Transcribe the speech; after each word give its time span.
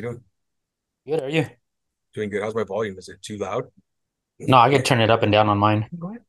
hello. 0.00 0.12
How 0.12 0.20
you 1.06 1.16
doing? 1.16 1.20
Good, 1.20 1.22
are 1.22 1.28
you? 1.28 1.46
Doing 2.14 2.30
good. 2.30 2.42
How's 2.42 2.54
my 2.54 2.64
volume? 2.64 2.98
Is 2.98 3.08
it 3.08 3.22
too 3.22 3.38
loud? 3.38 3.64
No, 4.38 4.58
I 4.58 4.70
can 4.70 4.82
turn 4.82 5.00
it 5.00 5.10
up 5.10 5.22
and 5.22 5.32
down 5.32 5.48
on 5.48 5.58
mine. 5.58 5.88
Go 5.98 6.10
ahead. 6.10 6.22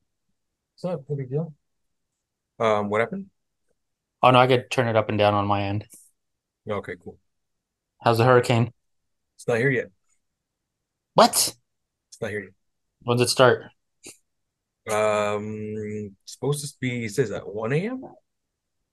It's 0.75 0.83
not 0.83 0.99
a 1.09 1.15
big 1.15 1.29
deal. 1.29 1.53
Um, 2.59 2.89
what 2.89 3.01
happened? 3.01 3.27
Oh 4.21 4.31
no, 4.31 4.39
I 4.39 4.47
could 4.47 4.69
turn 4.69 4.87
it 4.87 4.95
up 4.95 5.09
and 5.09 5.17
down 5.17 5.33
on 5.33 5.45
my 5.45 5.63
end. 5.63 5.85
Okay, 6.69 6.95
cool. 7.01 7.17
How's 8.01 8.17
the 8.17 8.25
hurricane? 8.25 8.73
It's 9.35 9.47
not 9.47 9.57
here 9.57 9.69
yet. 9.69 9.87
What? 11.13 11.31
It's 11.31 12.21
not 12.21 12.31
here 12.31 12.41
yet. 12.41 12.53
When's 13.01 13.21
it 13.21 13.29
start? 13.29 13.63
Um, 14.91 16.15
supposed 16.25 16.65
to 16.65 16.73
be, 16.79 17.05
it 17.05 17.11
says 17.11 17.31
at 17.31 17.47
1 17.47 17.73
a.m. 17.73 18.03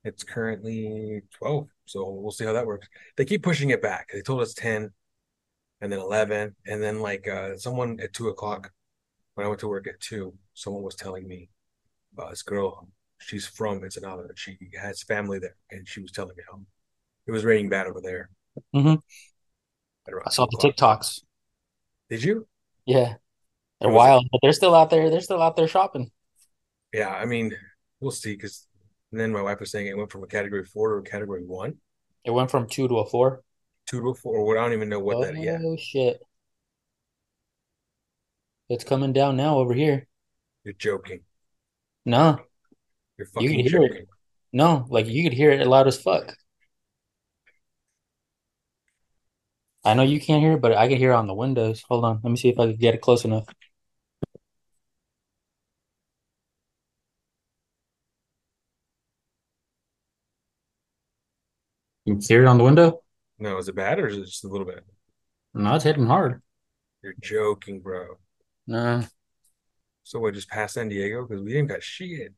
It's 0.06 0.24
currently 0.24 1.22
12, 1.38 1.68
so 1.86 2.08
we'll 2.10 2.32
see 2.32 2.44
how 2.44 2.52
that 2.54 2.66
works. 2.66 2.88
They 3.16 3.24
keep 3.24 3.42
pushing 3.42 3.70
it 3.70 3.82
back. 3.82 4.10
They 4.12 4.22
told 4.22 4.40
us 4.42 4.54
10 4.54 4.92
and 5.80 5.92
then 5.92 6.00
11, 6.00 6.56
and 6.66 6.82
then 6.82 7.00
like 7.00 7.28
uh 7.28 7.56
someone 7.58 8.00
at 8.00 8.12
2 8.12 8.28
o'clock 8.28 8.72
when 9.34 9.46
I 9.46 9.48
went 9.48 9.60
to 9.60 9.68
work 9.68 9.86
at 9.86 10.00
2, 10.00 10.34
someone 10.54 10.82
was 10.82 10.96
telling 10.96 11.26
me 11.28 11.50
about 12.14 12.30
this 12.30 12.42
girl, 12.42 12.88
she's 13.18 13.46
from 13.46 13.82
Ensenada. 13.84 14.24
She 14.36 14.58
has 14.80 15.02
family 15.02 15.38
there, 15.38 15.56
and 15.70 15.88
she 15.88 16.00
was 16.00 16.12
telling 16.12 16.36
me 16.36 16.42
how 16.50 16.60
it 17.26 17.32
was 17.32 17.44
raining 17.44 17.70
bad 17.70 17.86
over 17.88 18.00
there 18.02 18.30
Mm-hmm. 18.74 18.96
I 20.24 20.30
around 20.30 20.30
2 20.32 20.44
saw 20.44 20.46
the. 20.46 20.56
TikToks. 20.58 21.20
Did 22.10 22.22
you? 22.24 22.48
Yeah, 22.86 23.14
they're 23.80 23.90
was 23.90 24.06
it? 24.06 24.12
wild, 24.12 24.26
but 24.32 24.40
they're 24.42 24.52
still 24.52 24.74
out 24.74 24.90
there. 24.90 25.10
They're 25.10 25.20
still 25.20 25.42
out 25.42 25.56
there 25.56 25.68
shopping. 25.68 26.10
Yeah, 26.92 27.10
I 27.10 27.24
mean, 27.26 27.52
we'll 28.00 28.10
see. 28.10 28.34
Because 28.34 28.65
then 29.18 29.32
my 29.32 29.42
wife 29.42 29.60
was 29.60 29.70
saying 29.70 29.86
it 29.86 29.96
went 29.96 30.10
from 30.12 30.22
a 30.22 30.26
category 30.26 30.64
four 30.64 30.90
to 30.94 30.96
a 30.96 31.02
category 31.10 31.44
one, 31.44 31.76
It 32.24 32.30
went 32.30 32.50
from 32.50 32.68
two 32.68 32.88
to 32.88 32.98
a 32.98 33.06
four. 33.06 33.42
two 33.86 34.00
to 34.00 34.08
a 34.10 34.14
four. 34.14 34.58
I 34.58 34.62
don't 34.62 34.72
even 34.72 34.88
know 34.88 35.00
what 35.00 35.20
that. 35.22 35.36
Yeah, 35.42 35.58
Oh 35.62 35.76
shit! 35.76 36.20
It's 38.68 38.84
coming 38.84 39.12
down 39.12 39.36
now 39.36 39.58
over 39.58 39.74
here. 39.74 40.06
you're 40.64 40.74
joking. 40.74 41.20
No, 42.04 42.38
You're 43.18 43.26
you 43.26 43.48
fucking 43.48 43.62
could 43.62 43.70
hear 43.70 43.82
it. 43.82 43.88
joking. 43.90 44.06
No, 44.52 44.86
like 44.88 45.06
you 45.06 45.22
could 45.22 45.32
hear 45.32 45.50
it 45.50 45.66
loud 45.66 45.86
as 45.86 45.98
fuck. 46.00 46.34
I 49.84 49.94
know 49.94 50.02
you 50.02 50.20
can't 50.20 50.42
hear 50.42 50.54
it, 50.54 50.60
but 50.60 50.72
I 50.72 50.88
can 50.88 50.98
hear 50.98 51.12
it 51.12 51.16
on 51.16 51.26
the 51.28 51.34
windows. 51.34 51.82
Hold 51.88 52.04
on, 52.04 52.20
let 52.22 52.30
me 52.30 52.36
see 52.36 52.48
if 52.48 52.58
I 52.58 52.66
can 52.66 52.76
get 52.76 52.94
it 52.94 53.00
close 53.00 53.24
enough. 53.24 53.46
You 62.06 62.14
can 62.14 62.22
hear 62.22 62.42
it 62.42 62.46
on 62.46 62.56
the 62.56 62.64
window? 62.64 63.02
No, 63.40 63.58
is 63.58 63.68
it 63.68 63.74
bad 63.74 63.98
or 63.98 64.06
is 64.06 64.16
it 64.16 64.24
just 64.26 64.44
a 64.44 64.48
little 64.48 64.64
bit? 64.64 64.84
No, 65.52 65.74
it's 65.74 65.84
hitting 65.84 66.06
hard. 66.06 66.40
You're 67.02 67.14
joking, 67.20 67.80
bro. 67.80 68.18
No. 68.68 69.02
So 70.04 70.20
we 70.20 70.30
Just 70.30 70.48
past 70.48 70.74
San 70.74 70.88
Diego 70.88 71.26
because 71.26 71.42
we 71.42 71.56
ain't 71.56 71.68
got 71.68 71.82
shit, 71.82 72.32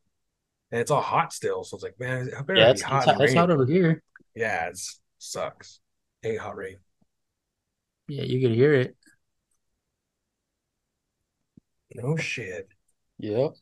and 0.72 0.81
it's 0.81 0.91
all 0.91 1.03
hot 1.03 1.34
still. 1.34 1.65
So 1.65 1.76
it's 1.76 1.84
like, 1.84 2.00
man, 2.00 2.31
better 2.47 2.54
Yeah, 2.54 2.66
be 2.66 2.70
it's 2.70 2.81
it's 2.81 2.82
hot 2.82 3.09
and 3.09 3.20
it's 3.20 3.34
hot 3.34 3.50
over 3.50 3.66
here. 3.66 4.03
Yeah, 4.34 4.69
it 4.69 4.81
sucks. 5.19 5.81
Ain't 6.25 6.41
hot 6.41 6.56
rain. 6.56 6.78
Yeah, 8.09 8.22
you 8.22 8.41
could 8.41 8.56
hear 8.56 8.72
it. 8.72 8.97
No 11.94 12.16
shit. 12.16 12.69
Yep. 13.19 13.53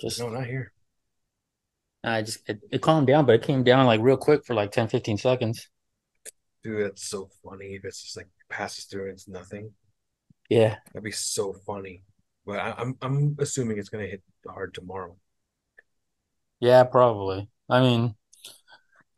Just 0.00 0.18
No, 0.18 0.30
not 0.30 0.46
here. 0.46 0.72
I 2.04 2.22
just 2.22 2.48
it, 2.48 2.60
it 2.70 2.82
calmed 2.82 3.06
down, 3.06 3.26
but 3.26 3.34
it 3.36 3.42
came 3.42 3.62
down 3.64 3.86
like 3.86 4.00
real 4.02 4.16
quick 4.18 4.44
for 4.44 4.54
like 4.54 4.70
10, 4.72 4.88
15 4.88 5.18
seconds. 5.18 5.68
Dude, 6.62 6.84
that's 6.84 7.06
so 7.06 7.28
funny. 7.42 7.74
If 7.74 7.84
it's 7.84 8.02
just 8.02 8.16
like 8.16 8.28
passes 8.48 8.84
through 8.84 9.04
and 9.04 9.12
it's 9.12 9.28
nothing, 9.28 9.74
Yeah. 10.48 10.78
that'd 10.92 11.04
be 11.04 11.10
so 11.12 11.52
funny. 11.52 12.02
But 12.46 12.58
I, 12.58 12.74
I'm 12.78 12.96
I'm 13.02 13.36
assuming 13.38 13.78
it's 13.78 13.88
gonna 13.88 14.06
hit 14.06 14.22
hard 14.46 14.74
tomorrow. 14.74 15.16
Yeah, 16.60 16.84
probably. 16.84 17.48
I 17.68 17.80
mean, 17.80 18.16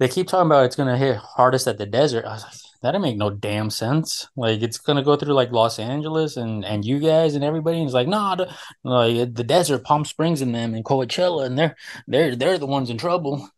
they 0.03 0.09
keep 0.09 0.27
talking 0.27 0.47
about 0.47 0.65
it's 0.65 0.75
gonna 0.77 0.97
hit 0.99 1.17
hardest 1.17 1.69
at 1.69 1.79
the 1.79 1.87
desert. 1.87 2.25
I 2.25 2.35
was 2.35 2.43
like, 2.43 2.53
that 2.83 2.91
don't 2.91 3.03
make 3.03 3.17
no 3.17 3.31
damn 3.31 3.71
sense. 3.71 4.29
Like 4.35 4.61
it's 4.61 4.79
gonna 4.79 5.05
go 5.05 5.15
through 5.15 5.35
like 5.35 5.53
Los 5.53 5.79
Angeles 5.79 6.37
and 6.37 6.65
and 6.65 6.85
you 6.85 6.99
guys 6.99 7.37
and 7.37 7.45
everybody. 7.45 7.79
And 7.79 7.87
it's 7.87 7.95
like, 7.95 8.09
nah, 8.09 8.35
the, 8.35 8.53
like 8.83 9.35
the 9.35 9.45
desert, 9.45 9.85
Palm 9.85 10.05
Springs 10.05 10.43
and 10.43 10.53
them 10.53 10.75
and 10.75 10.85
Coachella, 10.85 11.47
and 11.47 11.57
they're 11.57 11.77
they're 12.09 12.35
they're 12.35 12.59
the 12.59 12.67
ones 12.67 12.91
in 12.91 12.99
trouble. 12.99 13.49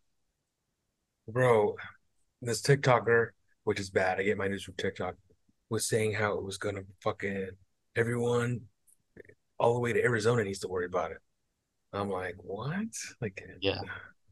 Bro, 1.27 1.77
this 2.43 2.61
TikToker, 2.61 3.29
which 3.63 3.79
is 3.79 3.89
bad, 3.89 4.19
I 4.19 4.23
get 4.23 4.37
my 4.37 4.47
news 4.47 4.63
from 4.63 4.75
TikTok, 4.75 5.15
was 5.69 5.87
saying 5.87 6.13
how 6.13 6.37
it 6.37 6.43
was 6.43 6.59
gonna 6.59 6.83
fucking 7.01 7.49
everyone 7.95 8.61
all 9.57 9.73
the 9.73 9.79
way 9.79 9.93
to 9.93 10.03
Arizona 10.03 10.43
needs 10.43 10.59
to 10.59 10.67
worry 10.67 10.85
about 10.85 11.09
it. 11.09 11.17
I'm 11.91 12.09
like, 12.09 12.35
what? 12.37 12.85
Like, 13.19 13.43
Yeah. 13.61 13.79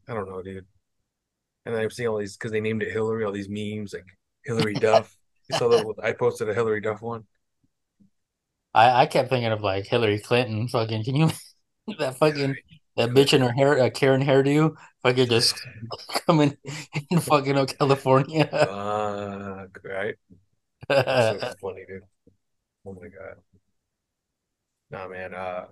I 0.06 0.14
don't 0.14 0.28
know, 0.28 0.42
dude. 0.42 0.66
And 1.66 1.74
I'm 1.74 1.90
seeing 1.90 2.08
all 2.08 2.18
these 2.18 2.36
because 2.36 2.52
they 2.52 2.60
named 2.60 2.82
it 2.82 2.92
Hilary, 2.92 3.24
all 3.24 3.32
these 3.32 3.48
memes 3.48 3.94
like 3.94 4.06
Hilary 4.44 4.74
Duff. 4.74 5.16
Saw? 5.52 5.92
I 6.02 6.12
posted 6.12 6.48
a 6.48 6.54
Hilary 6.54 6.80
Duff 6.80 7.02
one. 7.02 7.24
I 8.74 9.02
I 9.02 9.06
kept 9.06 9.30
thinking 9.30 9.52
of 9.52 9.62
like 9.62 9.86
Hillary 9.86 10.18
Clinton. 10.18 10.68
Fucking, 10.68 11.04
can 11.04 11.14
you 11.16 11.30
that 11.98 12.18
fucking 12.18 12.56
that 12.96 13.10
bitch 13.10 13.32
in 13.32 13.40
her 13.42 13.52
hair, 13.52 13.80
uh, 13.80 13.90
Karen 13.90 14.22
hairdo, 14.22 14.74
fucking 15.02 15.28
just 15.28 15.54
coming 16.26 16.56
in 17.10 17.20
fucking 17.20 17.56
uh, 17.56 17.66
California. 17.66 18.44
Uh, 18.44 19.66
right? 19.82 20.14
That's 20.88 21.40
so 21.40 21.54
funny, 21.60 21.84
dude. 21.88 22.02
Oh 22.86 22.92
my 22.92 23.08
god. 23.08 23.36
Nah, 24.90 25.08
man. 25.08 25.34
Uh, 25.34 25.66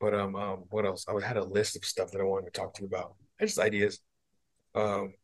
but 0.00 0.14
um, 0.14 0.34
um, 0.34 0.64
what 0.70 0.86
else? 0.86 1.04
I 1.08 1.24
had 1.24 1.36
a 1.36 1.44
list 1.44 1.76
of 1.76 1.84
stuff 1.84 2.10
that 2.12 2.20
I 2.20 2.24
wanted 2.24 2.46
to 2.46 2.58
talk 2.58 2.74
to 2.74 2.82
you 2.82 2.88
about. 2.88 3.14
I 3.40 3.44
Just 3.44 3.58
ideas. 3.58 4.00
Um, 4.74 5.14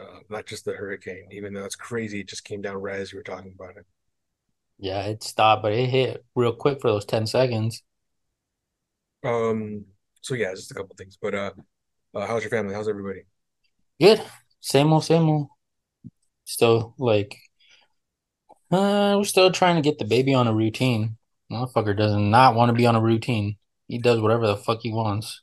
uh, 0.00 0.20
not 0.28 0.46
just 0.46 0.64
the 0.64 0.72
hurricane, 0.72 1.28
even 1.30 1.54
though 1.54 1.64
it's 1.64 1.76
crazy. 1.76 2.20
It 2.20 2.28
just 2.28 2.44
came 2.44 2.62
down 2.62 2.76
right 2.76 2.96
as 3.00 3.12
you 3.12 3.18
were 3.18 3.24
talking 3.24 3.54
about 3.54 3.76
it. 3.76 3.86
Yeah, 4.78 5.02
it 5.06 5.22
stopped, 5.22 5.62
but 5.62 5.72
it 5.72 5.88
hit 5.88 6.24
real 6.34 6.52
quick 6.54 6.80
for 6.80 6.90
those 6.90 7.04
10 7.04 7.26
seconds. 7.26 7.82
Um, 9.24 9.86
so 10.20 10.34
yeah, 10.34 10.54
just 10.54 10.70
a 10.70 10.74
couple 10.74 10.94
things. 10.96 11.16
But 11.20 11.34
uh, 11.34 11.50
uh, 12.14 12.26
how's 12.26 12.42
your 12.42 12.50
family? 12.50 12.74
How's 12.74 12.88
everybody? 12.88 13.22
Good. 14.00 14.22
Same 14.60 14.92
old, 14.92 15.04
same 15.04 15.28
old. 15.28 15.48
Still 16.44 16.94
like 16.98 17.38
uh 18.70 19.14
we're 19.16 19.24
still 19.24 19.50
trying 19.50 19.76
to 19.76 19.82
get 19.82 19.98
the 19.98 20.04
baby 20.04 20.34
on 20.34 20.46
a 20.48 20.54
routine. 20.54 21.16
Motherfucker 21.50 21.96
does 21.96 22.14
not 22.16 22.54
want 22.54 22.70
to 22.70 22.74
be 22.74 22.86
on 22.86 22.96
a 22.96 23.00
routine. 23.00 23.56
He 23.88 23.98
does 23.98 24.20
whatever 24.20 24.46
the 24.46 24.56
fuck 24.56 24.80
he 24.82 24.92
wants. 24.92 25.42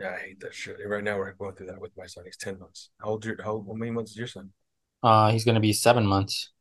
Yeah, 0.00 0.14
I 0.14 0.18
hate 0.18 0.40
that 0.40 0.54
shit. 0.54 0.76
Right 0.86 1.04
now, 1.04 1.18
we're 1.18 1.32
going 1.32 1.54
through 1.54 1.66
that 1.66 1.80
with 1.80 1.96
my 1.96 2.06
son. 2.06 2.24
He's 2.24 2.36
ten 2.36 2.58
months. 2.58 2.90
How 3.00 3.10
old? 3.10 3.24
Your, 3.24 3.36
how, 3.42 3.64
how 3.66 3.74
many 3.74 3.90
months 3.90 4.12
is 4.12 4.16
your 4.16 4.26
son? 4.26 4.50
Uh 5.02 5.30
he's 5.30 5.44
gonna 5.44 5.60
be 5.60 5.72
seven 5.72 6.06
months. 6.06 6.52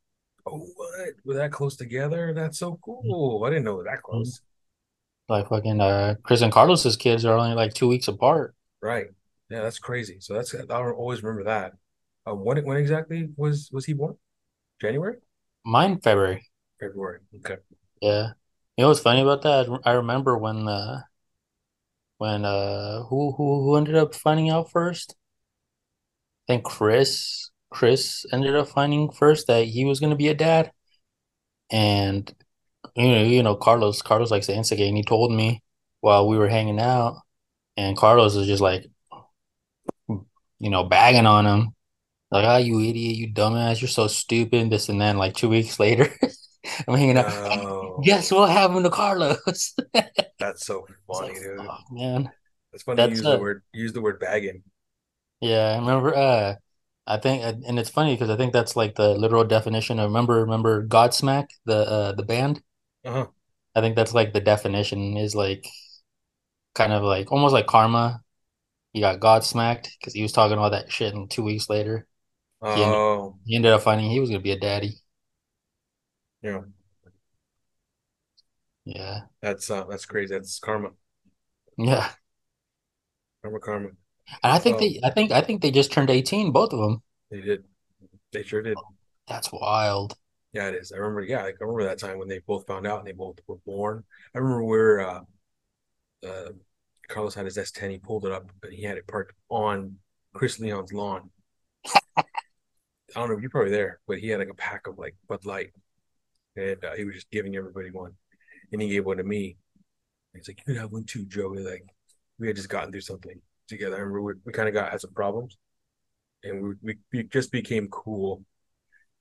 Oh, 0.45 0.57
what? 0.75 1.09
We're 1.25 1.35
that 1.35 1.51
close 1.51 1.75
together? 1.75 2.33
That's 2.33 2.57
so 2.59 2.79
cool. 2.83 3.43
I 3.45 3.49
didn't 3.49 3.65
know 3.65 3.75
we're 3.75 3.83
that 3.85 3.99
Mhm. 3.99 4.03
close. 4.03 4.41
Like 5.27 5.49
fucking 5.49 5.79
uh 5.79 6.15
Chris 6.23 6.41
and 6.41 6.51
Carlos's 6.51 6.95
kids 6.95 7.23
are 7.25 7.37
only 7.37 7.55
like 7.55 7.73
two 7.73 7.87
weeks 7.87 8.07
apart. 8.07 8.55
Right. 8.81 9.07
Yeah, 9.49 9.61
that's 9.61 9.79
crazy. 9.79 10.17
So 10.19 10.33
that's 10.33 10.53
I'll 10.55 10.91
always 10.91 11.23
remember 11.23 11.43
that. 11.45 11.73
Um, 12.25 12.43
when 12.43 12.63
when 12.65 12.77
exactly 12.77 13.29
was 13.37 13.69
was 13.71 13.85
he 13.85 13.93
born? 13.93 14.15
January? 14.81 15.17
Mine 15.65 15.99
February. 15.99 16.49
February. 16.79 17.19
Okay. 17.37 17.57
Yeah. 18.01 18.29
You 18.77 18.83
know 18.83 18.87
what's 18.89 19.01
funny 19.01 19.21
about 19.21 19.41
that? 19.43 19.67
I 19.85 19.91
remember 19.93 20.37
when 20.37 20.67
uh 20.67 21.01
when 22.19 22.45
uh 22.45 23.03
who 23.05 23.33
who 23.33 23.63
who 23.63 23.77
ended 23.77 23.95
up 23.95 24.15
finding 24.15 24.49
out 24.51 24.71
first? 24.71 25.15
I 26.47 26.53
think 26.53 26.65
Chris 26.65 27.51
Chris 27.71 28.25
ended 28.33 28.55
up 28.55 28.67
finding 28.69 29.11
first 29.11 29.47
that 29.47 29.65
he 29.65 29.85
was 29.85 29.99
gonna 29.99 30.15
be 30.15 30.27
a 30.29 30.33
dad. 30.35 30.71
And 31.71 32.33
you 32.95 33.09
know, 33.15 33.23
you 33.23 33.43
know, 33.43 33.55
Carlos 33.55 34.01
Carlos 34.01 34.31
likes 34.31 34.47
to 34.47 34.55
instigate 34.55 34.89
and 34.89 34.97
he 34.97 35.03
told 35.03 35.31
me 35.33 35.63
while 36.01 36.27
we 36.27 36.37
were 36.37 36.49
hanging 36.49 36.79
out 36.79 37.17
and 37.77 37.97
Carlos 37.97 38.35
was 38.35 38.47
just 38.47 38.61
like, 38.61 38.87
you 40.59 40.69
know, 40.69 40.83
bagging 40.83 41.25
on 41.25 41.45
him. 41.45 41.75
Like, 42.31 42.45
ah, 42.45 42.57
you 42.57 42.79
idiot, 42.81 43.17
you 43.17 43.33
dumbass, 43.33 43.81
you're 43.81 43.87
so 43.89 44.07
stupid, 44.07 44.69
this 44.69 44.89
and 44.89 45.01
then 45.01 45.17
like 45.17 45.35
two 45.35 45.49
weeks 45.49 45.79
later, 45.81 46.09
I'm 46.87 46.97
hanging 46.97 47.17
out. 47.17 47.27
No, 47.27 47.78
Guess 48.03 48.31
what 48.31 48.49
happened 48.49 48.85
to 48.85 48.89
Carlos? 48.91 49.75
that's 50.39 50.65
so 50.65 50.85
funny, 51.07 51.33
like, 51.33 51.39
dude. 51.39 51.65
fuck, 51.65 51.85
man. 51.91 52.31
It's 52.73 52.83
funny 52.83 53.01
That's 53.01 53.11
use 53.11 53.27
the 53.27 53.35
uh 53.35 53.37
word 53.37 53.63
use 53.73 53.93
the 53.93 54.01
word 54.01 54.19
bagging. 54.19 54.63
yeah, 55.41 55.73
I 55.75 55.79
remember 55.79 56.15
uh 56.15 56.55
I 57.07 57.17
think 57.17 57.43
and 57.43 57.79
it's 57.79 57.89
funny 57.89 58.13
because 58.15 58.29
I 58.29 58.37
think 58.37 58.53
that's 58.53 58.75
like 58.75 58.95
the 58.95 59.15
literal 59.15 59.43
definition 59.43 59.99
of 59.99 60.09
remember 60.09 60.35
remember 60.41 60.85
Godsmack, 60.87 61.47
the 61.65 61.75
uh 61.77 62.11
the 62.13 62.23
band? 62.23 62.61
Uh-huh. 63.03 63.27
I 63.75 63.81
think 63.81 63.95
that's 63.95 64.13
like 64.13 64.33
the 64.33 64.41
definition 64.41 65.17
is 65.17 65.33
like 65.35 65.65
kind 66.75 66.93
of 66.93 67.03
like 67.03 67.31
almost 67.31 67.53
like 67.53 67.67
karma. 67.67 68.21
He 68.93 69.01
got 69.01 69.19
Godsmacked 69.21 69.89
because 69.99 70.13
he 70.13 70.23
was 70.23 70.33
talking 70.33 70.57
all 70.57 70.71
that 70.71 70.91
shit 70.91 71.13
and 71.15 71.29
two 71.31 71.43
weeks 71.43 71.69
later. 71.69 72.07
He 72.69 72.83
ended 72.83 73.01
Oh, 73.01 73.39
he 73.45 73.55
ended 73.57 73.73
up 73.73 73.83
finding 73.83 74.09
he 74.11 74.19
was 74.21 74.29
gonna 74.29 74.41
be 74.41 74.51
a 74.53 74.59
daddy. 74.59 75.01
yeah, 76.41 76.61
Yeah, 78.95 79.21
that's 79.41 79.69
uh, 79.69 79.85
that's 79.85 80.05
crazy. 80.05 80.33
That's 80.33 80.59
karma, 80.59 80.91
yeah. 81.77 82.11
karma, 83.41 83.59
karma. 83.59 83.89
And 84.43 84.51
I 84.53 84.59
think 84.59 84.79
Well, 84.79 84.79
they 84.79 84.99
I 85.03 85.09
think 85.11 85.31
I 85.31 85.41
think 85.41 85.61
they 85.61 85.71
just 85.71 85.91
turned 85.91 86.09
18, 86.09 86.51
both 86.51 86.73
of 86.73 86.79
them. 86.79 87.01
they 87.31 87.41
did. 87.41 87.63
They 88.33 88.43
sure 88.43 88.61
did. 88.61 88.83
That's 89.27 89.51
wild. 89.51 90.17
Yeah, 90.53 90.67
it 90.69 90.75
is. 90.75 90.91
I 90.91 90.97
remember. 90.97 91.21
Yeah, 91.23 91.43
like, 91.43 91.57
I 91.61 91.63
remember 91.63 91.83
that 91.85 91.99
time 91.99 92.17
when 92.17 92.27
they 92.27 92.39
both 92.39 92.65
found 92.67 92.87
out 92.87 92.99
and 92.99 93.07
they 93.07 93.11
both 93.13 93.37
were 93.47 93.57
born. 93.65 94.03
I 94.33 94.39
remember 94.39 94.63
where 94.63 94.99
uh, 95.01 95.21
uh, 96.27 96.49
Carlos 97.09 97.35
had 97.35 97.45
his 97.45 97.57
S10. 97.57 97.91
He 97.91 97.99
pulled 97.99 98.25
it 98.25 98.31
up 98.31 98.51
and 98.63 98.73
he 98.73 98.83
had 98.83 98.97
it 98.97 99.07
parked 99.07 99.35
on 99.49 99.97
Chris 100.33 100.59
Leon's 100.59 100.93
lawn. 100.93 101.29
I 102.17 102.23
don't 103.15 103.29
know. 103.29 103.37
You're 103.37 103.49
probably 103.49 103.71
there, 103.71 103.99
but 104.07 104.19
he 104.19 104.29
had 104.29 104.39
like 104.39 104.49
a 104.49 104.53
pack 104.53 104.87
of 104.87 104.97
like 104.97 105.15
Bud 105.27 105.45
Light, 105.45 105.71
and 106.55 106.83
uh, 106.83 106.95
he 106.95 107.05
was 107.05 107.15
just 107.15 107.31
giving 107.31 107.55
everybody 107.55 107.91
one, 107.91 108.13
and 108.71 108.81
he 108.81 108.89
gave 108.89 109.05
one 109.05 109.17
to 109.17 109.23
me. 109.23 109.57
He's 110.33 110.47
like, 110.47 110.59
"You 110.59 110.73
can 110.73 110.81
have 110.81 110.91
one 110.91 111.05
too, 111.05 111.25
Joe." 111.25 111.49
We're 111.51 111.69
like, 111.69 111.85
we 112.39 112.47
had 112.47 112.55
just 112.55 112.69
gotten 112.69 112.91
through 112.91 113.01
something 113.01 113.41
together. 113.67 113.97
I 113.97 113.99
remember 113.99 114.21
we, 114.21 114.33
we 114.45 114.53
kind 114.53 114.67
of 114.69 114.73
got 114.73 114.91
had 114.91 115.01
some 115.01 115.13
problems, 115.13 115.57
and 116.43 116.63
we, 116.63 116.75
we 116.83 116.97
we 117.13 117.23
just 117.23 117.51
became 117.51 117.87
cool. 117.89 118.43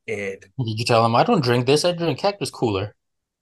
And 0.09 0.45
Did 0.59 0.79
you 0.79 0.85
tell 0.85 1.05
him 1.07 1.17
I 1.17 1.25
don't 1.25 1.43
drink 1.43 1.67
this? 1.67 1.85
I 1.85 1.93
drink 1.93 2.19
Cactus 2.19 2.51
Cooler. 2.51 2.95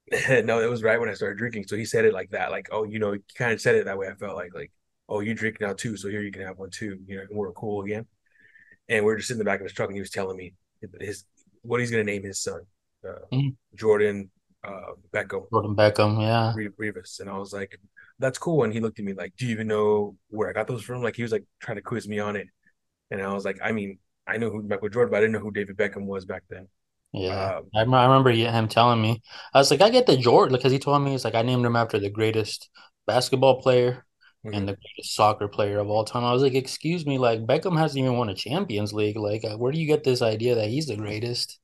no, 0.45 0.61
it 0.61 0.69
was 0.69 0.83
right 0.83 0.99
when 0.99 1.09
I 1.09 1.13
started 1.13 1.37
drinking. 1.37 1.65
So 1.67 1.75
he 1.75 1.85
said 1.85 2.05
it 2.05 2.13
like 2.13 2.29
that, 2.31 2.51
like, 2.51 2.69
"Oh, 2.71 2.83
you 2.83 2.99
know," 2.99 3.13
he 3.13 3.19
kind 3.35 3.51
of 3.51 3.61
said 3.61 3.75
it 3.75 3.85
that 3.85 3.97
way. 3.97 4.07
I 4.07 4.15
felt 4.15 4.35
like, 4.35 4.53
like, 4.53 4.71
"Oh, 5.09 5.19
you 5.19 5.33
drink 5.33 5.59
now 5.59 5.73
too, 5.73 5.97
so 5.97 6.09
here 6.09 6.21
you 6.21 6.31
can 6.31 6.43
have 6.43 6.57
one 6.57 6.69
too." 6.69 6.99
You 7.07 7.17
know, 7.17 7.23
we're 7.31 7.51
cool 7.51 7.83
again. 7.83 8.05
And 8.89 9.05
we 9.05 9.13
are 9.13 9.17
just 9.17 9.27
sitting 9.29 9.41
in 9.41 9.45
the 9.45 9.49
back 9.51 9.59
of 9.59 9.65
his 9.65 9.73
truck, 9.73 9.89
and 9.89 9.97
he 9.97 10.01
was 10.01 10.11
telling 10.11 10.37
me 10.37 10.53
his 11.01 11.25
what 11.63 11.79
he's 11.81 11.91
gonna 11.91 12.03
name 12.03 12.23
his 12.23 12.41
son, 12.41 12.61
uh, 13.07 13.25
Mm, 13.31 13.55
Jordan 13.75 14.29
uh, 14.63 14.93
Beckham 15.13 15.49
Jordan 15.51 15.75
Beckham, 15.75 16.21
yeah. 16.21 16.53
Rivas, 16.77 17.19
and 17.19 17.29
I 17.29 17.37
was 17.37 17.53
like, 17.53 17.77
"That's 18.19 18.37
cool." 18.37 18.63
And 18.63 18.73
he 18.73 18.79
looked 18.79 18.99
at 18.99 19.05
me 19.05 19.13
like, 19.13 19.33
"Do 19.37 19.45
you 19.45 19.51
even 19.51 19.67
know 19.67 20.15
where 20.29 20.49
I 20.49 20.53
got 20.53 20.67
those 20.67 20.83
from?" 20.83 21.03
Like 21.03 21.15
he 21.15 21.23
was 21.23 21.31
like 21.31 21.45
trying 21.59 21.77
to 21.77 21.81
quiz 21.81 22.07
me 22.07 22.19
on 22.19 22.35
it, 22.35 22.47
and 23.11 23.21
I 23.21 23.33
was 23.33 23.45
like, 23.45 23.59
"I 23.63 23.71
mean, 23.71 23.99
I 24.27 24.37
know 24.37 24.49
who 24.49 24.63
Michael 24.63 24.89
Jordan, 24.89 25.11
but 25.11 25.17
I 25.17 25.21
didn't 25.21 25.33
know 25.33 25.39
who 25.39 25.51
David 25.51 25.77
Beckham 25.77 26.05
was 26.05 26.25
back 26.25 26.43
then." 26.49 26.67
Yeah. 27.13 27.57
Um, 27.57 27.65
I, 27.75 27.81
remember 27.81 28.31
him 28.31 28.67
telling 28.67 29.01
me. 29.01 29.21
I 29.53 29.59
was 29.59 29.71
like, 29.71 29.81
I 29.81 29.89
get 29.89 30.05
the 30.05 30.17
Jordan 30.17 30.55
because 30.55 30.71
he 30.71 30.79
told 30.79 31.01
me 31.01 31.15
it's 31.15 31.23
like 31.23 31.35
I 31.35 31.41
named 31.41 31.65
him 31.65 31.75
after 31.75 31.99
the 31.99 32.09
greatest 32.09 32.69
basketball 33.05 33.61
player 33.61 34.05
and 34.43 34.53
mhm. 34.53 34.65
the 34.67 34.77
greatest 34.77 35.15
soccer 35.15 35.47
player 35.47 35.79
of 35.79 35.89
all 35.89 36.03
time. 36.03 36.23
I 36.23 36.33
was 36.33 36.41
like, 36.41 36.53
excuse 36.53 37.05
me, 37.05 37.17
like 37.17 37.45
Beckham 37.45 37.77
hasn't 37.77 37.99
even 37.99 38.17
won 38.17 38.29
a 38.29 38.35
Champions 38.35 38.93
League. 38.93 39.17
Like, 39.17 39.43
uh, 39.45 39.57
where 39.57 39.71
do 39.71 39.79
you 39.79 39.87
get 39.87 40.03
this 40.03 40.21
idea 40.21 40.55
that 40.55 40.69
he's 40.69 40.87
the 40.87 40.97
greatest? 40.97 41.59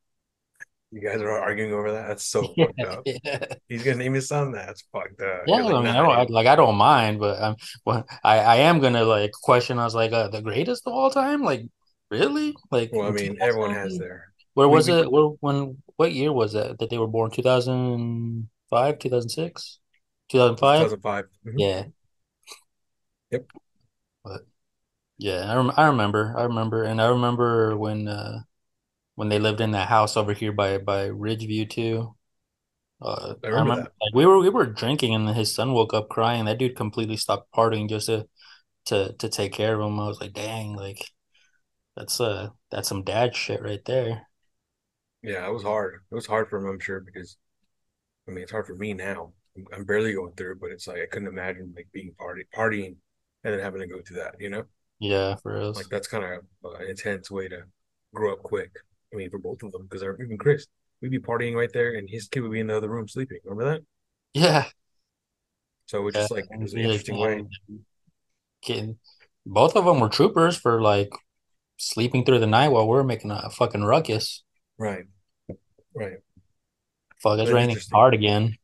You 0.93 1.01
guys 1.01 1.21
are 1.21 1.31
arguing 1.31 1.73
over 1.73 1.91
that. 1.93 2.07
That's 2.07 2.25
so 2.25 2.43
Yeah, 2.55 2.65
fucked 2.65 2.79
up. 2.81 3.03
yeah. 3.05 3.45
He's 3.67 3.83
gonna 3.83 3.97
name 3.97 4.13
his 4.13 4.27
son 4.27 4.51
that. 4.51 4.67
That's 4.67 4.83
fucked 4.91 5.21
up. 5.21 5.43
Yeah, 5.47 5.63
like, 5.63 5.73
I 5.73 5.79
mean, 5.79 5.87
I 5.87 5.93
nah, 5.93 6.01
don't 6.03 6.11
I, 6.11 6.23
like 6.33 6.47
I 6.47 6.55
don't 6.55 6.75
mind, 6.75 7.19
but 7.19 7.41
um, 7.41 7.55
well, 7.83 8.05
I 8.23 8.37
I 8.37 8.55
am 8.57 8.79
gonna 8.79 9.03
like 9.03 9.31
question. 9.31 9.79
I 9.79 9.85
was 9.85 9.95
like, 9.95 10.11
uh, 10.11 10.27
the 10.27 10.41
greatest 10.41 10.85
of 10.85 10.93
all 10.93 11.09
time? 11.09 11.41
Like, 11.41 11.63
really? 12.11 12.53
Like 12.69 12.91
Well, 12.93 13.07
I 13.07 13.11
mean, 13.11 13.37
everyone 13.41 13.71
has 13.71 13.97
their. 13.97 14.31
Where 14.53 14.67
was 14.67 14.87
it? 14.87 15.11
Where 15.11 15.29
when? 15.39 15.81
What 15.95 16.11
year 16.11 16.31
was 16.31 16.53
that 16.53 16.77
that 16.77 16.89
they 16.91 16.99
were 16.99 17.07
born? 17.07 17.31
2005, 17.31 18.99
2006, 18.99 19.79
2005? 20.29 20.77
2005. 20.77 21.25
Mhm. 21.47 21.53
Yeah, 21.57 21.83
Yep, 23.31 23.45
but 24.23 24.41
yeah, 25.17 25.51
I 25.51 25.55
rem 25.55 25.71
I 25.75 25.87
remember. 25.87 26.35
I 26.37 26.43
remember, 26.43 26.83
and 26.83 27.01
I 27.01 27.07
remember 27.09 27.77
when 27.77 28.07
uh 28.07 28.41
when 29.15 29.29
they 29.29 29.39
lived 29.39 29.61
in 29.61 29.71
that 29.71 29.89
house 29.89 30.17
over 30.17 30.33
here 30.33 30.51
by 30.51 30.77
by 30.77 31.09
Ridgeview 31.09 31.69
too. 31.69 32.15
Uh, 33.01 33.35
I 33.43 33.47
I 33.51 33.59
remember 33.59 33.71
remember 33.71 33.83
that. 33.83 33.91
like 34.01 34.13
we 34.15 34.25
were 34.25 34.39
we 34.39 34.49
were 34.49 34.65
drinking 34.67 35.15
and 35.15 35.29
his 35.31 35.53
son 35.55 35.73
woke 35.73 35.93
up 35.93 36.09
crying. 36.09 36.45
That 36.45 36.57
dude 36.59 36.75
completely 36.77 37.17
stopped 37.17 37.53
partying 37.53 37.89
just 37.89 38.07
to 38.07 38.27
to 38.87 39.13
to 39.15 39.29
take 39.29 39.53
care 39.53 39.75
of 39.79 39.81
him. 39.87 39.99
I 39.99 40.07
was 40.07 40.21
like, 40.21 40.33
dang, 40.33 40.75
like 40.75 41.11
that's 41.97 42.21
uh 42.21 42.49
that's 42.71 42.89
some 42.89 43.03
dad 43.03 43.35
shit 43.35 43.61
right 43.63 43.83
there. 43.85 44.27
Yeah, 45.21 45.47
it 45.47 45.53
was 45.53 45.63
hard. 45.63 46.01
It 46.11 46.15
was 46.15 46.25
hard 46.27 46.49
for 46.49 46.57
him, 46.59 46.65
I'm 46.67 46.79
sure, 46.79 46.99
because 46.99 47.37
I 48.27 48.31
mean, 48.31 48.43
it's 48.43 48.51
hard 48.53 48.67
for 48.67 48.75
me 48.75 48.93
now. 48.93 49.33
I'm, 49.57 49.67
I'm 49.73 49.85
barely 49.85 50.13
going 50.13 50.33
through 50.35 50.53
it, 50.53 50.61
but 50.61 50.71
it's 50.71 50.87
like 50.87 51.01
I 51.01 51.07
couldn't 51.07 51.29
imagine 51.29 51.73
like 51.75 51.89
being 51.93 52.13
party 52.15 52.45
partying 52.55 52.97
and 53.43 53.53
then 53.53 53.59
having 53.59 53.81
to 53.81 53.87
go 53.87 54.01
through 54.01 54.17
that. 54.17 54.35
You 54.39 54.49
know, 54.51 54.65
Yeah, 54.99 55.35
for 55.35 55.57
us. 55.61 55.75
like 55.75 55.89
that's 55.89 56.07
kind 56.07 56.23
of 56.23 56.43
an 56.81 56.87
intense 56.89 57.29
way 57.31 57.47
to 57.47 57.63
grow 58.13 58.33
up 58.33 58.43
quick. 58.43 58.71
I 59.13 59.17
mean, 59.17 59.29
for 59.29 59.39
both 59.39 59.63
of 59.63 59.71
them, 59.71 59.83
because 59.89 60.03
even 60.03 60.37
Chris, 60.37 60.67
we'd 61.01 61.11
be 61.11 61.19
partying 61.19 61.55
right 61.55 61.71
there, 61.73 61.95
and 61.95 62.09
his 62.09 62.27
kid 62.27 62.41
would 62.41 62.51
be 62.51 62.59
in 62.59 62.67
the 62.67 62.77
other 62.77 62.89
room 62.89 63.07
sleeping. 63.07 63.39
Remember 63.45 63.73
that? 63.73 63.81
Yeah, 64.33 64.69
So 65.85 66.07
it's 66.07 66.15
yeah. 66.15 66.21
just 66.21 66.31
like 66.31 66.45
it 66.49 66.59
was 66.59 66.73
an 66.73 66.79
interesting 66.81 67.17
way. 67.17 67.43
kid, 68.61 68.97
both 69.45 69.75
of 69.75 69.85
them 69.85 69.99
were 69.99 70.09
troopers 70.09 70.57
for 70.57 70.81
like 70.81 71.11
sleeping 71.77 72.25
through 72.25 72.39
the 72.39 72.47
night 72.47 72.69
while 72.69 72.87
we 72.87 72.97
are 72.97 73.03
making 73.03 73.31
a 73.31 73.49
fucking 73.49 73.83
ruckus. 73.83 74.43
Right, 74.77 75.05
right. 75.95 76.19
Fuck, 77.21 77.39
it's 77.39 77.51
raining 77.51 77.77
hard 77.91 78.13
again. 78.13 78.57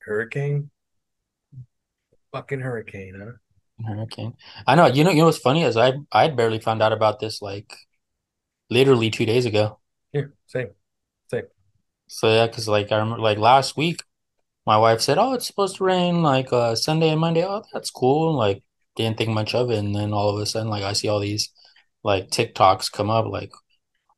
Hurricane, 0.00 0.70
fucking 2.32 2.60
hurricane, 2.60 3.14
huh? 3.18 3.32
Hurricane. 3.84 4.34
I 4.66 4.74
know. 4.74 4.86
You 4.86 5.04
know. 5.04 5.10
You 5.10 5.18
know 5.18 5.26
what's 5.26 5.38
funny 5.38 5.62
is 5.62 5.76
I 5.76 5.94
I 6.12 6.28
barely 6.28 6.58
found 6.60 6.82
out 6.82 6.92
about 6.92 7.20
this 7.20 7.40
like 7.40 7.72
literally 8.70 9.10
two 9.10 9.26
days 9.26 9.46
ago. 9.46 9.78
Yeah, 10.12 10.26
same, 10.46 10.70
same. 11.30 11.44
So 12.08 12.28
yeah, 12.32 12.46
because 12.46 12.68
like 12.68 12.92
I 12.92 12.98
remember 12.98 13.22
like 13.22 13.38
last 13.38 13.76
week, 13.76 14.02
my 14.66 14.78
wife 14.78 15.00
said, 15.00 15.18
"Oh, 15.18 15.34
it's 15.34 15.46
supposed 15.46 15.76
to 15.76 15.84
rain 15.84 16.22
like 16.22 16.52
uh 16.52 16.74
Sunday 16.76 17.10
and 17.10 17.20
Monday." 17.20 17.44
Oh, 17.46 17.62
that's 17.72 17.90
cool. 17.90 18.34
Like 18.36 18.62
didn't 18.96 19.18
think 19.18 19.30
much 19.30 19.54
of 19.54 19.70
it, 19.70 19.78
and 19.78 19.94
then 19.94 20.12
all 20.12 20.30
of 20.30 20.40
a 20.40 20.46
sudden, 20.46 20.68
like 20.70 20.84
I 20.84 20.92
see 20.94 21.08
all 21.08 21.20
these 21.20 21.50
like 22.04 22.30
TikToks 22.30 22.92
come 22.92 23.10
up 23.10 23.26
like 23.26 23.52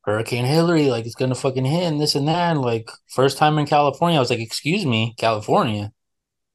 Hurricane 0.04 0.45
Hilary, 0.47 0.90
like 0.90 1.07
it's 1.07 1.14
gonna 1.14 1.35
fucking 1.35 1.64
hit 1.64 1.85
and 1.85 2.00
this 2.00 2.14
and 2.14 2.28
that. 2.28 2.52
And, 2.52 2.62
like 2.62 2.90
first 3.09 3.38
time 3.38 3.59
in 3.59 3.66
California, 3.66 4.19
I 4.19 4.21
was 4.21 4.30
like, 4.30 4.40
"Excuse 4.40 4.87
me, 4.87 5.14
California, 5.19 5.92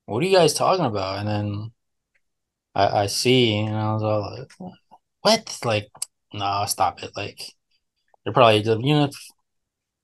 what 0.05 0.23
are 0.23 0.27
you 0.27 0.37
guys 0.37 0.53
talking 0.53 0.85
about?" 0.85 1.19
And 1.19 1.27
then 1.29 1.73
I, 2.75 3.03
I 3.03 3.05
see, 3.07 3.57
and 3.59 3.75
I 3.75 3.93
was 3.93 4.03
all 4.03 4.21
like, 4.21 4.71
"What?" 5.21 5.59
Like, 5.65 5.89
no, 6.33 6.65
stop 6.67 7.03
it. 7.03 7.11
Like 7.15 7.54
they're 8.25 8.33
probably 8.33 8.61
just, 8.61 8.81
you 8.81 8.93
know 8.95 9.09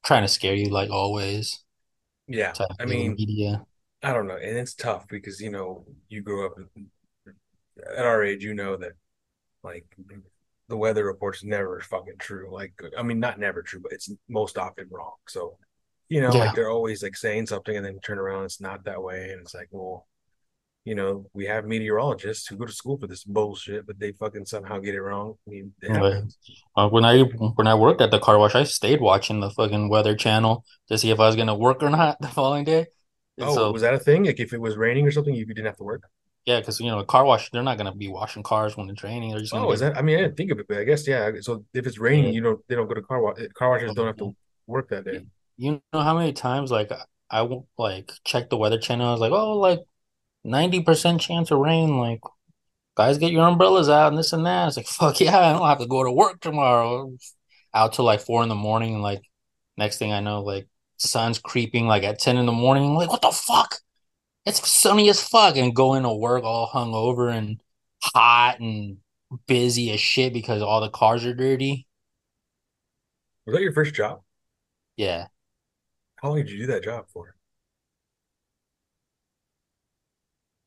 trying 0.03 0.23
to 0.23 0.27
scare 0.27 0.55
you 0.55 0.69
like 0.69 0.89
always. 0.89 1.59
Yeah, 2.27 2.53
I 2.79 2.85
mean, 2.85 3.15
media. 3.17 3.65
I 4.01 4.13
don't 4.13 4.27
know, 4.27 4.37
and 4.37 4.57
it's 4.57 4.73
tough 4.73 5.07
because 5.07 5.41
you 5.41 5.51
know 5.51 5.85
you 6.09 6.21
grew 6.21 6.45
up 6.45 6.53
at 7.97 8.05
our 8.05 8.23
age, 8.23 8.43
you 8.43 8.53
know 8.53 8.77
that 8.77 8.93
like 9.63 9.85
the 10.69 10.77
weather 10.77 11.05
report's 11.05 11.43
never 11.43 11.81
fucking 11.81 12.17
true. 12.17 12.49
Like, 12.51 12.73
I 12.97 13.03
mean, 13.03 13.19
not 13.19 13.39
never 13.39 13.61
true, 13.61 13.81
but 13.81 13.91
it's 13.91 14.09
most 14.29 14.57
often 14.57 14.87
wrong. 14.89 15.15
So, 15.27 15.57
you 16.07 16.21
know, 16.21 16.29
like 16.29 16.55
they're 16.55 16.69
always 16.69 17.03
like 17.03 17.15
saying 17.15 17.47
something 17.47 17.75
and 17.75 17.85
then 17.85 17.99
turn 17.99 18.17
around, 18.17 18.45
it's 18.45 18.61
not 18.61 18.85
that 18.85 19.03
way, 19.03 19.31
and 19.31 19.41
it's 19.41 19.53
like, 19.53 19.67
well, 19.71 20.07
you 20.85 20.95
know, 20.95 21.27
we 21.33 21.45
have 21.45 21.65
meteorologists 21.65 22.47
who 22.47 22.57
go 22.57 22.65
to 22.65 22.73
school 22.73 22.97
for 22.97 23.07
this 23.07 23.23
bullshit, 23.23 23.85
but 23.85 23.99
they 23.99 24.13
fucking 24.13 24.45
somehow 24.45 24.79
get 24.79 24.95
it 24.95 25.01
wrong. 25.01 25.35
I 25.47 25.49
mean, 25.49 25.73
but 25.81 26.23
uh, 26.75 26.89
when 26.89 27.05
I 27.05 27.21
when 27.21 27.67
I 27.67 27.75
worked 27.75 28.01
at 28.01 28.11
the 28.11 28.19
car 28.19 28.37
wash, 28.39 28.55
I 28.55 28.63
stayed 28.63 29.01
watching 29.01 29.39
the 29.39 29.51
fucking 29.51 29.89
Weather 29.89 30.15
Channel 30.15 30.65
to 30.89 30.97
see 30.97 31.11
if 31.11 31.19
I 31.19 31.27
was 31.27 31.35
gonna 31.35 31.55
work 31.55 31.83
or 31.83 31.89
not 31.89 32.19
the 32.21 32.27
following 32.27 32.63
day. 32.63 32.87
And 33.37 33.49
Oh, 33.49 33.55
so 33.55 33.71
was 33.71 33.81
that 33.83 33.93
a 33.93 33.99
thing? 33.99 34.25
Like, 34.25 34.39
if 34.39 34.53
it 34.53 34.61
was 34.61 34.75
raining 34.77 35.07
or 35.07 35.11
something, 35.11 35.33
you 35.33 35.45
didn't 35.45 35.65
have 35.65 35.77
to 35.77 35.83
work. 35.83 36.03
yeah, 36.45 36.59
because 36.59 36.79
you 36.79 36.87
know, 36.87 36.99
a 36.99 37.05
car 37.05 37.25
wash, 37.25 37.49
they're 37.51 37.63
not 37.63 37.77
gonna 37.77 37.93
be 37.95 38.07
washing 38.07 38.43
cars 38.43 38.75
when 38.75 38.89
it's 38.89 39.03
raining. 39.03 39.31
They're 39.31 39.39
just 39.39 39.53
Oh, 39.53 39.71
is 39.71 39.79
that? 39.81 39.97
I 39.97 40.01
mean, 40.01 40.17
I 40.17 40.21
didn't 40.23 40.37
think 40.37 40.51
of 40.51 40.59
it, 40.59 40.67
but 40.67 40.77
I 40.79 40.83
guess 40.83 41.07
yeah. 41.07 41.31
So 41.41 41.63
if 41.73 41.85
it's 41.85 41.99
raining, 41.99 42.25
yeah. 42.25 42.31
you 42.31 42.41
don't 42.41 42.59
they 42.67 42.75
don't 42.75 42.87
go 42.87 42.95
to 42.95 43.01
car 43.01 43.21
wash. 43.21 43.37
Car 43.53 43.69
washers 43.69 43.93
don't 43.93 44.07
have 44.07 44.17
to 44.17 44.35
work 44.67 44.89
that 44.89 45.05
day. 45.05 45.21
You 45.57 45.81
know 45.93 46.01
how 46.01 46.17
many 46.17 46.33
times 46.33 46.71
like 46.71 46.91
I 47.29 47.43
won't 47.43 47.67
like 47.77 48.11
check 48.25 48.49
the 48.49 48.57
Weather 48.57 48.79
Channel. 48.79 49.07
I 49.07 49.11
was 49.11 49.21
like, 49.21 49.31
oh, 49.31 49.57
like 49.57 49.79
90% 50.45 51.19
chance 51.19 51.51
of 51.51 51.59
rain. 51.59 51.97
Like, 51.97 52.19
guys, 52.95 53.17
get 53.17 53.31
your 53.31 53.47
umbrellas 53.47 53.89
out 53.89 54.09
and 54.09 54.17
this 54.17 54.33
and 54.33 54.45
that. 54.45 54.67
It's 54.67 54.77
like, 54.77 54.87
fuck 54.87 55.19
yeah, 55.19 55.37
I 55.39 55.53
don't 55.53 55.67
have 55.67 55.79
to 55.79 55.87
go 55.87 56.03
to 56.03 56.11
work 56.11 56.39
tomorrow. 56.41 57.15
Out 57.73 57.93
till 57.93 58.05
like 58.05 58.19
four 58.19 58.43
in 58.43 58.49
the 58.49 58.55
morning. 58.55 58.95
And 58.95 59.03
like, 59.03 59.21
next 59.77 59.97
thing 59.97 60.11
I 60.11 60.19
know, 60.19 60.41
like, 60.41 60.67
sun's 60.97 61.39
creeping 61.39 61.87
like 61.87 62.03
at 62.03 62.19
10 62.19 62.37
in 62.37 62.45
the 62.45 62.51
morning. 62.51 62.85
I'm 62.85 62.95
like, 62.95 63.09
what 63.09 63.21
the 63.21 63.31
fuck? 63.31 63.77
It's 64.45 64.67
sunny 64.69 65.09
as 65.09 65.21
fuck. 65.21 65.55
And 65.55 65.75
go 65.75 65.93
into 65.93 66.13
work 66.13 66.43
all 66.43 66.65
hung 66.65 66.93
over 66.93 67.29
and 67.29 67.61
hot 68.03 68.59
and 68.59 68.97
busy 69.47 69.91
as 69.91 69.99
shit 69.99 70.33
because 70.33 70.61
all 70.61 70.81
the 70.81 70.89
cars 70.89 71.25
are 71.25 71.33
dirty. 71.33 71.87
Was 73.45 73.55
that 73.55 73.61
your 73.61 73.73
first 73.73 73.93
job? 73.93 74.21
Yeah. 74.97 75.27
How 76.17 76.29
long 76.29 76.37
did 76.37 76.51
you 76.51 76.59
do 76.59 76.67
that 76.67 76.83
job 76.83 77.05
for? 77.11 77.35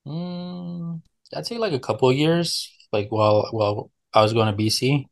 Mm, 0.06 1.00
I'd 1.34 1.46
say 1.46 1.58
like 1.58 1.72
a 1.72 1.78
couple 1.78 2.08
of 2.08 2.16
years, 2.16 2.70
like 2.92 3.10
while 3.10 3.48
while 3.50 3.90
I 4.12 4.22
was 4.22 4.32
going 4.32 4.54
to 4.54 4.62
BC. 4.62 5.06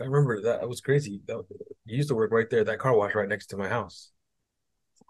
I 0.00 0.04
remember 0.04 0.40
that. 0.42 0.62
It 0.62 0.68
was 0.68 0.80
crazy. 0.80 1.20
That, 1.26 1.44
you 1.84 1.96
used 1.96 2.08
to 2.08 2.14
work 2.14 2.30
right 2.30 2.48
there, 2.50 2.64
that 2.64 2.78
car 2.78 2.96
wash 2.96 3.14
right 3.14 3.28
next 3.28 3.46
to 3.46 3.56
my 3.56 3.68
house. 3.68 4.10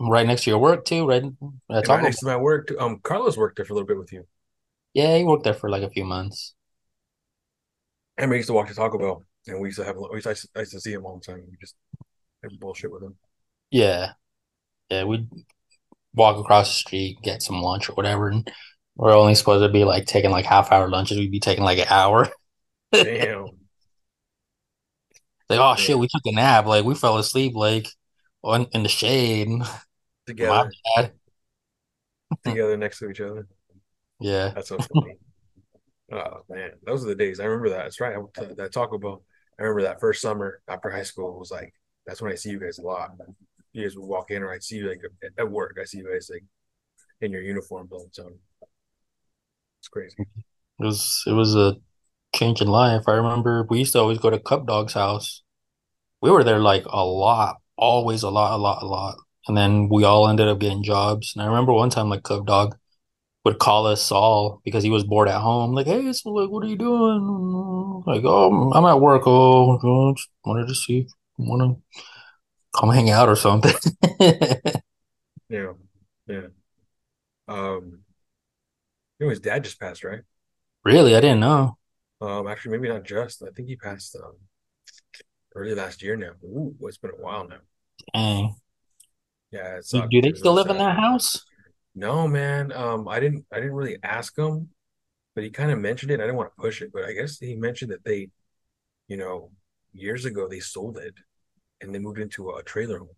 Right 0.01 0.27
next 0.27 0.45
to 0.45 0.51
your 0.51 0.59
work 0.59 0.85
too, 0.85 1.07
right? 1.07 1.23
And 1.23 1.37
right 1.69 1.85
Taco. 1.85 2.03
next 2.03 2.21
to 2.21 2.27
my 2.27 2.37
work. 2.37 2.69
too. 2.69 2.79
Um, 2.79 3.01
Carlos 3.03 3.37
worked 3.37 3.57
there 3.57 3.65
for 3.65 3.73
a 3.73 3.77
little 3.77 3.87
bit 3.87 3.99
with 3.99 4.13
you. 4.13 4.27
Yeah, 4.95 5.17
he 5.17 5.25
worked 5.25 5.45
there 5.45 5.55
for 5.55 5.69
like 5.69 5.83
a 5.83 5.91
few 5.91 6.05
months. 6.05 6.55
And 8.17 8.31
we 8.31 8.37
used 8.37 8.49
to 8.49 8.53
walk 8.53 8.69
to 8.69 8.75
Taco 8.75 8.99
Bell, 8.99 9.25
and 9.47 9.61
we 9.61 9.69
used 9.69 9.79
to 9.79 9.85
have. 9.85 9.97
We 9.97 10.17
used 10.17 10.25
to, 10.25 10.49
I 10.57 10.61
used 10.61 10.73
to 10.73 10.81
see 10.81 10.93
him 10.93 11.05
all 11.05 11.19
the 11.19 11.33
time. 11.33 11.45
We 11.51 11.57
just 11.61 11.75
have 12.43 12.53
bullshit 12.59 12.93
with 12.93 13.03
him. 13.03 13.17
Yeah, 13.71 14.13
yeah. 14.91 15.05
We'd 15.05 15.29
walk 16.15 16.37
across 16.37 16.69
the 16.69 16.75
street, 16.75 17.19
get 17.23 17.43
some 17.43 17.61
lunch 17.61 17.89
or 17.89 17.93
whatever, 17.95 18.29
and 18.29 18.51
we're 18.99 19.17
only 19.17 19.37
supposed 19.37 19.63
to 19.63 19.73
be 19.73 19.85
like 19.85 20.07
taking 20.07 20.33
like 20.33 20.45
half 20.45 20.73
hour 20.73 20.91
lunches. 20.91 21.19
We'd 21.19 21.31
be 21.31 21.41
taking 21.41 21.65
like 21.65 21.79
an 21.79 21.87
hour. 21.89 22.29
Damn. 22.93 23.45
Like, 25.49 25.61
oh 25.61 25.77
shit, 25.77 25.99
we 25.99 26.09
took 26.09 26.23
a 26.27 26.33
nap. 26.33 26.67
Like 26.67 26.85
we 26.85 26.95
fell 26.95 27.17
asleep 27.17 27.55
like 27.55 27.89
on 28.43 28.67
in 28.73 28.83
the 28.83 28.89
shade. 28.89 29.49
Together, 30.27 30.71
together 32.45 32.77
next 32.77 32.99
to 32.99 33.09
each 33.09 33.21
other. 33.21 33.47
Yeah. 34.21 34.53
That's 34.55 34.69
so 34.69 34.77
funny. 34.77 35.17
Oh 36.13 36.41
man, 36.51 36.73
those 36.85 37.05
are 37.05 37.09
the 37.09 37.15
days. 37.15 37.41
I 37.41 37.45
remember 37.45 37.71
that. 37.71 37.85
That's 37.85 38.01
right. 38.01 38.17
I 38.17 38.45
that 38.57 38.73
Taco 38.73 38.99
Bell. 38.99 39.23
I 39.59 39.63
remember 39.63 39.83
that 39.83 40.01
first 40.01 40.21
summer 40.21 40.61
after 40.69 40.91
high 40.91 41.03
school 41.03 41.39
was 41.39 41.51
like 41.51 41.73
that's 42.07 42.21
when 42.21 42.33
I 42.33 42.35
see 42.35 42.51
you 42.51 42.59
guys 42.59 42.79
a 42.79 42.83
lot. 42.83 43.13
You 43.73 43.85
guys 43.85 43.97
would 43.97 44.07
walk 44.07 44.31
in, 44.31 44.43
or 44.43 44.53
I'd 44.53 44.63
see 44.63 44.77
you 44.77 44.89
like 44.89 45.01
at 45.39 45.51
work. 45.51 45.79
I 45.81 45.85
see 45.85 45.99
you 45.99 46.11
guys 46.13 46.31
like 46.33 46.45
in 47.21 47.31
your 47.33 47.43
uniform 47.43 47.89
the 47.91 48.23
time. 48.23 48.39
It's 49.81 49.89
crazy. 49.89 50.17
It 50.81 50.85
was 50.85 51.23
it 51.27 51.33
was 51.33 51.55
a 51.57 51.77
change 52.35 52.61
in 52.61 52.69
life. 52.69 53.05
I 53.09 53.13
remember 53.13 53.67
we 53.71 53.81
used 53.81 53.93
to 53.95 54.01
always 54.01 54.19
go 54.19 54.31
to 54.31 54.39
Cup 54.41 54.67
Dog's 54.67 54.95
house. 54.95 55.43
We 56.23 56.31
were 56.31 56.45
there 56.45 56.61
like 56.61 56.85
a 56.87 57.05
lot, 57.05 57.59
always 57.77 58.23
a 58.23 58.31
lot, 58.31 58.55
a 58.55 58.59
lot, 58.63 58.83
a 58.83 58.87
lot. 58.87 59.17
And 59.49 59.57
then 59.57 59.89
we 59.91 60.05
all 60.05 60.29
ended 60.29 60.49
up 60.49 60.61
getting 60.61 60.83
jobs. 60.85 61.33
And 61.35 61.43
I 61.43 61.47
remember 61.47 61.73
one 61.73 61.91
time 61.91 62.11
like 62.11 62.25
Cup 62.25 62.47
Dog 62.47 62.77
would 63.45 63.59
call 63.59 63.87
us 63.87 64.13
all 64.13 64.61
because 64.65 64.85
he 64.85 64.91
was 64.91 65.05
bored 65.05 65.29
at 65.29 65.41
home. 65.41 65.75
Like, 65.75 65.87
hey, 65.87 66.13
so 66.13 66.31
like, 66.31 66.51
what 66.51 66.65
are 66.65 66.69
you 66.69 66.77
doing? 66.77 68.03
Like, 68.07 68.23
oh, 68.25 68.73
I'm 68.75 68.85
at 68.87 69.01
work. 69.01 69.23
Oh, 69.27 69.79
oh, 69.83 70.15
just 70.15 70.31
wanted 70.45 70.69
to 70.69 70.75
see, 70.75 71.09
want 71.39 71.63
to 71.63 72.01
come 72.79 72.91
hang 72.91 73.11
out 73.11 73.29
or 73.29 73.37
something. 73.37 73.75
Yeah, 75.49 75.73
yeah. 76.27 76.49
Um, 77.49 78.05
you 79.19 79.27
know, 79.27 79.31
his 79.31 79.41
dad 79.41 79.65
just 79.65 79.81
passed, 79.81 80.05
right? 80.05 80.21
Really, 80.85 81.17
I 81.17 81.21
didn't 81.21 81.41
know. 81.41 81.77
Um, 82.21 82.49
actually, 82.49 82.73
maybe 82.79 82.89
not 82.89 83.05
just. 83.05 83.43
I 83.43 83.51
think 83.51 83.69
he 83.69 83.77
passed 83.77 84.17
um 84.17 84.35
early 85.55 85.75
last 85.75 86.03
year 86.03 86.17
now. 86.17 86.33
Ooh, 86.45 86.75
it's 86.83 86.99
been 86.99 87.11
a 87.11 87.23
while 87.23 87.47
now. 87.49 87.59
Dang. 88.15 88.55
Yeah, 89.51 89.79
it 89.79 90.11
Do, 90.11 90.21
they 90.21 90.33
still 90.35 90.53
live 90.53 90.69
in 90.69 90.79
that 90.79 90.99
house? 90.99 91.45
No, 91.95 92.29
man. 92.29 92.71
Um, 92.73 93.09
I 93.09 93.19
didn't. 93.19 93.47
I 93.53 93.57
didn't 93.57 93.75
really 93.75 93.99
ask 94.03 94.37
him, 94.37 94.69
but 95.35 95.43
he 95.43 95.51
kind 95.51 95.71
of 95.71 95.79
mentioned 95.79 96.11
it. 96.11 96.21
I 96.21 96.25
didn't 96.25 96.37
want 96.37 96.51
to 96.55 96.63
push 96.63 96.83
it, 96.83 96.93
but 96.93 97.05
I 97.05 97.13
guess 97.13 97.39
he 97.39 97.55
mentioned 97.57 97.91
that 97.93 98.05
they, 98.05 98.29
you 99.09 99.17
know, 99.17 99.51
years 99.93 100.25
ago 100.25 100.49
they 100.49 100.61
sold 100.61 100.99
it 100.99 101.15
and 101.81 101.95
they 101.95 101.99
moved 101.99 102.19
into 102.19 102.51
a 102.51 102.63
trailer 102.63 102.99
home. 102.99 103.09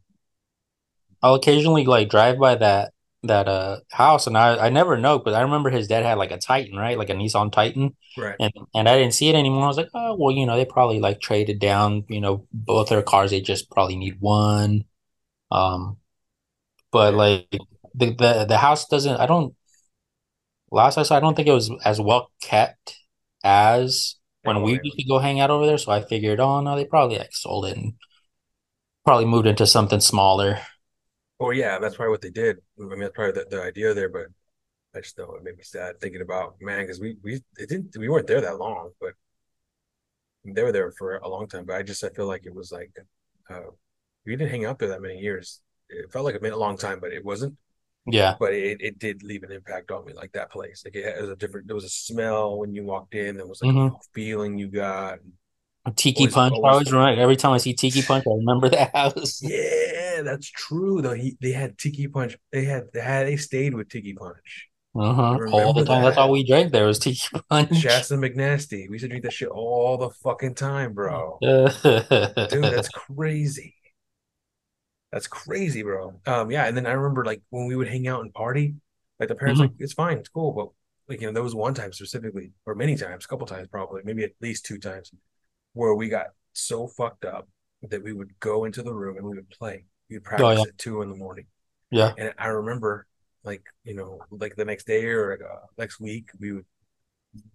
I'll 1.22 1.34
occasionally 1.34 1.84
like 1.84 2.08
drive 2.08 2.38
by 2.38 2.54
that 2.56 2.92
that 3.22 3.48
uh 3.48 3.80
house 3.90 4.26
and 4.26 4.36
I 4.36 4.56
I 4.56 4.68
never 4.70 4.96
know 4.96 5.18
because 5.18 5.34
I 5.34 5.42
remember 5.42 5.68
his 5.70 5.88
dad 5.88 6.04
had 6.04 6.18
like 6.18 6.30
a 6.30 6.38
Titan, 6.38 6.76
right? 6.76 6.96
Like 6.98 7.10
a 7.10 7.14
Nissan 7.14 7.52
Titan. 7.52 7.96
Right. 8.16 8.36
And 8.40 8.52
and 8.74 8.88
I 8.88 8.98
didn't 8.98 9.14
see 9.14 9.28
it 9.28 9.34
anymore. 9.34 9.64
I 9.64 9.68
was 9.68 9.76
like, 9.76 9.90
oh 9.94 10.16
well, 10.18 10.34
you 10.34 10.46
know, 10.46 10.56
they 10.56 10.64
probably 10.64 11.00
like 11.00 11.20
traded 11.20 11.58
down, 11.60 12.04
you 12.08 12.20
know, 12.20 12.46
both 12.52 12.88
their 12.88 13.02
cars. 13.02 13.30
They 13.30 13.40
just 13.40 13.70
probably 13.70 13.96
need 13.96 14.20
one. 14.20 14.84
Um, 15.50 15.98
but 16.92 17.14
like 17.14 17.48
the 17.94 18.14
the 18.14 18.46
the 18.48 18.58
house 18.58 18.86
doesn't. 18.88 19.18
I 19.18 19.26
don't. 19.26 19.54
Last 20.70 20.98
I 20.98 21.02
saw, 21.02 21.16
I 21.16 21.20
don't 21.20 21.34
think 21.34 21.48
it 21.48 21.52
was 21.52 21.70
as 21.84 22.00
well 22.00 22.30
kept 22.40 22.96
as 23.42 24.16
when 24.42 24.62
we 24.62 24.80
used 24.82 24.96
to 24.98 25.04
go 25.08 25.18
hang 25.18 25.40
out 25.40 25.50
over 25.50 25.66
there. 25.66 25.78
So 25.78 25.92
I 25.92 26.00
figured, 26.02 26.40
oh 26.40 26.60
no, 26.60 26.76
they 26.76 26.84
probably 26.84 27.18
like 27.18 27.34
sold 27.34 27.66
it 27.66 27.76
and 27.76 27.94
probably 29.04 29.26
moved 29.26 29.46
into 29.46 29.66
something 29.66 30.00
smaller. 30.00 30.60
Oh 31.40 31.50
yeah. 31.50 31.78
That's 31.78 31.96
probably 31.96 32.10
what 32.10 32.20
they 32.22 32.30
did. 32.30 32.58
I 32.80 32.84
mean, 32.84 33.00
that's 33.00 33.14
probably 33.14 33.42
the, 33.42 33.48
the 33.50 33.62
idea 33.62 33.94
there, 33.94 34.08
but 34.08 34.26
I 34.96 35.00
just 35.00 35.18
know 35.18 35.34
it 35.36 35.44
made 35.44 35.56
me 35.58 35.64
sad 35.64 36.00
thinking 36.00 36.22
about 36.22 36.56
man, 36.60 36.82
because 36.84 37.00
we 37.00 37.16
we 37.22 37.36
it 37.58 37.68
didn't 37.68 37.96
we 37.98 38.08
weren't 38.08 38.26
there 38.28 38.40
that 38.42 38.58
long, 38.58 38.92
but 39.00 39.14
they 40.44 40.62
were 40.62 40.72
there 40.72 40.90
for 40.92 41.16
a 41.16 41.28
long 41.28 41.46
time. 41.48 41.64
But 41.66 41.76
I 41.76 41.82
just 41.82 42.02
I 42.04 42.08
feel 42.10 42.26
like 42.26 42.46
it 42.46 42.54
was 42.54 42.72
like 42.72 42.90
uh 43.50 43.70
we 44.24 44.36
didn't 44.36 44.50
hang 44.50 44.64
out 44.64 44.78
there 44.78 44.88
that 44.90 45.02
many 45.02 45.18
years. 45.18 45.60
It 45.88 46.12
felt 46.12 46.24
like 46.24 46.34
it 46.34 46.42
meant 46.42 46.54
a 46.54 46.58
long 46.58 46.76
time, 46.76 47.00
but 47.00 47.12
it 47.12 47.24
wasn't. 47.24 47.56
Yeah. 48.06 48.38
but 48.40 48.54
it, 48.54 48.78
it 48.82 48.98
did 49.00 49.22
leave 49.24 49.44
an 49.44 49.52
impact 49.52 49.90
on 49.92 50.04
me 50.06 50.12
like 50.14 50.32
that 50.32 50.50
place 50.52 50.82
like 50.84 50.96
it, 50.96 51.06
it 51.18 51.22
was 51.22 51.30
a 51.30 51.36
different 51.36 51.66
there 51.68 51.76
was 51.80 51.84
a 51.86 51.90
smell 52.08 52.58
when 52.60 52.74
you 52.76 52.84
walked 52.84 53.14
in 53.14 53.36
there 53.36 53.46
was 53.46 53.62
like 53.62 53.74
a 53.76 53.78
hmm 53.78 54.00
feeling 54.14 54.58
you 54.58 54.68
got 54.68 55.18
Tiki 55.96 56.20
always 56.22 56.34
Punch. 56.34 56.52
I 56.52 56.56
always 56.56 56.72
always 56.72 56.92
remember 56.92 57.20
every 57.22 57.36
time 57.36 57.52
I 57.52 57.58
see 57.64 57.74
Tiki 57.74 58.02
Punch, 58.02 58.24
I 58.26 58.30
remember 58.34 58.68
that 58.68 58.94
house. 58.94 59.40
yeah 59.42 60.22
that's 60.22 60.50
true 60.50 61.00
though 61.00 61.14
he 61.14 61.36
they 61.40 61.52
had 61.52 61.78
tiki 61.78 62.06
punch 62.06 62.36
they 62.52 62.64
had 62.66 62.84
they 62.92 63.00
had 63.00 63.26
they 63.26 63.36
stayed 63.36 63.72
with 63.72 63.88
tiki 63.88 64.12
punch 64.12 64.68
Uh-huh. 64.94 65.38
All 65.50 65.72
the 65.72 65.84
time. 65.84 66.02
That's 66.04 66.18
all 66.18 66.30
we 66.30 66.44
drank 66.44 66.72
there 66.72 66.84
was 66.86 66.98
Tiki 66.98 67.26
Punch. 67.48 67.74
shasta 67.76 68.14
mcnasty 68.16 68.86
we 68.88 68.96
used 68.96 69.04
to 69.04 69.08
drink 69.08 69.24
that 69.24 69.32
shit 69.32 69.48
all 69.48 69.96
the 69.96 70.10
fucking 70.10 70.54
time 70.56 70.92
bro 70.92 71.38
dude 71.40 72.70
that's 72.74 72.88
crazy 72.90 73.74
that's 75.10 75.26
crazy 75.26 75.82
bro 75.82 76.20
um 76.26 76.50
yeah 76.50 76.66
and 76.66 76.76
then 76.76 76.86
i 76.86 76.92
remember 76.92 77.24
like 77.24 77.40
when 77.50 77.66
we 77.66 77.74
would 77.76 77.88
hang 77.88 78.06
out 78.06 78.20
and 78.20 78.34
party 78.34 78.74
like 79.18 79.28
the 79.30 79.34
parents 79.34 79.58
like 79.60 79.70
Mhm. 79.70 79.76
it's 79.80 79.92
fine 79.94 80.18
it's 80.18 80.28
cool 80.28 80.52
but 80.52 80.68
like 81.08 81.20
you 81.22 81.26
know 81.28 81.32
there 81.32 81.42
was 81.42 81.54
one 81.54 81.72
time 81.74 81.92
specifically 81.92 82.52
or 82.66 82.74
many 82.74 82.94
times 82.96 83.24
a 83.24 83.28
couple 83.28 83.46
times 83.46 83.68
probably 83.68 84.02
maybe 84.04 84.22
at 84.24 84.32
least 84.42 84.66
two 84.66 84.78
times 84.78 85.10
where 85.72 85.94
we 85.94 86.08
got 86.08 86.28
so 86.52 86.86
fucked 86.86 87.24
up 87.24 87.48
that 87.82 88.02
we 88.02 88.12
would 88.12 88.38
go 88.40 88.64
into 88.64 88.82
the 88.82 88.92
room 88.92 89.16
and 89.16 89.26
we 89.26 89.36
would 89.36 89.50
play. 89.50 89.84
We'd 90.08 90.22
Oh 90.38 90.50
yeah. 90.50 90.56
practice 90.56 90.66
at 90.66 90.78
two 90.78 91.02
in 91.02 91.10
the 91.10 91.16
morning. 91.16 91.46
Yeah. 91.90 92.12
And 92.18 92.34
I 92.38 92.48
remember 92.48 93.06
like, 93.44 93.62
you 93.84 93.94
know, 93.94 94.20
like 94.30 94.56
the 94.56 94.64
next 94.64 94.86
day 94.86 95.06
or 95.06 95.30
like, 95.32 95.40
uh, 95.42 95.66
next 95.78 96.00
week, 96.00 96.30
we 96.38 96.52
would 96.52 96.66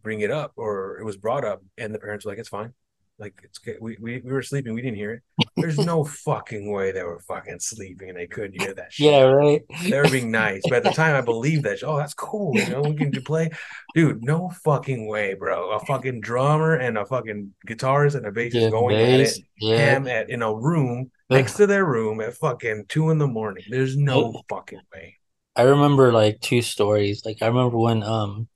bring 0.02 0.22
it 0.22 0.32
up 0.32 0.54
or 0.56 0.98
it 1.00 1.04
was 1.04 1.18
brought 1.18 1.46
up 1.46 1.62
and 1.78 1.94
the 1.94 2.00
parents 2.00 2.26
were 2.26 2.32
like, 2.32 2.40
it's 2.40 2.50
fine. 2.50 2.74
Like 3.18 3.40
it's. 3.44 3.60
We, 3.80 3.98
we, 4.00 4.20
we 4.20 4.32
were 4.32 4.42
sleeping. 4.42 4.74
We 4.74 4.82
didn't 4.82 4.98
hear 4.98 5.14
it. 5.14 5.48
There's 5.56 5.78
no 5.78 6.04
fucking 6.26 6.70
way 6.72 6.92
they 6.92 7.04
were 7.04 7.20
fucking 7.20 7.60
sleeping 7.60 8.10
and 8.10 8.18
they 8.18 8.28
couldn't 8.28 8.62
hear 8.62 8.74
that 8.74 8.92
shit. 8.92 9.06
Yeah, 9.12 9.22
right. 9.22 9.62
They 9.84 9.98
were 9.98 10.10
being 10.10 10.32
nice. 10.32 10.62
But 10.64 10.74
at 10.74 10.84
the 10.84 10.92
time 10.92 11.16
I 11.16 11.22
believed 11.22 11.64
that. 11.64 11.82
Oh, 11.84 11.98
that's 11.98 12.14
cool. 12.14 12.52
You 12.56 12.70
know, 12.70 12.82
we 12.82 12.96
can 12.96 13.12
play. 13.24 13.52
Dude, 13.94 14.24
no 14.24 14.50
fucking 14.66 15.08
way, 15.08 15.34
bro. 15.34 15.72
A 15.72 15.80
fucking 15.86 16.22
drummer 16.22 16.76
and 16.76 16.98
a 16.98 17.06
fucking 17.06 17.54
guitarist 17.68 18.16
and 18.16 18.26
a 18.26 18.32
bassist 18.32 18.54
Yeah, 18.54 18.70
going 18.70 18.98
at 18.98 19.20
it. 19.22 19.38
Yeah. 19.60 19.78
ham 19.78 20.08
at 20.08 20.30
in 20.30 20.42
a 20.42 20.54
room 20.54 21.10
next 21.30 21.54
to 21.54 21.68
their 21.68 21.86
room 21.86 22.20
at 22.20 22.34
fucking 22.34 22.86
two 22.90 23.12
in 23.12 23.18
the 23.18 23.28
morning. 23.28 23.64
There's 23.70 23.96
no 23.96 24.42
fucking 24.50 24.82
way. 24.94 25.16
I 25.56 25.62
remember 25.62 26.12
like 26.12 26.42
two 26.42 26.62
stories. 26.62 27.24
Like 27.24 27.38
I 27.42 27.48
remember 27.48 27.78
when 27.78 28.04
um 28.04 28.50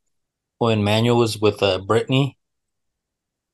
when 0.58 0.84
Manuel 0.84 1.18
was 1.18 1.40
with 1.40 1.64
uh 1.64 1.80
Brittany 1.80 2.38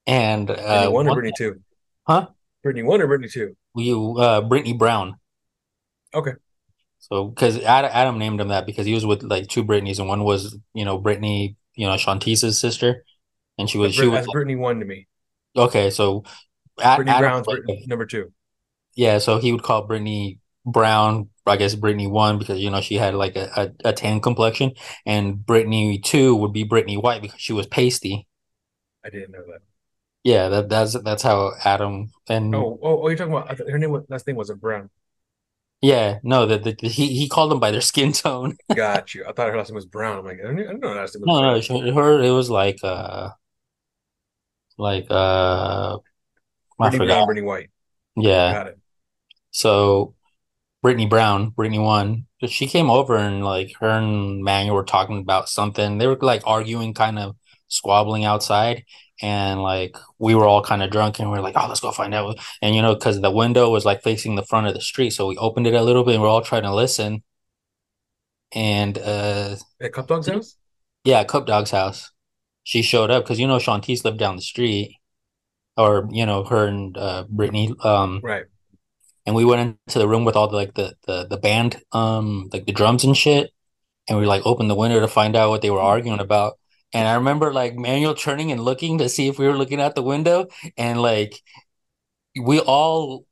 and 0.08 0.48
Brittany 0.48 0.68
uh 0.68 0.92
one 0.92 1.08
or 1.08 1.14
Brittany 1.16 1.34
two? 1.38 1.62
huh? 2.08 2.28
Brittany 2.64 2.84
one 2.84 3.02
or 3.02 3.08
Brittany 3.08 3.30
two? 3.30 3.56
You 3.76 4.18
uh 4.18 4.42
Brittany 4.42 4.74
Brown. 4.74 5.16
Okay. 6.14 6.34
So 7.00 7.26
because 7.28 7.62
Adam, 7.62 7.92
Adam 7.94 8.18
named 8.18 8.42
him 8.42 8.48
that 8.48 8.66
because 8.66 8.86
he 8.86 8.94
was 8.94 9.06
with 9.06 9.22
like 9.22 9.48
two 9.48 9.64
Britneys 9.64 10.00
and 10.00 10.08
one 10.08 10.24
was 10.24 10.58
you 10.74 10.86
know 10.86 10.98
Brittany 10.98 11.56
you 11.76 11.88
know 11.88 11.98
Shantice's 11.98 12.58
sister 12.58 13.04
and 13.58 13.70
she 13.70 13.78
was 13.78 13.94
she 13.94 14.08
was 14.08 14.26
Brittany 14.32 14.56
one 14.56 14.80
to 14.80 14.86
me. 14.86 15.08
okay 15.56 15.90
so 15.90 16.24
Brittany 16.78 17.12
Adam 17.12 17.20
Brown's 17.20 17.48
like, 17.48 17.64
Brit- 17.64 17.88
number 17.88 18.06
two. 18.06 18.32
yeah 18.96 19.18
so 19.20 19.38
he 19.40 19.52
would 19.52 19.64
call 19.64 19.84
Brittany 19.84 20.40
Brown 20.66 21.30
I 21.46 21.58
guess 21.58 21.76
Brittany 21.76 22.08
one 22.08 22.40
because 22.40 22.60
you 22.60 22.72
know 22.72 22.82
she 22.82 22.96
had 22.96 23.14
like 23.14 23.36
a, 23.36 23.72
a, 23.84 23.90
a 23.90 23.94
tan 23.94 24.20
complexion 24.20 24.72
and 25.06 25.46
Brittany 25.46 26.00
two 26.00 26.36
would 26.36 26.54
be 26.54 26.64
Brittany 26.64 26.98
White 26.98 27.22
because 27.22 27.40
she 27.40 27.54
was 27.54 27.68
pasty 27.68 28.28
I 29.06 29.10
didn't 29.10 29.32
know 29.32 29.44
that. 29.52 29.62
Yeah 30.25 30.50
that 30.50 30.67
that's 30.70 30.94
that's 31.03 31.24
how 31.24 31.53
Adam 31.63 32.12
and 32.27 32.53
Oh, 32.53 32.79
oh, 32.84 33.03
oh, 33.03 33.08
you're 33.08 33.17
talking 33.17 33.34
about 33.34 33.58
her 33.70 33.77
name 33.79 33.91
was, 33.91 34.03
last 34.10 34.27
name 34.27 34.36
wasn't 34.36 34.60
Brown. 34.60 34.89
yeah 35.82 36.20
no 36.24 36.46
that 36.46 36.63
the, 36.63 36.75
he 36.88 37.13
he 37.13 37.29
called 37.29 37.51
them 37.51 37.60
by 37.60 37.72
their 37.72 37.82
skin 37.91 38.12
tone 38.12 38.58
Got 38.74 39.13
you. 39.15 39.25
I 39.25 39.32
thought 39.32 39.50
her 39.50 39.58
last 39.58 39.70
name 39.70 39.75
was 39.75 39.86
Brown. 39.86 40.20
I'm 40.20 40.25
like, 40.25 40.39
I 40.39 40.44
don't, 40.44 40.60
I 40.60 40.63
don't 40.63 40.79
know 40.82 40.89
her 40.89 40.96
last 40.96 41.15
name 41.15 41.22
was 41.22 41.27
no 41.27 41.41
no 41.41 41.53
Brown. 41.53 41.62
she- 41.62 41.91
her 41.91 42.22
it 42.24 42.32
was 42.32 42.50
like 42.50 42.79
uh 42.84 43.29
like 44.77 45.08
uh 45.10 45.98
I 45.98 46.89
Brittany 46.89 47.05
Brown, 47.08 47.25
Brittany 47.25 47.48
White. 47.48 47.70
yeah 48.15 48.51
Got 48.53 48.67
it. 48.67 48.79
So 49.51 50.15
Brittany 50.82 51.08
Brown, 51.08 51.50
Brittany 51.51 51.79
one, 51.79 52.27
she 52.48 52.67
came 52.67 52.89
over 52.91 53.17
and 53.17 53.44
like 53.44 53.74
her 53.79 53.89
and 53.89 54.44
Manuel 54.44 54.75
were 54.75 54.84
talking 54.86 55.20
about 55.20 55.50
something. 55.50 55.98
They 55.98 56.08
were 56.08 56.17
like 56.22 56.44
arguing, 56.46 56.94
kind 56.94 57.20
of 57.20 57.36
squabbling 57.70 58.25
outside. 58.25 58.86
And 59.22 59.62
like 59.62 59.95
we 60.19 60.36
were 60.36 60.45
all 60.45 60.62
kind 60.62 60.84
of 60.84 60.91
drunk 60.91 61.19
and 61.19 61.31
we 61.31 61.38
are 61.38 61.41
like, 61.41 61.55
oh, 61.57 61.67
let's 61.67 61.79
go 61.79 61.91
find 61.91 62.13
out. 62.13 62.38
And 62.62 62.75
you 62.75 62.81
know, 62.81 62.93
because 62.93 63.22
the 63.22 63.31
window 63.31 63.69
was 63.69 63.86
like 63.86 64.03
facing 64.03 64.36
the 64.36 64.43
front 64.43 64.67
of 64.67 64.74
the 64.74 64.81
street, 64.81 65.12
so 65.12 65.27
we 65.27 65.38
opened 65.38 65.67
it 65.67 65.74
a 65.74 65.81
little 65.81 66.03
bit 66.03 66.15
and 66.15 66.24
we're 66.24 66.29
all 66.29 66.41
trying 66.41 66.63
to 66.63 66.74
listen. 66.74 67.24
And 68.51 68.98
uh, 68.98 69.55
at 69.81 69.93
Cup 69.93 70.07
Dog's 70.07 70.27
house, 70.27 70.57
yeah, 71.03 71.24
Cup 71.24 71.45
Dog's 71.45 71.72
house. 71.72 72.12
She 72.63 72.81
showed 72.81 73.12
up 73.12 73.24
because 73.24 73.39
you 73.39 73.48
know 73.48 73.57
Shantice 73.57 74.03
lived 74.03 74.19
down 74.19 74.36
the 74.36 74.41
street, 74.41 74.98
or 75.77 76.07
you 76.12 76.25
know 76.25 76.43
her 76.43 76.67
and 76.67 76.98
uh, 76.98 77.25
Brittany. 77.29 77.74
Um, 77.84 78.22
right. 78.24 78.45
And 79.27 79.36
we 79.36 79.43
went 79.43 79.79
into 79.88 79.98
the 79.98 80.07
room 80.07 80.24
with 80.24 80.36
all 80.36 80.48
the 80.48 80.55
like 80.55 80.75
the 80.75 80.95
the 81.07 81.25
the 81.27 81.38
band, 81.38 81.81
um, 81.91 82.50
like 82.51 82.65
the 82.65 82.72
drums 82.72 83.03
and 83.03 83.15
shit. 83.15 83.51
And 84.07 84.19
we 84.19 84.25
like 84.27 84.45
opened 84.45 84.69
the 84.69 84.75
window 84.75 85.00
to 85.00 85.07
find 85.07 85.36
out 85.36 85.50
what 85.50 85.63
they 85.63 85.72
were 85.72 85.79
arguing 85.79 86.19
about 86.19 86.60
and 86.96 87.10
I 87.10 87.16
remember 87.16 87.52
like 87.52 87.75
Manuel 87.75 88.16
turning 88.16 88.54
and 88.54 88.62
looking 88.62 89.00
to 89.00 89.10
see 89.10 89.28
if 89.28 89.38
we 89.38 89.46
were 89.46 89.58
looking 89.58 89.82
out 89.82 89.96
the 89.96 90.02
window, 90.02 90.48
and 90.78 91.02
like 91.02 91.42
we 92.42 92.62
all 92.62 93.25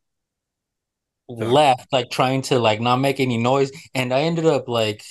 left, 1.29 1.87
like 1.93 2.09
trying 2.11 2.41
to 2.43 2.59
like 2.59 2.81
not 2.81 2.97
make 2.97 3.21
any 3.21 3.37
noise, 3.37 3.71
and 3.95 4.13
I 4.13 4.23
ended 4.23 4.45
up 4.45 4.67
like 4.67 5.01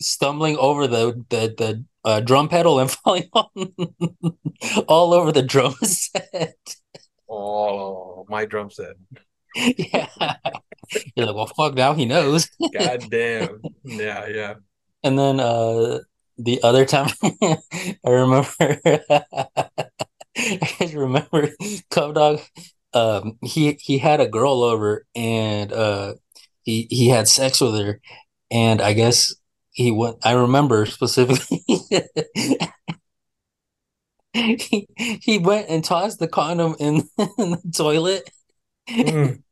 stumbling 0.00 0.56
over 0.56 0.86
the 0.86 1.24
the 1.30 1.52
the 1.58 1.84
uh, 2.04 2.20
drum 2.20 2.48
pedal 2.48 2.78
and 2.78 2.88
falling 3.04 3.28
on 3.32 3.74
all 4.86 5.12
over 5.12 5.32
the 5.32 5.42
drum 5.42 5.74
set. 5.82 6.54
Oh, 7.28 8.24
my 8.28 8.44
drum 8.44 8.70
set. 8.70 8.94
yeah. 9.56 10.06
You're 11.16 11.26
like, 11.26 11.34
well, 11.34 11.50
fuck, 11.56 11.74
now 11.74 11.94
he 11.94 12.04
knows. 12.04 12.48
God 12.72 13.10
damn. 13.10 13.60
Yeah, 13.82 14.28
yeah. 14.28 14.54
And 15.02 15.18
then 15.18 15.40
uh 15.40 15.98
the 16.38 16.62
other 16.62 16.84
time 16.84 17.10
I 17.42 17.58
remember 18.04 18.48
I 20.36 20.68
just 20.80 20.94
remember 20.94 21.50
Cub 21.90 22.14
Dog 22.14 22.40
um 22.92 23.38
he 23.42 23.78
he 23.80 23.98
had 23.98 24.20
a 24.20 24.28
girl 24.28 24.62
over 24.62 25.06
and 25.14 25.72
uh 25.72 26.14
he 26.62 26.86
he 26.90 27.08
had 27.08 27.28
sex 27.28 27.60
with 27.60 27.74
her 27.78 28.00
and 28.50 28.80
I 28.80 28.92
guess 28.92 29.34
he 29.70 29.90
went 29.90 30.18
I 30.24 30.32
remember 30.32 30.86
specifically 30.86 31.64
he, 34.32 34.86
he 35.22 35.38
went 35.38 35.68
and 35.68 35.82
tossed 35.82 36.18
the 36.18 36.28
condom 36.28 36.76
in, 36.78 37.08
in 37.38 37.50
the 37.50 37.72
toilet 37.74 38.30
mm. 38.88 39.42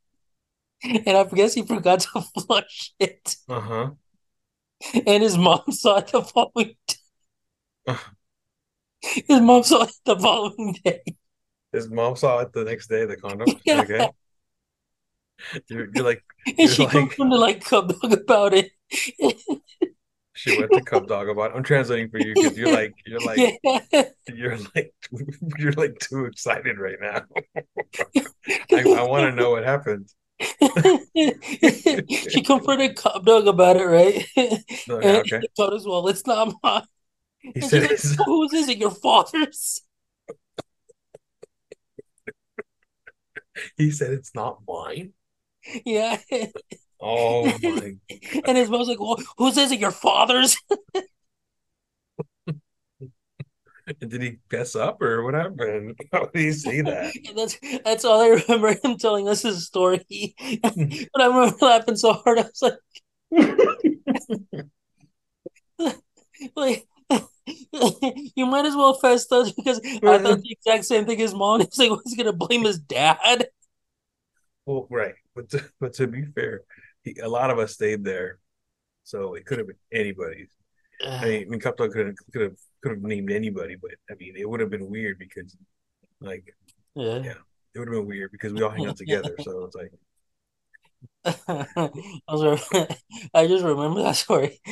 and 0.83 1.17
I 1.17 1.23
guess 1.23 1.55
he 1.55 1.63
forgot 1.63 2.01
to 2.01 2.21
flush 2.21 2.93
it. 2.99 3.37
Uh-huh 3.49 3.91
and 5.07 5.23
his 5.23 5.37
mom 5.37 5.63
saw 5.69 5.97
it 5.97 6.07
the 6.07 6.21
following 6.21 6.75
day. 6.87 7.95
his 9.27 9.41
mom 9.41 9.63
saw 9.63 9.83
it 9.83 9.91
the 10.05 10.17
following 10.17 10.77
day. 10.83 11.01
His 11.71 11.89
mom 11.89 12.15
saw 12.15 12.39
it 12.39 12.53
the 12.53 12.63
next 12.63 12.87
day, 12.87 13.05
the 13.05 13.17
condom. 13.17 13.47
Yeah. 13.65 13.81
Okay. 13.81 14.09
You're, 15.67 15.89
you're 15.93 16.05
like, 16.05 16.23
and 16.47 16.57
you're 16.57 16.67
she 16.69 16.85
like, 16.85 17.15
to 17.15 17.23
like 17.23 17.63
Cub 17.63 17.89
Dog 17.89 18.13
about 18.13 18.53
it. 18.53 18.71
she 20.33 20.57
went 20.57 20.71
to 20.71 20.81
Cub 20.81 21.07
Dog 21.07 21.27
about 21.27 21.51
it. 21.51 21.57
I'm 21.57 21.63
translating 21.63 22.09
for 22.09 22.19
you 22.19 22.33
because 22.33 22.57
you're 22.57 22.71
like, 22.71 22.93
you're 23.05 23.19
like, 23.19 23.59
yeah. 23.91 24.03
you're 24.33 24.57
like, 24.73 24.93
you're 25.57 25.73
like 25.73 25.99
too 25.99 26.23
excited 26.23 26.79
right 26.79 26.95
now. 27.01 27.23
I, 28.71 28.95
I 28.97 29.01
want 29.03 29.29
to 29.29 29.33
know 29.33 29.51
what 29.51 29.65
happened. 29.65 30.09
she 32.29 32.41
confronted 32.43 32.95
Cub 32.95 33.25
Dog 33.25 33.47
about 33.47 33.77
it, 33.77 33.85
right? 33.85 34.25
Oh, 34.89 34.99
yeah, 34.99 35.17
okay. 35.19 35.37
And 35.37 35.47
told 35.55 35.73
us, 35.73 35.85
well, 35.85 36.07
it's 36.07 36.25
not 36.27 36.53
mine. 36.61 36.83
He 37.53 37.61
said, 37.61 37.83
like, 37.83 37.99
"Whose 38.25 38.53
is 38.53 38.69
it? 38.69 38.77
Your 38.77 38.91
father's?" 38.91 39.81
he 43.77 43.91
said, 43.91 44.11
"It's 44.11 44.33
not 44.33 44.61
mine." 44.67 45.13
Yeah. 45.85 46.17
Oh 46.99 47.45
my! 47.45 47.59
God. 47.61 48.43
And 48.45 48.57
his 48.57 48.69
mom's 48.69 48.87
like, 48.87 48.99
"Well, 48.99 49.17
whose 49.37 49.57
is 49.57 49.71
it? 49.71 49.79
Your 49.79 49.91
father's?" 49.91 50.57
Did 53.99 54.21
he 54.21 54.37
fess 54.49 54.75
up 54.75 55.01
or 55.01 55.23
what 55.23 55.33
happened? 55.35 55.97
How 56.11 56.25
did 56.25 56.41
he 56.41 56.51
say 56.51 56.81
that? 56.81 57.13
that's 57.35 57.57
that's 57.83 58.05
all 58.05 58.21
I 58.21 58.41
remember 58.41 58.75
him 58.83 58.97
telling 58.97 59.27
us 59.29 59.43
his 59.43 59.65
story. 59.65 60.03
but 60.61 61.21
I 61.21 61.27
remember 61.27 61.55
laughing 61.61 61.95
so 61.95 62.13
hard, 62.13 62.39
I 62.39 62.43
was 62.43 62.61
like, 62.61 62.73
like 66.55 66.87
you 68.35 68.45
might 68.45 68.65
as 68.65 68.75
well 68.75 68.95
fess 68.95 69.31
up 69.31 69.55
because 69.55 69.79
I 69.83 70.17
thought 70.17 70.41
the 70.41 70.51
exact 70.51 70.85
same 70.85 71.05
thing 71.05 71.19
his 71.19 71.35
mom. 71.35 71.59
He's 71.61 71.77
like, 71.77 71.91
was 71.91 72.15
gonna 72.17 72.33
blame 72.33 72.63
his 72.63 72.79
dad? 72.79 73.47
Well, 74.65 74.87
right, 74.89 75.13
but 75.35 75.49
to, 75.51 75.63
but 75.79 75.93
to 75.93 76.07
be 76.07 76.23
fair, 76.23 76.61
he, 77.03 77.17
a 77.21 77.29
lot 77.29 77.51
of 77.51 77.59
us 77.59 77.73
stayed 77.73 78.03
there, 78.03 78.39
so 79.03 79.35
it 79.35 79.45
could 79.45 79.59
have 79.59 79.67
been 79.67 79.75
anybody's. 79.93 80.49
I 81.05 81.25
mean, 81.25 81.41
I 81.41 81.45
mean 81.45 81.59
Cup 81.59 81.77
Dog 81.77 81.91
could 81.91 82.07
have 82.07 82.15
could 82.33 82.41
have 82.41 82.57
could 82.85 82.97
have 82.97 83.01
named 83.01 83.31
anybody, 83.31 83.75
but 83.81 83.91
I 84.11 84.13
mean, 84.19 84.35
it 84.37 84.47
would 84.47 84.59
have 84.59 84.69
been 84.69 84.91
weird 84.91 85.17
because, 85.17 85.57
like, 86.21 86.55
yeah, 86.93 87.17
yeah 87.17 87.33
it 87.73 87.79
would 87.79 87.87
have 87.87 87.97
been 87.97 88.05
weird 88.05 88.31
because 88.31 88.53
we 88.53 88.61
all 88.61 88.69
hang 88.69 88.85
out 88.85 88.95
together. 88.95 89.35
So 89.41 89.65
it's 89.65 89.75
like, 89.75 89.91
I, 91.25 92.33
was, 92.35 92.69
I 93.33 93.47
just 93.47 93.63
remember 93.63 94.03
that 94.03 94.15
story. 94.15 94.59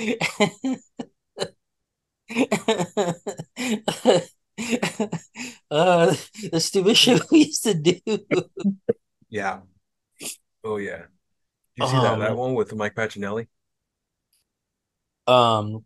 uh, 5.72 6.14
the 6.52 6.60
stupid 6.60 6.96
shit 6.96 7.24
we 7.32 7.40
used 7.40 7.64
to 7.64 7.74
do. 7.74 8.00
Yeah. 9.28 9.62
Oh 10.64 10.78
yeah. 10.78 11.06
Did 11.76 11.86
you 11.86 11.88
see 11.88 11.94
that 11.94 12.20
that 12.20 12.32
um, 12.32 12.38
one 12.38 12.54
with 12.54 12.76
Mike 12.76 12.94
Pacinelli? 12.94 13.48
Um, 15.26 15.84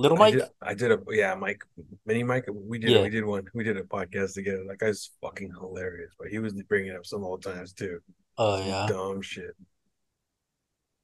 Little 0.00 0.16
Mike. 0.16 0.34
I 0.34 0.38
did, 0.38 0.48
I 0.62 0.74
did, 0.74 0.92
a 0.92 0.98
yeah, 1.10 1.34
Mike, 1.34 1.62
Mini 2.06 2.22
Mike. 2.22 2.46
We 2.48 2.78
did 2.78 2.90
yeah. 2.90 3.02
we 3.02 3.10
did 3.10 3.22
one. 3.22 3.44
We 3.52 3.64
did 3.64 3.76
a 3.76 3.82
podcast 3.82 4.32
together. 4.32 4.64
That 4.66 4.78
guy's 4.78 5.10
fucking 5.20 5.52
hilarious. 5.60 6.14
But 6.18 6.28
he 6.28 6.38
was 6.38 6.54
bringing 6.62 6.96
up 6.96 7.04
some 7.04 7.22
old 7.22 7.42
times 7.42 7.74
too. 7.74 8.00
Oh 8.38 8.64
yeah, 8.64 8.86
dumb 8.88 9.20
shit. 9.20 9.54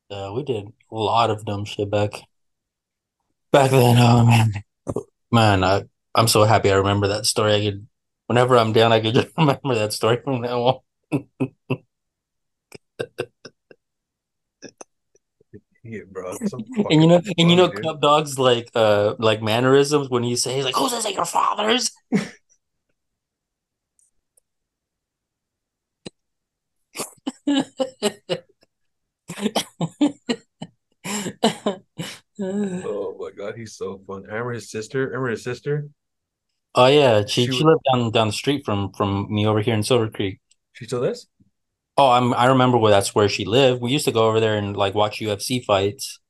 Yeah, 0.09 0.31
we 0.33 0.45
did 0.45 0.73
a 0.91 0.95
lot 0.95 1.29
of 1.29 1.45
dumb 1.45 1.67
shit 1.67 1.91
back 1.91 2.13
back 3.53 3.71
then. 3.71 3.97
Oh 3.99 4.25
man, 4.25 4.53
man, 5.31 5.63
I 5.63 5.83
I'm 6.15 6.29
so 6.29 6.45
happy 6.45 6.71
I 6.71 6.77
remember 6.77 7.09
that 7.09 7.27
story. 7.27 7.55
I 7.55 7.61
could, 7.61 7.87
whenever 8.29 8.57
I'm 8.57 8.73
down, 8.73 8.93
I 8.93 9.01
could 9.01 9.13
just 9.13 9.29
remember 9.37 9.75
that 9.75 9.93
story 9.93 10.21
from 10.25 10.41
now 10.41 10.83
on. 11.13 11.29
bro. 16.11 16.37
and 16.91 17.03
you 17.03 17.07
know, 17.07 17.21
and 17.39 17.51
you 17.51 17.57
know, 17.57 17.69
dude. 17.69 17.83
Cub 17.83 18.01
Dog's 18.01 18.39
like, 18.39 18.71
uh, 18.75 19.15
like 19.19 19.43
mannerisms 19.43 20.09
when 20.11 20.23
he 20.23 20.37
says, 20.37 20.65
like, 20.65 20.75
"Who's 20.75 20.93
this? 20.93 21.05
Like 21.05 21.17
your 21.17 21.25
father's?" 21.25 21.91
oh 32.41 33.17
my 33.19 33.31
god, 33.37 33.55
he's 33.57 33.77
so 33.77 34.01
fun. 34.07 34.25
I 34.29 34.33
remember 34.33 34.53
his 34.53 34.71
sister. 34.71 35.07
Remember 35.07 35.31
his 35.31 35.45
sister? 35.45 35.89
Oh 36.75 36.87
yeah, 36.87 37.25
she 37.25 37.47
she, 37.47 37.53
she 37.53 37.65
lived 37.65 37.83
down 37.93 38.11
down 38.11 38.29
the 38.29 38.33
street 38.33 38.65
from 38.65 38.93
from 38.93 39.27
me 39.33 39.47
over 39.47 39.61
here 39.61 39.75
in 39.75 39.83
Silver 39.83 40.09
Creek. 40.09 40.41
She 40.73 40.85
still 40.85 41.03
does? 41.03 41.27
Oh, 41.99 42.11
I'm 42.11 42.35
I 42.35 42.47
remember 42.47 42.77
where 42.79 42.91
that's 42.91 43.15
where 43.15 43.29
she 43.29 43.45
lived. 43.45 43.81
We 43.81 43.91
used 43.91 44.05
to 44.05 44.13
go 44.13 44.29
over 44.29 44.41
there 44.41 44.57
and 44.57 44.77
like 44.77 44.95
watch 44.95 45.21
UFC 45.21 45.65
fights. 45.65 46.21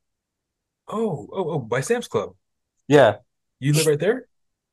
Oh, 0.88 1.28
oh, 1.32 1.50
oh, 1.50 1.58
by 1.58 1.80
Sam's 1.80 2.06
Club. 2.06 2.34
Yeah. 2.86 3.16
You 3.58 3.72
live 3.72 3.86
right 3.86 3.98
there? 3.98 4.28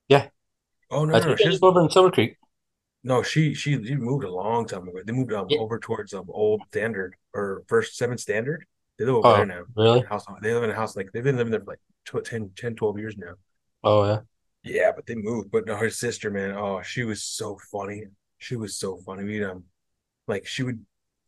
Yeah. 0.07 0.27
Oh 0.91 1.05
no, 1.05 1.17
no, 1.17 1.35
she's 1.35 1.61
over 1.63 1.81
in 1.81 1.89
Silver 1.89 2.11
Creek. 2.11 2.37
No, 3.03 3.23
she 3.23 3.53
she 3.53 3.83
she 3.83 3.95
moved 3.95 4.23
a 4.23 4.31
long 4.31 4.67
time 4.67 4.87
ago. 4.87 4.99
They 5.03 5.13
moved 5.13 5.33
um, 5.33 5.47
yeah. 5.49 5.59
over 5.59 5.79
towards 5.79 6.13
um 6.13 6.25
old 6.29 6.61
standard 6.67 7.15
or 7.33 7.63
first 7.67 7.97
seven 7.97 8.17
standard. 8.17 8.65
They 8.99 9.05
live 9.05 9.15
over 9.15 9.27
oh, 9.27 9.35
there 9.37 9.45
now. 9.45 9.63
Really? 9.75 10.01
House, 10.01 10.25
they 10.41 10.53
live 10.53 10.63
in 10.63 10.69
a 10.69 10.75
house 10.75 10.95
like 10.95 11.11
they've 11.11 11.23
been 11.23 11.37
living 11.37 11.51
there 11.51 11.61
for 11.61 11.71
like 11.71 12.23
10, 12.25 12.51
10 12.55 12.75
12 12.75 12.99
years 12.99 13.17
now. 13.17 13.33
Oh 13.83 14.05
yeah. 14.05 14.19
Yeah, 14.63 14.91
but 14.95 15.05
they 15.05 15.15
moved. 15.15 15.51
But 15.51 15.65
no, 15.65 15.75
her 15.75 15.89
sister, 15.89 16.29
man, 16.29 16.51
oh, 16.51 16.81
she 16.81 17.03
was 17.03 17.23
so 17.23 17.57
funny. 17.71 18.05
She 18.37 18.55
was 18.55 18.77
so 18.77 18.97
funny. 18.97 19.23
We 19.23 19.43
um 19.43 19.63
like 20.27 20.45
she 20.45 20.63
would 20.63 20.85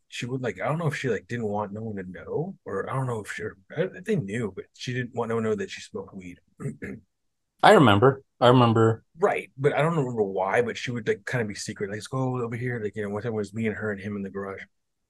she 0.08 0.25
would 0.25 0.41
like 0.41 0.62
I 0.62 0.67
don't 0.67 0.77
know 0.77 0.88
if 0.88 0.95
she 0.95 1.10
like 1.10 1.27
didn't 1.27 1.47
want 1.47 1.73
no 1.73 1.81
one 1.81 1.95
to 1.97 2.10
know 2.10 2.55
or 2.65 2.89
I 2.89 2.93
don't 2.93 3.08
know 3.08 3.21
if 3.21 3.31
she 3.31 3.43
if 3.77 4.03
they 4.05 4.15
knew 4.15 4.53
but 4.55 4.65
she 4.73 4.93
didn't 4.93 5.15
want 5.15 5.29
no 5.29 5.36
one 5.36 5.43
to 5.43 5.49
know 5.49 5.55
that 5.55 5.69
she 5.69 5.81
smoked 5.81 6.15
weed. 6.15 6.39
I 7.63 7.71
remember. 7.71 8.21
I 8.39 8.49
remember. 8.49 9.03
Right, 9.17 9.49
but 9.58 9.73
I 9.73 9.81
don't 9.81 9.95
remember 9.95 10.21
why. 10.21 10.62
But 10.62 10.77
she 10.77 10.91
would 10.91 11.08
like 11.08 11.25
kind 11.25 11.41
of 11.41 11.47
be 11.47 11.55
secret. 11.55 11.89
Like, 11.89 11.97
let's 11.97 12.08
go 12.08 12.43
over 12.43 12.55
here. 12.55 12.79
Like, 12.84 12.95
you 12.95 13.01
know, 13.01 13.10
one 13.10 13.23
time 13.23 13.31
it 13.31 13.36
was 13.36 13.53
me 13.53 13.65
and 13.65 13.75
her 13.75 13.91
and 13.91 13.99
him 13.99 14.15
in 14.15 14.21
the 14.21 14.29
garage, 14.29 14.62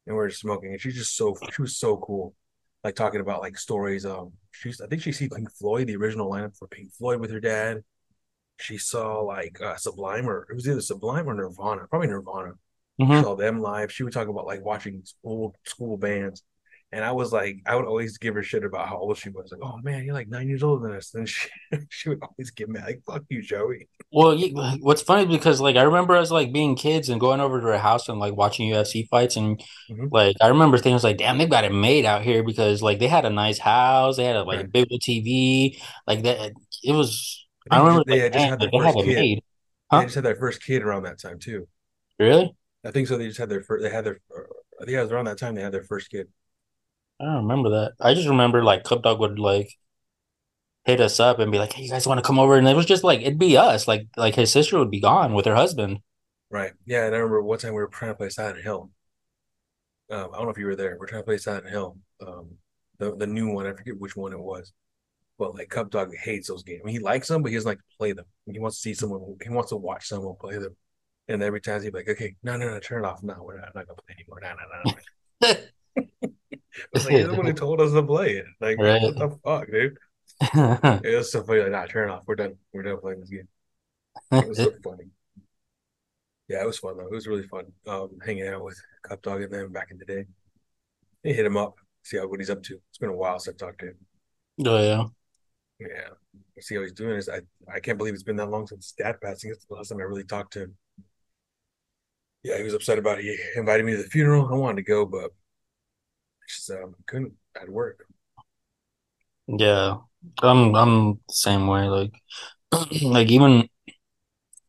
and 0.08 0.16
we 0.16 0.22
are 0.22 0.30
smoking. 0.30 0.72
And 0.72 0.80
she's 0.80 0.96
just 0.96 1.18
so 1.18 1.36
she 1.54 1.62
was 1.62 1.76
so 1.76 1.98
cool, 1.98 2.34
like 2.84 2.96
talking 2.96 3.20
about 3.20 3.42
like 3.42 3.58
stories. 3.58 4.06
Um, 4.06 4.32
she's 4.52 4.80
I 4.80 4.88
think 4.88 5.02
she 5.02 5.12
see 5.12 5.28
Pink 5.28 5.52
Floyd, 5.52 5.88
the 5.88 5.98
original 5.98 6.32
lineup 6.32 6.56
for 6.56 6.68
Pink 6.68 6.94
Floyd 6.94 7.20
with 7.20 7.32
her 7.32 7.42
dad, 7.42 7.84
she 8.58 8.78
saw 8.78 9.22
like 9.22 9.60
uh, 9.62 9.76
Sublime 9.76 10.28
or 10.28 10.48
it 10.50 10.56
was 10.56 10.68
either 10.68 10.82
Sublime 10.82 11.28
or 11.30 11.34
Nirvana, 11.34 11.88
probably 11.90 12.08
Nirvana. 12.08 12.54
She 13.04 13.08
hmm 13.08 13.24
saw 13.24 13.36
them 13.36 13.60
live. 13.62 13.92
She 13.92 14.04
would 14.04 14.14
talk 14.14 14.28
about 14.28 14.46
like 14.48 14.64
watching 14.64 15.02
school 15.06 15.56
school 15.66 15.98
bands. 15.98 16.44
And 16.92 17.04
I 17.04 17.12
was 17.12 17.34
like, 17.34 17.58
I 17.66 17.76
would 17.76 17.86
always 17.86 18.18
give 18.18 18.36
her 18.36 18.44
shit 18.44 18.64
about 18.64 18.88
how 18.88 18.98
old 18.98 19.18
she 19.18 19.30
was. 19.30 19.52
Like, 19.52 19.62
oh 19.64 19.78
man, 19.84 20.06
you're 20.06 20.14
like 20.14 20.30
nine 20.30 20.48
years 20.48 20.64
older 20.64 20.88
than 20.88 20.98
us. 20.98 21.14
And 21.14 21.28
she 21.30 21.50
she 21.90 22.10
would 22.10 22.22
always 22.24 22.52
give 22.52 22.70
me 22.70 22.80
like, 22.82 23.02
fuck 23.06 23.24
you, 23.30 23.42
Joey. 23.42 23.90
Well, 24.12 24.38
what's 24.80 25.02
funny 25.02 25.26
because 25.26 25.60
like 25.60 25.76
I 25.76 25.84
remember 25.84 26.16
us 26.16 26.32
like 26.32 26.54
being 26.54 26.76
kids 26.76 27.10
and 27.10 27.20
going 27.20 27.42
over 27.42 27.60
to 27.60 27.68
her 27.68 27.78
house 27.78 28.08
and 28.08 28.20
like 28.20 28.36
watching 28.36 28.68
UFC 28.70 29.08
fights 29.12 29.36
and 29.36 29.62
Mm-hmm. 29.90 30.08
like 30.12 30.36
I 30.42 30.48
remember 30.50 30.78
things 30.78 31.04
like, 31.04 31.18
damn, 31.18 31.38
they've 31.38 31.50
got 31.50 31.66
it 31.66 31.72
made 31.74 32.06
out 32.06 32.22
here 32.24 32.44
because 32.44 32.82
like 32.82 33.00
they 33.00 33.08
had 33.08 33.26
a 33.26 33.30
nice 33.30 33.58
house, 33.60 34.16
they 34.18 34.24
had 34.26 34.38
a, 34.38 34.44
like 34.44 34.62
a 34.62 34.64
Right. 34.64 34.70
big 34.72 34.88
TV, 35.02 35.82
like 36.08 36.24
that. 36.24 36.52
It 36.84 36.94
was. 36.94 37.46
I 37.70 37.70
I 37.70 37.78
remember 37.80 38.04
they 38.06 38.18
like, 38.18 38.20
had 38.20 38.34
just 38.34 38.48
had 38.48 38.60
their 38.60 38.72
had 38.82 38.96
first 38.96 38.98
kid. 39.00 39.30
made, 39.30 39.42
They 39.92 40.00
huh? 40.00 40.06
just 40.06 40.16
had 40.16 40.26
their 40.26 40.36
first 40.36 40.64
kid 40.64 40.84
around 40.84 41.04
that 41.04 41.20
time 41.20 41.40
too. 41.40 41.68
Really? 42.20 42.56
I 42.86 42.92
think 42.92 43.08
so. 43.08 43.18
They 43.18 43.28
just 43.28 43.40
had 43.40 43.50
their 43.50 43.62
first. 43.62 43.84
They 43.84 43.90
had 43.90 44.06
their. 44.06 44.20
I 44.82 44.86
think 44.86 44.98
it 44.98 45.02
was 45.02 45.12
around 45.12 45.26
that 45.26 45.38
time 45.38 45.56
they 45.56 45.62
had 45.62 45.74
their 45.74 45.84
first 45.84 46.10
kid. 46.10 46.28
I 47.20 47.26
don't 47.26 47.48
remember 47.48 47.70
that. 47.70 47.94
I 48.00 48.14
just 48.14 48.28
remember 48.28 48.64
like 48.64 48.84
Cup 48.84 49.04
Dog 49.04 49.20
would 49.20 49.40
like 49.40 49.72
hit 50.86 51.02
us 51.02 51.20
up 51.20 51.40
and 51.40 51.52
be 51.52 51.58
like, 51.58 51.74
"Hey, 51.74 51.84
you 51.84 51.90
guys 51.90 52.08
want 52.08 52.20
to 52.20 52.26
come 52.28 52.40
over?" 52.40 52.58
And 52.58 52.68
it 52.68 52.76
was 52.76 52.86
just 52.86 53.04
like 53.04 53.22
it'd 53.22 53.40
be 53.40 53.58
us, 53.58 53.88
like 53.88 54.08
like 54.18 54.36
his 54.36 54.52
sister 54.52 54.78
would 54.78 54.92
be 54.92 55.00
gone 55.02 55.34
with 55.34 55.46
her 55.46 55.56
husband. 55.56 56.00
Right. 56.50 56.74
Yeah. 56.86 57.06
And 57.06 57.16
I 57.16 57.20
remember 57.20 57.42
one 57.42 57.60
time 57.60 57.74
we 57.74 57.82
were 57.82 57.88
trying 57.88 58.12
to 58.12 58.16
play 58.16 58.30
Silent 58.30 58.62
Hill. 58.64 58.92
Um, 60.12 60.30
I 60.34 60.38
don't 60.38 60.46
know 60.46 60.52
if 60.52 60.58
you 60.58 60.68
were 60.68 60.76
there. 60.76 60.98
We're 61.00 61.08
trying 61.08 61.22
to 61.22 61.26
play 61.26 61.38
Silent 61.38 61.70
Hill. 61.70 61.98
Um, 62.26 62.58
the 63.00 63.16
the 63.16 63.28
new 63.28 63.50
one. 63.52 63.66
I 63.66 63.74
forget 63.74 64.00
which 64.00 64.16
one 64.16 64.34
it 64.34 64.40
was. 64.40 64.72
But 65.38 65.56
like 65.56 65.70
Cup 65.70 65.90
Dog 65.90 66.16
hates 66.16 66.48
those 66.48 66.64
games. 66.64 66.82
I 66.84 66.86
mean, 66.86 66.96
he 66.96 67.00
likes 67.00 67.28
them, 67.28 67.42
but 67.42 67.50
he 67.50 67.56
doesn't 67.58 67.70
like 67.70 67.80
to 67.80 67.98
play 67.98 68.14
them. 68.14 68.26
He 68.50 68.60
wants 68.60 68.78
to 68.78 68.82
see 68.82 68.94
someone. 68.94 69.38
He 69.42 69.50
wants 69.50 69.70
to 69.70 69.78
watch 69.78 70.08
someone 70.08 70.36
play 70.40 70.58
them. 70.58 70.76
And 71.28 71.42
every 71.42 71.62
time 71.62 71.82
he'd 71.82 71.92
be 71.92 72.00
like, 72.00 72.10
"Okay, 72.10 72.36
no, 72.44 72.56
no, 72.56 72.70
no, 72.70 72.80
turn 72.80 73.04
it 73.04 73.08
off. 73.08 73.24
No, 73.24 73.42
we're 73.42 73.60
not, 73.60 73.74
not 73.74 73.88
gonna 73.88 74.02
play 74.06 74.16
anymore. 74.16 74.42
No, 74.42 74.54
no, 74.54 74.92
no." 75.52 75.56
It's 76.94 77.06
like 77.06 77.14
you're 77.14 77.28
the 77.28 77.36
one 77.36 77.46
who 77.46 77.54
told 77.54 77.80
us 77.80 77.94
to 77.94 78.04
play 78.04 78.32
it. 78.32 78.46
Like, 78.60 78.78
right. 78.78 79.02
what 79.02 79.18
the 79.18 79.38
fuck, 79.44 79.72
dude? 79.72 79.98
It 81.06 81.16
was 81.16 81.32
so 81.32 81.44
funny. 81.44 81.62
Like, 81.62 81.72
nah, 81.72 81.86
turn 81.86 82.10
it 82.10 82.14
off. 82.14 82.24
We're 82.28 82.36
done. 82.36 82.56
We're 82.74 82.84
done 82.84 83.00
playing 83.00 83.22
this 83.22 83.30
game. 83.30 83.48
It 84.32 84.48
was 84.48 84.58
so 84.58 84.72
funny. 84.84 85.06
Yeah, 86.48 86.62
it 86.62 86.68
was 86.68 86.80
fun 86.80 86.98
though. 86.98 87.06
It 87.06 87.12
was 87.12 87.28
really 87.28 87.48
fun. 87.48 87.66
Um, 87.88 88.10
hanging 88.24 88.48
out 88.48 88.64
with 88.64 88.80
Cup 89.04 89.22
Dog 89.22 89.42
and 89.42 89.52
them 89.52 89.72
back 89.72 89.90
in 89.92 89.98
the 89.98 90.06
day. 90.06 90.26
Hey, 91.24 91.34
hit 91.34 91.46
him 91.46 91.58
up, 91.58 91.76
see 92.04 92.18
how 92.18 92.28
what 92.28 92.40
he's 92.40 92.50
up 92.50 92.62
to. 92.64 92.80
It's 92.90 92.98
been 93.00 93.10
a 93.10 93.16
while 93.16 93.40
since 93.40 93.62
I've 93.62 93.68
talked 93.68 93.80
to 93.80 93.88
him. 93.88 93.96
Oh 94.66 94.82
yeah. 94.82 95.04
Yeah, 95.80 96.62
see 96.62 96.76
how 96.76 96.82
he's 96.82 96.94
doing. 96.94 97.16
Is 97.16 97.30
I 97.30 97.42
I 97.74 97.80
can't 97.80 97.98
believe 97.98 98.14
it's 98.14 98.24
been 98.24 98.36
that 98.38 98.50
long 98.50 98.68
since 98.68 98.92
Dad 98.92 99.20
passing. 99.22 99.52
It's 99.52 99.66
the 99.66 99.76
last 99.76 99.90
time 99.90 100.00
I 100.00 100.04
really 100.04 100.24
talked 100.24 100.54
to 100.54 100.64
him. 100.64 100.76
Yeah, 102.46 102.58
he 102.60 102.64
was 102.64 102.76
upset 102.76 103.00
about 103.00 103.18
it. 103.18 103.24
He 103.24 103.36
invited 103.60 103.84
me 103.88 103.94
to 103.94 104.04
the 104.04 104.08
funeral. 104.08 104.48
I 104.48 104.56
wanted 104.56 104.76
to 104.76 104.84
go, 104.84 105.04
but 105.04 105.32
just 106.48 106.70
um, 106.70 106.96
couldn't. 107.08 107.34
Had 107.58 107.70
work. 107.70 108.06
Yeah. 109.48 109.98
I'm 110.42 110.76
I'm 110.76 111.14
the 111.28 111.34
same 111.34 111.68
way. 111.68 111.88
Like 111.88 112.12
like 113.04 113.30
even 113.32 113.70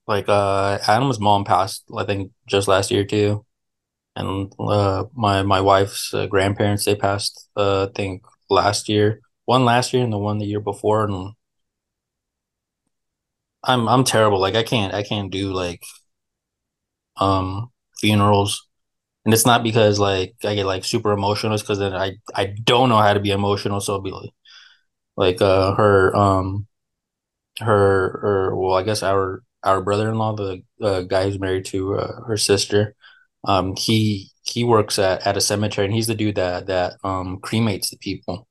like 0.06 0.28
uh 0.28 0.78
Adam's 0.86 1.20
mom 1.20 1.44
passed 1.44 1.84
I 1.96 2.04
think 2.04 2.32
just 2.48 2.68
last 2.68 2.90
year 2.90 3.04
too. 3.04 3.44
And 4.16 4.52
uh 4.60 5.04
my 5.14 5.42
my 5.42 5.60
wife's 5.60 6.14
uh, 6.14 6.26
grandparents 6.26 6.84
they 6.86 6.96
passed 6.96 7.50
uh 7.56 7.86
I 7.88 7.92
think 7.94 8.24
last 8.50 8.88
year. 8.88 9.20
One 9.46 9.64
last 9.64 9.92
year 9.92 10.04
and 10.04 10.12
the 10.12 10.18
one 10.18 10.38
the 10.38 10.46
year 10.46 10.60
before 10.60 11.04
and 11.04 11.34
I'm 13.64 13.88
I'm 13.88 14.04
terrible. 14.04 14.40
Like 14.40 14.54
I 14.54 14.62
can't 14.62 14.94
I 14.94 15.02
can't 15.02 15.30
do 15.30 15.52
like 15.52 15.82
um 17.18 17.70
funerals. 18.00 18.66
And 19.24 19.34
it's 19.34 19.46
not 19.46 19.62
because 19.64 19.98
like 19.98 20.34
I 20.44 20.54
get 20.54 20.66
like 20.66 20.84
super 20.84 21.12
emotional, 21.12 21.54
it's 21.54 21.62
because 21.62 21.78
then 21.78 21.94
I 21.94 22.18
I 22.34 22.46
don't 22.46 22.88
know 22.88 22.98
how 22.98 23.14
to 23.14 23.20
be 23.20 23.30
emotional. 23.32 23.80
So 23.80 24.00
be 24.00 24.10
like 24.12 24.30
like 25.16 25.42
uh 25.42 25.74
her 25.74 26.14
um 26.16 26.66
her 27.60 28.18
her 28.22 28.56
well 28.56 28.74
I 28.76 28.82
guess 28.82 29.02
our 29.02 29.42
our 29.62 29.82
brother-in-law 29.82 30.36
the 30.36 30.62
uh, 30.82 31.02
guy 31.02 31.24
who's 31.24 31.38
married 31.38 31.64
to 31.66 31.96
uh, 31.96 32.20
her 32.26 32.36
sister 32.36 32.94
um 33.44 33.74
he 33.76 34.30
he 34.42 34.64
works 34.64 34.98
at 34.98 35.26
at 35.26 35.36
a 35.36 35.40
cemetery 35.40 35.86
and 35.86 35.94
he's 35.94 36.06
the 36.06 36.14
dude 36.14 36.36
that 36.36 36.66
that 36.66 36.94
um 37.04 37.38
cremates 37.40 37.90
the 37.90 37.96
people 37.98 38.46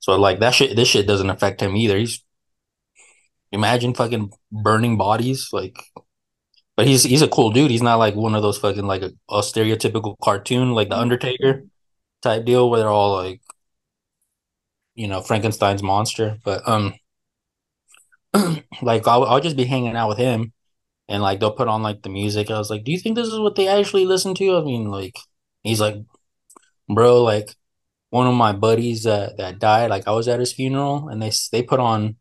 so 0.00 0.16
like 0.16 0.40
that 0.40 0.54
shit 0.54 0.76
this 0.76 0.88
shit 0.88 1.06
doesn't 1.06 1.30
affect 1.30 1.60
him 1.62 1.76
either 1.76 1.96
he's 1.98 2.22
imagine 3.52 3.94
fucking 3.94 4.32
burning 4.52 4.96
bodies 4.96 5.48
like 5.52 5.76
but 6.80 6.86
he's 6.86 7.02
he's 7.02 7.20
a 7.20 7.28
cool 7.28 7.50
dude 7.50 7.70
he's 7.70 7.82
not 7.82 7.96
like 7.96 8.14
one 8.14 8.34
of 8.34 8.40
those 8.40 8.56
fucking 8.56 8.86
like 8.86 9.02
a, 9.02 9.12
a 9.28 9.42
stereotypical 9.42 10.16
cartoon 10.22 10.72
like 10.72 10.88
the 10.88 10.96
Undertaker 10.96 11.64
type 12.22 12.46
deal 12.46 12.70
where 12.70 12.80
they're 12.80 12.88
all 12.88 13.12
like 13.16 13.42
you 14.94 15.06
know 15.06 15.20
Frankenstein's 15.20 15.82
monster 15.82 16.38
but 16.42 16.66
um 16.66 16.94
like 18.80 19.06
I'll, 19.06 19.24
I'll 19.24 19.40
just 19.40 19.58
be 19.58 19.64
hanging 19.66 19.94
out 19.94 20.08
with 20.08 20.16
him 20.16 20.54
and 21.08 21.22
like 21.22 21.40
they'll 21.40 21.52
put 21.52 21.68
on 21.68 21.82
like 21.82 22.02
the 22.02 22.08
music. 22.08 22.50
I 22.50 22.58
was 22.58 22.70
like, 22.70 22.84
"Do 22.84 22.92
you 22.92 22.98
think 22.98 23.16
this 23.16 23.28
is 23.28 23.38
what 23.38 23.56
they 23.56 23.68
actually 23.68 24.06
listen 24.06 24.34
to?" 24.36 24.56
I 24.56 24.62
mean, 24.62 24.90
like 24.90 25.18
he's 25.62 25.80
like, 25.80 25.96
"Bro, 26.88 27.22
like 27.24 27.56
one 28.10 28.26
of 28.28 28.34
my 28.34 28.52
buddies 28.52 29.04
that 29.04 29.38
that 29.38 29.58
died, 29.60 29.90
like 29.90 30.08
I 30.08 30.12
was 30.12 30.28
at 30.28 30.40
his 30.40 30.52
funeral 30.52 31.08
and 31.08 31.22
they 31.22 31.32
they 31.52 31.62
put 31.62 31.80
on 31.80 32.16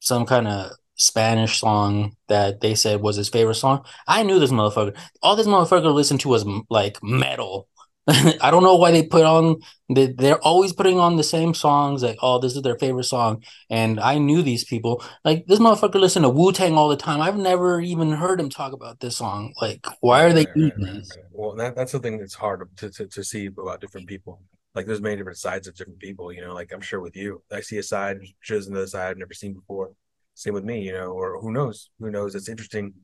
some 0.00 0.26
kind 0.26 0.48
of 0.48 0.72
Spanish 1.00 1.60
song 1.60 2.14
that 2.28 2.60
they 2.60 2.74
said 2.74 3.00
was 3.00 3.16
his 3.16 3.30
favorite 3.30 3.54
song. 3.54 3.84
I 4.06 4.22
knew 4.22 4.38
this 4.38 4.50
motherfucker. 4.50 4.96
All 5.22 5.34
this 5.34 5.46
motherfucker 5.46 5.92
listened 5.92 6.20
to 6.20 6.28
was 6.28 6.44
like 6.68 7.02
metal. 7.02 7.68
I 8.08 8.50
don't 8.50 8.62
know 8.62 8.76
why 8.76 8.90
they 8.90 9.02
put 9.02 9.24
on 9.24 9.60
they, 9.88 10.06
they're 10.06 10.40
always 10.40 10.72
putting 10.72 10.98
on 10.98 11.16
the 11.16 11.22
same 11.22 11.52
songs 11.52 12.02
like 12.02 12.16
oh 12.22 12.38
this 12.38 12.56
is 12.56 12.62
their 12.62 12.78
favorite 12.78 13.04
song 13.04 13.44
and 13.68 14.00
I 14.00 14.16
knew 14.16 14.42
these 14.42 14.64
people 14.64 15.04
like 15.22 15.46
this 15.46 15.58
motherfucker 15.58 16.00
listened 16.00 16.24
to 16.24 16.30
Wu-Tang 16.30 16.74
all 16.74 16.88
the 16.88 16.96
time 16.96 17.20
I've 17.20 17.36
never 17.36 17.78
even 17.78 18.12
heard 18.12 18.40
him 18.40 18.48
talk 18.48 18.72
about 18.72 19.00
this 19.00 19.18
song 19.18 19.52
like 19.60 19.86
why 20.00 20.24
are 20.24 20.32
they 20.32 20.46
right, 20.46 20.54
doing 20.54 20.72
right, 20.78 20.94
this 20.94 21.12
right. 21.14 21.26
Well, 21.30 21.54
that, 21.56 21.76
that's 21.76 21.92
the 21.92 21.98
thing 21.98 22.18
that's 22.18 22.34
hard 22.34 22.68
to, 22.78 22.90
to 22.90 23.06
to 23.06 23.24
see 23.24 23.46
about 23.46 23.80
different 23.80 24.06
people. 24.06 24.40
Like, 24.74 24.86
there's 24.86 25.00
many 25.00 25.16
different 25.16 25.38
sides 25.38 25.66
of 25.66 25.74
different 25.74 25.98
people. 25.98 26.32
You 26.32 26.42
know, 26.42 26.54
like 26.54 26.72
I'm 26.72 26.80
sure 26.80 27.00
with 27.00 27.16
you, 27.16 27.42
I 27.50 27.60
see 27.60 27.78
a 27.78 27.82
side, 27.82 28.18
shows 28.40 28.66
another 28.66 28.86
side 28.86 29.10
I've 29.10 29.18
never 29.18 29.34
seen 29.34 29.54
before. 29.54 29.92
Same 30.34 30.54
with 30.54 30.64
me, 30.64 30.80
you 30.80 30.92
know, 30.92 31.10
or 31.10 31.40
who 31.40 31.52
knows? 31.52 31.90
Who 31.98 32.10
knows? 32.10 32.34
It's 32.34 32.48
interesting 32.48 32.94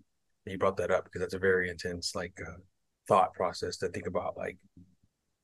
that 0.44 0.52
you 0.52 0.58
brought 0.58 0.76
that 0.78 0.90
up 0.90 1.04
because 1.04 1.20
that's 1.20 1.34
a 1.34 1.38
very 1.38 1.68
intense 1.68 2.14
like 2.14 2.38
uh, 2.40 2.58
thought 3.08 3.34
process 3.34 3.76
to 3.78 3.88
think 3.88 4.06
about 4.06 4.36
like 4.36 4.58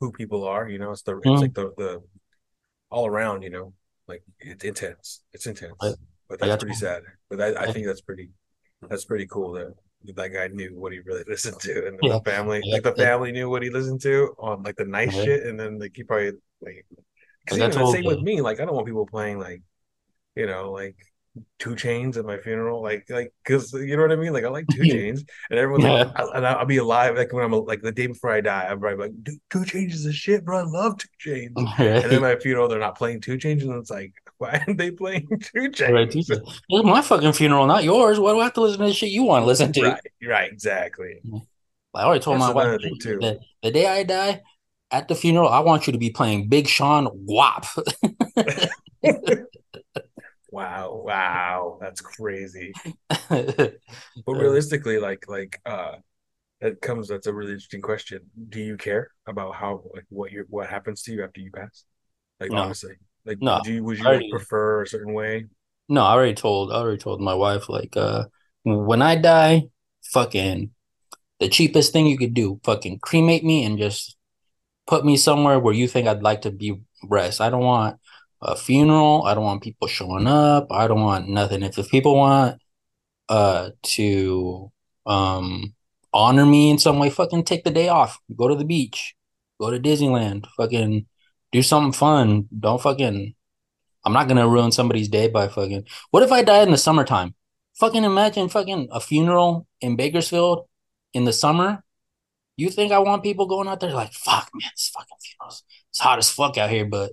who 0.01 0.11
people 0.13 0.45
are. 0.45 0.69
You 0.69 0.79
know, 0.79 0.93
it's 0.93 1.03
the 1.03 1.17
it's 1.19 1.27
mm, 1.27 1.41
like 1.41 1.55
the 1.55 1.73
the 1.77 2.03
all 2.91 3.07
around. 3.07 3.43
You 3.43 3.51
know, 3.51 3.73
like 4.09 4.23
it's 4.41 4.65
intense. 4.65 5.23
It's 5.33 5.47
intense, 5.47 5.75
but 5.81 5.97
that's 6.29 6.41
that's 6.41 6.63
pretty 6.63 6.77
sad. 6.77 7.03
But 7.29 7.41
I, 7.41 7.65
I 7.65 7.73
think 7.73 7.87
that's 7.87 8.01
pretty 8.01 8.31
that's 8.89 9.05
pretty 9.05 9.27
cool 9.27 9.53
that 9.53 9.75
that 10.17 10.29
guy 10.29 10.49
knew 10.49 10.79
what 10.79 10.93
he 10.93 11.01
really 11.01 11.25
listened 11.29 11.61
to, 11.61 11.87
and 11.87 11.99
then 12.01 12.11
the 12.11 12.21
family, 12.25 12.61
yeah 12.65 12.75
like 12.75 12.83
the 12.83 12.95
family, 12.95 13.33
knew 13.33 13.49
what 13.51 13.63
he 13.63 13.71
listened 13.71 14.01
to 14.03 14.35
on 14.39 14.63
like 14.63 14.77
the 14.77 14.85
nice 14.85 15.15
right. 15.15 15.25
shit, 15.25 15.47
and 15.47 15.59
then 15.59 15.79
like 15.79 15.93
he 15.95 16.03
probably 16.03 16.33
like 16.61 16.87
I 17.51 17.57
even 17.57 17.71
the 17.71 17.93
same 17.93 18.05
with 18.05 18.21
me, 18.21 18.41
like 18.41 18.61
I 18.61 18.65
don't 18.65 18.75
want 18.75 18.87
people 18.87 19.07
playing 19.07 19.39
like 19.39 19.63
you 20.37 20.47
know 20.47 20.73
like 20.73 20.97
2 21.61 21.71
Chainz 21.71 22.17
at 22.17 22.25
my 22.25 22.37
funeral, 22.39 22.83
like 22.83 23.07
like 23.09 23.33
because 23.45 23.73
you 23.73 23.97
know 23.97 24.03
what 24.03 24.13
I 24.13 24.17
mean. 24.17 24.33
Like 24.33 24.45
I 24.45 24.49
like 24.49 24.67
two 24.71 24.85
chains, 24.89 25.25
and 25.51 25.59
everyone's 25.59 25.85
like, 25.85 26.09
I, 26.15 26.27
and 26.35 26.47
I'll 26.47 26.67
be 26.67 26.77
alive 26.77 27.17
like 27.17 27.33
when 27.33 27.45
I'm 27.45 27.53
like 27.53 27.81
the 27.81 27.93
day 27.93 28.07
before 28.07 28.31
I 28.31 28.41
die, 28.41 28.67
I'm 28.69 28.81
probably 28.81 29.07
like, 29.07 29.23
Dude, 29.23 29.41
2 29.51 29.59
Chainz 29.61 29.93
is 29.93 30.07
a 30.07 30.13
shit, 30.13 30.45
bro. 30.45 30.59
I 30.59 30.63
love 30.63 30.99
2 30.99 31.31
Chainz, 31.31 31.53
and 31.79 32.11
then 32.11 32.23
right 32.23 32.37
my 32.37 32.41
funeral, 32.41 32.69
they're 32.69 32.79
not 32.79 32.99
playing 32.99 33.21
2 33.23 33.39
Chainz, 33.39 33.63
and 33.63 33.73
it's 33.73 33.91
like, 33.91 34.13
why 34.39 34.63
aren't 34.67 34.79
they 34.79 34.91
playing 34.91 35.27
2 35.29 35.71
Chainz? 35.71 36.11
teacher 36.11 36.43
it's 36.45 36.85
my 36.85 37.01
fucking 37.01 37.33
funeral 37.33 37.67
not 37.67 37.85
yours 37.85 38.19
why 38.19 38.33
do 38.33 38.41
I 38.41 38.45
have 38.45 38.55
to 38.55 38.61
listen 38.61 38.81
to 38.81 38.87
the 38.87 38.93
shit 38.93 39.11
you 39.11 39.23
want 39.23 39.43
to 39.43 39.47
listen 39.47 39.73
to 39.73 39.83
Right, 39.83 40.01
right, 40.27 40.53
exactly. 40.53 41.21
I 41.95 42.03
already 42.03 42.25
told 42.25 42.41
That's 42.41 42.55
my 42.55 42.73
wife 42.73 42.81
too. 43.01 43.19
the, 43.21 43.39
the 43.63 43.71
day 43.71 43.87
I 43.87 44.03
die 44.03 44.43
at 44.93 45.09
the 45.09 45.15
funeral, 45.15 45.49
I 45.49 45.61
want 45.61 45.87
you 45.87 45.93
to 45.95 45.99
be 45.99 46.11
playing 46.11 46.49
Big 46.49 46.69
Sean 46.69 47.09
WAP. 47.13 47.65
Wow, 50.53 51.03
wow, 51.05 51.79
that's 51.81 52.03
crazy. 52.03 52.75
But 54.27 54.35
realistically, 54.35 54.99
like 54.99 55.25
like 55.29 55.61
uh 55.67 55.97
that 56.61 56.81
comes 56.83 57.09
that's 57.09 57.27
a 57.29 57.35
really 57.35 57.53
interesting 57.53 57.83
question. 57.83 58.23
Do 58.51 58.61
you 58.61 58.77
care 58.77 59.11
about 59.27 59.55
how 59.57 59.85
like 59.95 60.07
what 60.11 60.33
you 60.33 60.47
what 60.51 60.69
happens 60.71 61.03
to 61.05 61.13
you 61.13 61.25
after 61.25 61.41
you 61.41 61.53
pass? 61.53 61.85
Like 62.41 62.53
no, 62.53 62.63
honestly. 62.63 62.97
Like 63.27 63.41
no, 63.41 63.61
do 63.61 63.73
you 63.75 63.85
would 63.85 63.99
you 63.99 64.11
like 64.11 64.29
already, 64.29 64.29
prefer 64.29 64.83
a 64.83 64.89
certain 64.89 65.15
way? 65.15 65.47
no, 65.89 66.03
I 66.03 66.13
already 66.13 66.35
told, 66.35 66.73
I 66.73 66.77
already 66.77 66.99
told 66.99 67.21
my 67.21 67.35
wife, 67.35 67.69
like, 67.69 67.97
uh, 67.97 68.25
when 68.65 69.03
I 69.03 69.17
die, 69.17 69.69
fucking 70.13 70.71
the 71.41 71.49
cheapest 71.49 71.93
thing 71.93 72.07
you 72.07 72.19
could 72.19 72.35
do, 72.35 72.61
fucking 72.65 73.01
cremate 73.01 73.45
me 73.45 73.65
and 73.65 73.79
just 73.79 74.17
put 74.87 75.05
me 75.05 75.17
somewhere 75.17 75.59
where 75.61 75.75
you 75.75 75.89
think 75.89 76.09
I'd 76.09 76.23
like 76.23 76.43
to 76.43 76.53
be 76.53 76.81
rest. 77.05 77.41
I 77.41 77.51
don't 77.51 77.65
want 77.65 77.99
a 78.43 78.57
funeral. 78.57 79.25
I 79.25 79.35
don't 79.35 79.45
want 79.45 79.63
people 79.63 79.89
showing 79.89 80.27
up. 80.27 80.67
I 80.71 80.89
don't 80.89 81.03
want 81.03 81.29
nothing. 81.29 81.63
If, 81.63 81.79
if 81.79 81.91
people 81.91 82.17
want 82.17 82.61
uh 83.29 83.71
to 83.83 84.71
um 85.07 85.75
honor 86.13 86.45
me 86.45 86.71
in 86.71 86.79
some 86.79 86.99
way, 86.99 87.11
fucking 87.11 87.45
take 87.45 87.65
the 87.65 87.71
day 87.71 87.89
off. 87.89 88.19
Go 88.37 88.49
to 88.49 88.55
the 88.55 88.65
beach. 88.65 89.15
Go 89.61 89.71
to 89.71 89.79
Disneyland. 89.79 90.47
Fucking 90.57 91.07
do 91.53 91.63
something 91.63 91.93
fun. 91.93 92.49
Don't 92.59 92.83
fucking 92.83 93.35
I'm 94.05 94.13
not 94.13 94.29
gonna 94.29 94.49
ruin 94.49 94.73
somebody's 94.73 95.09
day 95.09 95.29
by 95.29 95.49
fucking 95.49 95.87
what 96.11 96.23
if 96.23 96.33
I 96.33 96.43
die 96.43 96.63
in 96.63 96.73
the 96.73 96.79
summertime? 96.79 97.35
Fucking 97.75 98.05
imagine 98.05 98.49
fucking 98.49 98.89
a 98.91 99.01
funeral 99.01 99.67
in 99.81 99.97
Bakersfield 99.97 100.67
in 101.15 101.25
the 101.25 101.33
summer. 101.33 101.85
You 102.57 102.69
think 102.69 102.93
I 102.93 102.99
want 102.99 103.23
people 103.23 103.47
going 103.47 103.67
out 103.69 103.81
there 103.81 103.95
like, 103.95 104.13
fuck 104.13 104.51
man, 104.55 104.71
this 104.75 104.91
fucking 104.95 105.17
funerals. 105.23 105.65
It's 105.91 106.01
hot 106.01 106.19
as 106.19 106.31
fuck 106.31 106.59
out 106.59 106.71
here, 106.71 106.85
but 106.85 107.13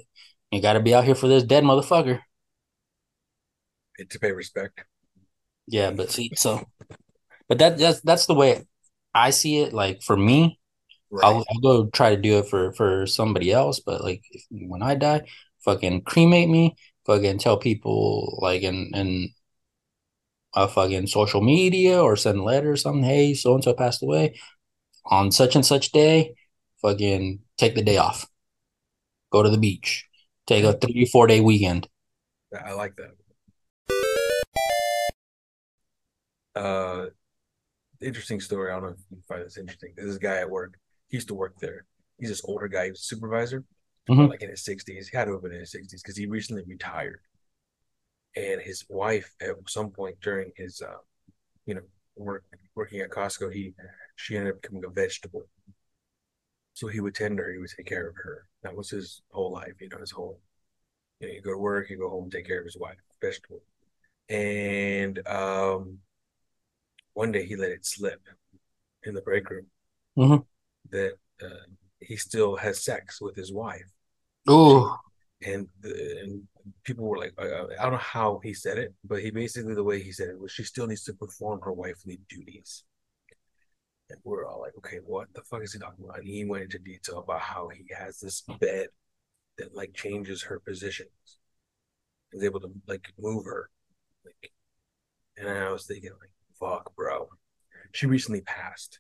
you 0.52 0.62
gotta 0.62 0.80
be 0.80 0.94
out 0.94 1.06
here 1.06 1.16
for 1.16 1.28
this 1.28 1.44
dead 1.44 1.64
motherfucker. 1.64 2.22
to 4.10 4.20
pay 4.20 4.32
respect. 4.32 4.82
Yeah, 5.68 5.92
but 5.92 6.10
see, 6.10 6.32
so 6.36 6.68
but 7.48 7.60
that 7.60 7.78
that's 7.78 8.02
that's 8.02 8.26
the 8.26 8.34
way 8.34 8.66
I 9.14 9.30
see 9.32 9.60
it. 9.60 9.74
Like 9.74 10.02
for 10.02 10.18
me, 10.18 10.60
Right. 11.12 11.26
I'll, 11.26 11.44
I'll 11.50 11.60
go 11.62 11.90
try 11.90 12.16
to 12.16 12.22
do 12.22 12.40
it 12.40 12.48
for 12.48 12.72
for 12.74 13.06
somebody 13.08 13.52
else. 13.52 13.80
But 13.80 14.04
like 14.04 14.24
if, 14.32 14.44
when 14.52 14.82
I 14.84 14.96
die, 14.96 15.24
fucking 15.66 16.04
cremate 16.04 16.50
me. 16.50 16.76
Fucking 17.06 17.40
tell 17.40 17.58
people 17.58 18.38
like 18.42 18.62
in 18.62 18.92
in 18.94 19.30
a 20.56 20.68
fucking 20.68 21.08
social 21.08 21.42
media 21.42 22.02
or 22.02 22.16
send 22.16 22.40
a 22.40 22.44
letter 22.44 22.72
or 22.72 22.76
something. 22.78 23.04
Hey, 23.04 23.34
so 23.34 23.54
and 23.56 23.64
so 23.64 23.74
passed 23.74 24.04
away 24.04 24.36
on 25.06 25.32
such 25.32 25.56
and 25.56 25.66
such 25.66 25.92
day. 25.92 26.36
Fucking 26.82 27.42
take 27.58 27.76
the 27.76 27.84
day 27.84 27.98
off. 27.98 28.28
Go 29.32 29.44
to 29.44 29.50
the 29.50 29.58
beach. 29.58 30.06
Take 30.50 30.64
a 30.64 30.74
three 30.74 31.06
four 31.06 31.28
day 31.28 31.42
weekend. 31.42 31.88
I 32.66 32.74
like 32.74 32.96
that. 32.96 33.12
Uh, 36.60 37.06
interesting 38.02 38.42
story. 38.42 38.72
I 38.72 38.74
don't 38.74 38.84
know 38.84 38.90
if 38.90 38.98
you 39.12 39.18
find 39.28 39.46
this 39.46 39.60
interesting. 39.60 39.94
There's 39.96 40.10
this 40.10 40.18
guy 40.18 40.38
at 40.38 40.50
work. 40.50 40.74
He 41.08 41.18
used 41.18 41.28
to 41.28 41.36
work 41.36 41.54
there. 41.60 41.86
He's 42.20 42.30
this 42.30 42.42
older 42.44 42.68
guy. 42.68 42.86
He 42.86 42.90
was 42.90 43.02
a 43.02 43.04
supervisor, 43.04 43.64
Mhm. 44.10 44.30
like 44.30 44.42
in 44.42 44.50
his 44.50 44.64
60s. 44.64 45.10
He 45.10 45.16
had 45.16 45.26
to 45.26 45.34
have 45.34 45.44
been 45.44 45.52
in 45.54 45.60
his 45.60 45.72
60s 45.72 46.02
because 46.02 46.18
he 46.18 46.26
recently 46.26 46.64
retired. 46.64 47.22
And 48.36 48.60
his 48.60 48.84
wife, 48.90 49.36
at 49.40 49.56
some 49.68 49.92
point 49.92 50.20
during 50.20 50.52
his, 50.56 50.82
uh, 50.82 50.98
you 51.68 51.76
know, 51.76 51.84
work 52.16 52.44
working 52.74 53.02
at 53.02 53.12
Costco, 53.12 53.54
he 53.54 53.76
she 54.16 54.36
ended 54.36 54.56
up 54.56 54.62
becoming 54.64 54.84
a 54.84 54.90
vegetable. 54.90 55.48
So 56.74 56.88
he 56.88 57.02
would 57.02 57.14
tend 57.14 57.38
to 57.38 57.44
her. 57.44 57.52
He 57.52 57.60
would 57.60 57.70
take 57.70 57.86
care 57.86 58.08
of 58.08 58.16
her. 58.16 58.49
That 58.64 58.76
was 58.76 58.90
his 58.90 59.22
whole 59.32 59.52
life. 59.52 59.74
You 59.80 59.90
know, 59.90 59.98
his 60.00 60.12
whole. 60.12 60.40
You 61.20 61.28
know, 61.28 61.34
you 61.34 61.42
go 61.42 61.52
to 61.52 61.58
work, 61.58 61.90
you 61.90 61.98
go 61.98 62.10
home, 62.10 62.30
take 62.30 62.48
care 62.48 62.60
of 62.60 62.66
his 62.66 62.78
wife, 62.78 62.98
vegetable. 63.22 63.62
And 64.30 65.20
um, 65.28 66.00
one 67.14 67.32
day 67.32 67.46
he 67.46 67.56
let 67.56 67.72
it 67.72 67.86
slip 67.86 68.22
in 69.04 69.14
the 69.14 69.22
break 69.22 69.50
room 69.50 69.66
Mhm. 70.18 70.46
that 70.92 71.14
uh, 71.42 71.66
he 72.00 72.16
still 72.16 72.56
has 72.56 72.84
sex 72.84 73.22
with 73.22 73.36
his 73.36 73.52
wife, 73.52 73.90
Ooh. 74.50 74.96
and 75.42 75.68
the, 75.82 76.20
and 76.22 76.48
people 76.84 77.06
were 77.06 77.18
like, 77.18 77.34
uh, 77.38 77.68
I 77.80 77.84
don't 77.84 77.94
know 77.94 77.98
how 77.98 78.40
he 78.44 78.54
said 78.54 78.78
it, 78.78 78.94
but 79.04 79.22
he 79.22 79.32
basically 79.32 79.74
the 79.74 79.84
way 79.84 80.02
he 80.02 80.12
said 80.12 80.30
it 80.30 80.40
was 80.40 80.52
she 80.52 80.64
still 80.64 80.88
needs 80.88 81.04
to 81.06 81.14
perform 81.14 81.60
her 81.62 81.74
wifely 81.74 82.20
duties. 82.30 82.84
And 84.10 84.20
we're 84.24 84.48
all 84.48 84.62
like, 84.62 84.76
okay, 84.78 85.00
what 85.06 85.28
the 85.34 85.42
fuck 85.42 85.62
is 85.64 85.74
he 85.74 85.80
talking 85.80 86.04
about? 86.04 86.20
And 86.20 86.28
he 86.28 86.46
went 86.46 86.64
into 86.64 86.80
detail 86.80 87.20
about 87.20 87.42
how 87.42 87.70
he 87.70 87.86
has 87.96 88.20
this 88.20 88.42
bed 88.60 88.88
that 89.58 89.76
like 89.76 89.94
changes 89.94 90.44
her 90.44 90.60
positions. 90.60 91.10
He's 92.32 92.44
able 92.44 92.60
to 92.62 92.72
like 92.88 93.14
move 93.20 93.46
her. 93.46 93.70
Like 94.26 94.52
and 95.40 95.48
I 95.48 95.72
was 95.72 95.86
thinking 95.86 96.12
like, 96.20 96.32
fuck, 96.60 96.94
bro. 96.96 97.30
She 97.94 98.08
recently 98.08 98.42
passed. 98.42 99.00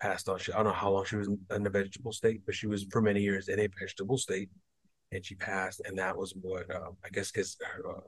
Passed 0.00 0.28
on. 0.28 0.38
She, 0.38 0.52
I 0.52 0.56
don't 0.56 0.66
know 0.66 0.72
how 0.72 0.90
long 0.90 1.04
she 1.04 1.16
was 1.16 1.28
in 1.28 1.66
a 1.66 1.70
vegetable 1.70 2.12
state, 2.12 2.40
but 2.46 2.54
she 2.54 2.66
was 2.66 2.86
for 2.90 3.02
many 3.02 3.20
years 3.20 3.48
in 3.48 3.60
a 3.60 3.68
vegetable 3.78 4.16
state, 4.16 4.48
and 5.12 5.24
she 5.24 5.34
passed. 5.34 5.82
And 5.84 5.98
that 5.98 6.16
was 6.16 6.32
what 6.40 6.74
uh, 6.74 6.90
I 7.04 7.10
guess 7.10 7.30
because 7.30 7.58
uh, 7.86 8.00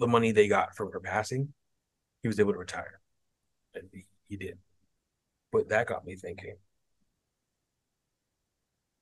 the 0.00 0.08
money 0.08 0.32
they 0.32 0.48
got 0.48 0.74
from 0.74 0.90
her 0.90 0.98
passing, 0.98 1.54
he 2.22 2.28
was 2.28 2.40
able 2.40 2.52
to 2.52 2.58
retire, 2.58 3.00
and 3.74 3.84
he, 3.92 4.06
he 4.28 4.36
did. 4.36 4.58
But 5.54 5.68
that 5.68 5.86
got 5.86 6.04
me 6.04 6.16
thinking: 6.16 6.56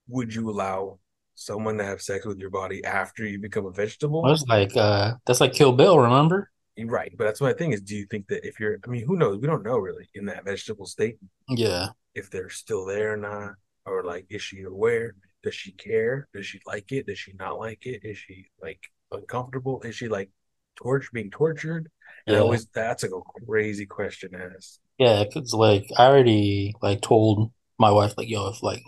Would 0.09 0.35
you 0.35 0.51
allow 0.51 0.99
someone 1.35 1.79
to 1.79 1.85
have 1.85 2.03
sex 2.03 2.27
with 2.27 2.39
your 2.39 2.51
body 2.51 2.85
after 2.85 3.27
you 3.27 3.39
become 3.39 3.67
a 3.67 3.71
vegetable? 3.71 4.23
That's 4.23 4.45
like 4.47 4.77
uh 4.77 5.15
that's 5.27 5.41
like 5.41 5.55
Kill 5.55 5.73
Bill, 5.73 5.99
remember? 5.99 6.51
Right, 6.79 7.13
but 7.17 7.25
that's 7.25 7.41
my 7.41 7.53
thing 7.53 7.73
is: 7.73 7.81
Do 7.81 7.97
you 7.97 8.07
think 8.07 8.29
that 8.29 8.47
if 8.47 8.61
you're, 8.61 8.79
I 8.87 8.91
mean, 8.91 9.07
who 9.07 9.17
knows? 9.17 9.39
We 9.39 9.47
don't 9.47 9.63
know 9.63 9.79
really 9.79 10.09
in 10.15 10.27
that 10.27 10.45
vegetable 10.45 10.87
state 10.87 11.19
Yeah. 11.49 11.89
if 12.15 12.31
they're 12.31 12.51
still 12.51 12.85
there 12.85 13.15
or 13.15 13.17
not, 13.17 13.55
or 13.87 14.05
like, 14.05 14.27
is 14.29 14.43
she 14.43 14.63
aware? 14.63 15.15
Does 15.43 15.55
she 15.55 15.73
care? 15.73 16.29
Does 16.35 16.47
she 16.47 16.61
like 16.67 16.91
it? 16.93 17.07
Does 17.07 17.19
she 17.19 17.33
not 17.35 17.59
like 17.59 17.87
it? 17.87 18.05
Is 18.05 18.19
she 18.19 18.47
like 18.61 18.81
uncomfortable? 19.11 19.83
Is 19.83 19.95
she 19.97 20.09
like 20.09 20.31
torture 20.77 21.11
being 21.13 21.31
tortured? 21.31 21.91
And 22.27 22.37
always 22.37 22.67
that's 22.67 23.03
like 23.03 23.13
a 23.13 23.45
crazy 23.47 23.87
question 23.87 24.33
to 24.33 24.51
ask. 24.57 24.79
Yeah, 24.99 25.25
cause 25.33 25.53
like 25.55 25.87
I 25.97 26.07
already 26.07 26.75
like 26.83 27.01
told 27.03 27.53
my 27.79 27.91
wife 27.91 28.15
like, 28.17 28.29
yo, 28.29 28.49
if 28.49 28.63
like 28.63 28.83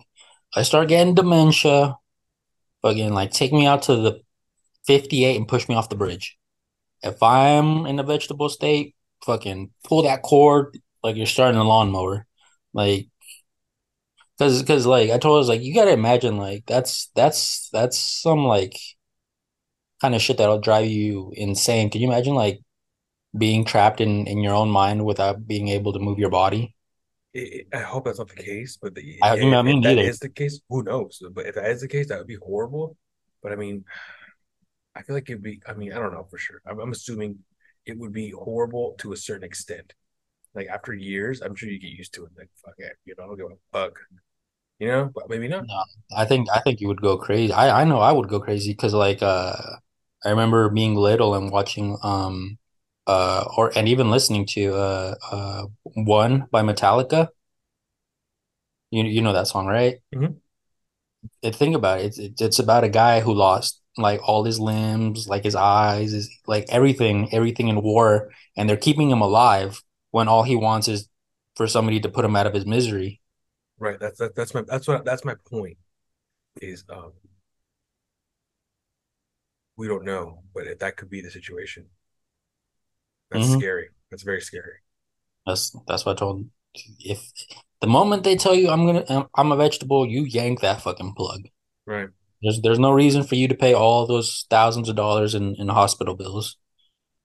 I 0.55 0.63
start 0.63 0.89
getting 0.89 1.15
dementia, 1.15 1.97
fucking 2.83 3.15
like 3.15 3.33
take 3.33 3.53
me 3.53 3.67
out 3.67 3.83
to 3.85 3.97
the 3.97 4.21
58 4.87 5.37
and 5.37 5.49
push 5.49 5.69
me 5.69 5.77
off 5.77 5.91
the 5.91 5.97
bridge. 5.97 6.39
If 7.03 7.23
I'm 7.23 7.87
in 7.87 7.99
a 8.01 8.05
vegetable 8.05 8.51
state, 8.51 8.97
fucking 9.27 9.73
pull 9.85 10.03
that 10.05 10.23
cord 10.23 10.79
like 11.05 11.17
you're 11.17 11.27
starting 11.27 11.61
a 11.61 11.65
lawnmower. 11.65 12.27
Like 12.75 13.09
cause 14.39 14.63
cause 14.63 14.87
like 14.87 15.11
I 15.11 15.19
told 15.19 15.45
her 15.45 15.49
like, 15.53 15.63
you 15.63 15.75
gotta 15.75 15.93
imagine 15.93 16.37
like 16.37 16.65
that's 16.67 17.11
that's 17.15 17.69
that's 17.73 17.99
some 17.99 18.45
like 18.45 18.77
kind 20.01 20.15
of 20.15 20.23
shit 20.23 20.39
that'll 20.39 20.61
drive 20.61 20.87
you 20.89 21.33
insane. 21.37 21.91
Can 21.91 22.01
you 22.01 22.09
imagine 22.09 22.35
like 22.35 22.61
being 23.37 23.65
trapped 23.65 24.01
in 24.01 24.27
in 24.27 24.39
your 24.39 24.55
own 24.55 24.71
mind 24.71 25.05
without 25.05 25.47
being 25.47 25.69
able 25.69 25.93
to 25.93 25.99
move 25.99 26.19
your 26.19 26.31
body? 26.31 26.75
It, 27.33 27.67
I 27.75 27.79
hope 27.79 28.05
that's 28.05 28.19
not 28.19 28.29
the 28.29 28.43
case, 28.43 28.79
but 28.81 28.95
the, 28.95 29.19
I, 29.23 29.33
I 29.33 29.63
mean, 29.63 29.79
if 29.79 29.97
that 29.97 29.99
is 29.99 30.19
the 30.21 30.29
case, 30.29 30.61
who 30.69 30.85
knows? 30.85 31.21
But 31.33 31.47
if 31.47 31.57
that 31.57 31.71
is 31.71 31.81
the 31.81 31.89
case, 31.89 32.09
that 32.09 32.19
would 32.19 32.29
be 32.29 32.37
horrible. 32.37 32.97
But 33.43 33.53
I 33.53 33.57
mean, 33.57 33.85
I 34.95 35.03
feel 35.03 35.17
like 35.17 35.29
it'd 35.29 35.43
be. 35.43 35.61
I 35.67 35.75
mean, 35.75 35.93
I 35.93 35.99
don't 35.99 36.13
know 36.13 36.27
for 36.31 36.39
sure. 36.39 36.63
I'm, 36.67 36.79
I'm 36.79 36.93
assuming 36.93 37.39
it 37.87 37.99
would 37.99 38.13
be 38.13 38.31
horrible 38.31 38.95
to 38.99 39.13
a 39.13 39.17
certain 39.17 39.45
extent. 39.45 39.95
Like 40.55 40.69
after 40.69 40.95
years, 40.95 41.43
I'm 41.43 41.57
sure 41.57 41.69
you 41.69 41.81
get 41.81 41.91
used 41.91 42.15
to 42.15 42.25
it. 42.25 42.31
Like 42.39 42.51
fuck 42.65 42.75
it, 42.79 42.93
you 43.05 43.15
know, 43.19 43.25
I 43.25 43.27
don't 43.27 43.37
give 43.37 43.47
a 43.47 43.57
fuck. 43.73 43.99
You 44.79 44.89
know, 44.89 45.11
but 45.15 45.29
maybe 45.29 45.49
not. 45.49 45.67
No, 45.67 45.83
I 46.17 46.25
think 46.25 46.49
I 46.53 46.61
think 46.61 46.81
you 46.81 46.89
would 46.89 47.01
go 47.01 47.17
crazy. 47.17 47.53
I 47.53 47.83
I 47.83 47.85
know 47.85 47.99
I 47.99 48.13
would 48.13 48.29
go 48.29 48.41
crazy 48.41 48.73
because 48.73 48.95
like 48.95 49.23
uh 49.23 49.57
I 50.25 50.31
remember 50.31 50.69
being 50.69 50.95
little 50.95 51.35
and 51.35 51.51
watching 51.51 51.97
um 52.03 52.59
uh 53.07 53.45
or 53.57 53.73
and 53.77 53.89
even 53.89 54.11
listening 54.11 54.47
to 54.47 54.75
uh 54.75 55.15
uh 55.31 55.67
One 55.95 56.47
by 56.51 56.63
Metallica. 56.63 57.29
You 58.91 59.05
you 59.05 59.23
know 59.23 59.33
that 59.33 59.49
song, 59.49 59.67
right? 59.67 59.99
Mhm. 60.15 60.41
And 61.43 61.55
think 61.55 61.75
about 61.77 62.01
it. 62.01 62.07
It's 62.07 62.19
it's 62.19 62.43
it's 62.43 62.59
about 62.59 62.85
a 62.85 62.89
guy 62.89 63.21
who 63.21 63.35
lost 63.35 63.81
like 63.97 64.21
all 64.27 64.45
his 64.45 64.59
limbs, 64.59 65.29
like 65.29 65.45
his 65.45 65.55
eyes, 65.55 66.13
his 66.13 66.31
like 66.47 66.67
everything, 66.69 67.33
everything 67.33 67.69
in 67.69 67.83
war, 67.83 68.31
and 68.57 68.69
they're 68.69 68.77
keeping 68.77 69.11
him 69.11 69.21
alive 69.21 69.83
when 70.11 70.29
all 70.29 70.43
he 70.43 70.57
wants 70.57 70.89
is 70.89 71.09
for 71.57 71.67
somebody 71.67 72.01
to 72.01 72.09
put 72.09 72.25
him 72.25 72.37
out 72.37 72.47
of 72.47 72.55
his 72.55 72.67
misery. 72.67 73.21
Right. 73.79 73.99
That's 73.99 74.19
that, 74.19 74.35
that's 74.35 74.55
my 74.55 74.63
that's 74.63 74.89
what 74.89 75.05
that's 75.05 75.25
my 75.25 75.35
point. 75.49 75.77
Is 76.61 76.85
um 76.89 77.13
we 79.77 79.89
don't 79.89 80.05
know, 80.05 80.43
but 80.55 80.79
that 80.79 80.97
could 80.97 81.11
be 81.11 81.21
the 81.21 81.31
situation. 81.31 81.87
That's 83.31 83.49
hmm 83.49 83.51
scary. 83.51 83.89
That's 84.11 84.23
very 84.23 84.41
scary. 84.41 84.79
That's 85.47 85.77
that's 85.87 86.05
what 86.07 86.13
I 86.17 86.19
told. 86.19 86.41
him. 86.41 86.51
If 86.99 87.31
the 87.81 87.87
moment 87.87 88.25
they 88.25 88.37
tell 88.37 88.55
you 88.55 88.71
I'm 88.71 88.87
gonna 88.87 89.05
I'm, 89.09 89.27
I'm 89.37 89.53
a 89.53 89.57
vegetable, 89.57 90.07
you 90.07 90.25
yank 90.25 90.61
that 90.61 90.83
fucking 90.83 91.15
plug. 91.15 91.43
Right. 91.87 92.09
There's 92.43 92.61
there's 92.63 92.79
no 92.79 92.93
reason 92.93 93.25
for 93.25 93.35
you 93.37 93.49
to 93.49 93.55
pay 93.57 93.75
all 93.75 94.07
those 94.07 94.47
thousands 94.51 94.89
of 94.89 94.97
dollars 94.97 95.35
in, 95.35 95.57
in 95.57 95.69
hospital 95.69 96.15
bills. 96.17 96.57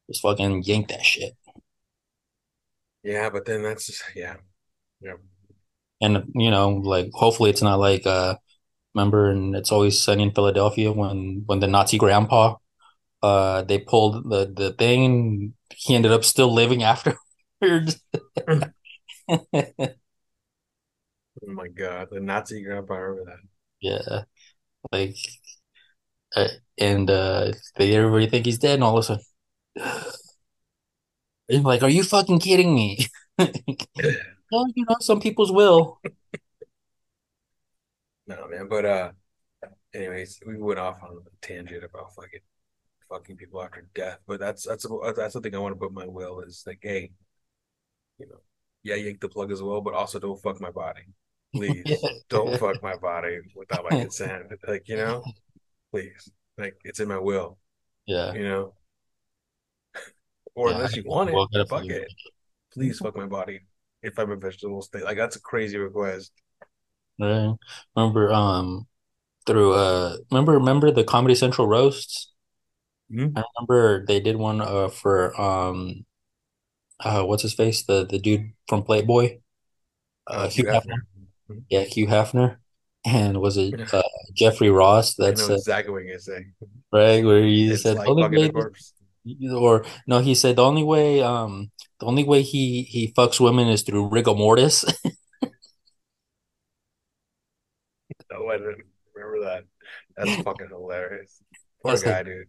Just 0.10 0.22
fucking 0.24 0.64
yank 0.66 0.90
that 0.90 1.06
shit. 1.06 1.34
Yeah, 3.04 3.30
but 3.30 3.46
then 3.46 3.64
that's 3.64 3.88
just 3.88 4.04
yeah. 4.16 4.38
Yeah. 5.02 5.16
And 6.02 6.32
you 6.36 6.50
know, 6.52 6.70
like 6.70 7.10
hopefully 7.14 7.50
it's 7.50 7.62
not 7.62 7.80
like 7.80 8.06
uh 8.08 8.36
remember 8.96 9.32
and 9.32 9.56
it's 9.56 9.72
always 9.72 10.02
sunny 10.02 10.24
in 10.24 10.32
Philadelphia 10.34 10.92
when 10.92 11.44
when 11.48 11.60
the 11.62 11.68
Nazi 11.68 11.98
grandpa 11.98 12.58
uh 13.24 13.64
they 13.64 13.80
pulled 13.80 14.30
the 14.30 14.52
the 14.56 14.74
thing 14.74 15.56
he 15.80 15.96
ended 15.96 16.12
up 16.12 16.26
still 16.26 16.54
living 16.54 16.84
afterwards. 16.84 17.18
Oh 21.44 21.52
my 21.54 21.68
God. 21.68 22.08
The 22.12 22.20
Nazi 22.20 22.64
grandpa, 22.64 22.96
remember 22.96 23.32
that. 23.32 23.40
Yeah, 23.82 24.24
like 24.92 25.16
uh, 26.36 26.48
and 26.78 27.10
uh 27.10 27.52
they 27.78 27.96
everybody 27.96 28.28
think 28.28 28.46
he's 28.46 28.60
dead 28.60 28.76
and 28.76 28.84
all 28.84 28.98
of 28.98 29.04
a 29.04 29.04
sudden 29.04 29.24
And 31.50 31.64
like, 31.64 31.82
are 31.84 31.90
you 31.90 32.04
fucking 32.04 32.40
kidding 32.40 32.76
me? 32.76 33.08
well, 33.38 34.68
you 34.76 34.86
know, 34.88 34.98
some 35.00 35.20
people's 35.20 35.52
will. 35.52 36.00
No, 38.28 38.48
man. 38.48 38.68
But 38.70 38.86
uh, 38.86 39.12
anyways, 39.94 40.42
we 40.46 40.58
went 40.58 40.80
off 40.80 41.02
on 41.04 41.18
a 41.26 41.46
tangent 41.48 41.84
about 41.84 42.14
fucking 42.16 42.42
fucking 43.10 43.38
people 43.38 43.62
after 43.64 43.88
death. 43.94 44.20
But 44.28 44.40
that's 44.40 44.66
that's 44.68 44.86
that's 45.16 45.34
the 45.34 45.42
thing 45.42 45.56
I 45.56 45.60
want 45.60 45.76
to 45.76 45.80
put 45.80 45.94
my 45.94 46.08
will 46.08 46.42
is 46.42 46.64
like, 46.66 46.80
hey, 46.82 47.12
you 48.18 48.28
know, 48.28 48.42
yeah, 48.84 48.96
yank 48.96 49.20
the 49.22 49.30
plug 49.30 49.52
as 49.52 49.62
well, 49.62 49.82
but 49.82 49.94
also 49.94 50.20
don't 50.20 50.42
fuck 50.42 50.62
my 50.62 50.72
body. 50.72 51.02
Please 51.54 51.84
don't 52.30 52.58
fuck 52.60 52.82
my 52.84 52.96
body 52.96 53.40
without 53.56 53.84
my 53.90 54.02
consent. 54.02 54.44
Like, 54.68 54.88
you 54.88 54.98
know, 54.98 55.24
please. 55.92 56.30
Like 56.58 56.76
it's 56.84 57.00
in 57.00 57.08
my 57.08 57.18
will. 57.18 57.58
Yeah. 58.06 58.34
You 58.34 58.44
know. 58.44 58.74
Or 60.56 60.70
Yeah. 60.70 60.76
unless 60.76 60.96
you 60.96 61.04
want 61.06 61.32
Well, 61.32 61.48
it, 61.52 61.70
fuck 61.70 61.86
it. 61.86 62.12
Please 62.74 63.00
fuck 63.00 63.16
my 63.16 63.26
body 63.26 63.62
if 64.04 64.18
I'm 64.20 64.32
in 64.32 64.40
vegetable 64.40 64.82
state. 64.82 65.04
Like 65.04 65.18
that's 65.18 65.38
a 65.38 65.42
crazy 65.42 65.78
request. 65.78 66.32
Right. 67.20 67.54
Remember, 67.96 68.32
um, 68.32 68.88
through 69.46 69.74
uh, 69.74 70.18
remember, 70.32 70.54
remember 70.54 70.92
the 70.92 71.04
Comedy 71.04 71.36
Central 71.36 71.68
roasts? 71.68 72.29
Hmm? 73.10 73.36
I 73.36 73.44
remember 73.58 74.06
they 74.06 74.20
did 74.20 74.36
one 74.38 74.62
uh 74.62 74.90
for 74.90 75.40
um, 75.40 76.06
uh, 77.00 77.24
what's 77.24 77.44
his 77.44 77.54
face? 77.54 77.84
The 77.84 78.06
the 78.06 78.20
dude 78.20 78.54
from 78.68 78.84
Playboy, 78.84 79.40
Oh, 80.28 80.44
uh, 80.44 80.50
Hugh 80.50 80.64
Hugh 80.64 80.66
Hefner. 80.66 80.82
Hefner. 80.82 81.28
Hmm? 81.48 81.60
Yeah, 81.70 81.84
Hugh 81.84 82.08
Hefner. 82.08 82.58
And 83.06 83.42
was 83.42 83.58
it 83.58 83.76
uh 83.94 84.04
Jeffrey 84.36 84.70
Ross 84.70 85.16
I 85.20 85.32
that 85.32 85.38
know 85.38 85.50
exactly 85.52 85.92
what 85.94 86.04
you're 86.04 86.18
gonna 86.18 86.44
right, 86.92 87.24
where 87.24 87.44
he 87.44 87.72
It's 87.72 87.84
said 87.84 87.98
like 87.98 88.08
only 88.08 88.24
way 88.30 88.52
or 89.52 89.86
no, 90.08 90.20
he 90.20 90.36
said 90.36 90.56
the 90.56 90.64
only 90.64 90.84
way 90.84 91.22
um 91.22 91.72
the 92.00 92.06
only 92.06 92.24
way 92.24 92.42
he 92.42 92.84
he 92.84 93.14
fucks 93.14 93.40
women 93.40 93.68
is 93.68 93.84
through 93.84 94.08
rigor 94.10 94.34
mortis. 94.34 94.86
No, 98.32 98.48
I 98.50 98.58
didn't 98.58 98.86
remember 99.14 99.46
that. 99.46 99.64
That's 100.18 100.36
fucking 100.44 100.70
hilarious. 100.70 101.42
I 101.88 101.92
Poor 101.92 101.94
like, 101.94 102.04
guy, 102.04 102.24
dude. 102.24 102.48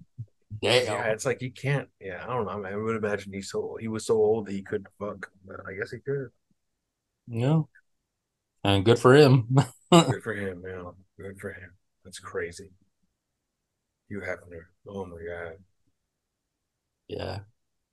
Yeah, 0.61 0.85
damn. 0.85 1.11
it's 1.11 1.25
like 1.25 1.41
he 1.41 1.51
can't. 1.51 1.89
Yeah, 2.01 2.23
I 2.23 2.27
don't 2.27 2.45
know. 2.45 2.69
I 2.69 2.77
would 2.77 2.97
imagine 2.97 3.33
he's 3.33 3.51
so 3.51 3.77
he 3.81 3.89
was 3.89 4.05
so 4.07 4.15
old 4.17 4.49
he 4.49 4.63
could 4.63 4.87
fuck. 4.99 5.31
But 5.47 5.61
I 5.69 5.75
guess 5.79 5.91
he 5.91 5.99
could. 5.99 6.29
Yeah. 7.29 7.63
And 8.65 8.85
good 8.85 8.99
for 8.99 9.15
him. 9.15 9.49
Good 9.93 10.23
for 10.23 10.35
him, 10.35 10.63
man. 10.63 10.85
Good 11.19 11.41
for 11.41 11.51
him. 11.53 11.73
That's 12.05 12.19
crazy. 12.19 12.71
Hugh 14.09 14.21
Hefner. 14.21 14.65
Oh 14.87 15.07
my 15.07 15.17
god. 15.17 15.57
Yeah. 17.09 17.39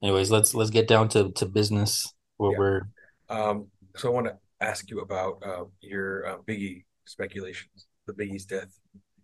Anyways, 0.04 0.30
let's 0.30 0.54
let's 0.54 0.70
get 0.70 0.88
down 0.88 1.10
to 1.10 1.32
to 1.32 1.46
business 1.46 2.14
where 2.38 2.52
Yeah. 2.52 2.58
we're 2.58 2.82
Um. 3.30 3.68
So 3.96 4.10
I 4.10 4.12
want 4.12 4.28
to 4.28 4.38
ask 4.62 4.90
you 4.90 5.00
about 5.00 5.42
uh, 5.46 5.66
your 5.82 6.28
uh, 6.28 6.38
Biggie 6.48 6.84
speculations. 7.06 7.88
The 8.06 8.14
Biggie's 8.14 8.46
death. 8.46 8.78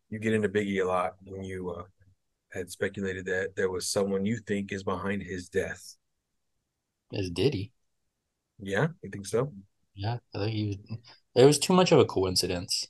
You 0.09 0.19
get 0.19 0.33
into 0.33 0.49
Biggie 0.49 0.81
a 0.81 0.87
lot 0.87 1.15
when 1.25 1.43
you 1.43 1.71
uh, 1.71 1.83
had 2.53 2.69
speculated 2.71 3.25
that 3.25 3.55
there 3.55 3.69
was 3.69 3.87
someone 3.87 4.25
you 4.25 4.37
think 4.37 4.71
is 4.71 4.83
behind 4.83 5.23
his 5.23 5.49
death. 5.49 5.95
is 7.11 7.29
Diddy. 7.29 7.71
Yeah, 8.59 8.87
you 9.01 9.09
think 9.09 9.25
so? 9.25 9.51
Yeah, 9.95 10.17
I 10.33 10.39
think 10.39 10.53
he 10.53 10.67
was, 10.67 10.99
it 11.35 11.45
was 11.45 11.59
too 11.59 11.73
much 11.73 11.91
of 11.91 11.99
a 11.99 12.05
coincidence. 12.05 12.87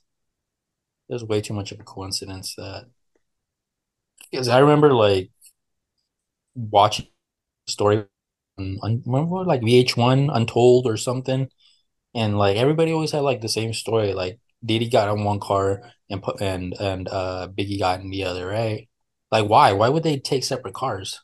It 1.08 1.14
was 1.14 1.24
way 1.24 1.40
too 1.40 1.54
much 1.54 1.72
of 1.72 1.80
a 1.80 1.84
coincidence 1.84 2.54
that 2.56 2.84
because 4.30 4.48
I 4.48 4.58
remember 4.58 4.92
like 4.92 5.30
watching 6.54 7.06
the 7.66 7.72
story 7.72 8.04
on, 8.58 8.78
on 8.82 9.02
remember 9.06 9.44
like 9.44 9.62
VH1 9.62 10.30
Untold 10.32 10.86
or 10.86 10.96
something, 10.96 11.48
and 12.14 12.38
like 12.38 12.56
everybody 12.56 12.92
always 12.92 13.12
had 13.12 13.20
like 13.22 13.42
the 13.42 13.50
same 13.50 13.74
story. 13.74 14.14
Like 14.14 14.40
Diddy 14.64 14.90
got 14.90 15.14
in 15.14 15.24
one 15.24 15.40
car 15.40 15.82
and 16.10 16.22
put 16.22 16.40
and 16.42 16.74
and 16.80 17.08
uh 17.08 17.48
Biggie 17.56 17.78
got 17.80 18.00
in 18.00 18.10
the 18.10 18.24
other, 18.24 18.46
right? 18.46 18.88
Like 19.34 19.48
why? 19.50 19.72
Why 19.72 19.88
would 19.88 20.04
they 20.04 20.18
take 20.18 20.44
separate 20.44 20.74
cars? 20.74 21.20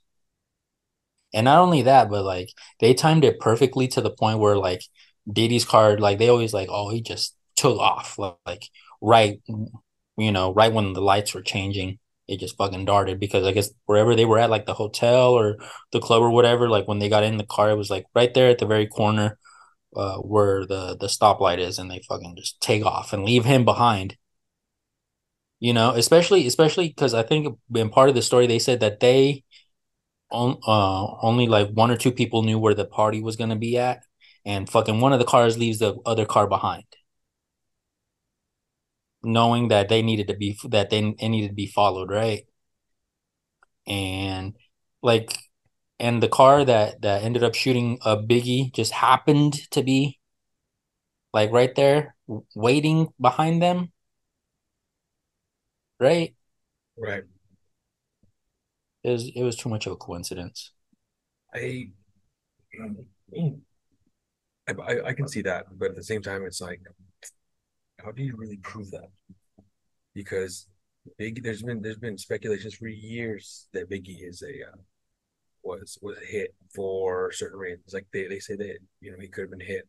And 1.32 1.44
not 1.44 1.60
only 1.60 1.82
that, 1.82 2.10
but 2.10 2.24
like 2.24 2.50
they 2.80 2.92
timed 2.92 3.24
it 3.24 3.38
perfectly 3.38 3.86
to 3.88 4.00
the 4.00 4.10
point 4.10 4.40
where 4.40 4.56
like 4.56 4.82
Diddy's 5.32 5.64
car, 5.64 5.96
like 5.96 6.18
they 6.18 6.28
always 6.28 6.52
like, 6.52 6.68
oh, 6.72 6.90
he 6.90 7.02
just 7.02 7.36
took 7.56 7.78
off 7.78 8.18
like, 8.18 8.34
like 8.46 8.64
right, 9.00 9.40
you 10.18 10.32
know, 10.32 10.52
right 10.52 10.72
when 10.72 10.92
the 10.92 11.00
lights 11.00 11.34
were 11.34 11.42
changing, 11.42 12.00
it 12.26 12.40
just 12.40 12.56
fucking 12.56 12.84
darted 12.84 13.20
because 13.20 13.44
I 13.46 13.52
guess 13.52 13.70
wherever 13.86 14.16
they 14.16 14.24
were 14.24 14.40
at, 14.40 14.50
like 14.50 14.66
the 14.66 14.74
hotel 14.74 15.30
or 15.32 15.58
the 15.92 16.00
club 16.00 16.22
or 16.22 16.30
whatever, 16.30 16.68
like 16.68 16.88
when 16.88 16.98
they 16.98 17.08
got 17.08 17.22
in 17.22 17.36
the 17.36 17.46
car, 17.46 17.70
it 17.70 17.76
was 17.76 17.90
like 17.90 18.06
right 18.14 18.34
there 18.34 18.50
at 18.50 18.58
the 18.58 18.66
very 18.66 18.86
corner 18.88 19.38
uh 19.96 20.16
where 20.18 20.66
the 20.66 20.96
the 20.98 21.06
stoplight 21.08 21.58
is, 21.58 21.78
and 21.78 21.90
they 21.90 22.00
fucking 22.08 22.34
just 22.36 22.60
take 22.60 22.84
off 22.84 23.12
and 23.12 23.24
leave 23.24 23.44
him 23.44 23.64
behind. 23.64 24.16
You 25.60 25.74
know, 25.74 25.90
especially 25.90 26.46
especially 26.46 26.88
because 26.88 27.12
I 27.12 27.22
think 27.22 27.58
in 27.74 27.90
part 27.90 28.08
of 28.08 28.14
the 28.14 28.22
story 28.22 28.46
they 28.46 28.58
said 28.58 28.80
that 28.80 29.00
they 29.00 29.44
on, 30.30 30.58
uh, 30.66 31.16
only 31.22 31.46
like 31.48 31.70
one 31.70 31.90
or 31.90 31.96
two 31.96 32.12
people 32.12 32.42
knew 32.44 32.58
where 32.58 32.74
the 32.74 32.86
party 32.86 33.22
was 33.22 33.36
gonna 33.36 33.56
be 33.56 33.78
at, 33.78 34.04
and 34.46 34.70
fucking 34.70 35.00
one 35.00 35.12
of 35.12 35.20
the 35.20 35.24
cars 35.26 35.58
leaves 35.58 35.78
the 35.80 35.96
other 36.06 36.26
car 36.26 36.46
behind, 36.48 36.84
knowing 39.22 39.68
that 39.68 39.88
they 39.88 40.02
needed 40.02 40.28
to 40.28 40.34
be 40.34 40.58
that 40.64 40.90
they 40.90 40.98
it 40.98 41.28
needed 41.28 41.48
to 41.48 41.54
be 41.54 41.66
followed, 41.66 42.10
right? 42.10 42.44
And 43.86 44.56
like, 45.02 45.36
and 45.98 46.22
the 46.22 46.28
car 46.28 46.64
that 46.64 47.02
that 47.02 47.22
ended 47.22 47.42
up 47.44 47.54
shooting 47.54 47.98
a 48.04 48.16
Biggie 48.16 48.72
just 48.74 48.92
happened 48.92 49.54
to 49.72 49.82
be 49.82 50.18
like 51.32 51.50
right 51.52 51.74
there, 51.74 52.16
waiting 52.54 53.08
behind 53.20 53.62
them, 53.62 53.92
right? 56.00 56.34
Right. 56.96 57.24
It 59.02 59.10
was 59.10 59.28
it 59.28 59.42
was 59.42 59.56
too 59.56 59.68
much 59.68 59.86
of 59.86 59.92
a 59.92 59.96
coincidence. 59.96 60.72
I, 61.54 61.88
I, 64.68 65.00
I 65.06 65.12
can 65.14 65.26
see 65.26 65.42
that, 65.42 65.66
but 65.78 65.90
at 65.90 65.96
the 65.96 66.02
same 66.02 66.22
time, 66.22 66.44
it's 66.44 66.60
like, 66.60 66.80
how 68.04 68.12
do 68.12 68.22
you 68.22 68.36
really 68.36 68.58
prove 68.58 68.90
that? 68.92 69.08
Because 70.14 70.66
Big, 71.18 71.42
there's 71.42 71.62
been 71.62 71.80
there's 71.80 71.96
been 71.96 72.18
speculations 72.18 72.74
for 72.74 72.86
years 72.86 73.68
that 73.72 73.88
Biggie 73.88 74.28
is 74.28 74.42
a 74.42 74.68
uh, 74.68 74.76
was 75.62 75.98
was 76.02 76.18
a 76.18 76.26
hit 76.26 76.54
for 76.74 77.32
certain 77.32 77.58
reasons. 77.58 77.94
Like 77.94 78.06
they, 78.12 78.26
they 78.26 78.38
say 78.38 78.54
that 78.56 78.78
you 79.00 79.10
know 79.10 79.18
he 79.18 79.28
could 79.28 79.42
have 79.42 79.50
been 79.50 79.60
hit 79.60 79.88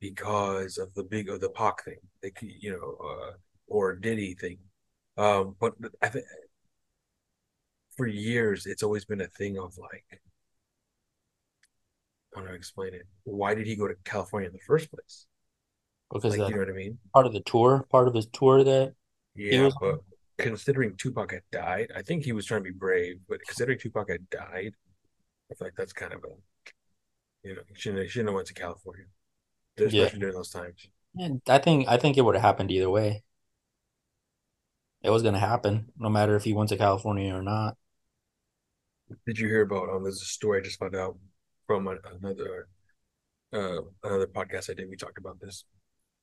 because 0.00 0.78
of 0.78 0.92
the 0.94 1.04
big 1.04 1.30
of 1.30 1.40
the 1.40 1.48
Pac 1.50 1.84
thing. 1.84 1.98
They 2.22 2.30
could, 2.30 2.50
you 2.60 2.72
know, 2.72 2.96
uh, 3.06 3.32
or 3.68 3.94
Diddy 3.94 4.34
thing. 4.34 4.58
Um, 5.16 5.56
but 5.60 5.74
I 6.00 6.08
think 6.08 6.24
for 7.96 8.06
years 8.06 8.66
it's 8.66 8.82
always 8.82 9.04
been 9.04 9.20
a 9.20 9.26
thing 9.28 9.58
of 9.58 9.76
like 9.78 10.04
I 10.10 10.16
don't 12.34 12.44
know 12.44 12.48
how 12.48 12.52
to 12.52 12.58
explain 12.58 12.94
it. 12.94 13.06
Why 13.24 13.54
did 13.54 13.66
he 13.66 13.76
go 13.76 13.88
to 13.88 13.94
California 14.04 14.48
in 14.48 14.54
the 14.54 14.60
first 14.66 14.90
place? 14.90 15.26
Because 16.12 16.36
Like, 16.38 16.48
you 16.48 16.54
know 16.54 16.60
what 16.60 16.68
I 16.68 16.72
mean? 16.72 16.98
part 17.12 17.26
of 17.26 17.32
the 17.32 17.40
tour, 17.40 17.86
part 17.90 18.08
of 18.08 18.14
his 18.14 18.26
tour 18.26 18.62
that 18.64 18.94
Yeah, 19.34 19.64
was 19.64 19.74
but 19.80 20.00
considering 20.38 20.96
Tupac 20.96 21.32
had 21.32 21.42
died, 21.50 21.90
I 21.94 22.02
think 22.02 22.24
he 22.24 22.32
was 22.32 22.46
trying 22.46 22.60
to 22.64 22.70
be 22.72 22.76
brave. 22.78 23.20
But 23.28 23.40
considering 23.46 23.78
Tupac 23.78 24.08
had 24.10 24.28
died, 24.30 24.74
I 25.50 25.54
feel 25.54 25.66
like 25.68 25.76
that's 25.76 25.92
kind 25.92 26.12
of 26.14 26.24
a, 26.24 26.34
you 27.42 27.54
know, 27.54 27.62
he 27.68 27.74
shouldn't, 27.74 28.02
he 28.02 28.08
shouldn't 28.08 28.28
have 28.28 28.34
went 28.36 28.48
to 28.48 28.54
California, 28.54 29.06
yeah. 29.76 30.08
during 30.18 30.34
those 30.34 30.50
times. 30.50 30.88
And 31.18 31.40
I 31.48 31.58
think 31.58 31.88
I 31.88 31.96
think 31.96 32.16
it 32.18 32.22
would 32.22 32.34
have 32.34 32.42
happened 32.42 32.70
either 32.70 32.90
way. 32.90 33.22
It 35.02 35.10
was 35.10 35.22
gonna 35.22 35.38
happen, 35.38 35.92
no 35.98 36.08
matter 36.08 36.36
if 36.36 36.44
he 36.44 36.52
went 36.52 36.68
to 36.70 36.76
California 36.76 37.34
or 37.34 37.42
not. 37.42 37.76
Did 39.26 39.38
you 39.38 39.48
hear 39.48 39.62
about? 39.62 39.90
Um, 39.90 40.02
there's 40.04 40.22
a 40.22 40.26
story 40.26 40.60
I 40.60 40.64
just 40.64 40.78
found 40.78 40.94
out 40.94 41.18
from 41.66 41.88
another 41.88 42.68
uh 43.52 43.82
another 44.04 44.26
podcast 44.26 44.70
I 44.70 44.74
did. 44.74 44.88
We 44.88 44.96
talked 44.96 45.18
about 45.18 45.40
this. 45.40 45.64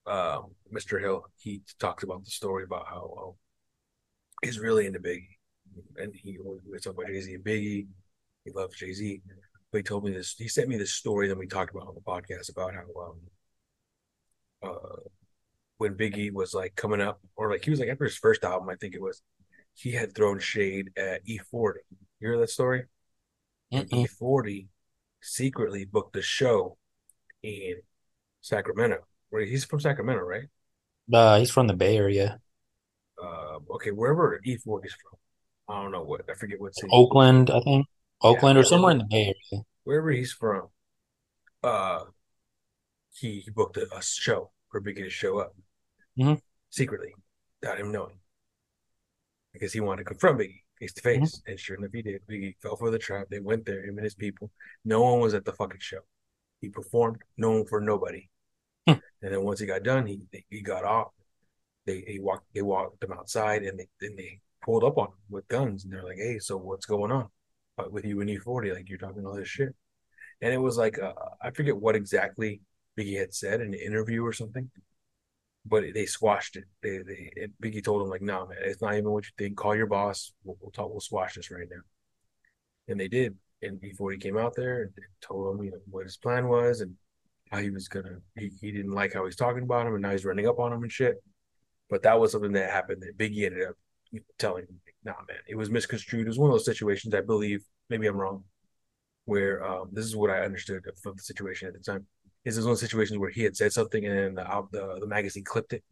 Um, 0.08 0.56
Mr. 0.74 1.00
Hill, 1.00 1.26
he 1.38 1.62
talks 1.80 2.04
about 2.04 2.24
the 2.24 2.32
story 2.32 2.64
about 2.64 2.88
how 2.88 3.14
uh, 3.18 3.32
he's 4.44 4.60
really 4.60 4.86
into 4.86 5.00
Biggie, 5.00 5.38
and 5.98 6.14
he 6.16 6.38
we 6.40 6.80
talk 6.80 6.94
about 6.94 7.08
Jay 7.08 7.22
Z 7.22 7.34
and 7.34 7.44
Biggie. 7.44 7.88
He 8.46 8.52
loves 8.56 8.78
Jay 8.78 8.94
Z. 8.94 9.22
But 9.72 9.80
he 9.80 9.84
told 9.84 10.04
me 10.04 10.12
this. 10.12 10.34
He 10.36 10.48
sent 10.48 10.68
me 10.68 10.78
this 10.78 10.94
story 10.94 11.28
that 11.28 11.38
we 11.38 11.46
talked 11.46 11.72
about 11.76 11.88
on 11.88 11.96
the 11.96 12.02
podcast 12.02 12.50
about 12.50 12.74
how 12.74 12.86
um 13.02 13.20
uh 14.64 15.10
when 15.80 15.96
Biggie 15.96 16.32
was 16.34 16.54
like 16.54 16.76
coming 16.76 17.02
up, 17.02 17.22
or 17.38 17.52
like 17.52 17.66
he 17.66 17.72
was 17.72 17.82
like 17.82 17.90
after 17.90 18.06
his 18.06 18.18
first 18.18 18.44
album, 18.46 18.70
I 18.70 18.76
think 18.76 18.96
it 18.96 19.02
was, 19.02 19.24
he 19.76 19.94
had 19.94 20.16
thrown 20.16 20.40
shade 20.40 20.92
at 20.98 21.22
E40. 21.28 21.82
You 22.22 22.30
hear 22.30 22.40
that 22.40 22.52
story? 22.52 22.86
Mm-mm. 23.74 24.06
E40 24.06 24.68
secretly 25.22 25.86
booked 25.86 26.16
a 26.18 26.22
show 26.22 26.78
in 27.44 27.76
Sacramento. 28.42 29.00
Where 29.32 29.46
he's 29.46 29.66
from 29.66 29.82
Sacramento, 29.82 30.24
right? 30.24 30.50
Uh, 31.14 31.40
he's 31.40 31.52
from 31.52 31.68
the 31.68 31.74
Bay 31.76 31.98
Area, 31.98 32.40
Uh, 33.22 33.60
okay, 33.76 33.92
wherever 33.92 34.40
E40 34.46 34.88
is 34.88 34.94
from. 34.96 35.18
I 35.68 35.82
don't 35.84 35.92
know 35.92 36.04
what 36.04 36.22
I 36.30 36.34
forget 36.36 36.60
what 36.60 36.76
city. 36.76 36.90
Oakland, 36.92 37.52
I 37.52 37.60
think, 37.62 37.86
Yeah, 38.22 38.30
Oakland 38.30 38.58
or 38.58 38.64
somewhere 38.64 38.92
in 38.92 39.00
the 39.00 39.06
Bay 39.06 39.34
Area. 39.52 39.64
wherever 39.84 40.12
he's 40.12 40.32
from, 40.34 40.70
uh, 41.64 42.06
he, 43.14 43.40
he 43.42 43.52
booked 43.52 43.78
a, 43.78 43.88
a 43.96 44.02
show 44.02 44.52
for 44.70 44.82
Biggie 44.82 45.04
to 45.04 45.10
show 45.10 45.40
up 45.40 45.56
hmm 46.20 46.36
secretly 46.70 47.14
without 47.62 47.80
him 47.80 47.92
knowing 47.92 48.20
because 49.54 49.74
he 49.74 49.80
wanted 49.80 50.04
to 50.04 50.10
confront 50.10 50.40
Biggie 50.40 50.62
face 50.80 50.94
to 50.94 51.02
face. 51.02 51.42
And 51.48 51.60
sure 51.60 51.78
enough, 51.78 51.92
he 51.94 52.02
did. 52.02 52.22
Biggie 52.30 52.56
fell 52.62 52.76
for 52.76 52.92
the 52.92 53.00
trap. 53.00 53.28
They 53.30 53.40
went 53.40 53.66
there, 53.66 53.84
him 53.84 53.98
and 53.98 54.04
his 54.04 54.16
people. 54.16 54.52
No 54.86 55.02
one 55.04 55.20
was 55.20 55.34
at 55.34 55.46
the 55.46 55.54
fucking 55.54 55.80
show. 55.82 56.00
He 56.62 56.70
performed, 56.70 57.18
known 57.38 57.66
for 57.66 57.82
nobody. 57.82 58.30
Hmm. 58.88 58.96
And 59.22 59.34
then 59.34 59.44
once 59.44 59.60
he 59.60 59.66
got 59.66 59.84
done, 59.84 60.08
he 60.08 60.22
he 60.50 60.62
got 60.62 60.84
off. 60.84 61.12
They 61.86 62.04
he 62.08 62.20
walked 62.20 62.46
they 62.54 62.62
walked 62.62 63.02
them 63.02 63.14
outside, 63.14 63.64
and 63.64 63.80
they 63.80 63.88
then 64.02 64.16
they 64.18 64.42
pulled 64.64 64.84
up 64.84 64.98
on 64.98 65.08
him 65.08 65.14
with 65.30 65.48
guns, 65.48 65.84
and 65.84 65.94
they're 65.94 66.04
like, 66.04 66.18
"Hey, 66.18 66.40
so 66.40 66.58
what's 66.58 66.86
going 66.86 67.12
on 67.12 67.30
But 67.78 67.92
with 67.92 68.06
you 68.06 68.22
and 68.22 68.30
E40? 68.30 68.74
Like 68.74 68.90
you're 68.90 68.98
talking 69.00 69.26
all 69.26 69.36
this 69.36 69.48
shit." 69.48 69.76
And 70.42 70.54
it 70.54 70.58
was 70.58 70.78
like 70.78 71.00
uh, 71.00 71.14
I 71.42 71.52
forget 71.52 71.78
what 71.78 71.96
exactly 71.96 72.62
Biggie 72.98 73.20
had 73.20 73.34
said 73.34 73.62
in 73.62 73.70
an 73.70 73.80
interview 73.80 74.26
or 74.26 74.34
something, 74.34 74.70
but 75.70 75.84
they 75.94 76.06
squashed 76.06 76.56
it. 76.56 76.66
They 76.82 77.00
they 77.00 77.48
Biggie 77.62 77.84
told 77.84 78.02
him 78.02 78.10
like, 78.10 78.22
"No, 78.22 78.40
nah, 78.40 78.46
man, 78.48 78.58
it's 78.64 78.82
not 78.82 78.94
even 78.94 79.12
what 79.12 79.26
you 79.26 79.32
think. 79.38 79.56
Call 79.56 79.76
your 79.76 79.88
boss. 79.88 80.34
We'll, 80.44 80.58
we'll 80.60 80.72
talk. 80.72 80.90
We'll 80.90 81.00
squash 81.00 81.36
this 81.36 81.52
right 81.52 81.68
now." 81.70 81.82
And 82.88 83.00
they 83.00 83.08
did. 83.08 83.36
And 83.62 83.80
E40 83.82 84.22
came 84.22 84.38
out 84.38 84.56
there 84.56 84.84
and 84.84 84.92
told 85.22 85.54
him, 85.60 85.66
you 85.66 85.72
know, 85.72 85.78
what 85.90 86.06
his 86.06 86.16
plan 86.16 86.48
was 86.48 86.80
and 86.82 86.96
how 87.52 87.60
he 87.60 87.70
was 87.70 87.88
gonna. 87.88 88.18
He, 88.36 88.52
he 88.60 88.72
didn't 88.72 88.94
like 88.94 89.14
how 89.14 89.26
he's 89.26 89.36
talking 89.36 89.64
about 89.64 89.86
him, 89.86 89.94
and 89.94 90.02
now 90.02 90.12
he's 90.12 90.26
running 90.26 90.48
up 90.48 90.60
on 90.60 90.74
him 90.74 90.84
and 90.84 90.92
shit. 90.92 91.22
But 91.90 92.04
that 92.04 92.20
was 92.20 92.32
something 92.32 92.54
that 92.54 92.72
happened 92.72 93.04
that 93.04 93.18
Biggie 93.18 93.46
ended 93.46 93.68
up 93.68 93.76
telling 94.40 94.64
him, 94.64 94.82
"Nah, 95.04 95.14
man, 95.28 95.38
it 95.48 95.56
was 95.56 95.70
misconstrued. 95.70 96.26
It 96.26 96.30
was 96.30 96.40
one 96.40 96.50
of 96.50 96.56
those 96.56 96.66
situations. 96.66 97.14
I 97.14 97.22
believe. 97.22 97.64
Maybe 97.90 98.08
I'm 98.08 98.18
wrong. 98.18 98.44
Where 99.26 99.64
um, 99.64 99.90
this 99.92 100.06
is 100.06 100.16
what 100.16 100.32
I 100.32 100.42
understood 100.42 100.84
of 100.88 101.16
the 101.16 101.22
situation 101.22 101.68
at 101.68 101.74
the 101.76 101.80
time 101.80 102.08
is 102.46 102.56
this 102.56 102.66
one 102.66 102.76
situations 102.78 103.20
where 103.20 103.30
he 103.30 103.44
had 103.44 103.56
said 103.58 103.72
something 103.74 104.06
and 104.06 104.18
then 104.18 104.36
the 104.36 104.68
the, 104.72 105.00
the 105.02 105.08
magazine 105.08 105.44
clipped 105.44 105.74
it 105.74 105.84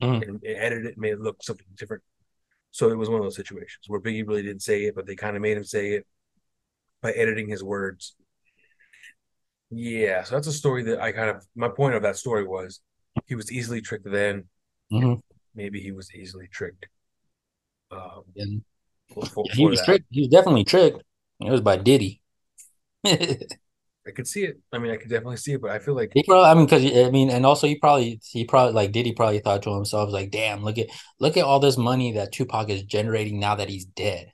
hmm 0.00 0.20
and, 0.20 0.42
and 0.44 0.56
edited 0.58 0.86
it, 0.86 0.98
made 0.98 1.14
it 1.14 1.20
look 1.20 1.42
something 1.42 1.66
different. 1.76 2.02
So 2.72 2.90
it 2.90 2.98
was 2.98 3.08
one 3.10 3.18
of 3.20 3.24
those 3.24 3.36
situations 3.36 3.86
where 3.88 4.00
Biggie 4.00 4.26
really 4.26 4.42
didn't 4.42 4.62
say 4.62 4.84
it, 4.84 4.94
but 4.94 5.06
they 5.06 5.16
kind 5.16 5.36
of 5.36 5.42
made 5.42 5.56
him 5.56 5.64
say 5.64 5.92
it 5.92 6.06
by 7.02 7.12
editing 7.12 7.48
his 7.48 7.64
words. 7.64 8.16
Yeah, 9.70 10.22
so 10.22 10.34
that's 10.36 10.46
a 10.46 10.52
story 10.52 10.84
that 10.84 11.00
I 11.00 11.12
kind 11.12 11.30
of 11.30 11.44
my 11.56 11.68
point 11.68 11.94
of 11.94 12.02
that 12.02 12.16
story 12.16 12.46
was 12.46 12.80
he 13.26 13.34
was 13.34 13.50
easily 13.50 13.80
tricked 13.80 14.10
then. 14.10 14.44
hmm 14.90 15.14
Maybe 15.54 15.80
he 15.80 15.90
was 15.90 16.14
easily 16.14 16.46
tricked. 16.48 16.86
Um, 17.90 18.24
for, 19.08 19.26
for, 19.28 19.48
he 19.52 19.66
was 19.66 19.80
that. 19.80 19.82
tricked. 19.82 20.06
He 20.10 20.20
was 20.22 20.28
definitely 20.28 20.64
tricked. 20.64 21.02
It 21.40 21.50
was 21.50 21.60
by 21.60 21.76
Diddy. 21.76 22.20
he 24.04 24.10
I 24.10 24.12
could 24.12 24.26
see 24.26 24.44
it. 24.44 24.58
I 24.72 24.78
mean, 24.78 24.90
I 24.90 24.96
could 24.96 25.10
definitely 25.10 25.36
see 25.38 25.52
it, 25.54 25.62
but 25.62 25.70
I 25.70 25.78
feel 25.78 25.94
like 25.94 26.12
probably, 26.26 26.50
I 26.50 26.54
mean, 26.54 26.66
because 26.66 27.06
I 27.06 27.10
mean, 27.10 27.30
and 27.30 27.46
also 27.46 27.66
he 27.66 27.76
probably, 27.76 28.20
he 28.30 28.44
probably 28.44 28.72
like 28.72 28.92
Diddy 28.92 29.12
probably 29.12 29.40
thought 29.40 29.62
to 29.62 29.74
himself 29.74 30.10
like, 30.10 30.30
"Damn, 30.30 30.62
look 30.62 30.78
at 30.78 30.88
look 31.20 31.36
at 31.36 31.44
all 31.44 31.60
this 31.60 31.76
money 31.76 32.12
that 32.12 32.32
Tupac 32.32 32.68
is 32.68 32.82
generating 32.82 33.40
now 33.40 33.54
that 33.54 33.68
he's 33.68 33.84
dead. 33.84 34.32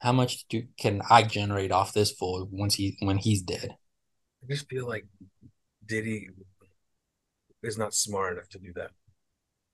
How 0.00 0.12
much 0.12 0.46
do 0.48 0.62
can 0.78 1.02
I 1.10 1.22
generate 1.22 1.72
off 1.72 1.92
this 1.92 2.12
fool 2.12 2.48
once 2.50 2.74
he 2.74 2.96
when 3.00 3.18
he's 3.18 3.42
dead?" 3.42 3.76
I 4.42 4.46
just 4.48 4.68
feel 4.68 4.86
like 4.86 5.06
Diddy 5.84 6.28
is 7.62 7.76
not 7.76 7.94
smart 7.94 8.34
enough 8.34 8.48
to 8.50 8.58
do 8.58 8.72
that. 8.76 8.90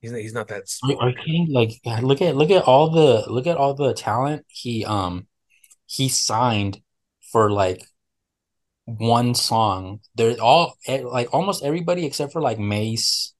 He's 0.01 0.11
not, 0.11 0.21
he's 0.21 0.33
not 0.33 0.47
that 0.49 0.63
Are, 0.83 0.95
are 1.01 1.09
you 1.09 1.15
kidding? 1.15 1.47
Like, 1.51 2.01
look 2.01 2.21
at 2.21 2.35
look 2.35 2.51
at 2.51 2.63
all 2.63 2.89
the 2.89 3.31
look 3.31 3.47
at 3.47 3.57
all 3.57 3.73
the 3.73 3.93
talent 3.93 4.45
he 4.47 4.85
um 4.85 5.27
he 5.85 6.09
signed 6.09 6.81
for 7.31 7.51
like 7.51 7.81
one 8.87 9.35
song. 9.35 9.99
They're 10.15 10.39
all 10.41 10.77
like 10.87 11.33
almost 11.33 11.63
everybody 11.63 12.05
except 12.05 12.31
for 12.33 12.41
like 12.41 12.59
Mase 12.59 13.33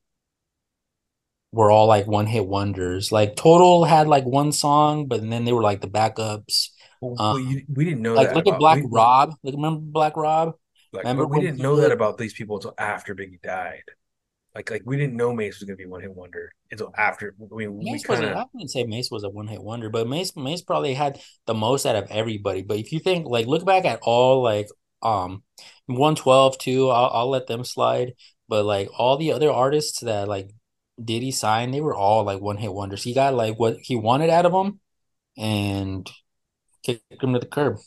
were 1.51 1.71
all 1.71 1.87
like 1.87 2.05
one 2.07 2.27
hit 2.27 2.45
wonders. 2.45 3.11
Like 3.11 3.35
Total 3.35 3.85
had 3.85 4.07
like 4.07 4.25
one 4.25 4.51
song, 4.51 5.07
but 5.07 5.27
then 5.27 5.45
they 5.45 5.53
were 5.53 5.63
like 5.63 5.81
the 5.81 5.87
backups. 5.87 6.69
Well, 7.01 7.15
Um, 7.21 7.47
you, 7.47 7.63
we 7.73 7.85
didn't 7.85 8.01
know 8.01 8.13
like 8.13 8.29
that 8.29 8.35
look 8.35 8.47
at 8.47 8.59
Black 8.59 8.83
we 8.83 8.89
Rob. 8.91 9.35
Like 9.43 9.55
remember 9.55 9.81
Black 9.81 10.17
Rob? 10.17 10.55
like, 10.93 11.03
Remember 11.03 11.25
we 11.27 11.39
didn't 11.41 11.59
know 11.61 11.77
that 11.77 11.91
about 11.91 12.17
these 12.17 12.33
people 12.33 12.57
until 12.57 12.73
after 12.77 13.15
Biggie 13.15 13.41
died. 13.41 13.83
Like, 14.55 14.71
like 14.71 14.81
we 14.85 14.97
didn't 14.97 15.15
know 15.15 15.33
Mase 15.33 15.59
was 15.59 15.67
gonna 15.67 15.77
be 15.77 15.85
one 15.85 16.01
hit 16.01 16.13
wonder 16.13 16.51
until 16.71 16.91
after. 16.97 17.35
I 17.39 17.55
mean, 17.55 17.77
we 17.77 17.91
Mase 17.91 18.03
kind 18.03 18.21
wasn't. 18.21 18.35
I 18.35 18.45
wouldn't 18.53 18.71
say 18.71 18.83
Mase 18.85 19.11
was 19.11 19.23
a 19.23 19.29
one 19.29 19.47
hit 19.47 19.61
wonder, 19.61 19.89
but 19.89 20.07
Mase 20.07 20.35
Mase 20.35 20.61
probably 20.63 20.95
had 20.95 21.21
the 21.45 21.53
most 21.53 21.85
out 21.85 21.95
of 21.95 22.09
everybody. 22.09 22.63
But 22.63 22.77
if 22.79 22.91
you 22.91 22.99
think 22.99 23.27
like 23.27 23.45
look 23.45 23.65
back 23.65 23.85
at 23.85 23.99
all 24.01 24.41
like 24.41 24.67
um 25.01 25.43
one 25.85 26.15
twelve 26.15 26.57
too, 26.57 26.89
I'll 26.89 27.09
I'll 27.13 27.29
let 27.29 27.47
them 27.47 27.63
slide. 27.63 28.13
But 28.47 28.65
like 28.65 28.89
all 28.97 29.17
the 29.17 29.31
other 29.33 29.51
artists 29.51 29.99
that 30.01 30.27
like 30.27 30.51
Diddy 31.03 31.31
signed, 31.31 31.73
they 31.73 31.81
were 31.81 31.95
all 31.95 32.23
like 32.23 32.41
one 32.41 32.57
hit 32.57 32.73
wonders. 32.73 33.03
He 33.03 33.13
got 33.13 33.33
like 33.33 33.59
what 33.59 33.77
he 33.81 33.95
wanted 33.95 34.29
out 34.29 34.45
of 34.45 34.51
them 34.53 34.79
and 35.37 36.09
kicked 36.83 37.23
him 37.23 37.33
to 37.33 37.39
the 37.39 37.45
curb. 37.45 37.77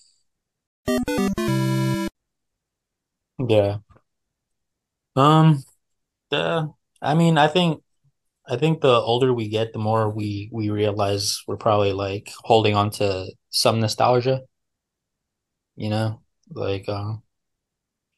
Yeah. 3.39 3.79
Um. 5.17 5.65
Yeah. 6.33 6.69
I 7.03 7.15
mean, 7.15 7.39
I 7.39 7.49
think 7.49 7.83
I 8.49 8.57
think 8.57 8.81
the 8.81 8.89
older 8.95 9.33
we 9.35 9.49
get, 9.49 9.73
the 9.73 9.79
more 9.79 10.11
we 10.11 10.51
we 10.53 10.71
realize 10.71 11.43
we're 11.47 11.57
probably 11.57 11.93
like 11.93 12.33
holding 12.45 12.75
on 12.77 12.91
to 12.93 13.33
some 13.51 13.81
nostalgia, 13.81 14.43
you 15.77 15.89
know? 15.91 16.23
Like 16.51 16.89
uh, 16.89 17.17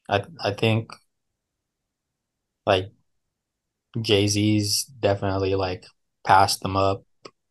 I 0.07 0.23
I 0.39 0.53
think 0.53 0.91
like 2.65 2.91
Jay-Z's 4.01 4.85
definitely 4.85 5.55
like 5.55 5.85
passed 6.25 6.61
them 6.61 6.75
up. 6.75 7.03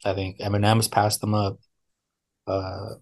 I 0.05 0.15
think 0.15 0.39
Eminem's 0.41 0.89
passed 0.89 1.21
them 1.21 1.35
up. 1.35 1.59
Uh 2.47 2.97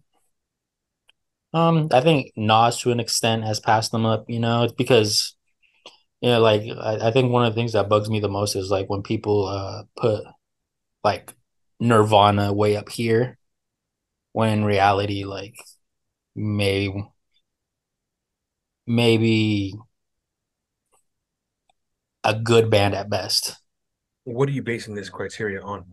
um 1.52 1.88
I 1.92 2.00
think 2.00 2.32
Nas 2.36 2.78
to 2.78 2.92
an 2.92 3.00
extent 3.00 3.44
has 3.44 3.60
passed 3.60 3.92
them 3.92 4.06
up, 4.06 4.24
you 4.28 4.38
know, 4.38 4.64
it's 4.64 4.72
because 4.72 5.34
you 6.20 6.30
know, 6.30 6.40
like 6.40 6.62
I, 6.80 7.08
I 7.08 7.12
think 7.12 7.32
one 7.32 7.46
of 7.46 7.54
the 7.54 7.60
things 7.60 7.74
that 7.74 7.88
bugs 7.88 8.10
me 8.10 8.20
the 8.20 8.28
most 8.28 8.56
is 8.56 8.70
like 8.70 8.88
when 8.90 9.02
people 9.02 9.46
uh 9.46 9.84
put 9.96 10.24
like 11.04 11.34
Nirvana 11.80 12.52
way 12.52 12.76
up 12.76 12.90
here 12.90 13.38
when 14.32 14.50
in 14.60 14.64
reality 14.64 15.24
like 15.24 15.56
may 16.36 16.88
maybe 18.90 19.74
a 22.24 22.34
good 22.34 22.70
band 22.70 22.94
at 22.94 23.08
best. 23.08 23.56
what 24.24 24.48
are 24.48 24.52
you 24.52 24.62
basing 24.62 24.94
this 24.94 25.08
criteria 25.08 25.62
on? 25.62 25.84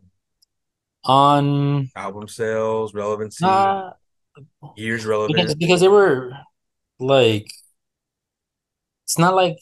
On 1.05 1.89
Album 1.95 2.27
sales, 2.27 2.93
relevancy, 2.93 3.45
uh 3.45 3.91
years 4.75 5.05
relevant. 5.05 5.37
because 5.37 5.55
because 5.55 5.81
they 5.81 5.87
were 5.87 6.33
like 6.99 7.47
it's 9.05 9.17
not 9.17 9.33
like 9.35 9.57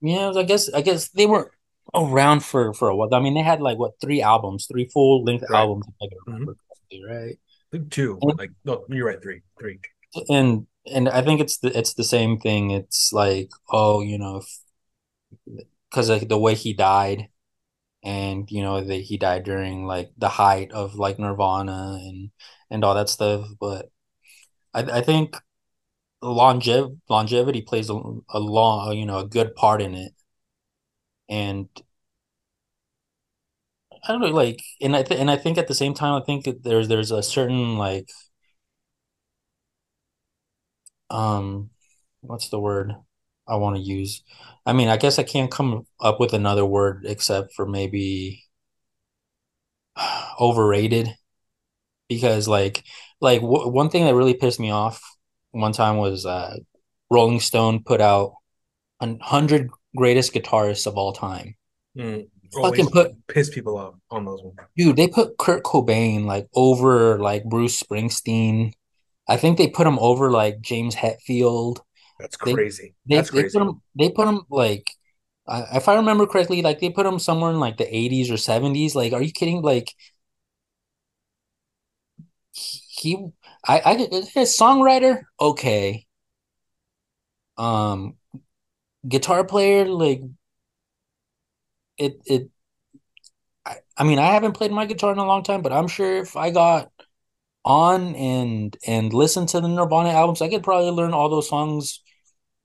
you 0.00 0.16
know, 0.16 0.36
I 0.36 0.42
guess 0.42 0.72
I 0.72 0.80
guess 0.82 1.08
they 1.10 1.26
were 1.26 1.52
around 1.94 2.40
for 2.40 2.72
for 2.74 2.88
a 2.88 2.96
while. 2.96 3.14
I 3.14 3.20
mean, 3.20 3.34
they 3.34 3.42
had 3.42 3.60
like 3.60 3.78
what 3.78 3.92
three 4.00 4.20
albums, 4.22 4.66
three 4.66 4.88
full 4.92 5.24
length 5.24 5.44
Right. 5.48 5.60
albums, 5.60 5.86
I 6.02 6.06
can 6.08 6.18
remember 6.26 6.56
correctly, 6.68 7.04
right? 7.08 7.38
Two. 7.90 8.18
And 8.22 8.38
Like 8.38 8.50
no, 8.64 8.84
you're 8.88 9.06
right. 9.06 9.22
Three, 9.22 9.42
three. 9.58 9.78
and 10.28 10.66
and 10.92 11.08
I 11.08 11.22
think 11.22 11.40
it's 11.40 11.58
the 11.58 11.76
it's 11.76 11.94
the 11.94 12.04
same 12.04 12.38
thing. 12.38 12.70
It's 12.70 13.12
like 13.12 13.50
oh, 13.70 14.00
you 14.02 14.18
know, 14.18 14.42
because 15.90 16.10
like 16.10 16.28
the 16.28 16.38
way 16.38 16.54
he 16.54 16.72
died, 16.74 17.28
and 18.04 18.50
you 18.50 18.62
know 18.62 18.82
that 18.82 18.96
he 19.02 19.18
died 19.18 19.44
during 19.44 19.86
like 19.86 20.12
the 20.18 20.28
height 20.30 20.72
of 20.72 20.96
like 20.96 21.18
Nirvana 21.20 21.98
and 22.02 22.30
and 22.70 22.84
all 22.84 22.94
that 22.96 23.10
stuff. 23.10 23.48
But 23.60 23.90
I 24.74 24.82
I 24.82 25.02
think 25.02 25.36
longev 26.22 26.98
longevity 27.10 27.62
plays 27.62 27.90
a, 27.90 27.94
a 28.30 28.40
long 28.40 28.96
you 28.96 29.06
know 29.06 29.20
a 29.20 29.28
good 29.28 29.54
part 29.56 29.82
in 29.82 29.94
it, 29.94 30.12
and 31.28 31.68
I 34.08 34.12
don't 34.12 34.20
know 34.20 34.28
like 34.28 34.62
and 34.80 34.94
I 34.96 35.02
th- 35.02 35.18
and 35.20 35.30
I 35.30 35.36
think 35.36 35.58
at 35.58 35.68
the 35.68 35.74
same 35.74 35.94
time 35.94 36.20
I 36.20 36.24
think 36.24 36.46
there's 36.62 36.88
there's 36.88 37.10
a 37.10 37.22
certain 37.22 37.76
like 37.76 38.08
um 41.10 41.70
what's 42.20 42.48
the 42.48 42.60
word 42.60 42.92
I 43.48 43.56
want 43.56 43.76
to 43.76 43.82
use? 43.82 44.22
I 44.64 44.72
mean, 44.72 44.88
I 44.88 44.96
guess 44.96 45.18
I 45.18 45.22
can't 45.22 45.50
come 45.50 45.86
up 46.00 46.18
with 46.18 46.32
another 46.32 46.64
word 46.64 47.04
except 47.06 47.54
for 47.54 47.66
maybe 47.66 48.44
overrated 50.40 51.14
because 52.08 52.48
like 52.48 52.84
like 53.20 53.40
w 53.40 53.68
one 53.68 53.90
thing 53.90 54.04
that 54.04 54.14
really 54.14 54.34
pissed 54.34 54.60
me 54.60 54.70
off 54.70 55.00
one 55.50 55.72
time 55.72 55.98
was 55.98 56.26
uh 56.26 56.56
Rolling 57.10 57.40
Stone 57.40 57.84
put 57.84 58.00
out 58.00 58.34
a 59.00 59.16
hundred 59.20 59.70
greatest 59.94 60.32
guitarists 60.32 60.86
of 60.86 60.96
all 60.96 61.12
time. 61.12 61.54
Mm. 61.96 62.28
Fucking 62.62 62.90
put 62.90 63.26
piss 63.26 63.50
people 63.50 63.76
off 63.76 63.94
on 64.10 64.24
those 64.24 64.42
ones. 64.42 64.56
dude, 64.76 64.96
they 64.96 65.08
put 65.08 65.36
Kurt 65.36 65.62
Cobain 65.64 66.24
like 66.24 66.46
over 66.54 67.18
like 67.18 67.44
Bruce 67.44 67.80
Springsteen. 67.80 68.72
I 69.28 69.36
think 69.36 69.58
they 69.58 69.68
put 69.68 69.86
him 69.86 69.98
over 69.98 70.30
like 70.30 70.60
James 70.60 70.94
Hetfield. 70.94 71.80
That's 72.18 72.36
crazy. 72.36 72.94
they 73.08 73.16
That's 73.16 73.30
they 73.30 73.44
put 73.44 73.62
him 73.62 73.82
they 73.98 74.10
put 74.10 74.28
him 74.28 74.42
like 74.50 74.90
uh, 75.48 75.66
if 75.74 75.88
I 75.88 75.94
remember 75.96 76.26
correctly, 76.26 76.62
like 76.62 76.80
they 76.80 76.90
put 76.90 77.06
him 77.06 77.18
somewhere 77.18 77.50
in 77.52 77.60
like 77.60 77.76
the 77.76 77.96
80s 77.96 78.30
or 78.30 78.36
70s. 78.36 78.94
Like, 78.96 79.12
are 79.12 79.22
you 79.22 79.32
kidding? 79.32 79.62
Like 79.62 79.92
he 82.52 83.30
I 83.66 83.80
I 83.84 83.92
a 83.94 84.42
songwriter, 84.44 85.22
okay. 85.40 86.06
Um 87.58 88.16
guitar 89.08 89.44
player, 89.44 89.86
like 89.86 90.22
it 91.98 92.20
it 92.26 92.50
I, 93.64 93.76
I 93.96 94.04
mean 94.04 94.18
I 94.18 94.26
haven't 94.32 94.52
played 94.52 94.72
my 94.72 94.86
guitar 94.86 95.12
in 95.12 95.18
a 95.18 95.24
long 95.26 95.42
time, 95.42 95.62
but 95.62 95.72
I'm 95.72 95.88
sure 95.88 96.16
if 96.18 96.36
I 96.36 96.50
got 96.50 96.90
on 97.66 98.14
and 98.16 98.76
and 98.86 99.12
listen 99.14 99.46
to 99.48 99.60
the 99.60 99.68
Nirvana 99.68 100.10
albums, 100.10 100.42
I 100.42 100.48
could 100.50 100.64
probably 100.64 100.90
learn 100.92 101.12
all 101.14 101.28
those 101.30 101.48
songs 101.50 102.00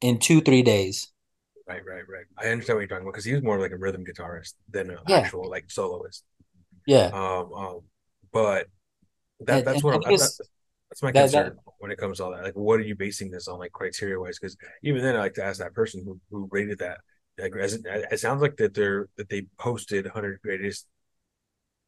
in 0.02 0.20
two, 0.20 0.42
three 0.42 0.64
days. 0.64 1.10
Right, 1.68 1.82
right, 1.86 2.04
right. 2.10 2.26
I 2.38 2.50
understand 2.52 2.78
what 2.78 2.82
you're 2.82 2.88
talking 2.88 3.04
about 3.04 3.14
because 3.14 3.26
he 3.26 3.34
was 3.34 3.44
more 3.44 3.60
like 3.60 3.72
a 3.72 3.78
rhythm 3.78 4.04
guitarist 4.04 4.54
than 4.70 4.90
an 4.90 4.98
Yeah, 5.06 5.32
actual 5.32 5.50
like 5.50 5.70
soloist. 5.70 6.24
yeah. 6.86 7.14
Um, 7.14 7.54
um, 7.54 7.80
but 8.34 8.68
that 9.42 9.66
And, 9.74 9.82
that's 9.82 9.84
what 9.84 9.96
I'm, 9.96 10.18
that, 10.18 10.18
guess 10.18 10.40
that's 10.90 11.04
my 11.04 11.12
that 11.14 11.32
that 11.34 11.48
concern 11.48 11.60
when 11.80 11.92
it 11.92 12.00
comes 12.00 12.18
to 12.20 12.26
all 12.26 12.32
that. 12.32 12.44
Like, 12.44 12.56
what 12.56 12.80
are 12.80 12.84
you 12.84 12.96
basing 12.96 13.32
this 13.32 13.48
on, 13.48 13.60
like 13.60 13.74
criteria 13.74 14.20
wise? 14.20 14.40
Because 14.40 14.58
even 14.84 15.04
then, 15.04 15.16
I 15.18 15.20
like 15.22 15.36
to 15.36 15.46
ask 15.46 15.60
that 15.60 15.74
person 15.76 16.04
who 16.06 16.20
who 16.32 16.50
rated 16.52 16.80
that. 16.80 17.00
Like, 17.40 17.56
as 17.58 17.76
it, 17.76 17.84
it 17.86 18.20
sounds 18.20 18.42
like 18.42 18.58
that 18.58 18.74
they're 18.76 19.10
that 19.18 19.30
they 19.30 19.44
posted 19.60 20.06
100 20.06 20.42
greatest 20.44 20.88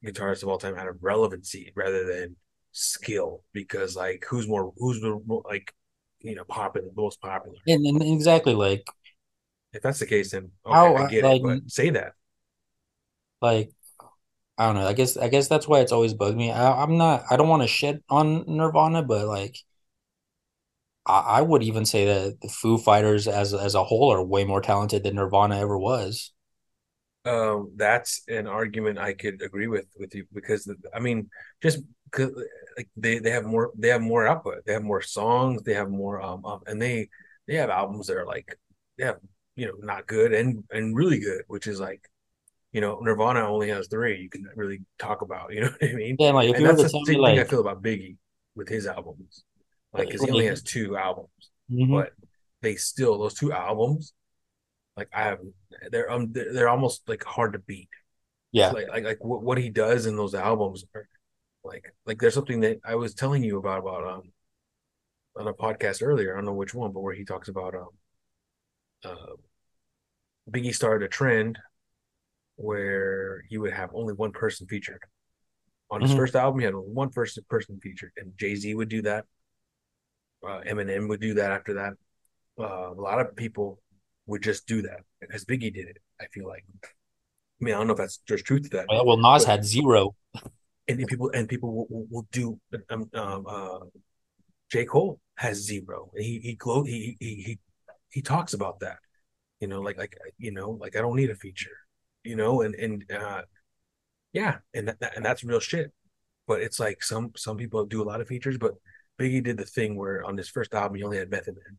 guitarists 0.06 0.44
of 0.44 0.50
all 0.50 0.58
time 0.58 0.76
out 0.78 0.88
of 0.88 1.02
relevancy 1.04 1.72
rather 1.76 2.06
than 2.06 2.36
skill. 2.74 3.44
Because 3.54 3.96
like, 3.98 4.26
who's 4.30 4.48
more 4.50 4.74
who's 4.78 5.02
the 5.02 5.20
like 5.46 5.74
you 6.22 6.36
know 6.36 6.46
popular, 6.46 6.90
most 6.96 7.22
popular? 7.22 7.60
and, 7.68 7.86
and 7.86 8.02
exactly 8.04 8.54
like 8.54 8.86
If 9.74 9.82
that's 9.82 10.00
the 10.00 10.06
case, 10.06 10.32
then 10.32 10.52
okay, 10.66 10.90
how 10.90 10.96
I 10.96 11.04
get 11.04 11.26
it. 11.26 11.40
like 11.40 11.42
But 11.42 11.60
say 11.68 11.90
that. 11.92 12.14
like 13.42 13.72
I 14.58 14.68
don't 14.68 14.76
know. 14.76 14.88
I 14.88 14.94
guess 14.94 15.18
I 15.18 15.30
guess 15.30 15.48
that's 15.50 15.68
why 15.68 15.82
it's 15.82 15.92
always 15.94 16.14
bugged 16.14 16.38
me. 16.38 16.52
I, 16.52 16.84
I'm 16.84 16.98
not. 16.98 17.24
I 17.32 17.38
don't 17.38 17.50
want 17.50 17.64
to 17.64 17.70
shit 17.70 18.04
on 18.10 18.46
Nirvana, 18.48 19.04
but 19.04 19.28
like 19.28 19.58
I, 21.06 21.20
I 21.20 21.42
would 21.42 21.64
even 21.64 21.86
say 21.86 22.06
that 22.06 22.42
the 22.42 22.50
Foo 22.50 22.78
Fighters 22.78 23.28
as 23.28 23.54
as 23.54 23.74
a 23.76 23.84
whole 23.86 24.12
are 24.12 24.24
way 24.24 24.44
more 24.44 24.62
talented 24.62 25.04
than 25.04 25.16
Nirvana 25.16 25.58
ever 25.60 25.78
was. 25.78 26.32
Um, 27.26 27.72
that's 27.78 28.22
an 28.28 28.48
argument 28.48 29.00
I 29.00 29.14
could 29.14 29.42
agree 29.42 29.68
with 29.68 29.86
with 29.98 30.14
you 30.14 30.26
because 30.34 30.70
I 30.94 31.00
mean, 31.00 31.30
just 31.62 31.80
like 32.78 32.90
they 32.98 33.20
they 33.20 33.32
have 33.32 33.46
more 33.46 33.72
they 33.78 33.90
have 33.90 34.02
more 34.02 34.28
output, 34.28 34.66
they 34.66 34.74
have 34.74 34.84
more 34.84 35.02
songs, 35.02 35.64
they 35.64 35.74
have 35.74 35.90
more 35.90 36.22
um, 36.22 36.46
um 36.46 36.62
and 36.68 36.82
they 36.82 37.10
they 37.48 37.56
have 37.56 37.70
albums 37.70 38.08
that 38.08 38.18
are 38.18 38.26
like 38.26 38.58
they 38.98 39.06
have 39.06 39.18
you 39.56 39.68
know 39.68 39.74
not 39.80 40.08
good 40.08 40.34
and 40.34 40.64
and 40.72 40.96
really 40.96 41.20
good, 41.20 41.44
which 41.48 41.68
is 41.68 41.80
like 41.80 42.10
you 42.72 42.82
know 42.82 43.00
Nirvana 43.02 43.42
only 43.48 43.70
has 43.70 43.88
three 43.88 44.22
you 44.22 44.30
can 44.30 44.48
really 44.56 44.82
talk 45.00 45.22
about, 45.22 45.54
you 45.54 45.62
know 45.64 45.70
what 45.80 45.90
I 45.90 45.94
mean? 45.94 46.16
Yeah, 46.20 46.32
like 46.32 46.50
if 46.50 46.56
And 46.56 46.62
you 46.62 46.68
were 46.68 46.76
that's 46.76 46.92
to 46.92 46.98
the 46.98 47.06
same 47.06 47.24
thing 47.24 47.40
I 47.40 47.44
feel 47.44 47.62
about 47.62 47.84
Biggie 47.84 48.18
with 48.56 48.70
his 48.70 48.88
albums, 48.88 49.44
like 49.94 50.08
because 50.08 50.24
he 50.24 50.32
only 50.32 50.46
has 50.48 50.64
two 50.64 50.98
albums, 50.98 51.30
mhm, 51.72 51.92
but 51.92 52.14
they 52.62 52.76
still 52.76 53.18
those 53.20 53.34
two 53.34 53.52
albums 53.52 54.14
like 54.96 55.10
I 55.14 55.24
have 55.24 55.40
they're 55.92 56.10
um 56.10 56.32
they're, 56.32 56.54
they're 56.54 56.70
almost 56.70 57.08
like 57.08 57.24
hard 57.24 57.54
to 57.54 57.60
beat 57.60 57.90
yeah. 58.52 58.70
like 58.70 58.88
like 58.90 59.04
like 59.04 59.24
what, 59.24 59.42
what 59.44 59.58
he 59.58 59.70
does 59.70 60.06
in 60.06 60.16
those 60.16 60.36
albums 60.36 60.86
are 60.96 61.08
like 61.64 61.94
like 62.06 62.20
there's 62.20 62.34
something 62.34 62.60
that 62.62 62.80
I 62.86 62.96
was 62.96 63.14
telling 63.14 63.44
you 63.44 63.58
about 63.58 63.80
about 63.80 64.08
um 64.08 64.32
on 65.38 65.48
a 65.48 65.54
podcast 65.54 66.02
earlier. 66.06 66.34
I 66.34 66.38
don't 66.38 66.46
know 66.46 66.54
which 66.54 66.74
one, 66.74 66.92
but 66.92 67.02
where 67.02 67.14
he 67.14 67.26
talks 67.26 67.48
about 67.50 67.76
um 67.76 67.90
uh 69.06 69.36
Biggie 70.50 70.74
started 70.74 71.06
a 71.06 71.10
trend 71.10 71.60
where 72.58 73.44
he 73.50 73.58
would 73.58 73.74
have 73.74 73.92
only 73.94 74.14
one 74.14 74.32
person 74.32 74.68
featured. 74.68 75.02
On 75.92 76.02
his 76.02 76.12
mhm, 76.12 76.14
first 76.14 76.36
album, 76.36 76.60
he 76.60 76.66
had 76.66 76.76
one 76.76 77.12
person 77.12 77.46
person 77.50 77.80
featured, 77.82 78.14
and 78.18 78.38
Jay 78.38 78.56
Z 78.56 78.74
would 78.76 78.90
do 78.90 79.02
that. 79.04 79.26
Uh, 80.46 80.62
Eminem 80.68 81.08
would 81.10 81.22
do 81.22 81.34
that 81.36 81.52
after 81.52 81.74
that. 81.76 81.94
Uh, 82.60 82.92
a 82.92 83.02
lot 83.02 83.20
of 83.20 83.36
people 83.36 83.82
would 84.28 84.44
just 84.44 84.68
do 84.68 84.82
that 84.84 85.02
because 85.22 85.46
Biggie 85.46 85.74
did 85.74 85.88
it. 85.88 85.98
I 86.22 86.28
feel 86.28 86.48
like. 86.48 86.66
I 86.84 87.66
mean, 87.66 87.74
I 87.76 87.78
don't 87.78 87.88
know 87.88 87.94
if 87.94 88.00
that's 88.00 88.22
there's 88.28 88.44
truth 88.44 88.64
to 88.64 88.70
that, 88.78 88.90
Well, 88.90 89.18
Nas 89.18 89.44
but 89.44 89.46
had 89.46 89.66
zero. 89.66 90.16
And 90.88 91.08
people 91.08 91.32
and 91.34 91.48
people 91.48 91.74
will, 91.74 91.88
will, 91.90 92.08
will 92.10 92.28
do 92.32 92.60
um, 92.90 93.10
um 93.14 93.46
uh 93.48 93.80
J. 94.72 94.86
Cole 94.86 95.20
has 95.36 95.58
zero. 95.58 96.12
He 96.18 96.40
he 96.40 96.56
glow 96.56 96.84
he 96.84 97.18
he 97.20 97.36
he 97.44 97.60
he 98.10 98.22
talks 98.22 98.54
about 98.54 98.80
that. 98.82 98.98
You 99.60 99.68
know, 99.68 99.82
like 99.82 99.98
like 99.98 100.16
you 100.38 100.52
know, 100.52 100.72
like 100.72 100.96
I 100.96 101.02
don't 101.02 101.16
need 101.16 101.30
a 101.30 101.36
feature. 101.36 101.78
You 102.24 102.36
know, 102.36 102.62
and 102.62 102.76
and 102.76 103.06
uh 103.12 103.44
yeah, 104.34 104.58
and 104.74 104.88
that, 104.90 105.16
and 105.16 105.24
that's 105.26 105.44
real 105.44 105.60
shit. 105.60 105.92
But 106.48 106.62
it's 106.62 106.80
like 106.80 107.04
some 107.04 107.32
some 107.36 107.58
people 107.58 107.86
do 107.86 108.02
a 108.02 108.06
lot 108.10 108.22
of 108.22 108.28
features, 108.28 108.58
but 108.58 108.74
Biggie 109.20 109.44
did 109.44 109.58
the 109.58 109.66
thing 109.66 109.96
where 109.96 110.24
on 110.26 110.38
his 110.38 110.50
first 110.50 110.74
album 110.74 110.98
he 110.98 111.04
only 111.04 111.18
had 111.18 111.30
Method 111.30 111.56
Man, 111.56 111.78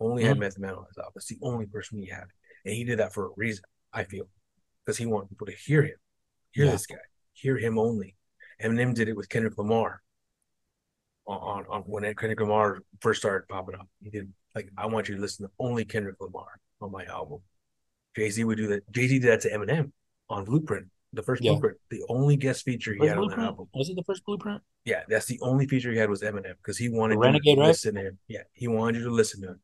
only 0.00 0.24
had 0.24 0.36
Mhm, 0.36 0.40
Method 0.40 0.60
Man 0.60 0.74
on 0.74 0.86
his 0.88 0.98
album. 0.98 1.12
It's 1.16 1.26
the 1.26 1.38
only 1.42 1.66
person 1.66 1.98
he 1.98 2.06
had, 2.08 2.26
and 2.64 2.74
he 2.74 2.84
did 2.84 2.98
that 2.98 3.12
for 3.14 3.26
a 3.26 3.30
reason. 3.36 3.64
I 3.92 4.04
feel 4.04 4.28
because 4.84 4.98
he 4.98 5.06
wanted 5.06 5.30
people 5.30 5.46
to 5.46 5.52
hear 5.54 5.82
him, 5.82 5.96
hear 6.52 6.66
Yeah. 6.66 6.72
this 6.72 6.86
guy, 6.86 6.96
hear 7.32 7.58
him 7.58 7.78
only. 7.78 8.16
Eminem 8.62 8.94
did 8.94 9.08
it 9.08 9.16
with 9.16 9.28
Kendrick 9.28 9.58
Lamar 9.58 10.02
on, 11.26 11.64
on 11.68 11.82
when 11.82 12.02
Kendrick 12.14 12.40
Lamar 12.40 12.78
first 13.00 13.20
started 13.20 13.48
popping 13.48 13.74
up. 13.74 13.88
He 14.02 14.10
did 14.10 14.32
like 14.54 14.70
I 14.76 14.86
want 14.86 15.08
you 15.08 15.16
to 15.16 15.20
listen 15.20 15.46
to 15.46 15.52
only 15.58 15.84
Kendrick 15.84 16.16
Lamar 16.20 16.60
on 16.80 16.90
my 16.90 17.04
album. 17.04 17.40
Jay 18.14 18.30
Z 18.30 18.42
would 18.44 18.56
do 18.56 18.68
that. 18.68 18.90
Jay 18.92 19.08
Z 19.08 19.18
did 19.18 19.30
that 19.30 19.40
to 19.42 19.50
Eminem 19.50 19.92
on 20.30 20.44
Blueprint, 20.44 20.86
the 21.12 21.22
first 21.22 21.42
Yeah. 21.42 21.52
Blueprint, 21.52 21.78
the 21.90 22.02
only 22.08 22.36
guest 22.36 22.64
feature 22.64 22.92
he 22.94 22.98
First 23.00 23.08
had 23.10 23.18
on 23.18 23.28
that 23.28 23.38
album. 23.38 23.68
Was 23.74 23.90
it 23.90 23.96
the 23.96 24.04
first 24.04 24.24
Blueprint? 24.24 24.62
Yeah, 24.84 25.02
that's 25.08 25.26
the 25.26 25.38
only 25.42 25.66
feature 25.66 25.90
he 25.92 25.98
had 25.98 26.08
was 26.08 26.22
Eminem 26.22 26.56
because 26.56 26.78
he 26.78 26.88
wanted 26.88 27.16
you 27.16 27.54
to 27.54 27.60
right? 27.60 27.66
listen 27.68 27.94
to 27.96 28.02
him. 28.02 28.18
Yeah, 28.28 28.44
he 28.52 28.68
wanted 28.68 28.98
you 28.98 29.04
to 29.04 29.10
listen 29.10 29.42
to 29.42 29.48
him, 29.48 29.60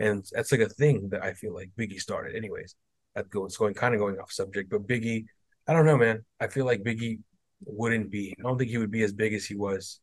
and 0.00 0.24
that's 0.32 0.50
like 0.50 0.62
a 0.62 0.68
thing 0.68 1.10
that 1.10 1.22
I 1.22 1.34
feel 1.34 1.54
like 1.54 1.70
Biggie 1.78 2.00
started. 2.00 2.34
Anyways, 2.34 2.74
that 3.14 3.30
goes 3.30 3.56
going 3.56 3.74
kind 3.74 3.94
of 3.94 4.00
going 4.00 4.18
off 4.18 4.32
subject, 4.32 4.70
but 4.70 4.86
Biggie, 4.88 5.26
I 5.68 5.72
don't 5.72 5.86
know, 5.86 5.98
man. 5.98 6.24
I 6.40 6.48
feel 6.48 6.64
like 6.64 6.82
Biggie 6.82 7.20
wouldn't 7.66 8.10
be. 8.10 8.34
I 8.38 8.42
don't 8.42 8.58
think 8.58 8.70
he 8.70 8.78
would 8.78 8.90
be 8.90 9.02
as 9.02 9.12
big 9.12 9.34
as 9.34 9.44
he 9.46 9.54
was 9.56 10.00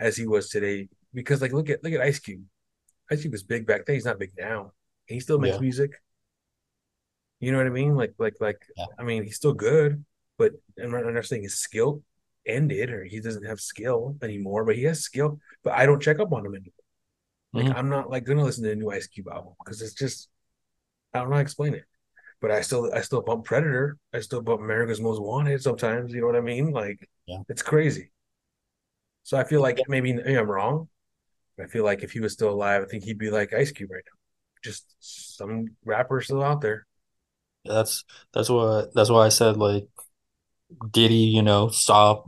as 0.00 0.16
he 0.16 0.26
was 0.26 0.48
today. 0.50 0.88
Because 1.14 1.40
like 1.40 1.52
look 1.52 1.70
at 1.70 1.82
look 1.82 1.92
at 1.92 2.00
Ice 2.00 2.18
Cube. 2.18 2.42
Ice 3.10 3.20
Cube 3.22 3.32
was 3.32 3.42
big 3.42 3.66
back 3.66 3.86
then. 3.86 3.94
He's 3.94 4.04
not 4.04 4.18
big 4.18 4.32
now. 4.38 4.72
He 5.06 5.20
still 5.20 5.38
makes 5.38 5.56
Yeah. 5.56 5.60
music. 5.60 5.92
You 7.40 7.52
know 7.52 7.58
what 7.58 7.66
I 7.66 7.70
mean? 7.70 7.94
Like 7.94 8.14
like 8.18 8.34
like 8.40 8.60
Yeah. 8.76 8.86
I 8.98 9.02
mean 9.04 9.22
he's 9.24 9.36
still 9.36 9.52
good, 9.54 10.04
but 10.38 10.52
I'm 10.82 10.90
not, 10.90 11.06
I'm 11.06 11.14
not 11.14 11.24
saying 11.26 11.42
his 11.42 11.56
skill 11.58 12.02
ended 12.46 12.90
or 12.90 13.04
he 13.04 13.20
doesn't 13.20 13.44
have 13.44 13.60
skill 13.60 14.16
anymore, 14.22 14.64
but 14.64 14.76
he 14.76 14.84
has 14.84 15.00
skill. 15.00 15.40
But 15.62 15.74
I 15.74 15.86
don't 15.86 16.02
check 16.02 16.18
up 16.18 16.32
on 16.32 16.46
him 16.46 16.54
anymore. 16.54 16.72
Like 17.52 17.66
Mhm. 17.66 17.76
I'm 17.76 17.88
not 17.88 18.10
like 18.10 18.24
gonna 18.24 18.44
listen 18.44 18.64
to 18.64 18.72
a 18.72 18.76
new 18.76 18.90
Ice 18.90 19.06
Cube 19.06 19.28
album 19.28 19.54
because 19.64 19.82
it's 19.82 19.94
just 19.94 20.28
I 21.12 21.20
don't 21.20 21.28
know 21.30 21.36
how 21.36 21.40
to 21.40 21.42
explain 21.42 21.74
it. 21.74 21.84
But 22.40 22.50
I 22.50 22.60
still 22.62 22.90
I 22.94 23.00
still 23.00 23.22
bump 23.22 23.44
Predator. 23.44 23.98
I 24.12 24.20
still 24.20 24.42
bump 24.42 24.60
America's 24.60 25.00
Most 25.00 25.20
Wanted 25.22 25.62
sometimes. 25.62 26.12
You 26.12 26.20
know 26.20 26.26
what 26.28 26.36
I 26.36 26.40
mean? 26.40 26.70
Like 26.72 27.08
Yeah. 27.26 27.42
it's 27.48 27.62
crazy. 27.62 28.10
So 29.24 29.36
I 29.36 29.44
feel 29.44 29.60
like 29.60 29.80
maybe, 29.88 30.12
maybe 30.12 30.36
I'm 30.36 30.50
wrong. 30.50 30.88
I 31.60 31.66
feel 31.66 31.84
like 31.84 32.02
if 32.02 32.12
he 32.12 32.20
was 32.20 32.32
still 32.34 32.50
alive, 32.50 32.84
I 32.84 32.86
think 32.86 33.04
he'd 33.04 33.18
be 33.18 33.30
like 33.30 33.52
Ice 33.54 33.72
Cube 33.72 33.90
right 33.90 34.04
now. 34.06 34.18
Just 34.64 34.96
some 35.00 35.68
rapper 35.84 36.20
still 36.22 36.42
out 36.42 36.60
there. 36.60 36.86
That's 37.64 38.04
that's 38.32 38.48
what 38.48 38.94
that's 38.94 39.10
why 39.10 39.26
I 39.26 39.28
said 39.28 39.56
like 39.56 39.88
Diddy, 40.90 41.14
you 41.14 41.42
know, 41.42 41.68
saw, 41.68 42.24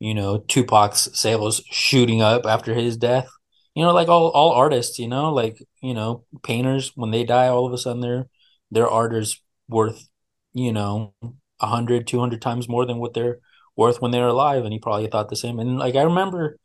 you 0.00 0.14
know, 0.14 0.38
Tupac's 0.38 1.18
sales 1.18 1.62
shooting 1.70 2.22
up 2.22 2.46
after 2.46 2.74
his 2.74 2.96
death. 2.96 3.28
You 3.74 3.84
know, 3.84 3.92
like 3.92 4.08
all 4.08 4.30
all 4.30 4.52
artists, 4.52 4.98
you 4.98 5.08
know, 5.08 5.32
like, 5.32 5.58
you 5.82 5.94
know, 5.94 6.24
painters 6.42 6.92
when 6.94 7.10
they 7.10 7.24
die, 7.24 7.48
all 7.48 7.66
of 7.66 7.72
a 7.72 7.78
sudden 7.78 8.00
their 8.00 8.28
their 8.70 8.88
art 8.88 9.14
is 9.14 9.40
worth, 9.68 10.08
you 10.52 10.72
know, 10.72 11.14
a 11.60 11.66
hundred, 11.66 12.06
two 12.06 12.20
hundred 12.20 12.42
times 12.42 12.68
more 12.68 12.86
than 12.86 12.98
what 12.98 13.14
they're 13.14 13.38
worth 13.76 14.00
when 14.00 14.10
they're 14.10 14.28
alive. 14.28 14.64
And 14.64 14.72
he 14.72 14.78
probably 14.78 15.06
thought 15.08 15.28
the 15.28 15.36
same. 15.36 15.58
And 15.58 15.78
like 15.78 15.96
I 15.96 16.02
remember 16.02 16.58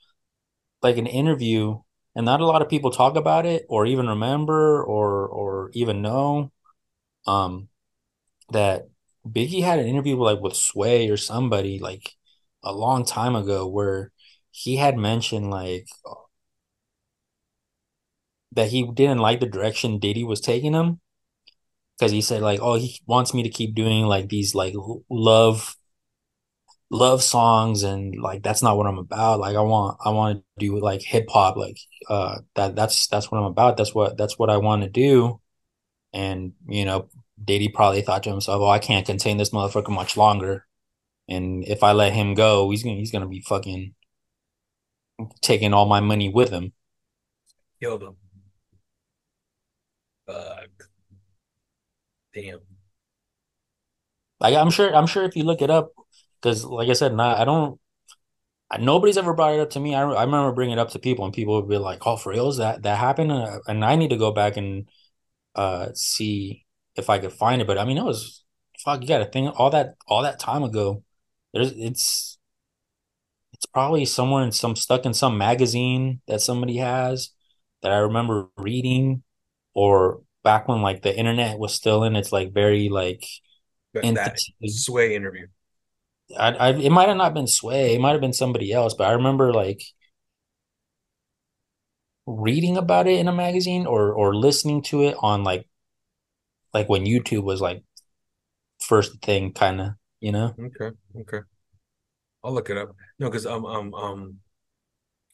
like 0.82 0.98
an 0.98 1.08
interview, 1.08 1.80
and 2.16 2.26
not 2.26 2.42
a 2.42 2.46
lot 2.46 2.62
of 2.62 2.70
people 2.70 2.92
talk 2.92 3.16
about 3.16 3.46
it 3.46 3.66
or 3.70 3.86
even 3.86 4.08
remember 4.08 4.84
or 4.84 5.28
or 5.28 5.72
even 5.74 6.02
know. 6.02 6.52
Um, 7.28 7.70
that 8.52 8.90
Biggie 9.28 9.64
had 9.64 9.80
an 9.80 9.88
interview 9.88 10.16
like 10.18 10.40
with 10.42 10.56
Sway 10.56 11.10
or 11.10 11.18
somebody 11.18 11.80
like 11.80 12.16
a 12.64 12.74
long 12.74 13.06
time 13.06 13.36
ago 13.36 13.68
where 13.68 14.12
he 14.52 14.78
had 14.78 14.98
mentioned 14.98 15.50
like 15.50 15.88
that 18.52 18.70
he 18.70 18.84
didn't 18.92 19.20
like 19.20 19.40
the 19.40 19.46
direction 19.46 20.00
Diddy 20.00 20.24
was 20.24 20.42
taking 20.42 20.74
him 20.74 21.00
because 22.00 22.12
he 22.12 22.22
said 22.22 22.42
like 22.42 22.60
oh 22.62 22.76
he 22.76 23.00
wants 23.06 23.34
me 23.34 23.44
to 23.44 23.50
keep 23.50 23.76
doing 23.76 24.06
like 24.06 24.30
these 24.30 24.56
like 24.56 24.74
love 25.10 25.76
love 26.90 27.22
songs 27.22 27.84
and 27.84 28.20
like 28.20 28.42
that's 28.44 28.64
not 28.64 28.78
what 28.78 28.88
I'm 28.88 28.98
about. 28.98 29.40
Like 29.40 29.56
I 29.56 29.62
want 29.62 29.98
I 30.04 30.10
want 30.12 30.40
to 30.40 30.44
do 30.58 30.80
like 30.80 31.02
hip 31.02 31.28
hop 31.30 31.56
like 31.58 31.78
uh 32.10 32.40
that 32.56 32.76
that's 32.76 33.08
that's 33.08 33.32
what 33.32 33.40
I'm 33.40 33.46
about. 33.46 33.78
That's 33.78 33.94
what 33.94 34.18
that's 34.18 34.40
what 34.40 34.50
I 34.50 34.58
want 34.58 34.84
to 34.84 34.90
do. 34.90 35.40
And 36.14 36.54
you 36.68 36.86
know, 36.86 37.10
Diddy 37.44 37.70
probably 37.70 38.02
thought 38.02 38.24
to 38.24 38.32
himself, 38.32 38.62
"Oh, 38.62 38.70
I 38.70 38.80
can't 38.80 39.06
contain 39.06 39.38
this 39.38 39.52
motherfucker 39.52 39.90
much 39.90 40.18
longer." 40.18 40.66
And 41.30 41.64
if 41.68 41.84
I 41.84 41.92
let 41.94 42.14
him 42.14 42.34
go, 42.34 42.70
he's 42.72 42.84
gonna 42.84 42.96
he's 42.96 43.12
gonna 43.12 43.28
be 43.28 43.42
fucking 43.42 43.94
taking 45.42 45.74
all 45.74 45.86
my 45.86 46.00
money 46.00 46.30
with 46.30 46.50
him. 46.50 46.74
Killed 47.80 48.04
him. 48.04 48.16
Uh, 50.28 50.62
damn. 52.34 52.60
Like 54.40 54.56
I'm 54.56 54.70
sure 54.72 54.94
I'm 54.96 55.08
sure 55.08 55.24
if 55.24 55.36
you 55.36 55.44
look 55.44 55.62
it 55.62 55.70
up, 55.70 55.92
because 56.42 56.64
like 56.66 56.90
I 56.90 56.94
said, 56.94 57.14
not 57.14 57.38
I 57.40 57.46
don't 57.46 57.80
nobody's 58.80 59.18
ever 59.18 59.34
brought 59.34 59.54
it 59.54 59.60
up 59.60 59.72
to 59.72 59.80
me. 59.80 59.96
I, 59.96 60.02
I 60.04 60.24
remember 60.24 60.52
bringing 60.52 60.78
it 60.78 60.80
up 60.82 60.90
to 60.92 61.00
people, 61.00 61.26
and 61.26 61.34
people 61.34 61.56
would 61.62 61.70
be 61.70 61.78
like, 61.78 62.06
"Oh, 62.06 62.16
for 62.18 62.32
reals 62.32 62.58
that 62.58 62.84
that 62.84 62.98
happened?" 63.00 63.32
Uh, 63.32 63.60
and 63.68 63.84
I 63.86 63.96
need 63.96 64.10
to 64.12 64.18
go 64.18 64.32
back 64.32 64.58
and 64.58 64.90
uh 65.56 65.90
see 65.96 66.66
if 66.96 67.10
I 67.10 67.20
could 67.20 67.34
find 67.34 67.62
it. 67.62 67.68
But 67.68 67.78
I 67.80 67.86
mean, 67.86 67.98
it 67.98 68.06
was 68.06 68.44
fuck. 68.86 69.02
You 69.02 69.08
got 69.08 69.20
to 69.20 69.26
think 69.26 69.60
all 69.60 69.72
that 69.72 69.96
all 70.08 70.24
that 70.24 70.40
time 70.40 70.64
ago. 70.64 71.04
There's 71.54 71.74
it's 71.74 72.40
it's 73.54 73.66
probably 73.66 74.06
somewhere 74.06 74.44
in 74.44 74.52
some 74.52 74.76
stuck 74.76 75.06
in 75.06 75.14
some 75.14 75.38
magazine 75.38 76.22
that 76.28 76.42
somebody 76.42 76.78
has 76.78 77.32
that 77.82 77.92
I 77.92 77.98
remember 77.98 78.48
reading, 78.58 79.24
or 79.74 80.22
back 80.44 80.68
when 80.68 80.82
like 80.82 81.02
the 81.02 81.16
internet 81.18 81.60
was 81.60 81.74
still 81.74 82.04
in 82.04 82.16
its 82.16 82.32
like 82.32 82.54
very 82.54 82.90
like 82.90 83.24
That, 83.94 84.14
that. 84.16 84.38
Sway 84.68 85.16
interview. 85.16 85.48
I, 86.38 86.52
I 86.52 86.70
it 86.74 86.92
might 86.92 87.08
have 87.08 87.18
not 87.18 87.34
been 87.34 87.48
Sway, 87.48 87.96
it 87.96 88.02
might 88.02 88.12
have 88.12 88.22
been 88.22 88.34
somebody 88.34 88.72
else, 88.72 88.94
but 88.94 89.08
I 89.08 89.14
remember 89.14 89.54
like 89.54 89.82
reading 92.26 92.78
about 92.78 93.08
it 93.08 93.20
in 93.20 93.28
a 93.28 93.34
magazine 93.34 93.86
or 93.86 94.14
or 94.14 94.34
listening 94.36 94.82
to 94.84 95.04
it 95.04 95.16
on 95.20 95.44
like 95.44 95.68
like 96.74 96.90
when 96.90 97.06
YouTube 97.06 97.44
was 97.44 97.62
like 97.62 97.84
first 98.80 99.22
thing 99.22 99.54
kind 99.54 99.82
of, 99.82 99.90
you 100.20 100.32
know? 100.32 100.56
Okay, 100.60 100.96
okay. 101.22 101.40
I'll 102.44 102.54
look 102.54 102.70
it 102.70 102.78
up. 102.78 102.96
No, 103.20 103.30
because 103.30 103.46
um 103.46 103.66
um 103.66 103.94
um 103.94 104.40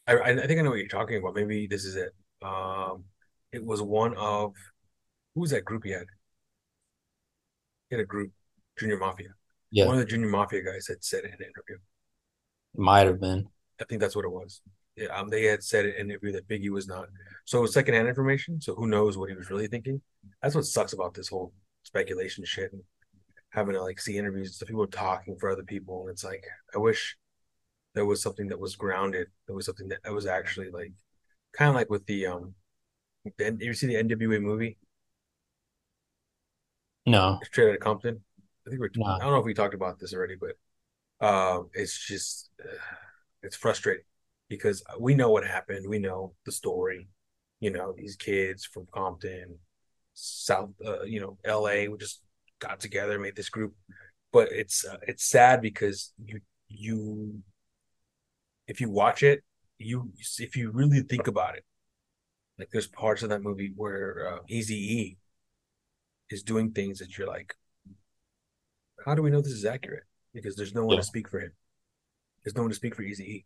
I 0.08 0.14
I 0.20 0.48
think 0.48 0.60
I 0.60 0.64
know 0.64 0.70
what 0.70 0.80
you're 0.80 0.88
talking 0.88 1.18
about. 1.18 1.36
Maybe 1.36 1.68
this 1.68 1.86
is 1.86 1.96
it. 1.96 2.14
Um, 2.42 3.06
it 3.52 3.64
was 3.64 3.82
one 3.82 4.16
of 4.18 4.54
who 5.36 5.42
was 5.42 5.52
that 5.52 5.66
group 5.66 5.84
he 5.84 5.92
had? 5.92 6.06
He 7.90 7.96
had 7.96 8.04
a 8.04 8.08
group, 8.08 8.32
Junior 8.80 8.98
Mafia. 8.98 9.30
Yeah, 9.72 9.86
One 9.86 9.96
of 9.96 10.00
the 10.00 10.06
Junior 10.06 10.30
Mafia 10.30 10.64
guys 10.64 10.88
had 10.88 11.04
said 11.04 11.26
it 11.26 11.28
in 11.28 11.34
an 11.34 11.40
interview. 11.42 11.76
it 11.76 12.80
might 12.80 13.06
have 13.06 13.20
been. 13.20 13.48
I 13.80 13.84
think 13.84 14.00
that's 14.00 14.16
what 14.16 14.26
it 14.26 14.32
was. 14.32 14.62
Yeah, 14.96 15.08
um, 15.08 15.30
they 15.30 15.44
had 15.44 15.62
said 15.62 15.86
it 15.86 15.96
in 15.96 16.06
an 16.06 16.12
interview 16.12 16.32
that 16.32 16.48
Biggie 16.48 16.70
was 16.70 16.88
not. 16.88 17.08
So 17.44 17.60
it 17.60 17.62
was 17.62 17.74
secondhand 17.74 18.08
information. 18.08 18.62
So 18.62 18.74
who 18.74 18.88
knows 18.88 19.18
what 19.18 19.30
he 19.30 19.36
was 19.36 19.50
really 19.50 19.68
thinking? 19.68 20.02
That's 20.42 20.56
what 20.56 20.66
sucks 20.66 20.94
about 20.94 21.14
this 21.14 21.28
whole 21.28 21.52
speculation 21.84 22.46
shit 22.46 22.72
and 22.72 22.82
having 23.50 23.74
to 23.74 23.82
like 23.84 24.00
see 24.00 24.18
interviews 24.18 24.62
of 24.62 24.68
people 24.68 24.88
talking 24.88 25.36
for 25.38 25.50
other 25.50 25.64
people. 25.64 26.02
And 26.02 26.12
it's 26.12 26.24
like 26.24 26.46
I 26.74 26.78
wish 26.78 27.18
there 27.94 28.06
was 28.06 28.22
something 28.22 28.48
that 28.48 28.60
was 28.60 28.78
grounded. 28.78 29.28
There 29.48 29.56
was 29.56 29.66
something 29.66 29.90
that, 29.90 30.04
that 30.04 30.14
was 30.14 30.26
actually 30.26 30.72
like 30.72 30.94
kind 31.54 31.70
of 31.70 31.76
like 31.76 31.90
with 31.90 32.06
the 32.06 32.28
um. 32.28 32.54
The, 33.40 33.58
you 33.60 33.74
see 33.74 33.88
the 33.88 33.96
NWA 33.96 34.40
movie 34.40 34.78
No, 37.06 37.40
Straight 37.44 37.70
Outta 37.70 37.78
Compton? 37.78 38.22
I 38.66 38.70
think 38.70 38.80
we're. 38.82 38.90
I 39.06 39.20
don't 39.20 39.32
know 39.32 39.40
if 39.40 39.46
we 39.46 39.54
talked 39.54 39.74
about 39.74 40.00
this 40.00 40.14
already, 40.14 40.36
but 40.40 41.26
um, 41.26 41.70
it's 41.74 41.98
just 41.98 42.50
uh, 42.64 42.78
it's 43.44 43.56
frustrating 43.56 44.06
because 44.50 44.84
we 45.00 45.14
know 45.16 45.30
what 45.30 45.46
happened. 45.46 45.88
We 45.88 46.00
know 46.00 46.34
the 46.46 46.52
story. 46.52 47.08
You 47.60 47.72
know, 47.72 47.94
these 47.96 48.16
kids 48.16 48.66
from 48.66 48.88
Compton, 48.94 49.60
South, 50.14 50.72
uh, 50.86 51.04
you 51.04 51.20
know, 51.20 51.38
L.A. 51.46 51.88
We 51.88 51.98
just 51.98 52.22
got 52.60 52.80
together, 52.80 53.18
made 53.20 53.36
this 53.36 53.50
group. 53.50 53.74
But 54.34 54.52
it's 54.52 54.86
uh, 54.86 54.98
it's 55.08 55.24
sad 55.24 55.62
because 55.62 56.12
you 56.24 56.42
you 56.68 57.42
if 58.68 58.82
you 58.82 58.90
watch 58.90 59.24
it, 59.24 59.44
you 59.78 60.12
if 60.40 60.56
you 60.56 60.72
really 60.72 61.02
think 61.02 61.28
about 61.28 61.56
it, 61.56 61.64
like 62.58 62.70
there's 62.72 62.88
parts 62.88 63.24
of 63.24 63.30
that 63.30 63.44
movie 63.44 63.72
where 63.76 64.34
uh, 64.34 64.40
Easy 64.50 64.76
E 64.76 65.18
is 66.30 66.44
doing 66.44 66.72
things 66.72 67.00
that 67.00 67.18
you're 67.18 67.28
like, 67.28 67.56
how 69.06 69.16
do 69.16 69.22
we 69.22 69.30
know 69.30 69.42
this 69.42 69.52
is 69.54 69.66
accurate? 69.66 70.04
Because 70.34 70.56
there's 70.56 70.74
no 70.76 70.86
one 70.86 70.96
Yeah. 70.96 71.02
to 71.02 71.04
speak 71.04 71.30
for 71.30 71.40
him. 71.40 71.54
There's 72.44 72.56
no 72.56 72.64
one 72.64 72.72
to 72.72 72.76
speak 72.76 72.96
for 72.96 73.04
Easy 73.04 73.24
E, 73.24 73.46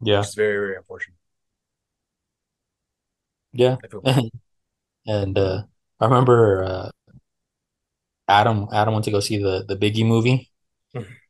Yeah. 0.00 0.20
it's 0.20 0.34
very 0.34 0.54
very 0.58 0.76
unfortunate. 0.76 1.18
Yeah. 3.52 3.76
And 5.06 5.38
uh 5.38 5.64
I 6.00 6.04
remember 6.06 6.64
uh 6.64 6.90
Adam 8.28 8.68
Adam 8.72 8.94
went 8.94 9.04
to 9.06 9.10
go 9.10 9.20
see 9.20 9.38
the 9.38 9.64
the 9.66 9.76
Biggie 9.76 10.06
movie. 10.06 10.50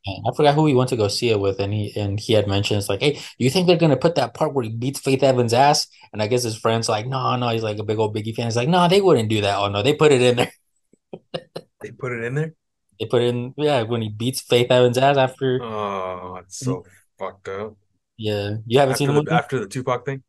And 0.05 0.25
I 0.27 0.35
forgot 0.35 0.55
who 0.55 0.65
he 0.67 0.73
went 0.75 0.89
to 0.89 0.97
go 0.97 1.07
see 1.07 1.29
it 1.29 1.39
with, 1.39 1.59
and 1.59 1.73
he 1.73 1.93
and 1.97 2.19
he 2.19 2.33
had 2.33 2.47
mentioned 2.47 2.79
it's 2.79 2.89
like, 2.89 3.01
hey, 3.01 3.21
you 3.37 3.49
think 3.49 3.67
they're 3.67 3.77
gonna 3.77 3.97
put 3.97 4.15
that 4.15 4.33
part 4.33 4.53
where 4.53 4.63
he 4.65 4.69
beats 4.71 4.99
Faith 4.99 5.23
Evans' 5.23 5.53
ass? 5.53 5.87
And 6.13 6.21
I 6.21 6.27
guess 6.27 6.43
his 6.43 6.57
friend's 6.57 6.89
like, 6.89 7.07
no, 7.07 7.35
no, 7.37 7.49
he's 7.49 7.63
like 7.63 7.79
a 7.79 7.83
big 7.83 7.99
old 7.99 8.15
Biggie 8.15 8.35
fan. 8.35 8.45
He's 8.47 8.57
like, 8.57 8.69
no, 8.69 8.87
they 8.89 9.01
wouldn't 9.01 9.29
do 9.29 9.41
that. 9.41 9.57
Oh 9.57 9.69
no, 9.69 9.81
they 9.83 9.95
put 9.95 10.11
it 10.11 10.21
in 10.21 10.37
there. 10.37 10.51
They 11.81 11.91
put 11.91 12.11
it 12.13 12.23
in 12.23 12.35
there. 12.35 12.55
They 12.99 13.05
put 13.05 13.21
it 13.21 13.27
in, 13.35 13.53
yeah, 13.57 13.83
when 13.83 14.01
he 14.01 14.09
beats 14.09 14.41
Faith 14.41 14.71
Evans' 14.71 14.97
ass 14.97 15.17
after. 15.17 15.63
Oh, 15.63 16.37
it's 16.37 16.57
so 16.57 16.85
fucked 17.17 17.47
up. 17.47 17.75
Yeah, 18.17 18.57
you 18.65 18.79
haven't 18.79 18.95
seen 18.95 19.09
After 19.09 19.13
the 19.13 19.13
the 19.13 19.21
movie? 19.21 19.31
after 19.31 19.59
the 19.59 19.67
Tupac 19.67 20.05
thing. 20.05 20.23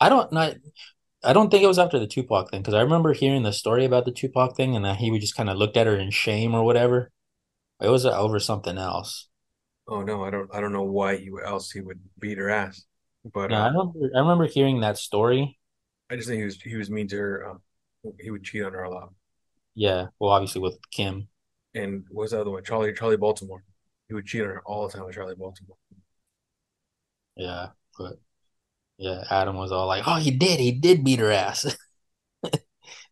I 0.00 0.08
don't 0.08 0.32
not. 0.32 0.54
I 1.24 1.32
don't 1.32 1.50
think 1.50 1.62
it 1.62 1.68
was 1.68 1.78
after 1.78 1.98
the 1.98 2.06
Tupac 2.06 2.50
thing 2.50 2.60
because 2.62 2.74
I 2.74 2.80
remember 2.82 3.12
hearing 3.12 3.42
the 3.44 3.52
story 3.52 3.84
about 3.84 4.04
the 4.04 4.12
Tupac 4.12 4.56
thing 4.56 4.74
and 4.76 4.84
that 4.84 4.96
he 4.98 5.10
would 5.10 5.20
just 5.20 5.36
kind 5.36 5.48
of 5.50 5.56
looked 5.56 5.76
at 5.76 5.86
her 5.86 5.96
in 5.96 6.10
shame 6.10 6.54
or 6.54 6.64
whatever. 6.64 7.10
It 7.80 7.88
was 7.88 8.06
over 8.06 8.40
something 8.40 8.78
else. 8.78 9.28
Oh 9.86 10.02
no, 10.02 10.24
I 10.24 10.30
don't 10.30 10.52
I 10.54 10.60
don't 10.60 10.72
know 10.72 10.82
why 10.82 11.16
he 11.16 11.30
else 11.44 11.70
he 11.70 11.80
would 11.80 12.00
beat 12.18 12.38
her 12.38 12.50
ass, 12.50 12.84
but 13.24 13.52
I 13.52 13.66
uh, 13.66 13.70
remember. 13.70 14.10
I 14.14 14.18
remember 14.20 14.46
hearing 14.46 14.80
that 14.80 14.98
story. 14.98 15.58
I 16.10 16.16
just 16.16 16.28
think 16.28 16.38
he 16.38 16.44
was 16.44 16.60
he 16.60 16.76
was 16.76 16.90
mean 16.90 17.08
to 17.08 17.16
her. 17.16 17.50
Um, 17.50 17.62
he 18.20 18.30
would 18.30 18.44
cheat 18.44 18.62
on 18.62 18.72
her 18.72 18.82
a 18.82 18.90
lot. 18.90 19.12
Yeah, 19.74 20.08
well, 20.18 20.30
obviously 20.30 20.60
with 20.60 20.78
Kim. 20.90 21.28
And 21.74 22.04
what 22.10 22.22
was 22.22 22.30
the 22.32 22.40
other 22.40 22.50
one? 22.50 22.62
Charli 22.62 22.94
Charli 22.96 23.18
Baltimore. 23.18 23.64
He 24.08 24.14
would 24.14 24.26
cheat 24.26 24.42
on 24.42 24.48
her 24.48 24.62
all 24.66 24.86
the 24.86 24.92
time 24.92 25.06
with 25.06 25.16
Charli 25.16 25.36
Baltimore. 25.36 25.76
Yeah, 27.36 27.68
but 27.98 28.18
yeah, 28.98 29.24
Adam 29.30 29.56
was 29.56 29.72
all 29.72 29.86
like, 29.88 30.04
"Oh, 30.06 30.16
he 30.16 30.30
did. 30.32 30.60
He 30.60 30.72
did 30.72 31.04
beat 31.04 31.20
her 31.20 31.32
ass. 31.32 31.76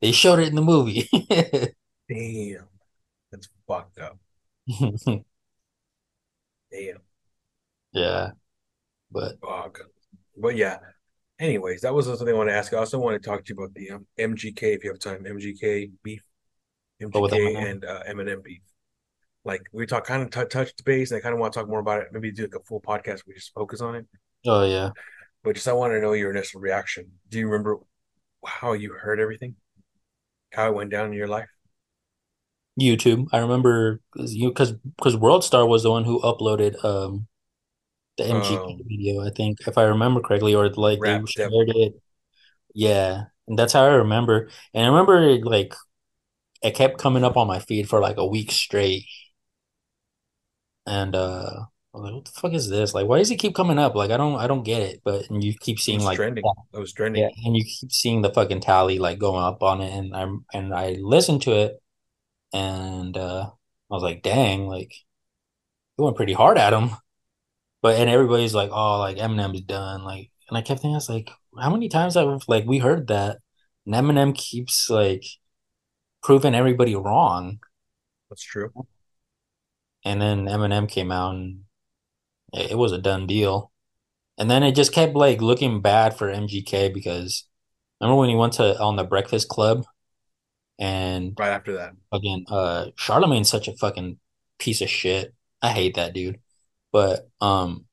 They 0.00 0.12
showed 0.12 0.38
it 0.40 0.48
in 0.48 0.54
the 0.54 0.62
movie." 0.62 1.08
Damn, 2.08 2.68
that's 3.30 3.48
fucked 3.66 3.98
up. 4.00 4.18
Damn. 6.72 7.02
Yeah, 7.92 8.32
but. 9.10 9.38
But 10.36 10.56
yeah. 10.56 10.78
Anyways, 11.38 11.82
that 11.82 11.94
was 11.94 12.06
something 12.06 12.28
I 12.28 12.32
want 12.32 12.50
to 12.50 12.54
ask. 12.54 12.72
I 12.74 12.78
also 12.78 12.98
want 12.98 13.20
to 13.22 13.28
talk 13.28 13.44
to 13.44 13.54
you 13.54 13.62
about 13.62 13.74
the 13.74 13.90
um, 13.92 14.06
MGK 14.18 14.74
if 14.74 14.84
you 14.84 14.90
have 14.90 14.98
time. 15.00 15.26
MGK 15.26 15.90
beef, 16.02 16.22
but 17.00 17.20
with 17.22 17.32
MGK 17.32 17.54
Eminem, 17.56 17.70
and 17.70 17.84
uh, 17.84 18.02
Eminem 18.08 18.42
beef. 18.42 18.62
Like 19.44 19.62
we 19.72 19.86
talk 19.86 20.06
kind 20.06 20.22
of 20.22 20.30
t- 20.30 20.48
touched 20.50 20.84
base, 20.84 21.10
and 21.10 21.18
I 21.18 21.22
kind 21.22 21.34
of 21.34 21.40
want 21.40 21.52
to 21.54 21.60
talk 21.60 21.68
more 21.68 21.80
about 21.80 22.02
it. 22.02 22.08
Maybe 22.12 22.30
do 22.32 22.42
like 22.42 22.54
a 22.54 22.60
full 22.64 22.80
podcast. 22.80 23.22
We 23.26 23.34
just 23.34 23.52
focus 23.54 23.80
on 23.80 23.94
it. 23.96 24.06
oh 24.46 24.64
yeah, 24.64 24.90
But 25.42 25.54
just 25.54 25.68
I 25.68 25.72
want 25.72 25.92
to 25.92 26.00
know 26.00 26.12
your 26.12 26.30
initial 26.30 26.60
reaction. 26.60 27.12
Do 27.28 27.38
you 27.38 27.46
remember 27.48 27.78
how 28.46 28.72
you 28.74 28.92
heard 28.92 29.20
everything? 29.20 29.56
How 30.52 30.68
it 30.68 30.74
went 30.74 30.90
down 30.90 31.06
in 31.06 31.12
your 31.14 31.28
life? 31.28 31.48
YouTube. 32.80 33.26
I 33.32 33.38
remember 33.38 34.00
you 34.16 34.48
because 34.48 34.72
because 34.96 35.16
World 35.16 35.44
Star 35.44 35.66
was 35.66 35.82
the 35.82 35.90
one 35.90 36.04
who 36.04 36.20
uploaded 36.22 36.82
um 36.84 37.26
the 38.18 38.26
MGK 38.26 38.64
Um, 38.64 38.78
video. 38.86 39.22
I 39.26 39.30
think 39.30 39.58
if 39.66 39.78
I 39.78 39.84
remember 39.84 40.20
correctly, 40.20 40.54
or 40.54 40.68
like 40.70 41.00
they 41.00 41.20
shared 41.26 41.70
it. 41.76 41.94
Yeah, 42.74 43.24
and 43.48 43.58
that's 43.58 43.72
how 43.72 43.84
I 43.84 43.94
remember. 43.94 44.50
And 44.74 44.84
I 44.84 44.88
remember 44.88 45.38
like 45.44 45.74
it 46.62 46.74
kept 46.74 46.98
coming 46.98 47.24
up 47.24 47.36
on 47.36 47.46
my 47.46 47.58
feed 47.58 47.88
for 47.88 48.00
like 48.00 48.16
a 48.18 48.26
week 48.26 48.50
straight. 48.52 49.06
And 50.86 51.14
uh 51.14 51.64
I 51.92 51.98
was 51.98 52.04
like, 52.04 52.14
what 52.14 52.24
the 52.24 52.30
fuck 52.40 52.52
is 52.52 52.68
this? 52.68 52.94
Like, 52.94 53.06
why 53.08 53.18
does 53.18 53.30
it 53.32 53.36
keep 53.38 53.54
coming 53.54 53.78
up? 53.78 53.96
Like, 53.96 54.10
I 54.12 54.16
don't 54.16 54.36
I 54.36 54.46
don't 54.46 54.62
get 54.62 54.82
it. 54.82 55.00
But 55.04 55.28
and 55.30 55.42
you 55.42 55.54
keep 55.58 55.80
seeing 55.80 56.02
like 56.02 56.16
trending. 56.16 56.44
It 56.72 56.78
was 56.78 56.92
trending. 56.92 57.22
yeah, 57.22 57.30
and 57.44 57.56
you 57.56 57.64
keep 57.64 57.92
seeing 57.92 58.22
the 58.22 58.32
fucking 58.32 58.60
tally 58.60 58.98
like 58.98 59.18
going 59.18 59.42
up 59.42 59.62
on 59.62 59.80
it 59.80 59.92
and 59.92 60.14
I'm 60.14 60.44
and 60.52 60.74
I 60.74 60.96
listened 61.00 61.42
to 61.42 61.52
it 61.52 61.82
and 62.52 63.16
uh 63.16 63.50
I 63.90 63.94
was 63.94 64.02
like, 64.02 64.22
dang, 64.22 64.66
like 64.68 64.92
it 65.98 66.02
went 66.02 66.16
pretty 66.16 66.32
hard 66.32 66.58
at 66.58 66.72
him. 66.72 66.90
But 67.82 67.96
and 68.00 68.10
everybody's 68.10 68.54
like, 68.54 68.70
oh, 68.72 68.98
like 68.98 69.16
Eminem's 69.18 69.62
done. 69.62 70.04
Like 70.04 70.30
and 70.48 70.58
I 70.58 70.62
kept 70.62 70.80
thinking, 70.82 70.94
I 70.94 70.98
was 70.98 71.08
like, 71.08 71.30
how 71.58 71.70
many 71.70 71.88
times 71.88 72.14
have 72.14 72.42
like 72.48 72.64
we 72.66 72.78
heard 72.78 73.08
that? 73.08 73.38
And 73.86 73.94
Eminem 73.94 74.34
keeps 74.36 74.90
like 74.90 75.24
proving 76.22 76.54
everybody 76.54 76.94
wrong. 76.94 77.60
That's 78.28 78.42
true. 78.42 78.72
And 80.04 80.20
then 80.20 80.46
Eminem 80.46 80.88
came 80.88 81.12
out 81.12 81.34
and 81.34 81.60
it, 82.52 82.72
it 82.72 82.78
was 82.78 82.92
a 82.92 82.98
done 82.98 83.26
deal. 83.26 83.72
And 84.38 84.50
then 84.50 84.62
it 84.62 84.74
just 84.74 84.92
kept 84.92 85.14
like 85.14 85.40
looking 85.42 85.80
bad 85.82 86.16
for 86.16 86.30
MGK 86.30 86.88
because 86.88 87.46
remember 88.00 88.18
when 88.18 88.30
he 88.30 88.36
went 88.36 88.54
to 88.54 88.78
on 88.80 88.96
the 88.96 89.04
Breakfast 89.04 89.48
Club 89.48 89.84
and 90.78 91.34
right 91.38 91.50
after 91.50 91.74
that. 91.74 91.92
again, 92.12 92.44
uh 92.48 92.86
Charlemagne's 92.96 93.50
such 93.50 93.68
a 93.68 93.76
fucking 93.76 94.18
piece 94.58 94.80
of 94.80 94.88
shit. 94.88 95.34
I 95.60 95.70
hate 95.72 95.96
that 95.96 96.14
dude. 96.14 96.40
But 96.92 97.28
um 97.40 97.86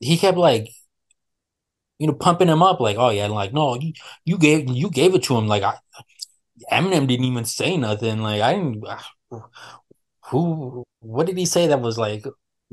he 0.00 0.16
kept 0.16 0.38
like 0.38 0.68
you 1.98 2.06
know 2.06 2.14
pumping 2.14 2.48
him 2.48 2.62
up 2.62 2.80
like, 2.80 2.96
oh 2.98 3.10
yeah, 3.10 3.26
like 3.26 3.52
no, 3.52 3.74
you, 3.74 3.92
you 4.24 4.38
gave 4.38 4.68
you 4.70 4.90
gave 4.90 5.14
it 5.14 5.22
to 5.24 5.36
him. 5.36 5.46
Like 5.46 5.62
I 5.62 5.74
Eminem 6.70 7.06
didn't 7.06 7.26
even 7.26 7.44
say 7.44 7.76
nothing. 7.76 8.20
Like 8.20 8.42
I 8.42 8.54
didn't 8.54 8.84
who 10.26 10.84
what 11.00 11.26
did 11.26 11.38
he 11.38 11.46
say 11.46 11.68
that 11.68 11.80
was 11.80 11.98
like 11.98 12.24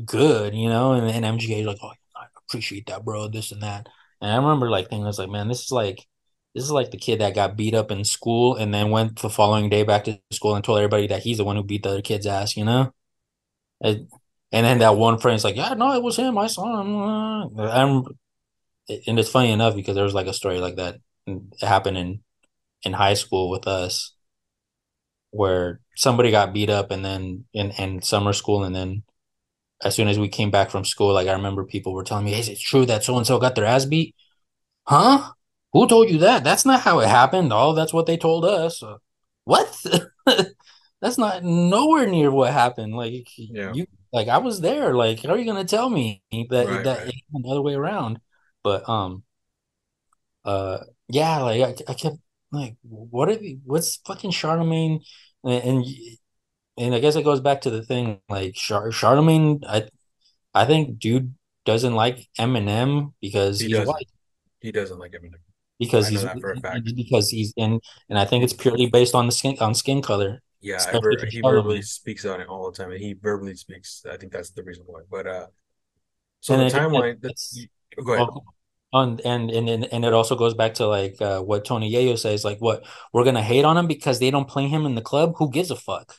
good, 0.06 0.56
you 0.56 0.70
know? 0.70 0.94
And, 0.94 1.10
and 1.10 1.40
MGK 1.40 1.66
like, 1.66 1.78
oh 1.84 1.94
I 2.16 2.26
appreciate 2.48 2.88
that, 2.88 3.06
bro, 3.06 3.28
this 3.28 3.52
and 3.52 3.62
that. 3.64 3.88
And 4.22 4.32
I 4.32 4.38
remember 4.38 4.70
like 4.70 4.90
thinking, 4.90 5.04
I 5.04 5.08
was 5.08 5.20
like, 5.20 5.30
man, 5.30 5.48
this 5.48 5.64
is 5.64 5.72
like 5.72 6.06
this 6.56 6.64
is 6.64 6.72
like 6.72 6.92
the 6.92 6.98
kid 6.98 7.20
that 7.20 7.36
got 7.36 7.58
beat 7.58 7.74
up 7.74 7.92
in 7.92 8.04
school 8.04 8.56
and 8.56 8.74
then 8.74 8.92
went 8.92 9.20
the 9.20 9.30
following 9.30 9.70
day 9.70 9.84
back 9.84 10.04
to 10.06 10.20
school 10.32 10.56
and 10.56 10.64
told 10.64 10.78
everybody 10.80 11.08
that 11.08 11.24
he's 11.24 11.38
the 11.38 11.44
one 11.44 11.56
who 11.56 11.64
beat 11.64 11.84
the 11.84 11.90
other 11.90 12.02
kid's 12.02 12.28
ass, 12.28 12.56
you 12.56 12.64
know? 12.64 12.94
And, 13.82 14.08
and 14.52 14.66
then 14.66 14.80
that 14.80 14.96
one 14.96 15.18
friend's 15.18 15.44
like, 15.44 15.56
yeah, 15.56 15.74
no, 15.74 15.96
it 15.96 16.04
was 16.04 16.16
him. 16.16 16.38
I 16.38 16.48
saw 16.48 16.80
him. 16.80 17.60
I'm, 17.60 18.04
and 19.08 19.20
it's 19.20 19.32
funny 19.32 19.52
enough 19.52 19.76
because 19.76 19.96
there 19.96 20.04
was 20.04 20.14
like 20.14 20.28
a 20.28 20.34
story 20.34 20.60
like 20.60 20.76
that. 20.76 20.98
It 21.26 21.42
happened 21.62 21.98
in 21.98 22.24
in 22.84 22.94
high 22.94 23.14
school 23.16 23.50
with 23.50 23.68
us 23.68 24.14
where 25.32 25.80
somebody 25.96 26.32
got 26.32 26.54
beat 26.54 26.70
up 26.70 26.92
and 26.92 27.04
then 27.04 27.46
in, 27.54 27.72
in 27.72 28.02
summer 28.02 28.34
school 28.34 28.64
and 28.64 28.76
then 28.76 29.04
as 29.84 29.96
soon 29.96 30.08
as 30.10 30.20
we 30.20 30.30
came 30.30 30.52
back 30.52 30.72
from 30.72 30.86
school, 30.86 31.14
like 31.14 31.28
I 31.28 31.34
remember 31.34 31.64
people 31.66 31.94
were 31.94 32.04
telling 32.04 32.26
me, 32.26 32.40
Is 32.40 32.50
it 32.50 32.60
true 32.60 32.86
that 32.88 33.04
so 33.04 33.18
and 33.18 33.28
so 33.28 33.40
got 33.40 33.56
their 33.56 33.66
ass 33.66 33.86
beat? 33.86 34.16
Huh? 34.88 35.34
Who 35.74 35.88
told 35.88 36.10
you 36.10 36.20
that? 36.20 36.44
That's 36.44 36.66
not 36.66 36.82
how 36.82 37.00
it 37.00 37.10
happened. 37.10 37.52
Oh, 37.54 37.74
that's 37.74 37.94
what 37.94 38.06
they 38.08 38.18
told 38.18 38.46
us. 38.46 38.84
Uh, 38.84 38.98
what? 39.46 39.86
that's 41.02 41.18
not 41.18 41.44
nowhere 41.44 42.08
near 42.08 42.32
what 42.32 42.54
happened. 42.54 42.96
Like 42.96 43.28
Yeah. 43.50 43.74
you 43.74 43.88
like 44.14 44.28
I 44.30 44.40
was 44.40 44.62
there. 44.62 44.94
Like, 44.96 45.22
how 45.24 45.32
are 45.32 45.38
you 45.38 45.46
gonna 45.46 45.66
tell 45.66 45.90
me 45.90 46.24
that 46.50 46.70
Right, 46.70 46.84
that 46.84 47.06
right. 47.06 47.14
the 47.34 47.50
other 47.50 47.62
way 47.62 47.76
around? 47.76 48.20
But 48.64 48.88
um 48.90 49.24
uh 50.46 50.80
yeah, 51.10 51.40
like 51.40 51.62
I, 51.88 51.92
I 51.92 51.94
kept 51.96 52.18
like 52.54 52.78
what 52.84 53.30
are 53.30 53.38
the, 53.38 53.60
what's 53.66 53.98
fucking 54.08 54.32
Charlemagne 54.32 55.02
and, 55.46 55.64
and 55.64 55.86
and 56.78 56.96
I 56.96 57.00
guess 57.00 57.16
it 57.16 57.24
goes 57.24 57.42
back 57.42 57.62
to 57.62 57.70
the 57.72 57.84
thing 57.86 58.22
like 58.30 58.56
Char- 58.56 58.92
Charlemagne 58.92 59.62
I 59.68 59.90
I 60.54 60.66
think 60.66 61.00
dude 61.00 61.36
doesn't 61.66 61.96
like 61.96 62.30
Eminem 62.40 63.14
because 63.22 63.62
He 63.62 63.66
he's 63.66 63.80
doesn't. 63.80 63.88
white 63.88 64.08
He 64.62 64.72
doesn't 64.72 65.00
like 65.00 65.14
Eminem. 65.14 65.40
because 65.80 66.08
he's 66.08 66.22
that 66.24 66.40
for 66.40 66.52
a 66.52 66.58
fact. 66.58 66.86
because 66.96 67.30
he's 67.30 67.54
in 67.58 67.80
and 68.10 68.20
I 68.20 68.26
think 68.26 68.44
it's 68.44 68.54
purely 68.54 68.88
based 68.88 69.16
on 69.16 69.26
the 69.26 69.32
skin 69.32 69.58
on 69.60 69.76
skin 69.76 70.02
color 70.02 70.42
Yeah, 70.62 70.96
ver- 71.02 71.26
he 71.30 71.42
verbally 71.42 71.82
speaks 71.82 72.26
on 72.26 72.40
it 72.40 72.48
all 72.48 72.72
the 72.72 72.78
time, 72.78 72.92
and 72.92 73.02
he 73.02 73.14
verbally 73.14 73.56
speaks. 73.56 74.06
I 74.10 74.16
think 74.18 74.32
that's 74.32 74.52
the 74.52 74.64
reason 74.64 74.84
why. 74.88 75.02
But 75.10 75.28
uh, 75.28 75.48
so 76.42 76.56
and 76.56 76.70
the 76.70 76.78
timeline. 76.78 77.22
That's, 77.22 77.68
you, 77.98 78.04
go 78.06 78.14
ahead. 78.14 78.30
well, 78.30 78.44
and, 78.94 79.22
and 79.22 79.52
and 79.52 79.86
and 79.86 80.06
it 80.06 80.14
also 80.14 80.36
goes 80.36 80.54
back 80.54 80.76
to 80.76 80.88
like 80.88 81.22
uh, 81.22 81.42
what 81.42 81.66
Tony 81.66 81.92
Yayo 81.92 82.18
says 82.18 82.46
like 82.46 82.60
what 82.60 82.86
we're 83.12 83.24
gonna 83.26 83.44
hate 83.44 83.66
on 83.66 83.78
him 83.78 83.88
because 83.88 84.20
they 84.20 84.32
don't 84.32 84.48
play 84.48 84.68
him 84.68 84.86
in 84.86 84.96
the 84.96 85.02
club 85.02 85.34
who 85.38 85.50
gives 85.52 85.72
a 85.72 85.76
fuck 85.76 86.18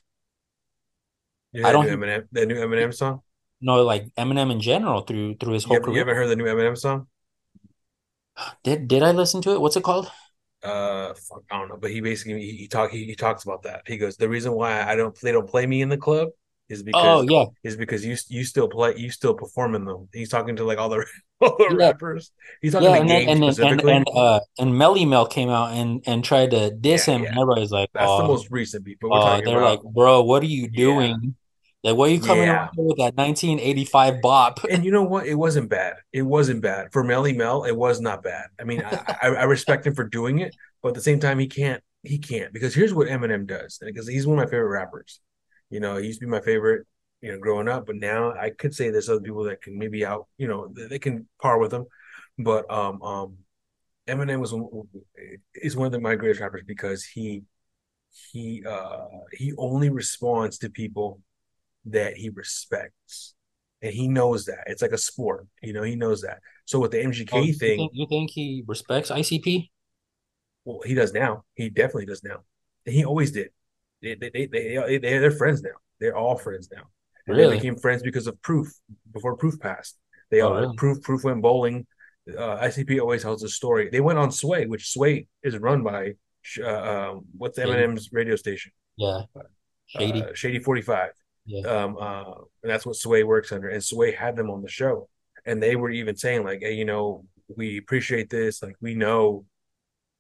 You 1.53 1.65
I 1.65 1.73
don't 1.73 1.87
new 1.87 1.97
Eminem, 1.97 2.27
the 2.33 2.47
new 2.47 2.57
Eminem 2.57 2.93
song. 2.93 3.23
No, 3.61 3.83
like 3.83 4.13
Eminem 4.17 4.51
in 4.53 4.61
general 4.61 5.03
through 5.03 5.37
through 5.37 5.55
his 5.55 5.65
whole 5.65 5.77
you 5.77 5.83
career 5.83 5.99
haven't 6.01 6.17
heard 6.17 6.29
the 6.29 6.37
new 6.37 6.45
Eminem 6.45 6.77
song? 6.77 7.07
did 8.65 8.89
did 8.89 9.03
I 9.03 9.13
listen 9.13 9.43
to 9.43 9.53
it 9.53 9.61
what's 9.61 9.77
it 9.77 9.85
called 9.85 10.11
Uh, 10.63 11.13
fuck, 11.15 11.43
I 11.51 11.59
don't 11.59 11.69
know, 11.69 11.77
but 11.77 11.91
he 11.91 12.01
basically 12.01 12.41
he, 12.41 12.53
he 12.57 12.69
talk 12.69 12.91
he, 12.91 13.05
he 13.05 13.15
talks 13.15 13.45
about 13.45 13.63
that. 13.65 13.83
He 13.87 13.99
goes, 13.99 14.17
the 14.17 14.29
reason 14.29 14.53
why 14.53 14.83
I 14.83 14.97
don't 14.97 15.15
they 15.21 15.33
don't 15.33 15.49
play 15.49 15.67
me 15.67 15.83
in 15.83 15.91
the 15.91 15.99
club 15.99 16.31
is 16.69 16.83
oh 16.93 17.23
because 17.23 17.27
yeah 17.29 17.47
is 17.63 17.77
because 17.77 18.05
you 18.05 18.17
you 18.29 18.45
still 18.45 18.69
play 18.69 18.95
you 18.97 19.11
still 19.11 19.35
perform 19.35 19.75
in 19.75 19.85
them. 19.85 20.09
He's 20.13 20.29
talking 20.31 20.57
to 20.57 20.65
like 20.65 20.79
all 20.79 20.89
the 20.89 21.07
all 21.41 21.57
the 21.59 21.71
yeah 21.79 21.93
rappers. 21.93 22.33
He's 22.63 22.73
talking 22.73 22.93
Yeah, 22.93 22.95
to 22.95 23.01
and 23.01 23.09
then 23.11 23.23
and 23.29 23.43
then 23.43 23.55
and 23.63 23.83
specifically. 23.83 23.89
and 23.89 24.05
uh 24.15 24.41
and 24.59 24.73
Melle 24.75 25.07
Mel 25.09 25.27
came 25.27 25.49
out 25.51 25.73
and 25.73 26.03
and 26.07 26.25
tried 26.25 26.51
to 26.53 26.71
diss 26.73 27.07
Yeah, 27.07 27.07
him, 27.07 27.25
and 27.27 27.39
everybody's 27.39 27.71
like, 27.71 27.91
that's 27.95 28.15
the 28.15 28.23
"Oh, 28.23 28.25
most 28.25 28.51
recent 28.51 28.85
beat. 28.85 28.99
But 29.01 29.11
we're 29.11 29.21
uh, 29.21 29.41
they're 29.43 29.61
like, 29.61 29.83
bro, 29.83 30.23
what 30.23 30.43
are 30.43 30.47
you 30.47 30.69
yeah, 30.73 31.09
doing? 31.09 31.37
Like, 31.85 31.97
what 31.97 32.11
are 32.11 32.13
you 32.15 32.21
coming 32.21 32.51
yeah. 32.51 32.71
with 32.77 32.99
that 32.99 33.17
1985 33.17 34.21
bop?" 34.23 34.61
And 34.69 34.85
you 34.85 34.91
know 34.91 35.03
what? 35.03 35.27
It 35.27 35.35
wasn't 35.35 35.69
bad. 35.69 35.97
It 36.13 36.23
wasn't 36.23 36.63
bad 36.63 36.93
for 36.93 37.05
Melle 37.05 37.37
Mel. 37.37 37.65
It 37.65 37.77
was 37.77 38.01
not 38.01 38.23
bad. 38.23 38.47
I 38.59 38.65
mean, 38.65 38.83
I, 38.83 39.03
I, 39.23 39.29
I 39.29 39.45
respect 39.45 39.87
him 39.87 39.95
for 39.95 40.05
doing 40.05 40.39
it, 40.39 40.55
but 40.83 40.91
at 40.91 40.95
the 40.95 41.01
same 41.03 41.21
time, 41.21 41.39
he 41.39 41.47
can't. 41.49 41.83
He 42.03 42.19
can't 42.19 42.53
because 42.53 42.75
here's 42.75 42.95
what 42.95 43.09
Eminem 43.09 43.47
does. 43.47 43.79
Because 43.85 44.09
he's 44.09 44.27
one 44.27 44.39
of 44.39 44.45
my 44.45 44.51
favorite 44.51 44.69
rappers. 44.69 45.21
You 45.75 45.81
know, 45.81 45.97
he 45.99 46.07
used 46.09 46.21
to 46.21 46.27
be 46.27 46.31
my 46.31 46.41
favorite. 46.41 46.87
You 47.21 47.33
know, 47.33 47.39
growing 47.39 47.69
up, 47.69 47.87
but 47.87 47.97
now 47.97 48.33
I 48.33 48.51
could 48.51 48.75
say 48.75 48.91
there's 48.91 49.09
other 49.09 49.21
people 49.23 49.45
that 49.45 49.63
can 49.63 49.79
maybe 49.79 50.05
out. 50.07 50.29
You 50.39 50.49
know, 50.49 50.69
they 50.69 50.99
can 51.01 51.27
par 51.43 51.59
with 51.59 51.73
him. 51.75 51.87
But 52.39 52.71
um, 52.71 53.03
um, 53.03 53.39
Eminem 54.09 54.41
was 54.41 54.53
is 55.55 55.77
one 55.77 55.87
of 55.87 55.93
the, 55.93 56.01
my 56.01 56.15
greatest 56.17 56.41
rappers 56.41 56.63
because 56.67 57.05
he 57.05 57.43
he 58.33 58.65
uh 58.67 59.07
he 59.33 59.53
only 59.59 59.91
responds 59.91 60.59
to 60.59 60.71
people 60.71 61.21
that 61.87 62.17
he 62.17 62.31
respects. 62.31 63.35
And 63.83 63.93
he 63.95 64.09
knows 64.09 64.47
that. 64.47 64.65
It's 64.67 64.83
like 64.83 64.93
a 64.93 64.99
sport. 64.99 65.47
You 65.63 65.75
know, 65.75 65.83
he 65.83 65.97
knows 65.97 66.23
that. 66.23 66.41
So 66.67 66.81
with 66.81 66.93
the 66.93 67.03
Oh, 67.31 67.43
MGK 67.43 67.53
you 67.53 67.53
thing, 67.53 67.77
think 67.77 67.93
you 67.95 68.07
think 68.07 68.31
he 68.31 68.65
respects 68.67 69.11
ICP? 69.11 69.71
well, 70.65 70.81
he 70.85 70.95
does 70.95 71.13
now. 71.13 71.45
He 71.55 71.69
definitely 71.71 72.07
does 72.07 72.23
now. 72.25 72.41
And 72.87 72.95
he 72.95 73.05
always 73.05 73.31
did. 73.33 73.51
They 74.05 74.15
they 74.15 74.31
they, 74.31 74.47
they, 74.47 74.99
they 74.99 75.19
they're 75.19 75.31
friends 75.31 75.63
now. 75.63 75.77
They're 76.01 76.17
all 76.17 76.37
friends 76.37 76.69
now. 76.75 76.85
And 77.27 77.39
they 77.39 77.43
became 77.57 77.77
friends 77.77 78.03
because 78.03 78.27
of 78.27 78.41
Proof 78.43 78.69
before 79.13 79.37
Proof 79.37 79.59
passed. 79.59 79.97
They 80.31 80.41
Oh, 80.43 80.49
all 80.49 80.61
really? 80.61 80.77
Proof 80.77 81.03
Proof 81.03 81.25
went 81.25 81.41
bowling. 81.43 81.87
Uh, 82.29 82.59
ICP 82.59 83.01
always 83.01 83.23
tells 83.23 83.43
a 83.43 83.49
story. 83.49 83.89
They 83.91 84.01
went 84.01 84.19
on 84.19 84.31
Sway, 84.31 84.67
which 84.67 84.91
Sway 84.93 85.27
is 85.43 85.57
run 85.59 85.83
by 85.83 86.15
uh, 86.61 86.67
um, 87.13 87.25
what's 87.37 87.59
Shady. 87.59 87.71
Eminem's 87.73 88.11
radio 88.13 88.37
station? 88.37 88.73
Yeah, 88.97 89.23
shady. 89.87 90.23
Uh, 90.23 90.35
Shady 90.35 90.59
Forty 90.59 90.83
Five. 90.83 91.13
Yeah, 91.47 91.67
um, 91.69 91.97
uh, 92.01 92.33
and 92.63 92.71
that's 92.71 92.87
what 92.87 92.97
Sway 92.97 93.23
works 93.25 93.53
under. 93.53 93.69
And 93.69 93.83
Sway 93.85 94.13
had 94.13 94.37
them 94.37 94.51
on 94.51 94.63
the 94.63 94.69
show, 94.69 95.09
and 95.47 95.63
they 95.63 95.77
were 95.77 95.91
even 95.91 96.17
saying 96.17 96.45
like, 96.45 96.61
"Hey, 96.61 96.75
you 96.75 96.85
know, 96.87 97.25
we 97.57 97.79
appreciate 97.79 98.31
this. 98.31 98.63
Like, 98.63 98.77
we 98.81 98.95
know 98.95 99.45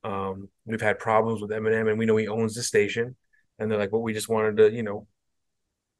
um, 0.02 0.48
we've 0.66 0.80
had 0.80 0.98
problems 0.98 1.40
with 1.40 1.50
Eminem, 1.50 1.88
and 1.88 1.98
we 1.98 2.06
know 2.06 2.16
he 2.16 2.28
owns 2.28 2.54
the 2.54 2.62
station." 2.62 3.16
And 3.58 3.70
they're 3.70 3.78
like, 3.78 3.90
"But 3.90 4.00
we 4.00 4.12
just 4.12 4.28
wanted 4.28 4.56
to, 4.58 4.70
you 4.72 4.82
know, 4.82 5.06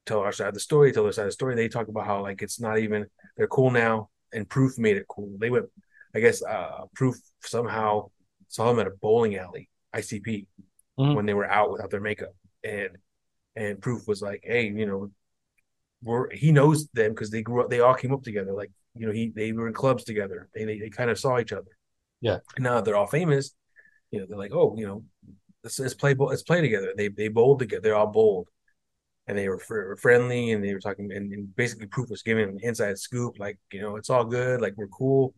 tell 0.05 0.19
our 0.19 0.31
side 0.31 0.49
of 0.49 0.53
the 0.53 0.59
story, 0.59 0.91
tell 0.91 1.03
their 1.03 1.11
side 1.11 1.23
of 1.23 1.27
the 1.29 1.33
story." 1.33 1.55
They 1.55 1.69
talk 1.69 1.87
about 1.87 2.05
how 2.05 2.21
like 2.21 2.41
it's 2.41 2.59
not 2.59 2.79
even 2.79 3.07
they're 3.37 3.47
cool 3.47 3.71
now, 3.71 4.09
and 4.33 4.49
Proof 4.49 4.77
made 4.77 4.97
it 4.97 5.07
cool. 5.07 5.35
They 5.39 5.49
went, 5.49 5.65
I 6.13 6.19
guess, 6.19 6.43
uh, 6.43 6.85
Proof 6.95 7.15
somehow 7.41 8.09
saw 8.47 8.67
them 8.69 8.79
at 8.79 8.87
a 8.87 8.95
bowling 9.01 9.35
alley, 9.35 9.69
ICP, 9.93 10.47
Mhm. 10.99 11.15
when 11.15 11.25
they 11.25 11.33
were 11.33 11.49
out 11.49 11.71
without 11.71 11.89
their 11.91 12.01
makeup, 12.01 12.35
and 12.63 12.97
and 13.55 13.81
Proof 13.81 14.07
was 14.07 14.21
like, 14.21 14.41
"Hey, 14.43 14.67
you 14.67 14.85
know." 14.85 15.11
we're 16.03 16.29
he 16.29 16.51
knows 16.51 16.87
them 16.89 17.11
because 17.11 17.31
they 17.31 17.41
grew 17.41 17.61
up 17.61 17.69
they 17.69 17.79
all 17.79 17.95
came 17.95 18.13
up 18.13 18.21
together 18.21 18.51
like 18.53 18.69
you 18.93 19.07
know 19.07 19.13
he 19.13 19.29
they 19.29 19.51
were 19.53 19.65
in 19.67 19.73
clubs 19.73 20.03
together 20.03 20.49
they 20.53 20.63
they, 20.65 20.77
they 20.77 20.89
kind 20.89 21.09
of 21.09 21.17
saw 21.17 21.39
each 21.39 21.53
other 21.53 21.71
yeah. 22.21 22.39
and 22.55 22.63
now 22.63 22.81
they're 22.81 22.97
all 22.97 23.07
famous 23.07 23.55
you 24.11 24.19
know 24.19 24.25
they're 24.27 24.37
like 24.37 24.53
oh 24.53 24.75
you 24.77 24.85
know 24.85 25.03
let's, 25.65 25.79
let's 25.79 25.95
play 25.95 26.15
let's 26.17 26.43
play 26.43 26.61
together 26.61 26.93
they 26.97 27.09
they 27.09 27.29
bowled 27.29 27.59
together 27.59 27.81
they're 27.81 27.97
all 27.97 28.07
bowled, 28.07 28.49
and 29.27 29.37
they 29.37 29.49
were, 29.49 29.59
fr- 29.59 29.95
friendly 29.97 30.51
and 30.51 30.63
they 30.63 30.73
were 30.73 30.79
talking 30.79 31.11
and, 31.11 31.33
and 31.33 31.55
basically 31.55 31.87
proof 31.87 32.09
was 32.09 32.23
giving 32.23 32.49
an 32.49 32.59
inside 32.63 32.97
scoop 32.99 33.39
like 33.39 33.59
you 33.73 33.81
know 33.81 33.97
it's 33.97 34.09
all 34.11 34.25
good 34.25 34.61
like 34.61 34.73
we're 34.77 34.87
cool 34.89 35.33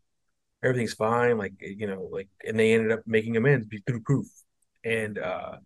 everything's 0.63 0.93
fine 0.93 1.37
like 1.37 1.53
you 1.61 1.87
know 1.87 2.09
like 2.11 2.29
and 2.45 2.59
they 2.59 2.73
ended 2.73 2.91
up 2.91 3.01
making 3.07 3.37
amends 3.37 3.67
through 3.87 4.01
proof 4.01 4.27
and 4.85 5.19
uh 5.19 5.57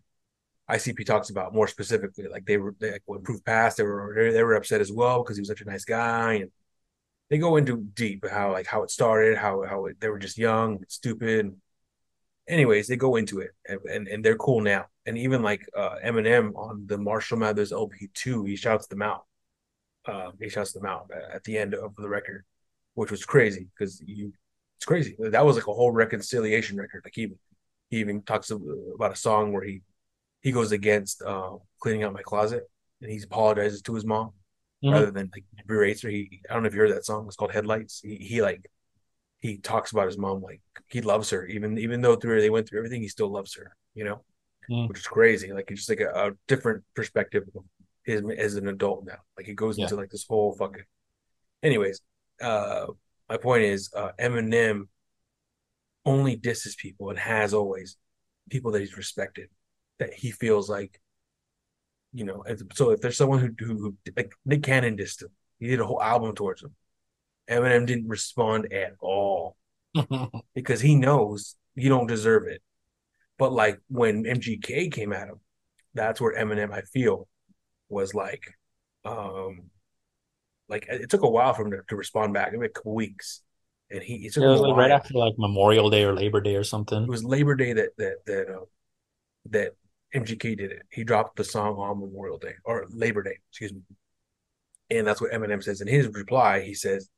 ICP 0.70 1.03
talks 1.03 1.30
about 1.32 1.53
more 1.53 1.68
specifically. 1.68 2.28
Like 2.30 2.45
they 2.45 2.57
were 2.57 2.74
they, 2.80 2.93
like 2.93 3.03
when 3.05 3.22
Proof 3.24 3.43
passed, 3.43 3.78
they 3.78 3.84
were 3.84 4.32
they 4.32 4.43
were 4.43 4.55
upset 4.55 4.82
as 4.82 4.91
well 4.91 5.22
because 5.22 5.38
he 5.38 5.41
was 5.41 5.49
such 5.49 5.62
a 5.62 5.66
nice 5.66 5.84
guy, 5.84 6.36
and 6.36 6.51
they 7.30 7.38
go 7.38 7.57
into 7.57 7.78
deep 7.95 8.26
how 8.30 8.51
like 8.51 8.68
how 8.68 8.84
it 8.84 8.91
started, 8.91 9.38
how 9.38 9.64
how 9.64 9.86
it, 9.88 9.99
they 9.99 10.09
were 10.09 10.20
just 10.20 10.38
young, 10.38 10.84
stupid. 10.88 11.55
Anyways, 12.48 12.88
they 12.88 12.96
go 12.98 13.16
into 13.16 13.39
it, 13.39 13.52
and, 13.68 13.80
and, 13.89 14.08
and 14.08 14.26
they're 14.26 14.36
cool 14.38 14.62
now. 14.62 14.88
And 15.06 15.18
even 15.18 15.42
like 15.42 15.66
uh, 15.78 15.96
Eminem 16.04 16.56
on 16.56 16.86
the 16.88 16.98
Marshall 16.98 17.38
Mathers 17.38 17.72
LP 17.72 18.10
two, 18.14 18.44
he 18.46 18.56
shouts 18.56 18.88
them 18.88 19.02
out. 19.02 19.26
Um, 20.08 20.34
he 20.42 20.50
shouts 20.50 20.74
them 20.74 20.86
out 20.86 21.10
at 21.34 21.44
the 21.44 21.58
end 21.58 21.74
of 21.76 21.96
the 21.96 22.10
record, 22.10 22.46
which 22.96 23.12
was 23.12 23.26
crazy 23.26 23.68
because 23.78 24.02
you 24.06 24.34
it's 24.78 24.86
crazy. 24.86 25.16
That 25.20 25.46
was 25.46 25.56
like 25.56 25.68
a 25.68 25.74
whole 25.74 25.92
reconciliation 25.92 26.78
record. 26.78 27.04
Like 27.06 27.14
he 27.16 27.34
he 27.89 27.98
even 28.00 28.24
talks 28.24 28.52
about 28.52 29.12
a 29.12 29.16
song 29.16 29.54
where 29.54 29.64
he 29.64 29.84
he 30.42 30.52
goes 30.52 30.72
against 30.72 31.22
uh, 31.24 31.52
cleaning 31.82 32.04
out 32.04 32.14
my 32.14 32.24
closet 32.24 32.64
and 33.02 33.12
he 33.12 33.22
apologizes 33.24 33.82
to 33.84 33.96
his 33.96 34.06
mom 34.06 34.32
hmm 34.82 34.92
rather 34.92 35.12
than 35.12 35.30
like 35.34 35.46
berates 35.68 36.02
her. 36.04 36.10
He 36.10 36.42
I 36.50 36.54
don't 36.54 36.64
know 36.64 36.68
if 36.68 36.74
you 36.74 36.82
heard 36.82 36.92
that 36.94 37.06
song. 37.06 37.28
It's 37.28 37.36
called 37.36 37.54
Headlights. 37.54 38.02
He, 38.04 38.16
he 38.18 38.42
like 38.42 38.70
he 39.42 39.58
talks 39.58 39.92
about 39.92 40.06
his 40.08 40.18
mom 40.18 40.42
like 40.42 40.62
he 40.88 41.02
loves 41.02 41.30
her. 41.32 41.46
Even 41.46 41.78
even 41.78 42.02
though 42.02 42.16
through 42.16 42.39
they 42.42 42.50
went 42.50 42.70
through 42.70 42.80
everything 42.80 43.02
he 43.02 43.08
still 43.10 43.30
loves 43.32 43.56
her 43.56 43.76
you 43.94 44.06
know? 44.06 44.24
Mm. 44.70 44.88
Which 44.88 45.00
is 45.00 45.08
crazy. 45.08 45.52
Like 45.52 45.70
it's 45.70 45.82
just 45.86 45.89
like 45.89 46.00
a, 46.00 46.28
a 46.28 46.32
different 46.48 46.84
perspective 46.96 47.44
of 47.56 47.64
his 48.06 48.22
as 48.38 48.56
an 48.56 48.68
adult 48.68 49.06
now. 49.06 49.18
Like 49.36 49.46
he 49.46 49.54
goes 49.54 49.78
Yeah. 49.78 49.86
into 49.86 49.96
like 49.98 50.10
this 50.10 50.26
whole 50.28 50.54
fucking 50.54 50.86
anyways 51.62 52.02
uh 52.42 52.88
my 53.30 53.38
point 53.38 53.64
is 53.64 53.92
uh 53.96 54.12
Eminem 54.20 54.88
only 56.06 56.36
disses 56.36 56.76
people 56.76 57.10
and 57.10 57.20
has 57.20 57.54
always 57.54 57.98
people 58.50 58.72
that 58.72 58.80
he's 58.80 58.98
respected 58.98 59.50
that 60.00 60.14
he 60.14 60.32
feels 60.32 60.70
like 60.70 61.00
you 62.14 62.26
know 62.26 62.44
if, 62.48 62.62
so 62.74 62.89
if 62.92 63.00
there's 63.02 63.18
someone 63.18 63.39
who, 63.39 63.66
who, 63.66 63.78
who 63.78 63.98
like 64.18 64.34
Nick 64.46 64.64
Cannon 64.64 64.98
dissed 64.98 65.22
him. 65.22 65.30
He 65.60 65.68
did 65.68 65.80
a 65.80 65.86
whole 65.86 66.02
album 66.02 66.34
towards 66.34 66.64
him 66.64 66.74
Eminem 67.50 67.86
didn't 67.86 68.08
respond 68.08 68.72
at 68.72 68.94
all 69.00 69.56
because 70.56 70.82
he 70.82 70.96
knows 70.96 71.56
you 71.76 71.89
don't 71.89 72.08
deserve 72.08 72.48
it. 72.48 72.62
But 73.38 73.52
like 73.52 73.80
when 73.89 74.24
MGK 74.24 74.92
came 74.92 75.14
at 75.14 75.28
him, 75.28 75.39
that's 75.94 76.22
where 76.22 76.36
Eminem 76.36 76.72
I 76.72 76.82
feel 76.82 77.28
was 77.89 78.14
like, 78.14 78.44
um, 79.04 79.70
like 80.70 80.86
it 80.89 81.10
took 81.10 81.24
a 81.24 81.30
while 81.30 81.54
for 81.54 81.66
him 81.66 81.72
to, 81.72 81.80
to 81.89 81.96
respond 81.96 82.34
back. 82.34 82.52
Maybe 82.54 82.68
a 82.68 82.70
couple 82.70 82.94
weeks, 82.94 83.42
and 83.89 84.02
he 84.02 84.26
it 84.26 84.38
It 84.38 84.46
was 84.46 84.62
like 84.62 84.76
right 84.76 84.92
after 84.92 85.16
like 85.16 85.34
Memorial 85.38 85.89
Day 85.89 86.04
or 86.04 86.14
Labor 86.14 86.39
Day 86.39 86.56
or 86.56 86.64
something. 86.64 87.04
It 87.04 87.10
was 87.10 87.24
Labor 87.24 87.56
Day 87.56 87.74
that 87.74 87.89
that 87.98 88.16
that 88.26 88.48
uh, 88.50 88.66
that 89.50 89.72
MGK 90.16 90.58
did 90.58 90.72
it. 90.72 90.84
He 90.92 91.04
dropped 91.04 91.36
the 91.36 91.44
song 91.44 91.76
on 91.78 92.00
Memorial 92.00 92.38
Day 92.38 92.54
or 92.64 92.86
Labor 92.89 93.24
Day, 93.24 93.38
excuse 93.50 93.74
me, 93.74 93.82
and 94.89 95.06
that's 95.06 95.20
what 95.20 95.32
Eminem 95.32 95.64
says 95.64 95.82
in 95.82 95.88
his 95.88 96.08
reply. 96.08 96.62
He 96.62 96.74
says, 96.74 97.10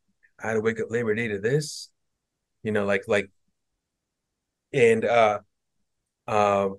"I 0.44 0.48
had 0.50 0.54
to 0.56 0.62
wake 0.62 0.80
up 0.80 0.92
Labor 0.92 1.16
Day 1.16 1.30
to 1.30 1.40
this." 1.40 1.90
You 2.64 2.72
know, 2.72 2.86
like 2.86 3.04
like 3.08 3.32
and 4.74 5.06
uh 5.06 5.40
um 6.28 6.78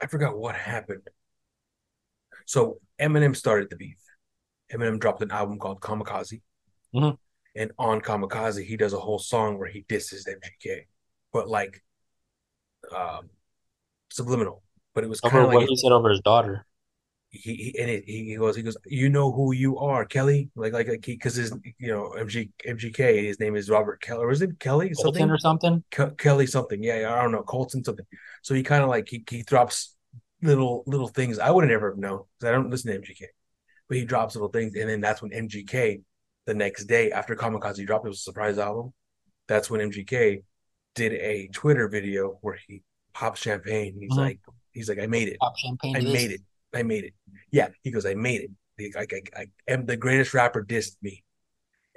I 0.00 0.06
forgot 0.06 0.36
what 0.36 0.54
happened. 0.54 1.08
So 2.46 2.80
Eminem 3.00 3.34
started 3.34 3.70
the 3.70 3.76
beef. 3.76 3.98
Eminem 4.72 4.98
dropped 5.00 5.22
an 5.22 5.30
album 5.30 5.58
called 5.58 5.80
Kamikaze, 5.80 6.40
hmm 6.92 7.16
and 7.56 7.72
on 7.78 8.00
Kamikaze, 8.00 8.64
he 8.64 8.76
does 8.76 8.92
a 8.92 8.98
whole 8.98 9.18
song 9.18 9.58
where 9.58 9.68
he 9.68 9.84
disses 9.88 10.26
MGK, 10.26 10.86
but 11.32 11.48
like 11.48 11.82
um, 12.94 13.30
subliminal. 14.10 14.62
But 14.94 15.04
it 15.04 15.08
was 15.08 15.20
kind 15.20 15.36
Over 15.36 15.44
of 15.44 15.48
like 15.48 15.60
what 15.60 15.68
he 15.68 15.76
said 15.76 15.92
over 15.92 16.10
his 16.10 16.20
daughter. 16.20 16.66
He, 17.30 17.54
he 17.54 17.78
and 17.80 17.90
it, 17.90 18.04
he 18.06 18.36
goes 18.36 18.56
he 18.56 18.62
goes 18.62 18.76
you 18.86 19.08
know 19.08 19.32
who 19.32 19.52
you 19.52 19.78
are 19.78 20.04
Kelly 20.04 20.50
like 20.56 20.72
like 20.72 20.88
like 20.88 21.02
because 21.02 21.34
his 21.34 21.52
you 21.78 21.88
know 21.88 22.12
MG 22.12 22.50
MGK 22.64 23.26
his 23.26 23.40
name 23.40 23.56
is 23.56 23.68
Robert 23.68 24.00
Kelly 24.00 24.24
or 24.24 24.30
is 24.30 24.42
it 24.42 24.58
Kelly 24.60 24.94
Colton 24.96 25.30
something 25.30 25.30
or 25.30 25.38
something. 25.38 25.84
Ke- 25.90 26.16
Kelly 26.18 26.46
something 26.46 26.82
yeah, 26.82 27.00
yeah 27.00 27.14
I 27.14 27.22
don't 27.22 27.32
know 27.32 27.42
Colton 27.42 27.84
something 27.84 28.06
so 28.42 28.54
he 28.54 28.62
kind 28.62 28.82
of 28.82 28.88
like 28.88 29.08
he, 29.08 29.24
he 29.28 29.42
drops 29.42 29.96
little 30.42 30.82
little 30.86 31.08
things 31.08 31.38
I 31.38 31.50
would 31.50 31.64
have 31.64 31.70
never 31.70 31.94
known 31.96 32.24
because 32.38 32.48
I 32.48 32.52
don't 32.52 32.70
listen 32.70 32.90
to 32.90 32.96
MGK 32.96 33.26
but 33.88 33.98
he 33.98 34.04
drops 34.04 34.34
little 34.34 34.48
things, 34.48 34.74
and 34.76 34.88
then 34.90 35.00
that's 35.00 35.22
when 35.22 35.32
MGK 35.32 36.00
the 36.46 36.54
next 36.54 36.84
day 36.86 37.12
after 37.12 37.34
Kamikaze 37.36 37.86
dropped, 37.86 38.04
it 38.06 38.08
was 38.08 38.18
a 38.18 38.22
surprise 38.22 38.58
album. 38.58 38.92
That's 39.48 39.70
when 39.70 39.80
MGK 39.80 40.42
did 40.94 41.12
a 41.14 41.48
Twitter 41.48 41.88
video 41.88 42.38
where 42.42 42.58
he 42.68 42.82
pops 43.14 43.42
champagne. 43.42 43.96
He's 44.00 44.16
hmm 44.16 44.18
like, 44.18 44.40
he's 44.72 44.88
like, 44.88 44.98
I 45.00 45.06
made 45.06 45.28
it, 45.28 45.40
Pop 45.40 45.56
champagne 45.56 45.96
I 45.96 46.00
made 46.02 46.30
it, 46.32 46.40
I 46.76 46.82
made 46.82 47.04
it. 47.04 47.14
Yeah, 47.50 47.68
he 47.82 47.90
goes, 47.90 48.06
I 48.06 48.14
made 48.14 48.42
it. 48.78 48.94
Like, 48.94 49.12
I, 49.12 49.40
I, 49.40 49.72
am 49.72 49.86
the 49.86 49.96
greatest 49.96 50.34
rapper 50.34 50.62
dissed 50.62 50.96
me, 51.00 51.24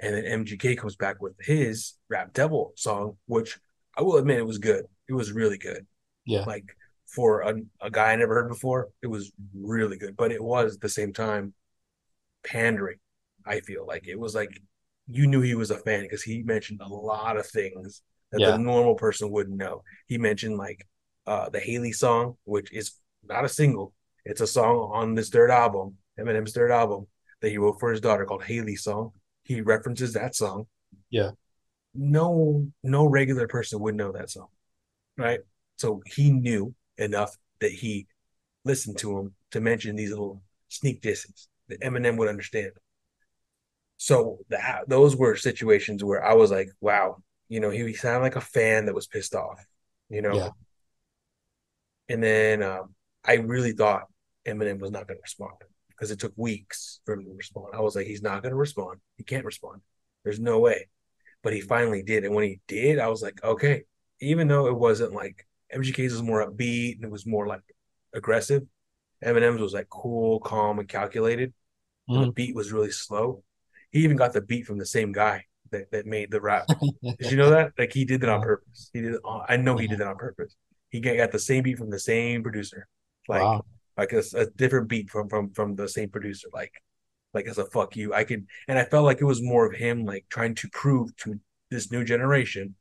and 0.00 0.14
then 0.14 0.44
MGK 0.44 0.78
comes 0.78 0.96
back 0.96 1.20
with 1.20 1.34
his 1.40 1.94
Rap 2.08 2.32
Devil 2.32 2.72
song, 2.76 3.18
which 3.26 3.58
I 3.96 4.02
will 4.02 4.16
admit 4.16 4.38
it 4.38 4.46
was 4.46 4.58
good. 4.58 4.86
It 5.08 5.12
was 5.12 5.32
really 5.32 5.58
good. 5.58 5.86
Yeah. 6.24 6.44
Like 6.44 6.74
for 7.06 7.40
a, 7.40 7.54
a 7.80 7.90
guy 7.90 8.12
I 8.12 8.16
never 8.16 8.34
heard 8.34 8.48
before, 8.48 8.88
it 9.02 9.08
was 9.08 9.30
really 9.54 9.98
good. 9.98 10.16
But 10.16 10.32
it 10.32 10.42
was 10.42 10.76
at 10.76 10.80
the 10.80 10.88
same 10.88 11.12
time 11.12 11.52
pandering. 12.44 12.98
I 13.44 13.60
feel 13.60 13.86
like 13.86 14.06
it 14.06 14.18
was 14.18 14.34
like 14.34 14.60
you 15.06 15.26
knew 15.26 15.40
he 15.40 15.54
was 15.54 15.70
a 15.70 15.78
fan 15.78 16.02
because 16.02 16.22
he 16.22 16.42
mentioned 16.42 16.80
a 16.82 16.88
lot 16.88 17.36
of 17.36 17.46
things 17.46 18.02
that 18.32 18.40
the 18.40 18.58
normal 18.58 18.94
person 18.94 19.30
wouldn't 19.30 19.56
know. 19.56 19.82
He 20.06 20.18
mentioned 20.18 20.56
like 20.56 20.86
uh, 21.26 21.50
the 21.50 21.60
Hailie 21.60 21.92
song, 21.92 22.36
which 22.44 22.72
is 22.72 22.92
not 23.24 23.44
a 23.44 23.48
single. 23.48 23.92
It's 24.24 24.40
a 24.40 24.46
song 24.46 24.90
on 24.92 25.14
this 25.14 25.28
third 25.28 25.50
album, 25.50 25.96
Eminem's 26.18 26.52
third 26.52 26.70
album, 26.70 27.06
that 27.40 27.50
he 27.50 27.58
wrote 27.58 27.80
for 27.80 27.90
his 27.90 28.00
daughter 28.00 28.24
called 28.24 28.44
Hailie 28.44 28.76
song. 28.76 29.12
He 29.42 29.60
references 29.60 30.12
that 30.12 30.34
song. 30.34 30.66
Yeah. 31.10 31.30
No, 31.94 32.68
no 32.82 33.06
regular 33.06 33.48
person 33.48 33.80
would 33.80 33.96
know 33.96 34.12
that 34.12 34.30
song, 34.30 34.48
right? 35.16 35.40
So 35.76 36.02
he 36.06 36.30
knew 36.30 36.74
enough 36.98 37.36
that 37.60 37.72
he 37.72 38.06
listened 38.64 38.98
to 38.98 39.18
him 39.18 39.34
to 39.50 39.60
mention 39.60 39.96
these 39.96 40.10
little 40.10 40.42
sneak 40.68 41.00
disses 41.00 41.48
that 41.68 41.80
Eminem 41.80 42.16
would 42.18 42.28
understand. 42.28 42.72
So 43.96 44.38
that 44.48 44.84
those 44.88 45.16
were 45.16 45.36
situations 45.36 46.04
where 46.04 46.24
I 46.24 46.34
was 46.34 46.50
like, 46.50 46.70
wow, 46.80 47.22
you 47.48 47.60
know, 47.60 47.70
he, 47.70 47.84
he 47.86 47.94
sounded 47.94 48.22
like 48.22 48.36
a 48.36 48.40
fan 48.40 48.86
that 48.86 48.94
was 48.94 49.06
pissed 49.06 49.34
off, 49.34 49.64
you 50.08 50.22
know. 50.22 50.34
Yeah. 50.34 50.50
And 52.08 52.22
then 52.22 52.62
um, 52.62 52.94
I 53.24 53.34
really 53.34 53.72
thought 53.72 54.06
Eminem 54.46 54.80
was 54.80 54.90
not 54.90 55.06
going 55.06 55.18
to 55.18 55.22
respond 55.22 55.54
because 55.88 56.10
it 56.10 56.18
took 56.18 56.32
weeks 56.36 57.00
for 57.04 57.14
him 57.14 57.24
to 57.24 57.32
respond. 57.32 57.68
I 57.74 57.80
was 57.80 57.96
like, 57.96 58.06
he's 58.06 58.22
not 58.22 58.42
going 58.42 58.52
to 58.52 58.56
respond. 58.56 59.00
He 59.16 59.24
can't 59.24 59.44
respond. 59.44 59.80
There's 60.24 60.40
no 60.40 60.58
way. 60.58 60.88
But 61.42 61.54
he 61.54 61.60
finally 61.60 62.02
did, 62.02 62.24
and 62.24 62.34
when 62.34 62.44
he 62.44 62.60
did, 62.68 62.98
I 62.98 63.08
was 63.08 63.22
like, 63.22 63.42
okay. 63.42 63.84
Even 64.20 64.48
though 64.48 64.66
it 64.66 64.76
wasn't 64.76 65.14
like 65.14 65.46
MGK's 65.74 66.12
was 66.12 66.22
more 66.22 66.46
upbeat 66.46 66.96
and 66.96 67.04
it 67.04 67.10
was 67.10 67.26
more 67.26 67.46
like 67.46 67.62
aggressive, 68.12 68.62
Eminem's 69.24 69.62
was 69.62 69.72
like 69.72 69.88
cool, 69.88 70.40
calm, 70.40 70.78
and 70.78 70.88
calculated 70.88 71.54
and 72.10 72.22
the 72.22 72.26
mm-hmm. 72.26 72.30
beat 72.32 72.54
was 72.54 72.72
really 72.72 72.90
slow. 72.90 73.42
He 73.90 74.00
even 74.00 74.16
got 74.16 74.32
the 74.32 74.40
beat 74.40 74.66
from 74.66 74.78
the 74.78 74.86
same 74.86 75.12
guy 75.12 75.44
that, 75.70 75.90
that 75.92 76.06
made 76.06 76.30
the 76.30 76.40
rap. 76.40 76.66
Did 77.02 77.30
you 77.30 77.36
know 77.36 77.50
that? 77.50 77.72
Like 77.78 77.92
he 77.92 78.04
did 78.04 78.20
that 78.20 78.30
on 78.30 78.42
purpose. 78.42 78.90
He 78.92 79.00
did. 79.00 79.16
Uh, 79.24 79.40
I 79.48 79.56
know 79.56 79.76
he 79.76 79.86
did 79.86 79.98
that 79.98 80.08
on 80.08 80.16
purpose. 80.16 80.56
He 80.90 81.00
got 81.00 81.30
the 81.30 81.38
same 81.38 81.62
beat 81.62 81.78
from 81.78 81.90
the 81.90 82.00
same 82.00 82.42
producer, 82.42 82.88
like 83.28 83.42
Wow. 83.42 83.64
Like 84.00 84.12
a, 84.12 84.22
a 84.34 84.46
different 84.46 84.88
beat 84.88 85.10
from 85.10 85.28
from 85.28 85.52
from 85.52 85.76
the 85.76 85.88
same 85.88 86.10
producer. 86.10 86.48
Like 86.52 86.72
like 87.34 87.46
as 87.46 87.58
a 87.58 87.66
fuck 87.66 87.96
you, 87.96 88.12
I 88.14 88.24
could. 88.24 88.46
And 88.68 88.78
I 88.78 88.84
felt 88.84 89.04
like 89.04 89.20
it 89.20 89.24
was 89.32 89.42
more 89.42 89.66
of 89.66 89.78
him 89.78 90.04
like 90.04 90.26
trying 90.28 90.54
to 90.56 90.68
prove 90.70 91.16
to 91.18 91.38
this 91.70 91.92
new 91.92 92.04
generation 92.04 92.74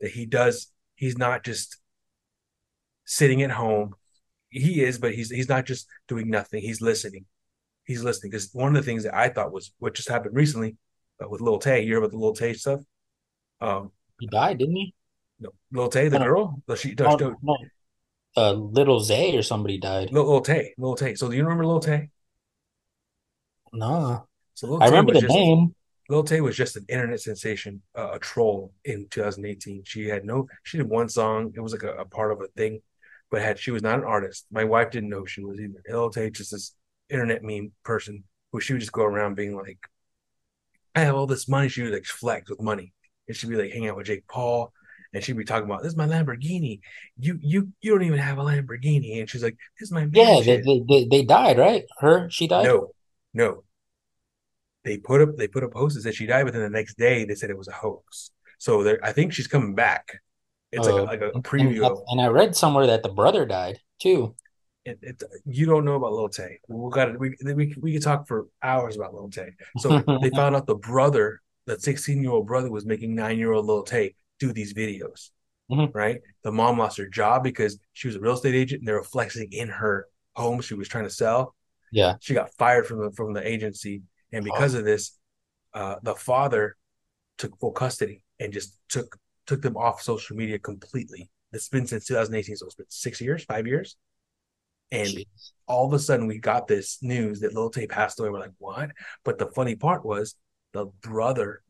that 0.00 0.12
he 0.12 0.26
does. 0.26 0.72
He's 0.94 1.18
not 1.18 1.44
just 1.44 1.78
sitting 3.04 3.42
at 3.42 3.50
home. 3.50 3.94
He 4.50 4.82
is, 4.82 4.98
but 4.98 5.14
he's 5.14 5.30
he's 5.30 5.48
not 5.48 5.66
just 5.66 5.86
doing 6.08 6.30
nothing. 6.30 6.62
He's 6.62 6.80
listening 6.80 7.26
he's 7.90 8.04
listening. 8.04 8.30
Because 8.30 8.50
one 8.52 8.68
of 8.68 8.82
the 8.82 8.86
things 8.86 9.04
that 9.04 9.14
I 9.14 9.28
thought 9.28 9.52
was 9.52 9.72
what 9.78 9.94
just 9.94 10.08
happened 10.08 10.36
recently 10.36 10.76
uh, 11.22 11.28
with 11.28 11.40
Lil 11.40 11.58
Tay. 11.58 11.80
You 11.80 11.86
hear 11.86 11.98
about 11.98 12.12
the 12.12 12.18
Lil 12.18 12.34
Tay 12.34 12.54
stuff? 12.54 12.80
Um, 13.60 13.90
He 14.18 14.26
died, 14.26 14.58
didn't 14.58 14.76
he? 14.76 14.94
no, 15.38 15.50
Lil 15.72 15.88
Tay, 15.88 16.08
the 16.08 16.18
No, 16.18 16.24
girl, 16.24 16.62
the 16.66 16.76
she, 16.76 16.94
the, 16.94 17.36
no. 17.42 17.56
Uh, 18.36 18.52
little 18.52 19.00
Zay 19.00 19.36
or 19.36 19.42
somebody 19.42 19.78
died. 19.78 20.12
Lil, 20.12 20.24
Lil 20.24 20.40
Tay, 20.40 20.74
Lil 20.78 20.94
Tay. 20.94 21.14
So 21.14 21.28
do 21.28 21.36
you 21.36 21.42
remember 21.42 21.66
Lil 21.66 21.80
Tay? 21.80 22.10
No, 23.72 24.26
So 24.54 24.68
Lil 24.68 24.82
I 24.82 24.86
Tay 24.86 24.90
remember 24.90 25.12
the 25.14 25.20
just 25.20 25.34
name. 25.34 25.74
Lil 26.08 26.24
Tay 26.24 26.40
was 26.40 26.56
just 26.56 26.76
an 26.76 26.84
internet 26.88 27.20
sensation, 27.20 27.82
uh, 27.96 28.12
a 28.14 28.18
troll 28.18 28.72
in 28.84 29.06
2018. 29.10 29.82
She 29.84 30.08
had 30.08 30.24
no, 30.24 30.48
she 30.64 30.78
did 30.78 30.88
one 30.88 31.08
song. 31.08 31.52
It 31.54 31.60
was 31.60 31.72
like 31.72 31.84
a, 31.84 31.94
a 31.98 32.04
part 32.04 32.32
of 32.32 32.40
a 32.40 32.48
thing, 32.48 32.80
but 33.30 33.42
had 33.42 33.58
she 33.58 33.70
was 33.70 33.82
not 33.82 33.98
an 33.98 34.04
artist. 34.04 34.46
My 34.50 34.64
wife 34.64 34.90
didn't 34.90 35.08
know 35.10 35.24
she 35.24 35.44
was 35.44 35.60
either. 35.60 35.82
Lil 35.88 36.10
Tay 36.10 36.30
just 36.30 36.50
this 36.50 36.74
internet 37.08 37.42
meme 37.42 37.72
person 37.84 38.24
who 38.52 38.60
she 38.60 38.72
would 38.72 38.80
just 38.80 38.92
go 38.92 39.04
around 39.04 39.36
being 39.36 39.56
like, 39.56 39.78
I 40.94 41.00
have 41.00 41.14
all 41.14 41.26
this 41.26 41.48
money. 41.48 41.68
She 41.68 41.82
would 41.82 41.92
like 41.92 42.04
flex 42.04 42.50
with 42.50 42.60
money. 42.60 42.92
And 43.28 43.36
she'd 43.36 43.50
be 43.50 43.56
like 43.56 43.70
hanging 43.70 43.88
out 43.88 43.96
with 43.96 44.06
Jake 44.06 44.26
Paul. 44.26 44.72
And 45.12 45.24
she'd 45.24 45.36
be 45.36 45.44
talking 45.44 45.64
about 45.64 45.82
this 45.82 45.92
is 45.92 45.96
my 45.96 46.06
Lamborghini. 46.06 46.80
You 47.18 47.38
you 47.42 47.72
you 47.80 47.92
don't 47.92 48.04
even 48.04 48.18
have 48.18 48.38
a 48.38 48.42
Lamborghini. 48.42 49.18
And 49.20 49.28
she's 49.28 49.42
like, 49.42 49.56
This 49.78 49.88
is 49.88 49.92
my 49.92 50.08
Yeah, 50.12 50.40
they, 50.40 50.62
they 50.88 51.06
they 51.10 51.22
died, 51.24 51.58
right? 51.58 51.84
Her, 51.98 52.28
she 52.30 52.46
died. 52.46 52.66
No, 52.66 52.92
no. 53.34 53.64
They 54.84 54.98
put 54.98 55.20
up 55.20 55.36
they 55.36 55.48
put 55.48 55.64
up 55.64 55.72
posts 55.72 56.02
that 56.04 56.14
she 56.14 56.26
died, 56.26 56.44
but 56.44 56.52
then 56.52 56.62
the 56.62 56.70
next 56.70 56.96
day 56.96 57.24
they 57.24 57.34
said 57.34 57.50
it 57.50 57.58
was 57.58 57.68
a 57.68 57.72
hoax. 57.72 58.30
So 58.58 58.96
I 59.02 59.12
think 59.12 59.32
she's 59.32 59.46
coming 59.48 59.74
back. 59.74 60.20
It's 60.72 60.86
like 60.86 60.96
a 60.96 61.02
Uh, 61.02 61.06
like 61.06 61.20
a 61.22 61.32
and 61.32 61.44
preview 61.44 61.90
of 61.90 61.98
and 62.08 62.20
I 62.20 62.28
read 62.28 62.54
somewhere 62.56 62.86
that 62.86 63.02
the 63.02 63.08
brother 63.08 63.44
died 63.44 63.80
too. 64.00 64.34
it, 64.84 64.98
it, 65.02 65.22
you 65.44 65.66
don't 65.66 65.84
know 65.84 65.94
about 65.94 66.12
Lil 66.12 66.28
Tay. 66.28 66.58
We 66.68 66.90
got 66.90 67.18
we 67.18 67.36
we 67.44 67.74
we 67.80 67.92
could 67.92 68.02
talk 68.02 68.26
for 68.26 68.46
hours 68.62 68.96
about 68.96 69.14
Lil 69.14 69.28
Tay. 69.28 69.50
So 69.76 70.06
they 70.20 70.30
found 70.30 70.56
out 70.56 70.66
the 70.66 70.74
brother, 70.74 71.42
the 71.66 71.78
16 71.78 72.22
year 72.22 72.30
old 72.30 72.46
brother, 72.46 72.70
was 72.70 72.86
making 72.86 73.14
nine 73.14 73.38
year 73.38 73.52
old 73.52 73.66
Lil 73.66 73.82
Tay 73.82 74.14
do 74.40 74.52
these 74.52 74.74
videos. 74.74 75.30
Mhm. 75.70 75.94
Right. 75.94 76.20
The 76.42 76.50
mom 76.50 76.78
lost 76.78 76.98
her 76.98 77.08
job 77.08 77.44
because 77.44 77.78
she 77.92 78.08
was 78.08 78.16
a 78.16 78.20
real 78.20 78.32
estate 78.34 78.56
agent 78.56 78.80
and 78.80 78.88
they 78.88 78.92
were 78.92 79.04
flexing 79.04 79.52
in 79.52 79.68
her 79.68 80.08
home 80.34 80.60
she 80.60 80.74
was 80.74 80.88
trying 80.88 81.04
to 81.04 81.10
sell. 81.10 81.54
Yeah. 81.92 82.16
She 82.20 82.34
got 82.34 82.52
fired 82.54 82.86
from 82.86 83.04
the 83.04 83.12
from 83.12 83.32
the 83.34 83.46
agency, 83.46 84.02
and 84.32 84.44
because 84.44 84.74
of 84.74 84.84
this, 84.84 85.18
uh, 85.74 85.96
the 86.02 86.14
father 86.14 86.76
took 87.38 87.58
full 87.58 87.72
custody 87.72 88.22
and 88.38 88.52
just 88.52 88.78
took 88.88 89.16
took 89.46 89.62
them 89.62 89.76
off 89.76 90.02
social 90.02 90.36
media 90.36 90.58
completely. 90.58 91.30
It's 91.52 91.68
been 91.68 91.86
since 91.86 92.06
2018, 92.06 92.56
so 92.56 92.66
it's 92.66 92.76
been 92.76 92.86
six 92.88 93.20
years, 93.20 93.44
five 93.44 93.66
years. 93.66 93.96
And 94.92 95.08
Jeez. 95.08 95.52
all 95.66 95.86
of 95.86 95.92
a 95.92 95.98
sudden, 95.98 96.26
we 96.26 96.38
got 96.38 96.66
this 96.68 96.98
news 97.02 97.40
that 97.40 97.54
Lil 97.54 97.70
Tay 97.70 97.86
passed 97.86 98.18
away. 98.20 98.30
We're 98.30 98.40
like, 98.40 98.52
what? 98.58 98.90
But 99.24 99.38
the 99.38 99.46
funny 99.46 99.76
part 99.76 100.04
was 100.04 100.36
the 100.72 100.86
brother 101.02 101.62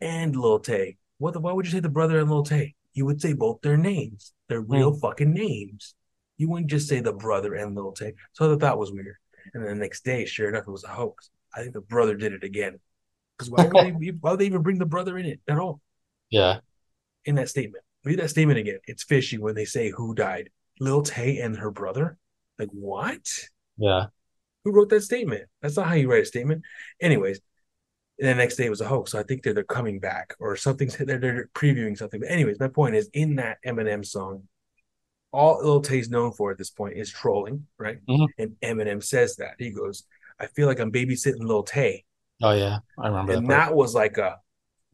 and 0.00 0.36
Lil 0.36 0.60
Tay. 0.60 0.96
What 1.18 1.32
the, 1.34 1.40
why 1.40 1.52
would 1.52 1.66
you 1.66 1.72
say 1.72 1.80
the 1.80 1.88
brother 1.88 2.18
and 2.18 2.30
Lil 2.30 2.42
Tay? 2.44 2.74
You 2.92 3.06
would 3.06 3.20
say 3.20 3.32
both 3.32 3.60
their 3.62 3.76
names, 3.76 4.32
their 4.48 4.60
real 4.60 4.92
Hmm. 4.92 4.98
fucking 5.00 5.32
names. 5.32 5.94
You 6.36 6.48
wouldn't 6.50 6.70
just 6.70 6.88
say 6.88 7.00
the 7.00 7.12
brother 7.12 7.54
and 7.54 7.74
Lil 7.74 7.92
Tay. 7.92 8.12
So 8.32 8.44
I 8.44 8.48
thought 8.48 8.60
that 8.60 8.78
was 8.78 8.92
weird. 8.92 9.16
And 9.52 9.62
then 9.64 9.70
the 9.74 9.80
next 9.80 10.04
day, 10.04 10.24
sure 10.24 10.48
enough, 10.48 10.64
it 10.66 10.70
was 10.70 10.84
a 10.84 10.88
hoax. 10.88 11.30
I 11.54 11.60
think 11.60 11.74
the 11.74 11.80
brother 11.80 12.16
did 12.16 12.32
it 12.32 12.42
again. 12.44 12.78
Because 13.36 13.50
why 13.50 13.64
would 13.64 14.00
they, 14.00 14.08
why 14.20 14.30
would 14.32 14.40
they 14.40 14.46
even 14.46 14.62
bring 14.62 14.78
the 14.78 14.86
brother 14.86 15.18
in 15.18 15.26
it 15.26 15.40
at 15.48 15.58
all? 15.58 15.80
Yeah. 16.30 16.58
In 17.24 17.36
that 17.36 17.48
statement, 17.48 17.84
read 18.04 18.18
that 18.18 18.30
statement 18.30 18.58
again. 18.58 18.78
It's 18.86 19.04
fishy 19.04 19.38
when 19.38 19.54
they 19.54 19.64
say 19.64 19.90
who 19.90 20.14
died. 20.14 20.50
Lil 20.80 21.02
Tay 21.02 21.38
and 21.38 21.56
her 21.56 21.70
brother. 21.70 22.18
Like 22.58 22.70
what? 22.72 23.26
Yeah. 23.76 24.06
Who 24.64 24.72
wrote 24.72 24.88
that 24.90 25.02
statement? 25.02 25.44
That's 25.62 25.76
not 25.76 25.86
how 25.86 25.94
you 25.94 26.10
write 26.10 26.22
a 26.22 26.26
statement. 26.26 26.62
Anyways, 27.00 27.40
and 28.20 28.28
the 28.28 28.34
next 28.34 28.56
day 28.56 28.68
was 28.70 28.80
a 28.80 28.86
hoax. 28.88 29.12
So 29.12 29.18
I 29.18 29.22
think 29.24 29.42
they're 29.42 29.54
they're 29.54 29.64
coming 29.64 29.98
back 29.98 30.34
or 30.38 30.56
something's 30.56 30.96
they're, 30.98 31.18
they're 31.18 31.48
previewing 31.54 31.96
something. 31.98 32.20
But 32.20 32.30
anyways, 32.30 32.60
my 32.60 32.68
point 32.68 32.94
is 32.94 33.08
in 33.12 33.36
that 33.36 33.58
Eminem 33.66 34.04
song, 34.06 34.44
all 35.32 35.58
Lil 35.64 35.80
Tay's 35.80 36.10
known 36.10 36.32
for 36.32 36.50
at 36.52 36.58
this 36.58 36.70
point 36.70 36.96
is 36.96 37.10
trolling, 37.10 37.66
right? 37.78 37.98
Mhm. 38.08 38.28
And 38.38 38.56
Eminem 38.62 39.02
says 39.02 39.36
that 39.36 39.54
he 39.58 39.70
goes, 39.70 40.04
"I 40.38 40.46
feel 40.46 40.66
like 40.68 40.78
I'm 40.78 40.92
babysitting 40.92 41.40
Lil 41.44 41.64
Tay," 41.64 42.04
Oh 42.42 42.52
yeah. 42.52 42.78
I 42.98 43.08
remember 43.08 43.32
and 43.32 43.46
that. 43.50 43.68
that 43.68 43.74
was 43.74 43.94
like 43.94 44.18
a, 44.18 44.38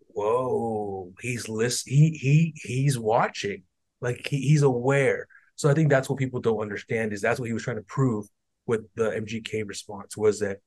whoa, 0.08 1.12
he's 1.20 1.48
list 1.48 1.88
he 1.88 2.10
he 2.10 2.52
he's 2.56 2.98
watching, 2.98 3.62
like 4.00 4.26
he, 4.26 4.38
he's 4.40 4.62
aware. 4.62 5.26
So 5.56 5.68
I 5.70 5.74
think 5.74 5.90
that's 5.90 6.08
what 6.08 6.18
people 6.18 6.40
don't 6.40 6.60
understand 6.60 7.12
is 7.12 7.20
that's 7.20 7.38
what 7.38 7.46
he 7.46 7.52
was 7.52 7.62
trying 7.62 7.76
to 7.76 7.82
prove 7.82 8.26
with 8.66 8.86
the 8.94 9.10
MGK 9.10 9.66
response 9.66 10.16
was 10.16 10.40
that 10.40 10.58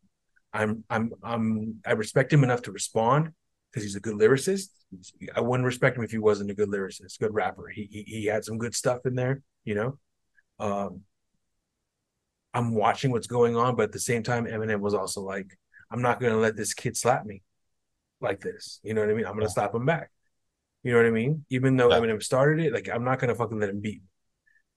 I'm 0.54 0.84
I'm 0.90 1.12
I'm 1.24 1.76
I 1.86 1.94
respect 1.94 2.32
him 2.32 2.44
enough 2.44 2.62
to 2.64 2.72
respond 2.72 3.32
because 3.72 3.84
he's 3.84 3.96
a 3.96 4.00
good 4.00 4.16
lyricist. 4.16 4.68
I 5.36 5.42
wouldn't 5.42 5.66
respect 5.66 5.98
him 5.98 6.04
if 6.04 6.12
he 6.12 6.20
wasn't 6.20 6.52
a 6.52 6.54
good 6.54 6.70
lyricist, 6.70 7.20
good 7.20 7.34
rapper. 7.34 7.68
He 7.70 7.90
he, 7.92 8.04
he 8.04 8.26
had 8.26 8.46
some 8.46 8.60
good 8.60 8.76
stuff 8.76 9.06
in 9.06 9.16
there, 9.16 9.42
you 9.66 9.76
know. 9.76 9.98
Um, 10.60 11.02
I'm 12.54 12.76
watching 12.76 13.12
what's 13.12 13.28
going 13.28 13.56
on, 13.56 13.76
but 13.76 13.84
at 13.84 13.92
the 13.92 14.00
same 14.00 14.22
time, 14.22 14.46
Eminem 14.46 14.80
was 14.80 14.94
also 14.94 15.22
like, 15.22 15.58
I'm 15.90 16.04
not 16.04 16.20
gonna 16.20 16.38
let 16.38 16.56
this 16.56 16.76
kid 16.76 16.96
slap 16.96 17.26
me 17.26 17.42
like 18.22 18.42
this. 18.42 18.80
You 18.84 18.94
know 18.94 19.02
what 19.02 19.10
I 19.10 19.14
mean? 19.14 19.26
I'm 19.26 19.34
gonna 19.34 19.50
slap 19.50 19.74
him 19.74 19.86
back. 19.86 20.12
You 20.84 20.92
know 20.92 20.98
what 20.98 21.08
I 21.08 21.12
mean? 21.12 21.46
Even 21.50 21.76
though. 21.78 21.90
Eminem 21.90 22.22
started 22.22 22.64
it, 22.64 22.74
like 22.74 22.90
I'm 22.94 23.04
not 23.04 23.20
gonna 23.20 23.36
fucking 23.36 23.60
let 23.60 23.70
him 23.70 23.80
beat 23.80 24.02
me. 24.04 24.08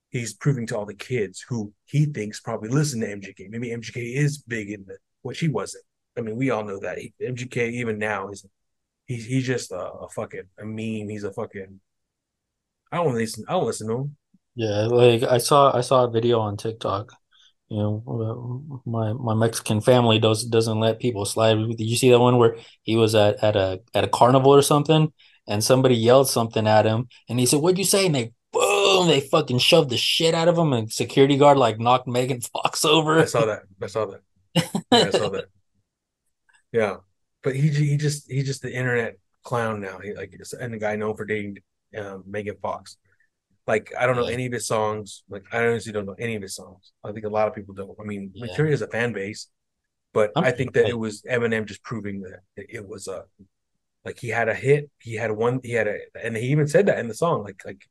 He's 0.09 0.33
proving 0.33 0.65
to 0.67 0.77
all 0.77 0.85
the 0.85 0.95
kids 0.95 1.45
who 1.47 1.73
he 1.85 2.05
thinks 2.05 2.39
probably 2.39 2.69
listen 2.69 3.01
to 3.01 3.07
MGK. 3.07 3.49
Maybe 3.49 3.69
MGK 3.69 4.15
is 4.15 4.39
big 4.39 4.71
in 4.71 4.85
the 4.87 4.97
which 5.27 5.39
he 5.39 5.49
wasn't. 5.49 5.83
I 6.17 6.21
mean, 6.21 6.35
we 6.35 6.49
all 6.49 6.63
know 6.63 6.79
that. 6.79 6.97
He, 6.97 7.13
MGK 7.21 7.71
even 7.73 7.99
now 7.99 8.29
is 8.29 8.45
he's 9.05 9.25
he's 9.25 9.45
just 9.45 9.71
a, 9.71 9.79
a 9.79 10.09
fucking 10.09 10.47
a 10.59 10.65
meme. 10.65 11.09
He's 11.09 11.23
a 11.23 11.33
fucking 11.33 11.79
I 12.91 12.97
don't 12.97 13.15
listen. 13.15 13.45
I 13.47 13.53
don't 13.53 13.65
listen 13.65 13.87
to 13.89 13.95
him. 13.95 14.17
Yeah, 14.55 14.87
like 14.87 15.23
I 15.23 15.37
saw 15.37 15.75
I 15.75 15.81
saw 15.81 16.05
a 16.05 16.11
video 16.11 16.39
on 16.39 16.57
TikTok. 16.57 17.13
You 17.69 17.77
know, 17.77 18.81
my 18.85 19.13
my 19.13 19.33
Mexican 19.33 19.81
family 19.81 20.19
does 20.19 20.45
doesn't 20.45 20.79
let 20.79 20.99
people 20.99 21.25
slide. 21.25 21.55
Did 21.55 21.81
you 21.81 21.97
see 21.97 22.09
that 22.11 22.19
one 22.19 22.37
where 22.37 22.55
he 22.83 22.95
was 22.95 23.13
at 23.13 23.43
at 23.43 23.55
a 23.55 23.81
at 23.93 24.05
a 24.05 24.07
carnival 24.07 24.53
or 24.55 24.61
something, 24.61 25.11
and 25.47 25.63
somebody 25.63 25.95
yelled 25.95 26.29
something 26.29 26.65
at 26.65 26.85
him, 26.85 27.09
and 27.27 27.39
he 27.39 27.45
said, 27.45 27.59
"What'd 27.59 27.77
you 27.77 27.83
say?" 27.83 28.05
And 28.05 28.15
they 28.15 28.31
boom, 28.53 29.07
they 29.07 29.19
fucking 29.19 29.59
shoved 29.59 29.89
the 29.89 29.97
shit 29.97 30.33
out 30.33 30.47
of 30.47 30.57
him, 30.57 30.71
and 30.73 30.91
security 30.91 31.37
guard 31.37 31.57
like 31.57 31.79
knocked 31.79 32.07
Megan 32.07 32.41
Fox 32.53 32.85
over. 32.85 33.19
I 33.19 33.25
saw 33.25 33.45
that. 33.45 33.63
I 33.81 33.87
saw 33.87 34.05
that. 34.05 34.21
Yeah, 34.91 35.07
I 35.07 35.09
saw 35.11 35.29
that. 35.29 35.45
Yeah, 36.71 36.97
but 37.43 37.55
he 37.55 37.69
he 37.69 37.97
just 37.97 38.29
he 38.31 38.43
just 38.43 38.61
the 38.61 38.73
internet 38.73 39.17
clown 39.43 39.79
now. 39.81 39.99
He 39.99 40.13
like 40.13 40.33
and 40.59 40.73
the 40.73 40.77
guy 40.77 40.95
known 40.95 41.15
for 41.15 41.25
dating 41.25 41.57
um, 41.97 42.23
Megan 42.27 42.57
Fox. 42.61 42.97
Like 43.67 43.93
I 43.99 44.05
don't 44.07 44.15
know 44.15 44.25
Yeah. 44.25 44.33
any 44.33 44.45
of 44.47 44.53
his 44.53 44.67
songs. 44.67 45.23
Like 45.29 45.45
I 45.53 45.59
honestly 45.65 45.93
don't 45.93 46.05
know 46.05 46.15
any 46.19 46.35
of 46.35 46.41
his 46.41 46.55
songs. 46.55 46.93
I 47.03 47.11
think 47.11 47.25
a 47.25 47.29
lot 47.29 47.47
of 47.47 47.55
people 47.55 47.73
don't. 47.73 47.97
I 47.99 48.03
mean, 48.03 48.33
Yeah. 48.33 48.41
Mercury 48.41 48.71
has 48.71 48.81
a 48.81 48.87
fan 48.87 49.13
base, 49.13 49.49
but 50.13 50.33
I'm 50.35 50.43
I 50.43 50.51
think 50.51 50.73
that 50.75 50.87
it 50.87 50.99
was 50.99 51.23
Eminem 51.23 51.65
just 51.65 51.83
proving 51.83 52.21
that 52.21 52.41
it, 52.57 52.67
it 52.71 52.87
was 52.87 53.07
a 53.07 53.25
like 54.05 54.19
he 54.19 54.29
had 54.29 54.49
a 54.49 54.55
hit. 54.55 54.89
He 54.99 55.15
had 55.15 55.31
one. 55.31 55.61
He 55.63 55.73
had 55.73 55.87
a, 55.87 55.99
and 56.23 56.37
he 56.37 56.47
even 56.49 56.67
said 56.67 56.87
that 56.87 56.99
in 56.99 57.07
the 57.07 57.15
song. 57.15 57.43
Like 57.43 57.61
like 57.65 57.83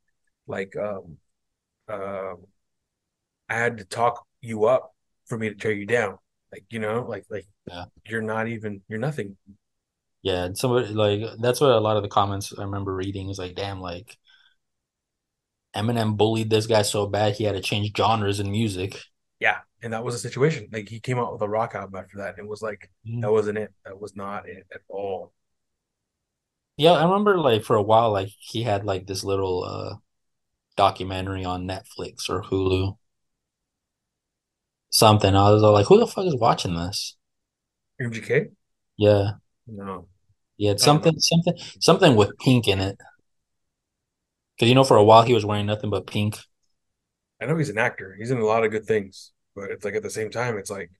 like 0.47 0.77
um 0.77 1.19
um 1.89 2.47
I 3.49 3.55
had 3.55 3.79
to 3.79 3.85
talk 3.85 4.25
you 4.41 4.67
up 4.67 4.95
for 5.27 5.37
me 5.39 5.49
to 5.49 5.55
tear 5.57 5.73
you 5.73 5.87
down. 5.87 6.19
Like 6.57 6.67
you 6.71 6.79
know, 6.81 7.05
like 7.09 7.27
like 7.31 7.47
Yeah. 7.67 7.87
you're 8.07 8.23
not 8.23 8.49
even 8.49 8.83
you're 8.89 8.99
nothing. 8.99 9.37
Yeah, 10.23 10.45
and 10.45 10.59
somebody 10.59 10.89
like 10.89 11.23
that's 11.41 11.61
what 11.61 11.71
a 11.71 11.79
lot 11.81 11.97
of 11.97 12.03
the 12.03 12.09
comments 12.09 12.53
I 12.59 12.63
remember 12.63 12.95
reading 12.95 13.29
is 13.31 13.39
like, 13.39 13.55
damn, 13.55 13.81
like 13.81 14.17
Eminem 15.77 16.17
bullied 16.17 16.51
this 16.51 16.67
guy 16.67 16.83
so 16.83 17.07
bad 17.07 17.37
he 17.37 17.45
had 17.45 17.55
to 17.55 17.61
change 17.61 17.97
genres 17.97 18.41
in 18.41 18.51
music. 18.51 19.01
Yeah, 19.41 19.59
and 19.83 19.93
that 19.93 20.05
was 20.05 20.15
a 20.15 20.19
situation. 20.19 20.69
Like 20.73 20.89
he 20.89 21.01
came 21.01 21.19
out 21.19 21.33
with 21.33 21.43
a 21.43 21.49
rock 21.49 21.75
album 21.75 21.97
after 21.97 22.19
that. 22.19 22.31
And 22.39 22.47
it 22.47 22.49
was 22.49 22.63
like 22.63 22.91
that 23.21 23.31
wasn't 23.31 23.59
it. 23.59 23.73
That 23.85 24.01
was 24.01 24.17
not 24.17 24.49
it 24.49 24.67
at 24.75 24.81
all. 24.89 25.33
Yeah, 26.77 26.93
I 26.93 27.05
remember 27.05 27.39
like 27.39 27.65
for 27.65 27.77
a 27.77 27.83
while, 27.83 28.13
like 28.13 28.29
he 28.39 28.63
had 28.63 28.85
like 28.85 29.07
this 29.07 29.25
little 29.25 29.65
uh 29.65 29.97
documentary 30.77 31.45
on 31.45 31.67
Netflix 31.69 32.29
or 32.31 32.43
Hulu. 32.43 32.99
Something. 34.91 35.35
I 35.35 35.51
was 35.51 35.63
all 35.63 35.73
like, 35.73 35.87
who 35.87 35.99
the 35.99 36.07
fuck 36.07 36.27
is 36.27 36.37
watching 36.37 36.75
this? 36.75 37.17
MGK? 38.01 38.51
Yeah. 38.97 39.33
No. 39.67 40.09
Yeah, 40.59 40.73
know. 40.73 40.77
something 40.79 41.19
something 41.19 41.55
something 41.81 42.17
with 42.17 42.39
pink 42.39 42.67
in 42.69 42.81
it. 42.81 42.97
Cause 44.59 44.69
you 44.69 44.75
know 44.75 44.85
for 44.85 44.97
a 44.97 45.05
while 45.05 45.23
he 45.23 45.35
was 45.35 45.45
wearing 45.45 45.67
nothing 45.67 45.91
but 45.91 46.07
pink. 46.07 46.39
I 47.41 47.47
know 47.47 47.57
he's 47.57 47.69
an 47.69 47.79
actor. 47.79 48.17
He's 48.19 48.31
in 48.31 48.39
a 48.39 48.45
lot 48.45 48.65
of 48.65 48.71
good 48.71 48.87
things, 48.87 49.33
but 49.55 49.71
it's 49.71 49.85
like 49.85 49.95
at 49.95 50.03
the 50.03 50.11
same 50.11 50.31
time, 50.31 50.57
it's 50.57 50.71
like, 50.71 50.91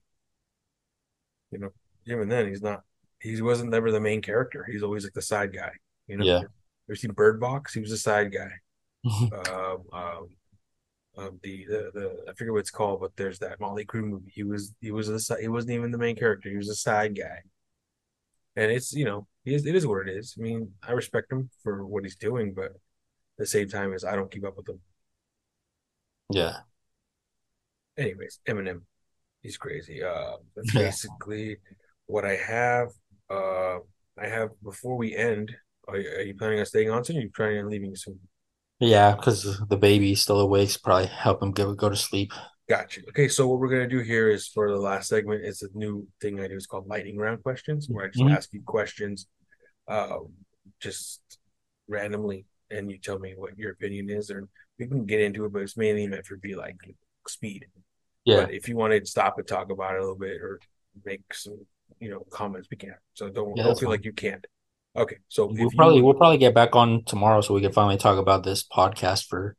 you 1.51 1.57
know, 1.57 1.69
even 2.05 2.29
then 2.29 2.47
he's 2.47 2.61
not. 2.61 2.83
He 3.19 3.41
wasn't 3.41 3.71
never 3.71 3.91
the 3.91 3.99
main 3.99 4.21
character. 4.21 4.67
He's 4.71 4.83
always 4.83 5.03
like 5.03 5.13
the 5.13 5.21
side 5.23 5.53
guy. 5.53 5.71
You 6.07 6.17
know. 6.17 6.25
Yeah. 6.25 6.41
You 6.87 6.95
seen 6.95 7.11
Bird 7.11 7.39
Box? 7.39 7.73
He 7.73 7.81
was 7.81 7.91
a 7.91 7.97
side 7.97 8.31
guy. 8.31 8.51
um, 9.49 9.83
um, 9.91 10.27
um, 11.17 11.39
the, 11.43 11.65
the 11.65 11.91
the 11.93 12.25
I 12.29 12.33
forget 12.33 12.53
what 12.53 12.59
it's 12.59 12.71
called, 12.71 13.01
but 13.01 13.15
there's 13.15 13.39
that 13.39 13.59
Mötley 13.59 13.85
Crüe 13.85 14.03
movie. 14.03 14.31
He 14.33 14.43
was 14.43 14.73
he 14.81 14.91
was 14.91 15.09
a 15.09 15.35
he 15.41 15.47
wasn't 15.47 15.71
even 15.73 15.91
the 15.91 15.97
main 15.97 16.15
character. 16.15 16.49
He 16.49 16.57
was 16.57 16.69
a 16.69 16.75
side 16.75 17.17
guy, 17.17 17.39
and 18.55 18.71
it's 18.71 18.93
you 18.93 19.05
know 19.05 19.27
he 19.43 19.53
is, 19.55 19.65
it 19.65 19.75
is 19.75 19.87
what 19.87 20.07
it 20.07 20.15
is. 20.15 20.35
I 20.37 20.41
mean, 20.41 20.71
I 20.87 20.91
respect 20.91 21.31
him 21.31 21.49
for 21.63 21.85
what 21.85 22.03
he's 22.03 22.15
doing, 22.15 22.53
but 22.53 22.65
at 22.65 22.71
the 23.37 23.45
same 23.47 23.67
time, 23.69 23.93
is 23.93 24.03
I 24.03 24.15
don't 24.15 24.31
keep 24.31 24.45
up 24.45 24.57
with 24.57 24.69
him. 24.69 24.79
Yeah. 26.29 26.57
Anyways, 27.97 28.39
Eminem, 28.47 28.81
he's 29.41 29.57
crazy. 29.57 30.03
Uh, 30.03 30.37
that's 30.55 30.73
Yeah. 30.73 30.81
basically 30.81 31.57
what 32.05 32.25
I 32.25 32.35
have. 32.35 32.89
Uh, 33.29 33.79
I 34.17 34.27
have 34.27 34.49
before 34.63 34.97
we 34.97 35.15
end. 35.15 35.55
Are, 35.87 35.97
you- 35.97 36.09
are 36.09 36.21
you 36.21 36.35
planning 36.35 36.59
on 36.59 36.65
staying 36.65 36.89
on 36.89 37.03
soon? 37.03 37.15
Or 37.15 37.19
are 37.19 37.23
you 37.23 37.31
planning 37.31 37.59
on 37.59 37.69
leaving 37.69 37.95
soon? 37.95 38.19
Yeah, 38.79 39.15
because 39.15 39.59
the 39.69 39.77
baby's 39.77 40.21
still 40.21 40.39
awake, 40.39 40.69
so 40.69 40.79
probably 40.83 41.07
help 41.07 41.41
him 41.41 41.51
go 41.51 41.73
go 41.73 41.89
to 41.89 41.95
sleep. 41.95 42.31
Gotcha. 42.69 43.01
Okay, 43.09 43.27
so 43.27 43.47
what 43.47 43.59
we're 43.59 43.69
gonna 43.69 43.87
do 43.87 43.99
here 43.99 44.29
is 44.29 44.47
for 44.47 44.69
the 44.69 44.77
last 44.77 45.07
segment 45.09 45.45
is 45.45 45.61
a 45.61 45.69
new 45.73 46.07
thing 46.21 46.39
I 46.39 46.47
do. 46.47 46.55
It's 46.55 46.67
called 46.67 46.87
lightning 46.87 47.17
round 47.17 47.41
questions, 47.41 47.87
where 47.89 48.05
I 48.05 48.09
just 48.09 48.19
Mhm. 48.23 48.31
ask 48.35 48.53
you 48.53 48.61
questions, 48.61 49.27
uh, 49.87 50.19
just 50.79 51.21
randomly, 51.87 52.45
and 52.69 52.91
you 52.91 52.97
tell 52.99 53.19
me 53.19 53.33
what 53.35 53.57
your 53.57 53.71
opinion 53.71 54.09
is, 54.09 54.29
or 54.29 54.47
we 54.77 54.87
can 54.87 55.05
get 55.05 55.21
into 55.21 55.45
it, 55.45 55.53
but 55.53 55.61
it's 55.61 55.77
mainly 55.77 56.07
meant 56.07 56.25
for 56.25 56.35
be 56.37 56.55
like 56.55 56.77
speed. 57.27 57.67
Yeah. 58.25 58.45
But 58.45 58.53
if 58.53 58.67
you 58.67 58.75
want 58.75 58.93
to 58.93 59.05
stop 59.09 59.37
and 59.39 59.47
talk 59.47 59.71
about 59.71 59.95
it 59.95 59.99
a 59.99 60.01
little 60.01 60.17
bit 60.17 60.41
or 60.41 60.59
make 61.05 61.33
some, 61.33 61.65
you 61.99 62.09
know, 62.09 62.25
comments, 62.29 62.67
we 62.69 62.77
can. 62.77 62.95
So 63.13 63.29
don't 63.29 63.55
Yeah, 63.55 63.63
don't 63.63 63.79
feel 63.79 63.87
fine. 63.87 63.91
like 63.97 64.05
you 64.05 64.13
can't. 64.13 64.45
Okay, 64.97 65.17
so 65.27 65.45
We'll 65.45 65.53
if 65.55 65.59
you 65.73 65.77
probably 65.77 66.01
we'll 66.01 66.15
probably 66.15 66.39
get 66.39 66.55
back 66.55 66.75
on 66.75 67.03
tomorrow 67.05 67.41
so 67.41 67.53
we 67.53 67.61
can 67.61 67.71
finally 67.71 67.97
talk 67.97 68.17
about 68.17 68.43
this 68.43 68.63
podcast 68.67 69.27
for, 69.27 69.55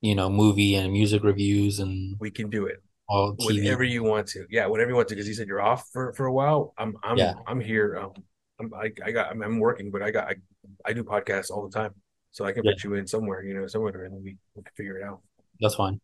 you 0.00 0.14
know, 0.14 0.30
movie 0.30 0.76
and 0.76 0.92
music 0.92 1.24
reviews 1.24 1.80
and 1.80 2.16
we 2.20 2.30
can 2.30 2.48
do 2.50 2.66
it. 2.66 2.82
all 3.08 3.34
TV. 3.36 3.56
whenever 3.62 3.82
you 3.82 4.04
want 4.04 4.28
to. 4.28 4.46
Yeah, 4.48 4.66
whenever 4.66 4.90
you 4.90 4.96
want 4.96 5.08
to, 5.08 5.14
because 5.14 5.26
you 5.26 5.34
said 5.34 5.48
you're 5.48 5.60
off 5.60 5.88
for, 5.92 6.12
for 6.12 6.26
a 6.26 6.32
while. 6.32 6.72
I'm 6.78 6.96
I'm 7.02 7.18
Yeah. 7.18 7.34
I'm 7.48 7.60
here. 7.60 7.98
Um, 7.98 8.12
I'm 8.60 8.72
I, 8.74 8.92
I 9.04 9.10
got 9.10 9.30
I'm, 9.32 9.42
I'm 9.42 9.58
working, 9.58 9.90
but 9.90 10.02
I 10.02 10.10
got 10.12 10.28
I, 10.28 10.36
I 10.84 10.92
do 10.92 11.02
podcasts 11.02 11.50
all 11.50 11.68
the 11.68 11.76
time, 11.76 11.92
so 12.30 12.44
I 12.44 12.52
can 12.52 12.64
Yeah. 12.64 12.72
put 12.72 12.84
you 12.84 12.94
in 12.94 13.06
somewhere, 13.08 13.42
you 13.42 13.54
know, 13.54 13.66
somewhere, 13.66 14.04
and 14.04 14.14
we 14.22 14.36
we 14.54 14.62
can 14.62 14.72
figure 14.76 14.98
it 14.98 15.04
out. 15.04 15.20
That's 15.60 15.74
fine. 15.74 16.00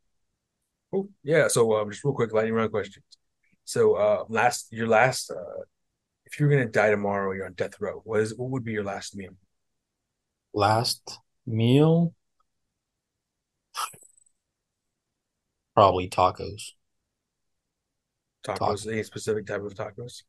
Cool. 0.90 1.08
Yeah. 1.22 1.46
So 1.48 1.76
um, 1.76 1.90
just 1.90 2.02
real 2.04 2.14
quick, 2.14 2.32
lightning 2.32 2.54
round 2.54 2.72
questions. 2.72 3.04
So, 3.64 3.94
uh, 3.94 4.24
last 4.28 4.72
your 4.72 4.88
last, 4.88 5.30
uh, 5.30 5.62
if 6.32 6.40
you're 6.40 6.48
gonna 6.48 6.66
die 6.66 6.90
tomorrow, 6.90 7.32
you're 7.32 7.44
on 7.44 7.52
death 7.52 7.74
row. 7.78 8.00
What 8.04 8.20
is 8.20 8.34
what 8.34 8.50
would 8.50 8.64
be 8.64 8.72
your 8.72 8.84
last 8.84 9.14
meal? 9.14 9.32
Last 10.54 11.18
meal, 11.46 12.14
probably 15.74 16.08
tacos. 16.08 16.72
Tacos? 18.46 18.58
Tacos. 18.58 18.92
Any 18.92 19.02
specific 19.02 19.46
type 19.46 19.62
of 19.62 19.74
tacos? 19.74 20.22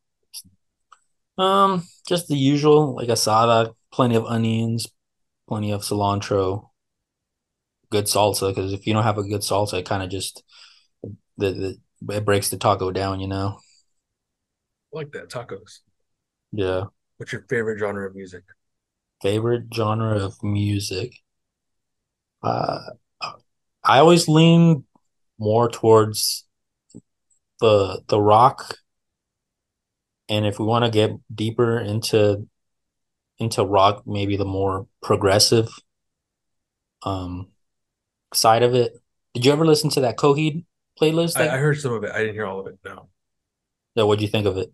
Um, 1.38 1.88
just 2.08 2.28
the 2.28 2.36
usual, 2.36 2.96
like 2.96 3.08
asada, 3.08 3.74
plenty 3.92 4.16
of 4.16 4.26
onions, 4.26 4.88
plenty 5.48 5.72
of 5.72 5.82
cilantro, 5.82 6.70
good 7.90 8.06
salsa. 8.06 8.54
Because 8.54 8.74
if 8.74 8.86
you 8.86 8.94
don't 8.94 9.04
have 9.04 9.18
a 9.18 9.24
good 9.24 9.42
salsa, 9.42 9.80
it 9.80 9.86
kind 9.86 10.04
of 10.04 10.10
just 10.10 10.44
the, 11.38 11.78
the 12.08 12.16
it 12.16 12.26
breaks 12.26 12.50
the 12.50 12.58
taco 12.58 12.92
down, 12.92 13.22
you 13.22 13.28
know. 13.28 13.60
I 14.94 14.98
like 14.98 15.12
that 15.14 15.30
tacos. 15.30 15.80
Yeah. 16.54 16.86
What's 17.18 17.34
your 17.34 17.46
favorite 17.50 17.80
genre 17.80 18.08
of 18.08 18.16
music? 18.16 18.44
Favorite 19.22 19.66
genre 19.74 20.20
of 20.20 20.42
music. 20.44 21.16
Uh, 22.44 22.80
I 23.84 24.00
always 24.00 24.28
lean 24.28 24.86
more 25.40 25.70
towards 25.70 26.46
the 27.60 28.04
the 28.08 28.20
rock, 28.20 28.78
and 30.30 30.46
if 30.46 30.60
we 30.60 30.66
want 30.66 30.86
to 30.86 30.92
get 30.92 31.12
deeper 31.34 31.80
into 31.80 32.48
into 33.40 33.66
rock, 33.66 34.04
maybe 34.06 34.38
the 34.38 34.46
more 34.46 34.88
progressive 35.02 35.70
um 37.04 37.48
side 38.34 38.64
of 38.64 38.76
it. 38.76 38.94
Did 39.34 39.46
you 39.46 39.52
ever 39.52 39.66
listen 39.66 39.90
to 39.92 40.02
that 40.02 40.18
Coheed 40.18 40.66
playlist? 41.02 41.38
I, 41.38 41.56
I 41.56 41.58
heard 41.58 41.80
some 41.80 41.94
of 41.94 42.04
it. 42.04 42.12
I 42.12 42.20
didn't 42.20 42.36
hear 42.36 42.46
all 42.46 42.60
of 42.60 42.68
it. 42.68 42.78
No, 42.86 43.10
yeah, 43.96 44.04
what'd 44.04 44.22
you 44.22 44.28
think 44.28 44.46
of 44.46 44.58
it? 44.58 44.72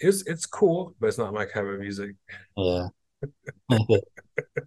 It's 0.00 0.22
it's 0.26 0.46
cool, 0.46 0.94
but 1.00 1.08
it's 1.08 1.18
not 1.18 1.32
my 1.34 1.44
kind 1.46 1.68
of 1.68 1.80
music. 1.80 2.16
Yeah, 2.56 2.88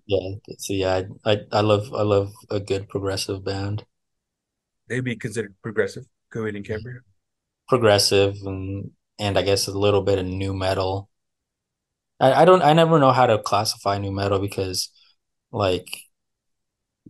yeah. 0.05 0.35
So 0.57 0.73
yeah, 0.73 1.03
I, 1.25 1.31
I 1.31 1.37
I 1.51 1.61
love 1.61 1.93
I 1.93 2.01
love 2.03 2.33
a 2.49 2.59
good 2.59 2.89
progressive 2.89 3.43
band. 3.43 3.85
They'd 4.89 5.05
be 5.05 5.15
considered 5.15 5.55
progressive. 5.61 6.05
Coheed 6.33 6.57
and 6.57 6.65
Cambria. 6.65 6.99
progressive 7.69 8.35
and 8.45 8.91
and 9.17 9.37
I 9.37 9.41
guess 9.43 9.67
a 9.67 9.71
little 9.77 10.01
bit 10.01 10.19
of 10.19 10.25
new 10.25 10.53
metal. 10.53 11.09
I, 12.19 12.41
I 12.41 12.45
don't 12.45 12.61
I 12.61 12.73
never 12.73 12.99
know 12.99 13.11
how 13.11 13.25
to 13.27 13.39
classify 13.39 13.97
new 13.97 14.11
metal 14.11 14.39
because 14.39 14.89
like 15.51 15.87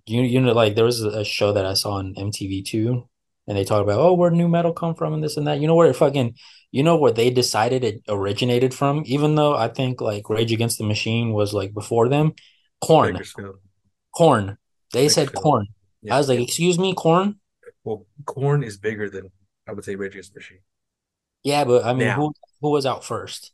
you 0.05 0.21
you 0.21 0.41
know 0.41 0.53
like 0.53 0.75
there 0.75 0.85
was 0.85 1.01
a 1.01 1.23
show 1.25 1.53
that 1.53 1.65
I 1.65 1.73
saw 1.73 1.93
on 1.93 2.13
MTV2 2.17 3.08
and 3.49 3.57
they 3.57 3.65
talk 3.65 3.83
about 3.83 3.99
oh 3.99 4.13
where 4.13 4.29
new 4.29 4.47
metal 4.47 4.71
come 4.71 4.93
from 4.93 5.13
and 5.13 5.23
this 5.23 5.35
and 5.35 5.47
that. 5.47 5.59
You 5.59 5.67
know 5.67 5.75
where 5.75 5.89
it 5.89 5.95
fucking 5.95 6.35
you 6.71 6.83
know 6.83 6.95
where 6.97 7.11
they 7.11 7.31
decided 7.31 7.83
it 7.83 8.03
originated 8.07 8.73
from, 8.75 9.01
even 9.07 9.33
though 9.33 9.55
I 9.55 9.67
think 9.67 9.99
like 9.99 10.29
Rage 10.29 10.53
Against 10.53 10.77
the 10.77 10.85
Machine 10.85 11.33
was 11.33 11.51
like 11.51 11.73
before 11.73 12.07
them. 12.07 12.33
Korn. 12.81 13.19
Korn. 14.15 14.57
They 14.93 15.09
said 15.09 15.33
Korn. 15.33 15.67
I 16.09 16.17
was 16.17 16.29
like, 16.29 16.39
excuse 16.39 16.79
me, 16.79 16.93
Korn? 16.93 17.39
Well, 17.83 18.05
Korn 18.25 18.63
is 18.63 18.77
bigger 18.77 19.09
than 19.09 19.31
I 19.67 19.73
would 19.73 19.83
say 19.83 19.95
Rage 19.95 20.13
Against 20.13 20.33
the 20.33 20.39
Machine. 20.39 20.59
Yeah, 21.43 21.63
but 21.63 21.83
I 21.83 21.93
mean 21.93 22.07
Now, 22.07 22.15
who 22.15 22.33
who 22.61 22.69
was 22.69 22.85
out 22.85 23.03
first? 23.03 23.51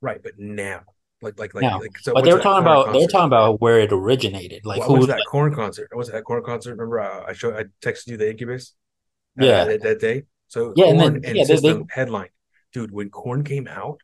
right? 0.00 0.20
But 0.22 0.32
now, 0.38 0.82
like, 1.22 1.38
like, 1.38 1.54
like, 1.54 1.62
like. 1.62 1.98
So, 1.98 2.14
But 2.14 2.24
they're 2.24 2.40
talking 2.40 2.62
about 2.62 2.92
they're 2.92 3.06
talking 3.06 3.26
about 3.26 3.60
where 3.60 3.78
it 3.78 3.92
originated. 3.92 4.66
Like 4.66 4.80
Well, 4.80 4.88
who 4.88 4.94
was 4.98 5.06
that 5.06 5.22
Korn 5.28 5.54
concert. 5.54 5.88
To 5.92 6.10
that 6.10 6.24
Korn 6.24 6.42
concert. 6.42 6.72
Remember, 6.72 7.00
uh, 7.00 7.24
I 7.28 7.32
showed, 7.32 7.54
I 7.54 7.64
texted 7.80 8.08
you 8.08 8.16
the 8.16 8.28
Incubus 8.28 8.74
yeah. 9.44 9.64
that, 9.64 9.82
that 9.82 10.00
day. 10.00 10.24
So 10.48 10.72
Yeah, 10.76 10.86
and 10.86 10.98
Korn 10.98 11.12
then 11.14 11.24
and 11.24 11.36
yeah, 11.36 11.44
they, 11.44 11.54
they 11.54 11.60
System 11.60 11.86
headline, 11.90 12.28
dude. 12.72 12.90
When 12.90 13.10
Korn 13.10 13.44
came 13.44 13.68
out, 13.68 14.00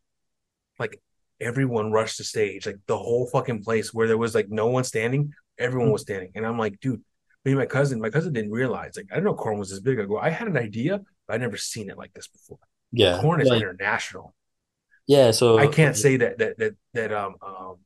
like 0.79 1.01
everyone 1.41 1.93
rushed 1.93 2.19
the 2.19 2.25
stage, 2.25 2.67
like 2.67 2.79
the 2.87 2.99
whole 2.99 3.27
fucking 3.27 3.63
place 3.63 3.93
where 3.93 4.07
there 4.07 4.19
was 4.19 4.35
like 4.35 4.49
no 4.49 4.67
one 4.67 4.85
standing, 4.85 5.33
everyone 5.59 5.93
was 5.93 6.03
standing, 6.03 6.33
and 6.35 6.47
I'm 6.47 6.59
like, 6.59 6.81
dude. 6.81 7.03
Me 7.45 7.51
and 7.51 7.59
my 7.59 7.67
cousin, 7.67 8.01
my 8.01 8.09
cousin 8.09 8.33
didn't 8.33 8.53
realize, 8.53 8.93
like, 8.97 9.07
I 9.11 9.17
didn't 9.17 9.25
know 9.25 9.35
Korn 9.35 9.59
was 9.59 9.69
this 9.69 9.81
big. 9.81 9.99
I 9.99 10.05
go, 10.05 10.17
I 10.17 10.31
had 10.31 10.47
an 10.47 10.57
idea, 10.57 11.01
but 11.27 11.35
I 11.35 11.39
never 11.39 11.57
seen 11.57 11.91
it 11.91 11.99
like 11.99 12.13
this 12.13 12.29
before. 12.29 12.61
yeah, 12.93 13.21
Korn 13.21 13.41
is 13.41 13.49
like 13.49 13.63
international. 13.63 14.33
yeah, 15.09 15.33
so 15.33 15.59
I 15.59 15.67
can't 15.67 15.97
say 15.97 16.19
that 16.19 16.39
that 16.39 16.59
that 16.59 16.75
that 16.95 17.13
um 17.13 17.35
um 17.45 17.77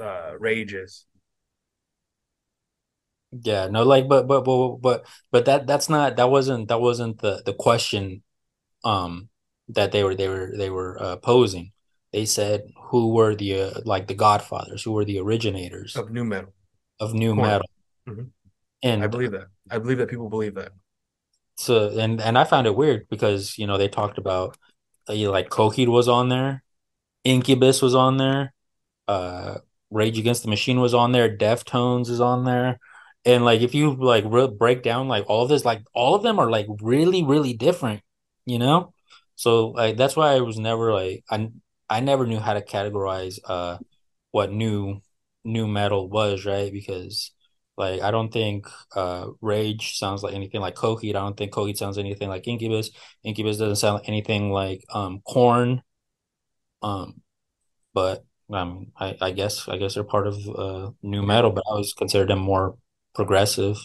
uh 0.00 0.32
rage 0.38 0.72
is. 0.72 1.04
Yeah, 3.42 3.68
no 3.68 3.82
like 3.82 4.08
but 4.08 4.26
but 4.26 4.44
but 4.44 4.76
but 4.76 5.06
but 5.30 5.44
that 5.46 5.66
that's 5.66 5.88
not 5.88 6.16
that 6.16 6.30
wasn't 6.30 6.68
that 6.68 6.80
wasn't 6.80 7.20
the 7.20 7.42
the 7.44 7.52
question 7.52 8.22
um 8.84 9.28
that 9.68 9.92
they 9.92 10.04
were 10.04 10.14
they 10.14 10.28
were 10.28 10.52
they 10.56 10.70
were 10.70 11.02
uh, 11.02 11.16
posing. 11.16 11.72
They 12.12 12.24
said 12.24 12.62
who 12.90 13.12
were 13.12 13.34
the 13.34 13.60
uh, 13.60 13.80
like 13.84 14.06
the 14.06 14.14
godfathers, 14.14 14.82
who 14.82 14.92
were 14.92 15.04
the 15.04 15.18
originators 15.18 15.96
of 15.96 16.10
new 16.10 16.24
metal. 16.24 16.54
of 17.00 17.14
new 17.14 17.34
Korn. 17.34 17.48
metal. 17.48 17.68
Mhm. 18.08 18.30
I 18.84 19.06
believe 19.08 19.32
that. 19.32 19.48
I 19.70 19.78
believe 19.78 19.98
that 19.98 20.08
people 20.08 20.30
believe 20.30 20.54
that. 20.54 20.72
so 21.56 21.98
and 21.98 22.20
and 22.20 22.38
I 22.38 22.44
found 22.44 22.66
it 22.66 22.76
weird 22.76 23.08
because 23.08 23.58
you 23.58 23.66
know 23.66 23.76
they 23.76 23.88
talked 23.88 24.18
about 24.18 24.56
uh, 25.08 25.12
you 25.12 25.26
know, 25.26 25.32
like 25.32 25.48
Coheed 25.48 25.88
was 25.88 26.08
on 26.08 26.28
there, 26.28 26.62
Incubus 27.24 27.82
was 27.82 27.94
on 27.94 28.16
there, 28.16 28.52
uh 29.08 29.58
Rage 29.90 30.18
Against 30.18 30.42
the 30.42 30.48
Machine 30.48 30.80
was 30.80 30.94
on 30.94 31.12
there, 31.12 31.36
Deftones 31.36 32.08
is 32.08 32.20
on 32.20 32.44
there. 32.44 32.78
And 33.26 33.44
like 33.44 33.62
if 33.62 33.74
you 33.74 33.94
like 33.94 34.24
re 34.28 34.48
break 34.48 34.84
down 34.84 35.08
like 35.08 35.26
all 35.28 35.44
of 35.44 35.50
this, 35.50 35.66
like 35.66 35.82
all 35.94 36.14
of 36.16 36.24
them 36.24 36.38
are 36.40 36.50
like 36.50 36.66
really, 36.82 37.24
really 37.24 37.54
different, 37.54 38.02
you 38.46 38.58
know? 38.60 38.94
So 39.36 39.68
like 39.70 39.98
that's 39.98 40.16
why 40.16 40.34
I 40.34 40.40
was 40.42 40.58
never 40.58 40.92
like 40.94 41.24
I 41.30 41.50
I 41.90 42.00
never 42.00 42.26
knew 42.26 42.40
how 42.40 42.54
to 42.54 42.62
categorize 42.62 43.38
uh 43.46 43.78
what 44.32 44.52
new 44.52 45.00
new 45.44 45.66
metal 45.68 46.08
was, 46.10 46.46
right? 46.46 46.72
Because 46.72 47.32
like 47.76 48.02
I 48.02 48.10
don't 48.12 48.32
think 48.32 48.68
uh 48.94 49.28
Rage 49.40 49.98
sounds 49.98 50.22
like 50.22 50.34
anything 50.34 50.60
like 50.60 50.76
Coheed. 50.76 51.10
I 51.10 51.20
don't 51.20 51.36
think 51.36 51.52
Coheed 51.52 51.76
sounds 51.78 51.98
anything 51.98 52.28
like 52.28 52.46
Incubus. 52.48 52.90
Incubus 53.24 53.58
doesn't 53.58 53.76
sound 53.76 53.96
like 54.00 54.08
anything 54.08 54.50
like 54.52 54.84
um 54.94 55.20
Korn. 55.26 55.82
Um 56.82 57.22
but 57.94 58.24
um, 58.52 58.92
I, 58.98 59.16
I 59.20 59.30
guess 59.32 59.68
I 59.68 59.78
guess 59.78 59.94
they're 59.94 60.04
part 60.04 60.26
of 60.26 60.36
uh, 60.48 60.90
new 61.02 61.22
metal, 61.22 61.52
but 61.52 61.64
I 61.68 61.72
always 61.72 61.94
consider 61.94 62.26
them 62.26 62.40
more 62.40 62.76
progressive. 63.16 63.78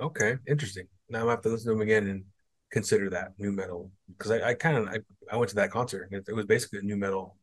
Okay. 0.00 0.36
Interesting. 0.46 0.86
Now 1.10 1.26
I 1.26 1.30
have 1.32 1.42
to 1.42 1.48
listen 1.48 1.66
to 1.66 1.72
them 1.72 1.82
again 1.82 2.06
and 2.06 2.24
consider 2.70 3.10
that 3.10 3.32
new 3.38 3.50
metal 3.50 3.90
because 4.16 4.30
I, 4.30 4.50
I 4.50 4.54
kind 4.54 4.76
of 4.76 4.88
I, 4.88 4.98
I 5.32 5.36
went 5.36 5.48
to 5.50 5.56
that 5.56 5.70
concert 5.70 6.08
it, 6.12 6.24
it 6.28 6.34
was 6.34 6.46
basically 6.46 6.78
a 6.78 6.82
new 6.82 6.96
metal 6.96 7.36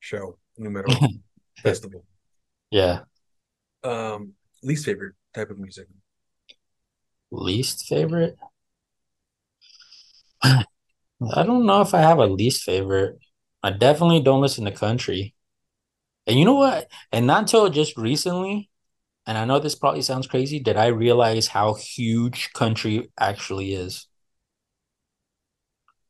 show, 0.00 0.38
new 0.56 0.70
metal 0.70 0.94
festival. 1.58 2.04
Yeah. 2.70 3.00
Um, 3.82 4.32
least 4.62 4.86
favorite 4.86 5.14
type 5.34 5.50
of 5.50 5.58
music. 5.58 5.86
Least 7.30 7.86
favorite? 7.86 8.36
I 10.42 11.42
don't 11.42 11.66
know 11.66 11.80
if 11.80 11.94
I 11.94 12.00
have 12.00 12.18
a 12.18 12.26
least 12.26 12.62
favorite. 12.62 13.18
I 13.62 13.70
definitely 13.70 14.20
don't 14.20 14.40
listen 14.40 14.64
to 14.64 14.72
country. 14.72 15.34
And 16.26 16.38
you 16.38 16.44
know 16.44 16.54
what? 16.54 16.90
And 17.12 17.26
not 17.26 17.40
until 17.40 17.68
just 17.68 17.96
recently, 17.96 18.70
and 19.26 19.38
I 19.38 19.44
know 19.44 19.58
this 19.58 19.74
probably 19.74 20.02
sounds 20.02 20.26
crazy, 20.26 20.60
did 20.60 20.76
I 20.76 20.86
realize 20.88 21.48
how 21.48 21.74
huge 21.74 22.52
country 22.52 23.10
actually 23.18 23.74
is. 23.74 24.06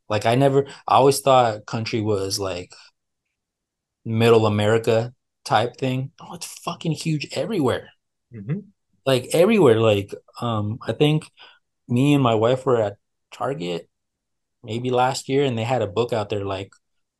Like 0.08 0.26
I 0.26 0.34
never, 0.34 0.66
I 0.88 0.96
always 0.96 1.20
thought 1.20 1.66
country 1.66 2.00
was 2.00 2.38
like 2.38 2.72
middle 4.04 4.46
America 4.46 5.12
type 5.44 5.76
thing. 5.76 6.12
Oh, 6.20 6.34
it's 6.34 6.46
fucking 6.60 6.92
huge 6.92 7.28
everywhere. 7.32 7.90
hmm 8.32 8.74
Like 9.06 9.28
everywhere. 9.32 9.80
Like 9.80 10.14
um 10.40 10.78
I 10.86 10.92
think 10.92 11.30
me 11.88 12.14
and 12.14 12.22
my 12.22 12.34
wife 12.34 12.66
were 12.66 12.80
at 12.82 12.96
Target 13.32 13.88
maybe 14.64 14.90
last 14.90 15.28
year 15.28 15.44
and 15.44 15.58
they 15.58 15.64
had 15.64 15.82
a 15.82 15.86
book 15.88 16.12
out 16.12 16.30
there 16.30 16.44
like 16.44 16.72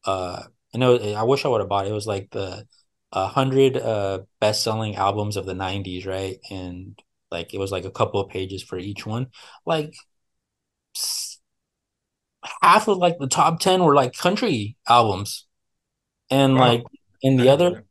uh 0.06 0.44
I 0.74 0.78
know 0.78 0.96
I 0.96 1.24
wish 1.24 1.44
I 1.44 1.48
would 1.48 1.60
have 1.60 1.68
bought 1.70 1.86
it. 1.86 1.90
It 1.90 1.94
was 1.94 2.06
like 2.08 2.30
the 2.32 2.66
a 3.14 3.28
hundred 3.28 3.78
uh 3.78 4.20
best 4.40 4.64
selling 4.64 4.96
albums 4.96 5.38
of 5.38 5.46
the 5.46 5.54
90s, 5.54 6.06
right? 6.06 6.38
And 6.50 6.98
like 7.32 7.54
it 7.54 7.58
was 7.58 7.72
like 7.72 7.86
a 7.86 7.92
couple 7.92 8.20
of 8.20 8.30
pages 8.30 8.62
for 8.62 8.78
each 8.78 9.06
one. 9.06 9.28
Like 9.66 9.94
half 12.62 12.88
of 12.88 12.98
like 12.98 13.18
the 13.18 13.26
top 13.26 13.60
10 13.60 13.82
were 13.82 13.94
like 13.94 14.16
country 14.16 14.76
albums. 14.88 15.46
And 16.30 16.56
Wow. 16.56 16.58
like 16.58 16.84
in 17.22 17.36
the 17.36 17.50
other 17.50 17.84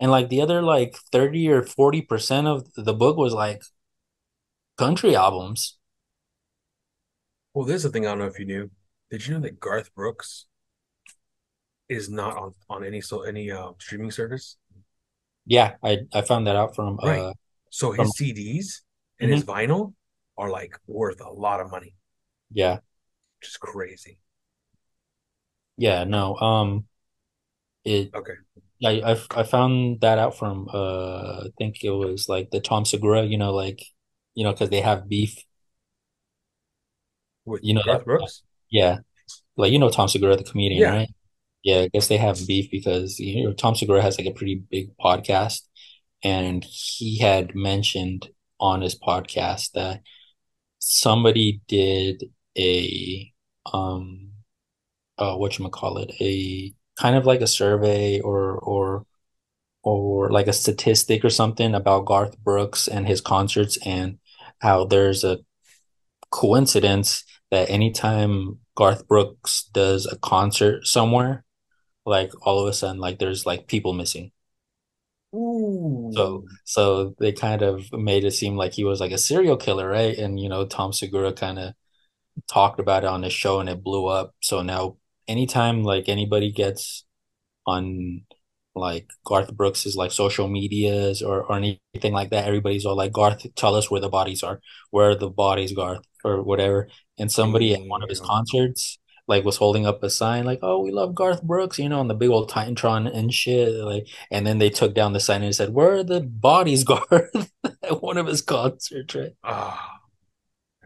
and 0.00 0.10
like 0.10 0.28
the 0.30 0.42
other 0.42 0.62
like 0.62 0.96
30 1.12 1.50
or 1.50 1.62
40% 1.62 2.48
of 2.48 2.72
the 2.76 2.94
book 2.94 3.16
was 3.18 3.34
like 3.34 3.62
country 4.76 5.16
albums. 5.16 5.78
Well, 7.54 7.64
there's 7.64 7.84
a 7.86 7.90
thing 7.90 8.04
I 8.06 8.10
don't 8.10 8.18
know 8.18 8.26
if 8.26 8.38
you 8.38 8.44
knew. 8.44 8.70
Did 9.10 9.26
you 9.26 9.32
know 9.34 9.40
that 9.40 9.58
Garth 9.60 9.94
Brooks 9.94 10.46
is 11.88 12.08
not 12.10 12.36
on 12.36 12.54
on 12.68 12.84
any 12.84 13.00
so 13.00 13.22
any 13.22 13.50
uh, 13.50 13.72
streaming 13.78 14.10
service? 14.10 14.56
Yeah, 15.46 15.76
I 15.82 15.98
I 16.14 16.22
found 16.22 16.46
that 16.46 16.56
out 16.56 16.74
from 16.74 16.98
Right. 17.02 17.20
uh 17.20 17.32
So 17.70 17.92
from 17.94 18.06
his 18.06 18.16
CDs 18.16 18.82
and 19.20 19.30
his 19.30 19.42
Mhm. 19.42 19.46
vinyl 19.46 19.94
are 20.38 20.50
like 20.50 20.78
worth 20.86 21.20
a 21.20 21.30
lot 21.30 21.60
of 21.60 21.70
money, 21.70 21.94
yeah. 22.52 22.80
just 23.42 23.60
crazy. 23.60 24.18
Yeah, 25.76 26.04
no. 26.04 26.36
Um, 26.36 26.86
it. 27.84 28.14
Okay. 28.14 28.34
I 28.84 29.00
I 29.12 29.16
I 29.36 29.42
found 29.44 30.00
that 30.02 30.18
out 30.18 30.36
from 30.38 30.68
uh, 30.72 31.44
I 31.46 31.48
think 31.58 31.84
it 31.84 31.90
was 31.90 32.28
like 32.28 32.50
the 32.50 32.60
Tom 32.60 32.84
Segura. 32.84 33.24
You 33.24 33.38
know, 33.38 33.52
like 33.54 33.82
you 34.34 34.44
know, 34.44 34.52
because 34.52 34.70
they 34.70 34.80
have 34.82 35.08
beef. 35.08 35.36
With 37.44 37.62
You 37.62 37.74
know 37.74 37.82
Garth 37.84 38.00
that. 38.00 38.04
Brooks? 38.04 38.42
Yeah, 38.70 38.98
like 39.56 39.72
you 39.72 39.78
know 39.80 39.90
Tom 39.90 40.08
Segura, 40.08 40.36
the 40.36 40.44
comedian, 40.44 40.82
Yeah. 40.82 40.90
right? 40.90 41.08
Yeah, 41.62 41.80
I 41.80 41.88
guess 41.88 42.08
they 42.08 42.16
have 42.16 42.46
beef 42.46 42.70
because 42.70 43.18
you 43.20 43.44
know 43.44 43.52
Tom 43.52 43.74
Segura 43.74 44.02
has 44.02 44.18
like 44.18 44.26
a 44.26 44.32
pretty 44.32 44.56
big 44.70 44.96
podcast, 44.98 45.62
and 46.24 46.64
he 46.64 47.18
had 47.18 47.54
mentioned 47.54 48.28
on 48.60 48.80
his 48.82 48.98
podcast 48.98 49.72
that 49.72 50.00
somebody 50.78 51.60
did 51.68 52.24
a 52.58 53.32
um 53.72 54.30
uh 55.18 55.36
it? 55.98 56.12
a 56.20 56.74
kind 57.00 57.16
of 57.16 57.26
like 57.26 57.40
a 57.40 57.46
survey 57.46 58.20
or 58.20 58.58
or 58.58 59.06
or 59.82 60.30
like 60.30 60.46
a 60.48 60.52
statistic 60.52 61.24
or 61.24 61.30
something 61.30 61.74
about 61.74 62.06
Garth 62.06 62.38
Brooks 62.38 62.88
and 62.88 63.06
his 63.06 63.20
concerts 63.20 63.78
and 63.86 64.18
how 64.60 64.84
there's 64.84 65.24
a 65.24 65.38
coincidence 66.30 67.24
that 67.50 67.70
anytime 67.70 68.58
Garth 68.76 69.06
Brooks 69.06 69.64
does 69.72 70.06
a 70.06 70.16
concert 70.18 70.86
somewhere, 70.86 71.44
like 72.06 72.32
all 72.46 72.60
of 72.60 72.68
a 72.68 72.72
sudden 72.72 73.00
like 73.00 73.18
there's 73.18 73.46
like 73.46 73.66
people 73.66 73.92
missing. 73.92 74.32
So 75.32 75.38
Ooh. 75.38 76.12
so 76.14 76.44
so 76.64 77.14
they 77.18 77.32
kind 77.32 77.62
of 77.62 77.92
made 77.92 78.24
it 78.24 78.32
seem 78.32 78.56
like 78.56 78.72
he 78.74 78.84
was 78.84 79.00
like 79.00 79.12
a 79.12 79.18
serial 79.18 79.56
killer, 79.56 79.88
right? 79.88 80.16
And 80.16 80.38
you 80.38 80.48
know, 80.48 80.66
Tom 80.66 80.92
Segura 80.92 81.32
kind 81.32 81.58
of 81.58 81.74
talked 82.48 82.80
about 82.80 83.04
it 83.04 83.08
on 83.08 83.22
his 83.22 83.32
show 83.32 83.60
and 83.60 83.68
it 83.68 83.82
blew 83.84 84.06
up. 84.06 84.34
So 84.42 84.62
now 84.62 84.98
anytime 85.28 85.84
like 85.84 86.08
anybody 86.08 86.52
gets 86.52 87.04
on 87.66 88.22
like 88.74 89.10
Garth 89.24 89.54
Brooks's 89.54 89.96
like 89.96 90.12
social 90.12 90.48
medias 90.48 91.22
or 91.22 91.42
or 91.44 91.56
anything 91.56 92.12
like 92.12 92.30
that, 92.30 92.46
everybody's 92.46 92.86
all 92.86 92.96
like 92.96 93.12
Garth, 93.12 93.46
tell 93.54 93.74
us 93.74 93.90
where 93.90 94.00
the 94.00 94.08
bodies 94.08 94.42
are. 94.42 94.60
Where 94.90 95.10
are 95.10 95.16
the 95.16 95.30
bodies, 95.30 95.72
Garth, 95.72 96.04
or 96.24 96.42
whatever. 96.42 96.88
And 97.18 97.30
somebody 97.32 97.74
at 97.74 97.86
one 97.86 98.02
of 98.02 98.08
his 98.10 98.20
concerts 98.20 98.98
like 99.28 99.44
was 99.44 99.56
holding 99.56 99.86
up 99.86 100.02
a 100.02 100.10
sign 100.10 100.44
like, 100.44 100.60
"Oh, 100.62 100.80
we 100.80 100.90
love 100.90 101.14
Garth 101.14 101.42
Brooks," 101.42 101.78
you 101.78 101.88
know, 101.88 102.00
on 102.00 102.08
the 102.08 102.14
big 102.14 102.30
old 102.30 102.50
Titantron 102.50 103.12
and 103.12 103.32
shit. 103.32 103.72
Like, 103.74 104.06
and 104.30 104.46
then 104.46 104.58
they 104.58 104.70
took 104.70 104.94
down 104.94 105.12
the 105.12 105.20
sign 105.20 105.42
and 105.42 105.54
said, 105.54 105.72
"Where 105.74 105.92
are 105.94 106.04
the 106.04 106.20
bodies, 106.20 106.84
Garth?" 106.84 107.50
at 107.64 108.02
one 108.02 108.18
of 108.18 108.26
his 108.26 108.42
concerts, 108.42 109.14
right? 109.14 109.34
Ah, 109.44 110.00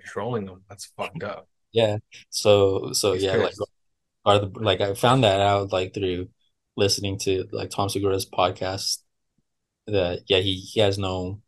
trolling 0.05 0.47
them. 0.47 0.63
That's 0.69 0.87
fucked 0.97 1.23
up. 1.23 1.49
Yeah. 1.73 1.99
So, 2.31 2.93
so 2.93 3.15
He's 3.15 3.25
yeah, 3.25 3.37
like 3.37 3.55
are 4.25 4.41
the 4.41 4.51
like 4.61 4.81
I 4.81 4.95
found 4.95 5.25
that 5.25 5.41
out 5.41 5.73
like 5.73 5.95
through 5.95 6.29
listening 6.77 7.19
to 7.21 7.47
like 7.53 7.71
Tom 7.71 7.89
Segura's 7.89 8.29
podcast 8.29 8.99
that 9.87 10.23
yeah 10.29 10.39
he, 10.39 10.55
he 10.57 10.81
has 10.81 10.99
no 10.99 11.41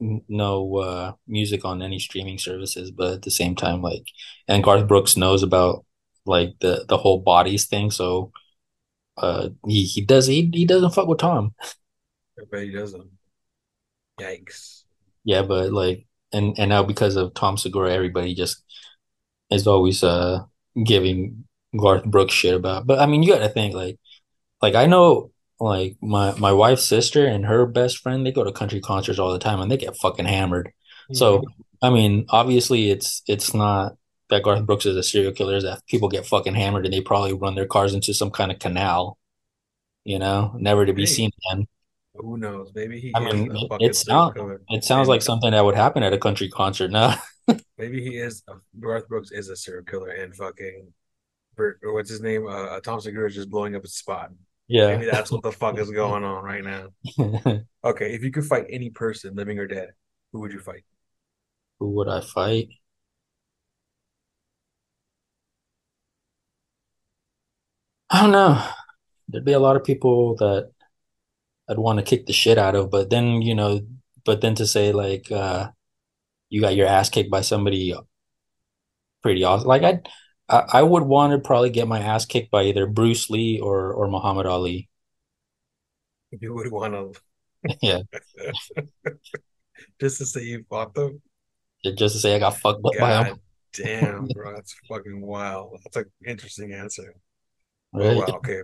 no 0.00 0.76
uh 0.76 1.12
music 1.26 1.64
on 1.64 1.80
any 1.80 1.98
streaming 1.98 2.38
services 2.38 2.90
but 2.90 3.14
at 3.14 3.22
the 3.22 3.30
same 3.30 3.54
time 3.54 3.80
like 3.80 4.06
and 4.48 4.62
Garth 4.62 4.86
Brooks 4.86 5.16
knows 5.16 5.42
about 5.42 5.84
like 6.26 6.54
the 6.60 6.84
the 6.88 6.96
whole 6.96 7.20
bodies 7.20 7.66
thing 7.66 7.90
so 7.90 8.32
uh 9.18 9.48
he 9.68 9.84
he 9.84 10.02
does 10.02 10.26
he, 10.26 10.50
he 10.54 10.66
doesn't 10.66 10.94
fuck 10.94 11.08
with 11.08 11.18
Tom 11.18 11.54
I 12.38 12.44
bet 12.50 12.62
he 12.62 12.70
doesn't. 12.70 13.10
Yikes. 14.20 14.84
yeah 15.24 15.42
but 15.42 15.72
like 15.72 16.06
and 16.32 16.58
and 16.58 16.68
now 16.70 16.82
because 16.82 17.16
of 17.16 17.34
Tom 17.34 17.56
Segura 17.56 17.92
everybody 17.92 18.34
just 18.34 18.62
is 19.50 19.66
always 19.66 20.04
uh 20.04 20.40
giving 20.84 21.44
Garth 21.80 22.04
Brooks 22.06 22.34
shit 22.34 22.54
about 22.54 22.86
but 22.86 23.00
I 23.00 23.06
mean 23.06 23.22
you 23.22 23.32
gotta 23.32 23.50
think 23.50 23.74
like 23.74 23.98
Like 24.62 24.74
I 24.76 24.86
know 24.86 25.32
like 25.60 25.96
my 26.02 26.34
my 26.38 26.52
wife's 26.52 26.88
sister 26.88 27.26
and 27.26 27.46
her 27.46 27.66
best 27.66 27.98
friend, 27.98 28.26
they 28.26 28.32
go 28.32 28.44
to 28.44 28.52
country 28.52 28.80
concerts 28.80 29.18
all 29.20 29.32
the 29.32 29.38
time 29.40 29.60
and 29.60 29.70
they 29.70 29.76
get 29.78 29.96
fucking 29.98 30.26
hammered. 30.26 30.72
So 31.12 31.42
hmm 31.42 31.64
I 31.82 31.90
mean, 31.90 32.26
obviously 32.30 32.90
it's 32.90 33.22
it's 33.28 33.54
not 33.54 33.96
that 34.34 34.42
Garth 34.44 34.66
Brooks 34.66 34.86
is 34.86 34.96
a 34.96 35.02
serial 35.02 35.32
killer, 35.32 35.56
is 35.56 35.64
that 35.64 35.86
people 35.86 36.08
get 36.08 36.26
fucking 36.26 36.54
hammered 36.54 36.84
and 36.86 36.94
they 36.94 37.00
probably 37.00 37.32
run 37.32 37.54
their 37.54 37.66
cars 37.66 37.94
into 37.94 38.14
some 38.14 38.30
kind 38.30 38.52
of 38.52 38.58
canal, 38.58 39.18
you 40.04 40.18
know, 40.18 40.54
never 40.58 40.86
to 40.86 40.92
be 40.94 41.06
Hey, 41.06 41.06
seen 41.06 41.30
again. 41.50 41.66
who 42.14 42.36
knows? 42.38 42.72
Maybe 42.74 43.00
he 43.00 43.14
I 43.14 43.20
mean, 43.20 43.50
it, 43.54 43.72
it 43.80 43.94
fucking 43.94 43.94
sounds 43.96 44.34
killer. 44.34 44.62
it 44.68 44.84
sounds 44.84 45.08
like 45.08 45.22
something 45.22 45.52
that 45.52 45.64
would 45.64 45.76
happen 45.76 46.02
at 46.02 46.12
a 46.12 46.18
country 46.18 46.48
concert 46.48 46.90
No. 46.90 47.14
maybe 47.78 48.02
he 48.02 48.16
is, 48.18 48.42
a, 48.48 48.54
Garth 48.80 49.08
Brooks 49.08 49.30
is 49.30 49.48
a 49.48 49.56
serial 49.56 49.84
killer 49.84 50.10
and 50.10 50.34
fucking, 50.34 50.92
Bert, 51.56 51.80
or 51.84 51.94
what's 51.94 52.10
his 52.10 52.20
name? 52.22 52.46
Uh, 52.48 52.80
Tom 52.80 53.00
Segura 53.00 53.28
is 53.28 53.34
just 53.34 53.50
blowing 53.50 53.76
up 53.76 53.82
his 53.82 53.94
spot. 53.96 54.30
Yeah. 54.68 54.96
Maybe 54.96 55.06
that's 55.10 55.30
what 55.30 55.42
the 55.42 55.52
fuck 55.52 55.78
is 55.78 55.90
going 55.92 56.24
on 56.24 56.44
right 56.44 56.64
now. 56.64 56.88
Okay, 57.84 58.14
if 58.14 58.24
you 58.24 58.30
could 58.30 58.46
fight 58.46 58.66
any 58.70 58.90
person, 58.90 59.34
living 59.34 59.58
or 59.58 59.66
dead, 59.66 59.90
who 60.32 60.40
would 60.40 60.52
you 60.52 60.60
fight? 60.60 60.84
Who 61.78 61.90
would 61.90 62.08
I 62.08 62.20
fight? 62.20 62.68
I 68.14 68.22
don't 68.22 68.30
know. 68.30 68.64
There'd 69.26 69.44
be 69.44 69.54
a 69.54 69.58
lot 69.58 69.74
of 69.74 69.82
people 69.82 70.36
that 70.36 70.70
I'd 71.68 71.78
want 71.78 71.98
to 71.98 72.04
kick 72.04 72.26
the 72.26 72.32
shit 72.32 72.58
out 72.58 72.76
of. 72.76 72.88
But 72.88 73.10
then, 73.10 73.42
you 73.42 73.56
know, 73.56 73.80
but 74.24 74.40
then 74.40 74.54
to 74.54 74.68
say 74.68 74.92
like 74.92 75.32
uh 75.32 75.70
you 76.48 76.60
got 76.60 76.76
your 76.76 76.86
ass 76.86 77.10
kicked 77.10 77.28
by 77.28 77.40
somebody 77.40 77.92
pretty 79.20 79.42
awesome. 79.42 79.66
Like 79.66 79.82
I'd 79.82 80.08
I, 80.48 80.64
I 80.74 80.82
would 80.82 81.02
want 81.02 81.32
to 81.32 81.40
probably 81.44 81.70
get 81.70 81.88
my 81.88 81.98
ass 81.98 82.24
kicked 82.24 82.52
by 82.52 82.62
either 82.62 82.86
Bruce 82.86 83.30
Lee 83.30 83.58
or 83.58 83.92
or 83.92 84.06
Muhammad 84.06 84.46
Ali. 84.46 84.88
You 86.30 86.54
would 86.54 86.70
want 86.70 86.94
to, 86.94 87.76
Yeah. 87.82 88.02
just 90.00 90.18
to 90.18 90.26
say 90.26 90.44
you 90.44 90.64
fought 90.70 90.94
them? 90.94 91.20
Just 91.84 92.14
to 92.14 92.20
say 92.20 92.36
I 92.36 92.38
got 92.38 92.58
fucked 92.58 92.86
up 92.86 92.92
by. 93.00 93.24
God 93.24 93.40
damn, 93.72 94.28
bro, 94.28 94.52
that's 94.54 94.76
fucking 94.88 95.20
wild. 95.20 95.80
That's 95.82 95.96
an 95.96 96.12
interesting 96.24 96.72
answer. 96.72 97.16
Oh 97.94 98.12
wow, 98.12 98.36
okay. 98.36 98.62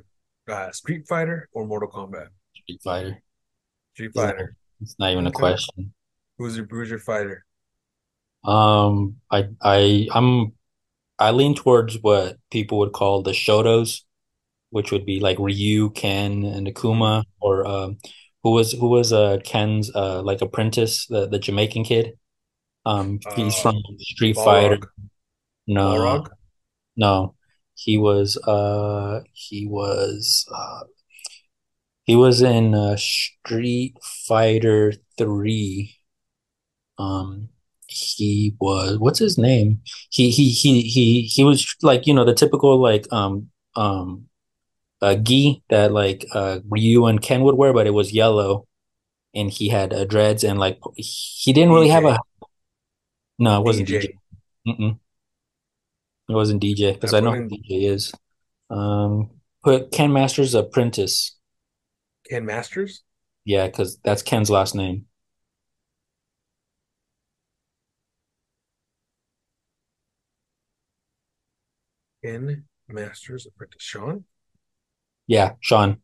Uh, 0.48 0.70
Street 0.72 1.06
Fighter 1.08 1.48
or 1.52 1.66
Mortal 1.66 1.90
Kombat? 1.90 2.28
Street 2.54 2.80
Fighter. 2.82 3.22
Street 3.94 4.12
Fighter. 4.14 4.56
it's 4.80 4.96
not 4.98 5.12
even 5.12 5.26
a 5.26 5.32
Okay. 5.32 5.32
question. 5.32 5.92
Who's 6.38 6.56
your 6.56 6.66
who's 6.66 6.90
your 6.90 6.98
fighter? 7.00 7.46
Um 8.44 9.16
I 9.30 9.48
I 9.62 10.08
I'm 10.14 10.52
I 11.18 11.32
lean 11.32 11.54
towards 11.54 11.98
what 12.02 12.38
people 12.50 12.78
would 12.80 12.92
call 12.92 13.22
the 13.22 13.32
Shotos, 13.32 14.02
which 14.70 14.92
would 14.92 15.06
be 15.06 15.20
like 15.20 15.38
Ryu, 15.40 15.90
Ken, 15.92 16.44
and. 16.44 16.66
Akuma, 16.68 17.24
or 17.40 17.66
um 17.66 17.98
who 18.44 18.52
was 18.52 18.72
who 18.72 18.88
was 18.88 19.12
uh 19.12 19.38
Ken's 19.44 19.94
uh 19.94 20.22
like 20.22 20.42
apprentice, 20.42 21.06
the 21.08 21.28
the 21.28 21.38
Jamaican 21.40 21.84
kid. 21.84 22.18
Um, 22.86 23.20
he's 23.34 23.56
Uh, 23.56 23.60
from 23.60 23.82
Street 24.00 24.38
Fighter. 24.38 24.78
No, 25.66 25.94
Balrog. 25.94 26.30
no, 26.96 27.36
he 27.82 27.96
was. 27.96 28.36
Uh, 28.46 29.22
he 29.32 29.66
was. 29.66 30.46
Uh, 30.54 30.84
he 32.04 32.14
was 32.14 32.42
in 32.42 32.74
uh, 32.74 32.96
Street 32.96 33.96
Fighter 34.02 34.92
Three. 35.16 35.96
Um, 36.98 37.48
he 37.86 38.54
was. 38.60 38.98
What's 38.98 39.18
his 39.18 39.38
name? 39.38 39.80
He 40.10 40.30
he 40.30 40.50
he 40.50 40.82
he 40.82 41.22
he 41.22 41.42
was 41.42 41.74
like 41.80 42.06
you 42.06 42.12
know 42.12 42.26
the 42.26 42.34
typical 42.34 42.78
like 42.78 43.10
um 43.12 43.48
um 43.76 44.26
uh 45.00 45.14
gi 45.14 45.62
that 45.70 45.90
like 45.90 46.26
uh 46.34 46.60
Ryu 46.68 47.06
and 47.06 47.22
Ken 47.22 47.40
would 47.44 47.54
wear, 47.54 47.72
but 47.72 47.86
it 47.86 47.94
was 47.94 48.12
yellow, 48.12 48.66
and 49.34 49.50
he 49.50 49.70
had 49.70 49.94
uh, 49.94 50.04
dreads 50.04 50.44
and 50.44 50.58
like 50.58 50.78
he 50.96 51.54
didn't 51.54 51.72
really 51.72 51.88
have 51.88 52.04
a. 52.04 52.18
No, 53.38 53.62
it 53.62 53.64
wasn't 53.64 53.88
Dee 53.88 54.00
Jay. 54.00 54.18
DJ. 54.68 54.98
It 56.30 56.34
wasn't 56.34 56.60
Dee 56.60 56.74
Jay 56.74 56.92
because 56.92 57.12
I 57.12 57.18
know 57.18 57.32
who 57.32 57.48
Dee 57.48 57.64
Jay 57.68 57.86
is. 57.86 58.12
Um, 58.70 59.30
put 59.64 59.90
Ken 59.90 60.12
Masters 60.12 60.54
Apprentice. 60.54 61.36
Ken 62.28 62.44
Masters. 62.46 63.02
Yeah, 63.44 63.66
because 63.66 63.98
that's 64.04 64.22
Ken's 64.22 64.48
last 64.48 64.76
name. 64.76 65.06
Ken 72.22 72.64
Masters 72.86 73.46
Apprentice. 73.46 73.82
Sean. 73.82 74.24
Yeah, 75.26 75.54
Sean. 75.58 76.00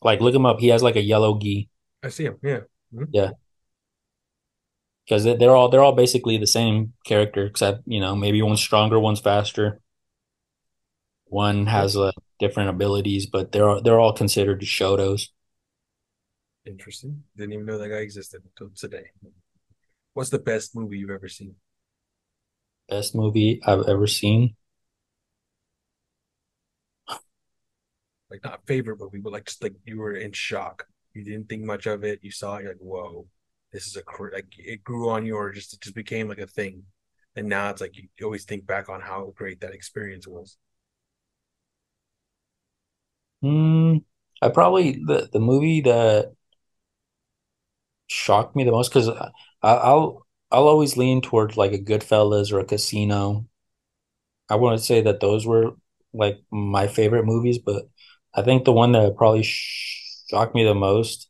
Like, 0.00 0.20
look 0.20 0.34
him 0.34 0.46
up. 0.46 0.60
He 0.60 0.68
has 0.68 0.80
like 0.82 0.94
a 0.94 1.02
yellow 1.02 1.36
gi. 1.40 1.68
I 2.04 2.08
see 2.10 2.24
him. 2.26 2.38
Yeah. 2.40 2.60
Mhm. 2.94 3.08
Yeah, 3.10 3.30
because 5.10 5.24
they're 5.24 5.56
all 5.56 5.68
they're 5.68 5.82
all 5.82 5.96
basically 5.96 6.36
the 6.36 6.46
same 6.46 6.92
character, 7.04 7.44
except 7.44 7.82
you 7.84 7.98
know 7.98 8.14
maybe 8.14 8.40
one's 8.42 8.60
stronger, 8.60 9.00
one's 9.00 9.18
faster, 9.18 9.80
one 11.24 11.66
has 11.66 11.96
uh, 11.96 12.12
different 12.38 12.70
abilities, 12.70 13.26
but 13.26 13.50
they're 13.50 13.68
all, 13.68 13.82
they're 13.82 13.98
all 13.98 14.12
considered 14.12 14.60
Shotos. 14.60 15.30
Interesting. 16.64 17.24
Didn't 17.36 17.54
even 17.54 17.66
know 17.66 17.78
that 17.78 17.88
guy 17.88 17.96
existed 17.96 18.42
until 18.44 18.72
today. 18.76 19.06
What's 20.14 20.30
the 20.30 20.38
best 20.38 20.76
movie 20.76 20.98
you've 20.98 21.10
ever 21.10 21.28
seen? 21.28 21.56
Best 22.88 23.12
movie 23.16 23.60
I've 23.66 23.88
ever 23.88 24.06
seen. 24.06 24.54
Like 28.30 28.44
not 28.44 28.64
favorite 28.64 29.00
movie, 29.00 29.18
but 29.18 29.32
like 29.32 29.46
just 29.46 29.60
like 29.60 29.74
you 29.84 29.98
were 29.98 30.14
in 30.14 30.30
shock. 30.30 30.86
You 31.14 31.24
didn't 31.24 31.48
think 31.48 31.64
much 31.64 31.86
of 31.86 32.04
it. 32.04 32.20
You 32.22 32.30
saw 32.30 32.56
it, 32.56 32.62
you're 32.62 32.72
like, 32.72 32.80
whoa, 32.80 33.26
this 33.72 33.86
is 33.86 33.96
a 33.96 34.02
like 34.32 34.46
it 34.58 34.84
grew 34.84 35.10
on 35.10 35.26
you, 35.26 35.36
or 35.36 35.52
just 35.52 35.74
it 35.74 35.80
just 35.80 35.94
became 35.94 36.28
like 36.28 36.38
a 36.38 36.46
thing. 36.46 36.84
And 37.36 37.48
now 37.48 37.70
it's 37.70 37.80
like 37.80 37.96
you 37.96 38.08
always 38.24 38.44
think 38.44 38.66
back 38.66 38.88
on 38.88 39.00
how 39.00 39.32
great 39.36 39.60
that 39.60 39.74
experience 39.74 40.26
was. 40.26 40.56
Mm, 43.42 44.04
I 44.42 44.48
probably 44.50 44.92
the 45.06 45.28
the 45.32 45.40
movie 45.40 45.80
that 45.82 46.32
shocked 48.08 48.56
me 48.56 48.64
the 48.64 48.72
most 48.72 48.88
because 48.92 49.08
I'll 49.62 50.26
I'll 50.52 50.66
always 50.68 50.96
lean 50.96 51.20
towards 51.22 51.56
like 51.56 51.72
a 51.72 51.78
Goodfellas 51.78 52.52
or 52.52 52.60
a 52.60 52.64
Casino. 52.64 53.46
I 54.48 54.56
wouldn't 54.56 54.82
say 54.82 55.00
that 55.02 55.20
those 55.20 55.46
were 55.46 55.72
like 56.12 56.38
my 56.50 56.86
favorite 56.88 57.24
movies, 57.24 57.58
but 57.58 57.88
I 58.34 58.42
think 58.42 58.64
the 58.64 58.72
one 58.72 58.92
that 58.92 59.16
probably 59.16 59.42
shocked 59.44 60.54
me 60.54 60.64
the 60.64 60.74
most 60.74 61.28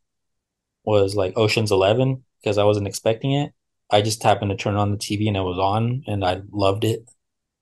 was 0.85 1.17
like 1.17 1.35
Ocean's 1.37 1.73
Eleven 1.73 2.25
because 2.43 2.59
I 2.59 2.65
wasn't 2.65 2.87
expecting 2.89 3.33
it. 3.33 3.53
I 3.91 4.03
just 4.03 4.23
happened 4.23 4.51
to 4.51 4.57
turn 4.57 4.77
on 4.77 4.93
the 4.93 4.99
TV 4.99 5.29
and 5.29 5.37
it 5.37 5.41
was 5.43 5.59
on, 5.59 6.05
and 6.07 6.25
I 6.25 6.43
loved 6.53 6.85
it. 6.85 7.09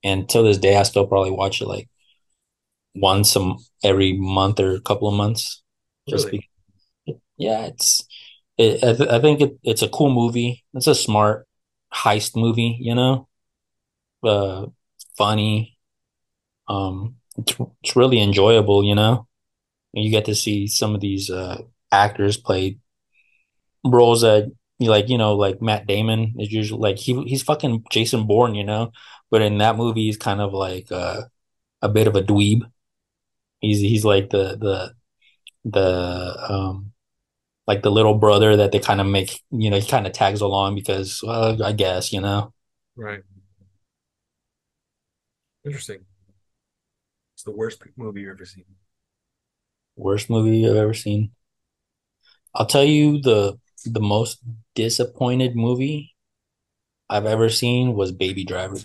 And 0.04 0.28
till 0.28 0.44
this 0.44 0.58
day, 0.58 0.76
I 0.76 0.84
still 0.84 1.06
probably 1.06 1.30
watch 1.32 1.60
it 1.62 1.68
like 1.68 1.88
once 2.94 3.36
a, 3.36 3.54
every 3.84 4.14
month 4.16 4.60
or 4.60 4.74
a 4.74 4.80
couple 4.80 5.08
of 5.08 5.14
months. 5.14 5.62
Just 6.08 6.30
Really? 6.30 6.30
because, 6.30 6.48
yeah, 7.38 7.66
it's 7.66 8.04
it, 8.58 8.82
I, 8.84 8.94
th- 8.94 9.10
I 9.10 9.20
think 9.20 9.40
it, 9.40 9.58
it's 9.62 9.82
a 9.82 9.88
cool 9.88 10.10
movie. 10.10 10.64
It's 10.74 10.86
a 10.86 10.94
smart 10.94 11.46
heist 11.94 12.36
movie, 12.36 12.78
you 12.80 12.94
know, 12.94 13.28
uh, 14.24 14.66
funny. 15.16 15.78
Um, 16.68 17.16
it's, 17.38 17.56
it's 17.84 17.96
really 17.96 18.22
enjoyable, 18.22 18.84
you 18.84 18.94
know. 18.94 19.28
and 19.94 20.04
You 20.04 20.10
get 20.10 20.26
to 20.26 20.34
see 20.34 20.66
some 20.68 20.94
of 20.94 21.00
these 21.02 21.30
uh, 21.30 21.62
actors 21.92 22.36
play 22.36 22.78
roles 23.84 24.22
that 24.22 24.50
like, 24.80 25.08
you 25.08 25.18
know, 25.18 25.34
like 25.36 25.60
Matt 25.62 25.86
Damon 25.86 26.34
is 26.38 26.52
usually 26.52 26.80
like 26.80 26.98
he 26.98 27.22
he's 27.24 27.42
fucking 27.42 27.84
Jason 27.90 28.26
Bourne, 28.26 28.54
you 28.54 28.64
know, 28.64 28.92
but 29.30 29.42
in 29.42 29.58
that 29.58 29.76
movie 29.76 30.02
he's 30.06 30.16
kind 30.16 30.40
of 30.40 30.52
like 30.52 30.90
uh, 30.92 31.22
a 31.82 31.88
bit 31.88 32.06
of 32.08 32.16
a 32.16 32.22
dweeb. 32.22 32.62
He's 33.60 33.80
he's 33.80 34.04
like 34.04 34.30
the 34.30 34.56
the 34.56 34.94
the 35.64 36.52
um 36.52 36.92
like 37.66 37.82
the 37.82 37.90
little 37.92 38.14
brother 38.14 38.56
that 38.56 38.72
they 38.72 38.80
kind 38.80 39.00
of 39.00 39.06
make, 39.08 39.42
you 39.50 39.70
know, 39.70 39.78
he 39.80 39.88
kind 39.88 40.06
of 40.06 40.12
tags 40.14 40.40
along 40.42 40.74
because, 40.76 41.22
well, 41.24 41.62
I 41.64 41.72
guess, 41.72 42.12
you 42.12 42.20
know, 42.20 42.52
Right. 42.96 43.22
Interesting. 45.64 46.04
It's 47.34 47.42
the 47.42 47.52
worst 47.52 47.82
movie 47.96 48.20
you've 48.20 48.32
ever 48.36 48.44
seen. 48.44 48.66
worst 49.96 50.30
movie 50.30 50.66
I've 50.66 50.76
ever 50.76 50.94
seen. 50.94 51.32
I'll 52.54 52.66
tell 52.66 52.84
you 52.84 53.20
the 53.20 53.58
the 53.92 54.00
most 54.00 54.40
disappointed 54.74 55.56
movie 55.56 56.14
I've 57.10 57.26
ever 57.26 57.48
seen 57.50 57.94
was 57.94 58.12
Baby 58.12 58.44
Driver. 58.44 58.78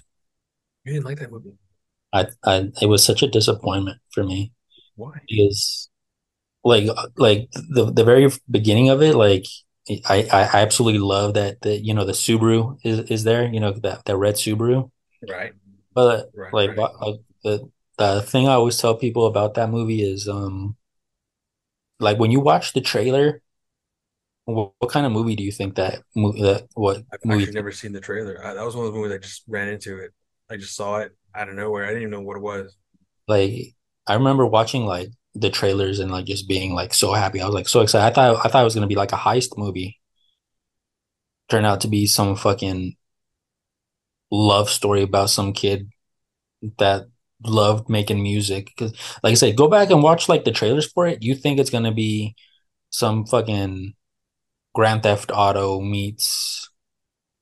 You 0.85 0.93
didn't 0.93 1.05
like 1.05 1.19
that 1.19 1.31
movie? 1.31 1.57
I, 2.13 2.27
I 2.45 2.71
it 2.81 2.85
was 2.88 3.03
such 3.03 3.23
a 3.23 3.27
disappointment 3.27 3.99
for 4.11 4.23
me 4.23 4.51
Why? 4.95 5.21
because 5.30 5.89
like 6.63 6.85
like 7.17 7.49
the 7.53 7.91
the 7.91 8.05
very 8.05 8.30
beginning 8.51 8.89
of 8.89 9.01
it, 9.03 9.15
like 9.15 9.45
I 10.09 10.27
I 10.31 10.61
absolutely 10.61 10.99
love 11.01 11.35
that 11.35 11.61
the 11.61 11.80
you 11.80 11.93
know 11.93 12.05
the 12.05 12.13
Subaru 12.13 12.77
is 12.85 12.99
is 13.11 13.25
there, 13.25 13.47
you 13.53 13.61
know 13.61 13.73
that 13.73 14.05
that 14.05 14.17
red 14.17 14.35
Subaru. 14.35 14.91
Right. 15.27 15.53
But 15.93 16.31
Right. 16.34 16.51
like 16.51 16.75
Right. 16.77 16.77
like 16.77 17.19
the 17.43 17.69
the 17.97 18.21
thing 18.21 18.47
I 18.47 18.53
always 18.53 18.77
tell 18.77 18.95
people 18.95 19.25
about 19.27 19.55
that 19.55 19.69
movie 19.69 20.01
is 20.03 20.27
um 20.27 20.77
like 21.99 22.19
when 22.19 22.31
you 22.31 22.39
watch 22.39 22.73
the 22.73 22.81
trailer, 22.81 23.41
what, 24.45 24.74
what 24.80 24.91
kind 24.91 25.06
of 25.06 25.11
movie 25.11 25.36
do 25.36 25.44
you 25.44 25.52
think 25.52 25.76
that 25.76 26.02
movie 26.15 26.41
that 26.41 26.68
what 26.74 27.03
I've 27.11 27.24
movie 27.24 27.44
actually 27.44 27.56
never 27.56 27.72
seen 27.72 27.94
the 27.94 28.02
trailer. 28.02 28.40
I, 28.44 28.53
that 28.53 28.65
was 28.65 28.76
one 28.76 28.86
of 28.86 28.94
the 28.94 28.98
movies 28.99 29.14
I 29.15 29.18
just 29.20 29.44
ran 29.48 29.70
into 29.70 29.98
it. 29.99 30.11
I 30.49 30.57
just 30.57 30.76
saw 30.76 30.98
it 30.98 31.15
out 31.36 31.49
of 31.49 31.56
nowhere. 31.56 31.86
I 31.86 31.88
didn't 31.88 32.03
even 32.03 32.11
know 32.11 32.22
what 32.22 32.38
it 32.38 32.41
was. 32.44 32.76
like 33.28 33.76
I 34.07 34.15
remember 34.15 34.45
watching 34.45 34.86
like 34.86 35.10
the 35.36 35.49
trailers 35.49 35.99
and 35.99 36.11
like 36.11 36.26
just 36.26 36.48
being 36.48 36.74
like 36.74 36.94
so 36.94 37.14
happy. 37.14 37.41
I 37.41 37.45
was 37.45 37.56
like 37.56 37.68
so 37.70 37.82
excited. 37.82 38.06
I 38.06 38.14
thought 38.14 38.45
I 38.45 38.49
thought 38.49 38.61
it 38.61 38.65
was 38.65 38.76
gonna 38.76 38.88
be 38.88 38.95
like 38.95 39.11
a 39.14 39.18
heist 39.18 39.57
movie. 39.57 39.99
Turned 41.49 41.65
out 41.65 41.82
to 41.82 41.88
be 41.88 42.06
some 42.06 42.36
fucking 42.36 42.95
love 44.32 44.70
story 44.70 45.03
about 45.03 45.30
some 45.30 45.53
kid 45.53 45.90
that 46.80 47.03
loved 47.45 47.90
making 47.90 48.24
music. 48.24 48.68
Because 48.68 48.94
like 49.24 49.32
I 49.32 49.36
said, 49.36 49.57
go 49.57 49.68
back 49.70 49.90
and 49.91 50.03
watch 50.03 50.30
like 50.30 50.45
the 50.45 50.52
trailers 50.52 50.91
for 50.91 51.07
it. 51.07 51.24
You 51.24 51.36
think 51.36 51.60
it's 51.60 51.70
gonna 51.70 51.94
be 51.94 52.36
some 52.90 53.26
fucking 53.26 53.94
Grand 54.73 55.03
Theft 55.03 55.31
Auto 55.33 55.79
meets 55.81 56.69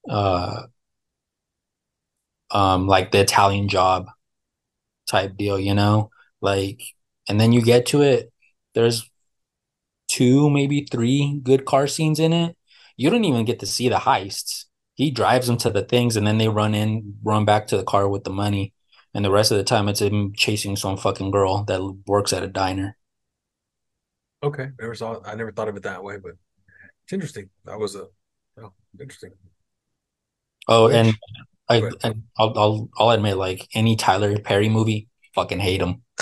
uh 0.09 0.63
um 2.49 2.87
like 2.87 3.11
the 3.11 3.19
Italian 3.21 3.67
job 3.67 4.07
type 5.09 5.37
deal, 5.37 5.59
you 5.59 5.73
know? 5.73 6.09
Like 6.41 6.81
and 7.27 7.39
then 7.39 7.51
you 7.53 7.61
get 7.61 7.87
to 7.87 8.01
it, 8.01 8.31
there's 8.73 9.09
two, 10.07 10.49
maybe 10.49 10.85
three 10.91 11.39
good 11.43 11.65
car 11.65 11.87
scenes 11.87 12.19
in 12.19 12.33
it. 12.33 12.57
You 12.97 13.09
don't 13.09 13.25
even 13.25 13.45
get 13.45 13.59
to 13.61 13.65
see 13.65 13.89
the 13.89 13.95
heists. 13.95 14.65
He 14.95 15.09
drives 15.11 15.47
them 15.47 15.57
to 15.57 15.69
the 15.69 15.83
things 15.83 16.15
and 16.17 16.27
then 16.27 16.37
they 16.37 16.49
run 16.49 16.75
in, 16.75 17.15
run 17.23 17.45
back 17.45 17.67
to 17.67 17.77
the 17.77 17.83
car 17.83 18.07
with 18.07 18.23
the 18.23 18.29
money. 18.29 18.73
And 19.13 19.25
the 19.25 19.31
rest 19.31 19.51
of 19.51 19.57
the 19.57 19.63
time 19.63 19.89
it's 19.89 20.01
him 20.01 20.33
chasing 20.35 20.75
some 20.75 20.97
fucking 20.97 21.31
girl 21.31 21.63
that 21.65 21.81
works 22.05 22.33
at 22.33 22.43
a 22.43 22.47
diner. 22.47 22.97
Okay. 24.43 24.69
Never 24.79 24.95
saw. 24.95 25.19
I 25.25 25.35
never 25.35 25.51
thought 25.51 25.67
of 25.67 25.77
it 25.77 25.83
that 25.83 26.03
way, 26.03 26.17
but 26.17 26.33
it's 27.11 27.13
interesting. 27.13 27.49
That 27.65 27.77
was 27.77 27.95
a 27.95 28.07
oh, 28.61 28.71
interesting. 28.99 29.31
Oh, 30.67 30.87
and 30.87 31.13
I 31.67 31.83
and 32.03 32.23
I'll, 32.37 32.57
I'll 32.57 32.89
I'll 32.97 33.09
admit 33.09 33.35
like 33.35 33.67
any 33.73 33.97
Tyler 33.97 34.39
Perry 34.39 34.69
movie, 34.69 35.09
fucking 35.35 35.59
hate 35.59 35.81
him. 35.81 36.03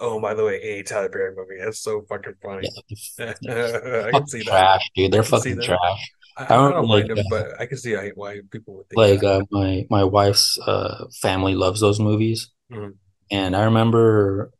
oh, 0.00 0.18
by 0.18 0.32
the 0.32 0.46
way, 0.46 0.62
a 0.62 0.82
Tyler 0.82 1.10
Perry 1.10 1.34
movie. 1.36 1.62
That's 1.62 1.80
so 1.80 2.06
fucking 2.08 2.36
funny. 2.42 2.70
Yeah, 3.18 3.34
I 4.06 4.10
can 4.12 4.26
see 4.28 4.38
that. 4.38 4.46
trash, 4.46 4.90
dude. 4.96 5.12
They're 5.12 5.22
fucking 5.22 5.60
trash. 5.60 6.10
I, 6.38 6.44
I 6.44 6.46
I 6.46 6.48
don't 6.56 6.72
don't 6.72 6.88
like 6.88 7.06
mind 7.06 7.18
them, 7.18 7.26
uh, 7.26 7.30
but 7.30 7.60
I 7.60 7.66
can 7.66 7.76
see 7.76 7.94
why 8.14 8.40
people 8.50 8.76
would 8.76 8.88
think 8.88 8.96
like 8.96 9.20
that. 9.20 9.26
uh, 9.26 9.42
my 9.50 9.86
my 9.90 10.04
wife's 10.04 10.58
uh 10.66 11.04
family 11.20 11.54
loves 11.54 11.80
those 11.80 12.00
movies, 12.00 12.50
Mhm. 12.72 12.94
and 13.30 13.54
I 13.54 13.64
remember 13.64 14.52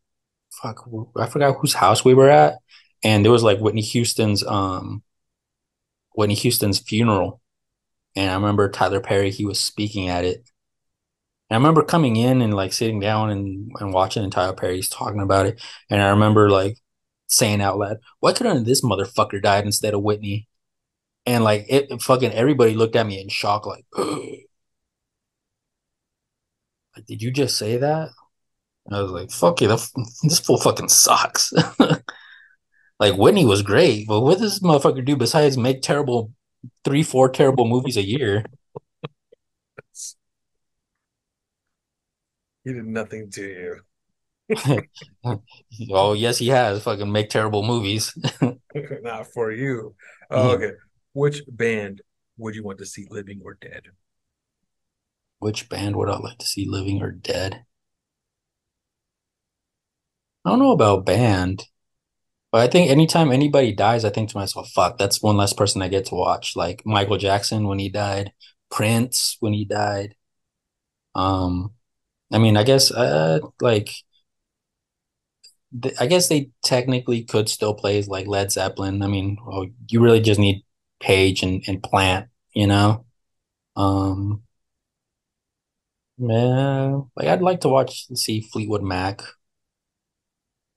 fuck, 0.63 0.89
I 1.17 1.27
forgot 1.27 1.57
whose 1.61 1.75
house 1.75 2.05
we 2.05 2.15
were 2.15 2.31
at, 2.31 2.55
and 3.05 3.25
there 3.25 3.33
was 3.33 3.43
like 3.43 3.61
Whitney 3.61 3.83
Houston's 3.83 4.45
um 4.45 5.03
Whitney 6.15 6.35
Houston's 6.35 6.79
funeral, 6.81 7.41
and 8.17 8.31
I 8.31 8.35
remember 8.35 8.71
Tyler 8.71 9.01
Perry 9.01 9.31
he 9.31 9.45
was 9.45 9.61
speaking 9.61 10.09
at 10.09 10.25
it. 10.25 10.49
And 11.51 11.57
I 11.57 11.59
remember 11.59 11.83
coming 11.85 12.17
in 12.17 12.43
and 12.43 12.55
like 12.55 12.73
sitting 12.73 13.01
down 13.01 13.31
and, 13.31 13.71
and 13.79 13.93
watching, 13.93 14.23
and 14.25 14.33
Tyler 14.33 14.55
Perry's 14.55 14.89
talking 14.89 15.21
about 15.21 15.47
it, 15.47 15.63
and 15.91 16.01
I 16.03 16.11
remember 16.11 16.51
like 16.51 16.79
saying 17.29 17.61
out 17.61 17.79
loud, 17.79 17.99
"Why 18.21 18.33
couldn't 18.33 18.65
this 18.65 18.83
motherfucker 18.83 19.43
died 19.43 19.65
instead 19.65 19.95
of 19.95 20.03
Whitney?" 20.03 20.49
And 21.27 21.45
like 21.45 21.67
it, 21.69 22.03
fucking 22.03 22.33
everybody 22.33 22.75
looked 22.75 22.97
at 22.97 23.07
me 23.07 23.21
in 23.21 23.29
shock, 23.29 23.67
like, 23.67 23.85
like, 23.99 24.49
"Did 27.07 27.23
you 27.23 27.31
just 27.31 27.57
say 27.59 27.77
that?" 27.79 28.11
and 28.87 28.97
I 28.97 29.03
was 29.03 29.13
like, 29.13 29.31
"Fuck 29.31 29.61
you, 29.61 29.69
this 30.23 30.41
fool 30.41 30.59
fucking 30.59 30.89
sucks." 30.89 31.53
Like 33.01 33.17
Whitney 33.17 33.45
was 33.45 33.63
great, 33.63 34.07
but 34.09 34.21
what 34.21 34.39
does 34.39 34.55
this 34.55 34.61
motherfucker 34.63 35.05
do 35.05 35.17
besides 35.17 35.57
make 35.59 35.83
terrible 35.83 36.33
three, 36.85 37.03
four 37.03 37.29
terrible 37.29 37.67
movies 37.67 37.97
a 37.97 38.03
year? 38.03 38.45
He 42.63 42.75
did 42.75 42.85
nothing 42.85 43.31
to 43.31 43.43
you. 43.43 43.81
oh 45.91 46.13
yes, 46.13 46.39
he 46.39 46.49
has 46.49 46.83
fucking 46.83 47.11
make 47.11 47.31
terrible 47.31 47.63
movies. 47.67 48.13
Not 49.03 49.27
for 49.33 49.53
you. 49.53 49.95
Oh, 50.31 50.51
Mhm. 50.51 50.55
okay. 50.55 50.73
Which 51.13 51.43
band 51.49 52.03
would 52.37 52.55
you 52.55 52.65
want 52.65 52.79
to 52.79 52.87
see 52.87 53.07
living 53.11 53.41
or 53.45 53.55
dead? 53.55 53.85
Which 55.39 55.69
band 55.69 55.95
would 55.95 56.09
I 56.09 56.17
like 56.19 56.39
to 56.39 56.45
see 56.45 56.67
living 56.69 57.01
or 57.01 57.13
dead? 57.13 57.67
I 60.45 60.51
don't 60.51 60.59
know 60.59 60.71
about 60.73 61.05
band, 61.05 61.65
but 62.55 62.61
I 62.61 62.69
think 62.69 62.89
anytime 62.89 63.33
anybody 63.33 63.73
dies, 63.73 64.05
I 64.05 64.11
think 64.11 64.31
to 64.31 64.37
myself, 64.39 64.71
fuck, 64.71 64.97
that's 64.97 65.21
one 65.21 65.37
less 65.37 65.53
person 65.53 65.83
I 65.83 65.89
get 65.89 66.05
to 66.07 66.15
watch. 66.15 66.55
Like 66.55 66.87
Michael 66.87 67.19
Jackson 67.19 67.67
when 67.67 67.81
he 67.81 67.89
died, 67.89 68.33
Prince 68.71 69.37
when 69.41 69.53
he 69.53 69.65
died. 69.65 70.15
Um, 71.15 71.73
I 72.33 72.39
mean, 72.39 72.57
I 72.57 72.65
guess 72.65 72.91
uh 72.93 73.41
like 73.61 73.91
th- 75.83 75.95
I 76.01 76.07
guess 76.07 76.29
they 76.29 76.51
technically 76.63 77.25
could 77.25 77.49
still 77.49 77.75
play 77.75 78.03
like 78.03 78.27
Led 78.27 78.53
Zeppelin. 78.53 79.03
I 79.03 79.07
mean, 79.09 79.39
well, 79.45 79.67
you 79.89 80.01
really 80.01 80.21
just 80.21 80.41
need 80.41 80.65
Page 81.01 81.43
and, 81.43 81.63
and 81.67 81.83
Plant, 81.83 82.29
you 82.55 82.67
know? 82.67 83.05
Um, 83.77 84.43
Man, 86.19 87.11
like 87.17 87.27
I'd 87.29 87.43
like 87.43 87.61
to 87.63 87.69
watch 87.69 88.07
and 88.09 88.19
see 88.19 88.41
Fleetwood 88.41 88.83
Mac. 88.83 89.23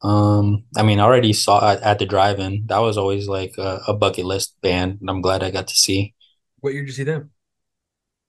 Um, 0.02 0.66
I 0.76 0.84
mean, 0.84 1.00
I 1.00 1.04
already 1.04 1.34
saw 1.34 1.72
at, 1.72 1.82
at 1.82 2.00
the 2.00 2.06
drive-in. 2.06 2.66
That 2.68 2.80
was 2.80 2.98
always 2.98 3.28
like 3.28 3.54
a, 3.58 3.82
a 3.88 3.94
bucket 3.94 4.26
list 4.26 4.56
band, 4.62 5.00
and 5.02 5.10
I'm 5.10 5.22
glad 5.22 5.44
I 5.44 5.52
got 5.52 5.68
to 5.68 5.76
see. 5.76 6.14
What 6.60 6.74
year 6.74 6.84
did 6.84 6.90
you 6.90 6.94
see 6.94 7.04
them? 7.04 7.32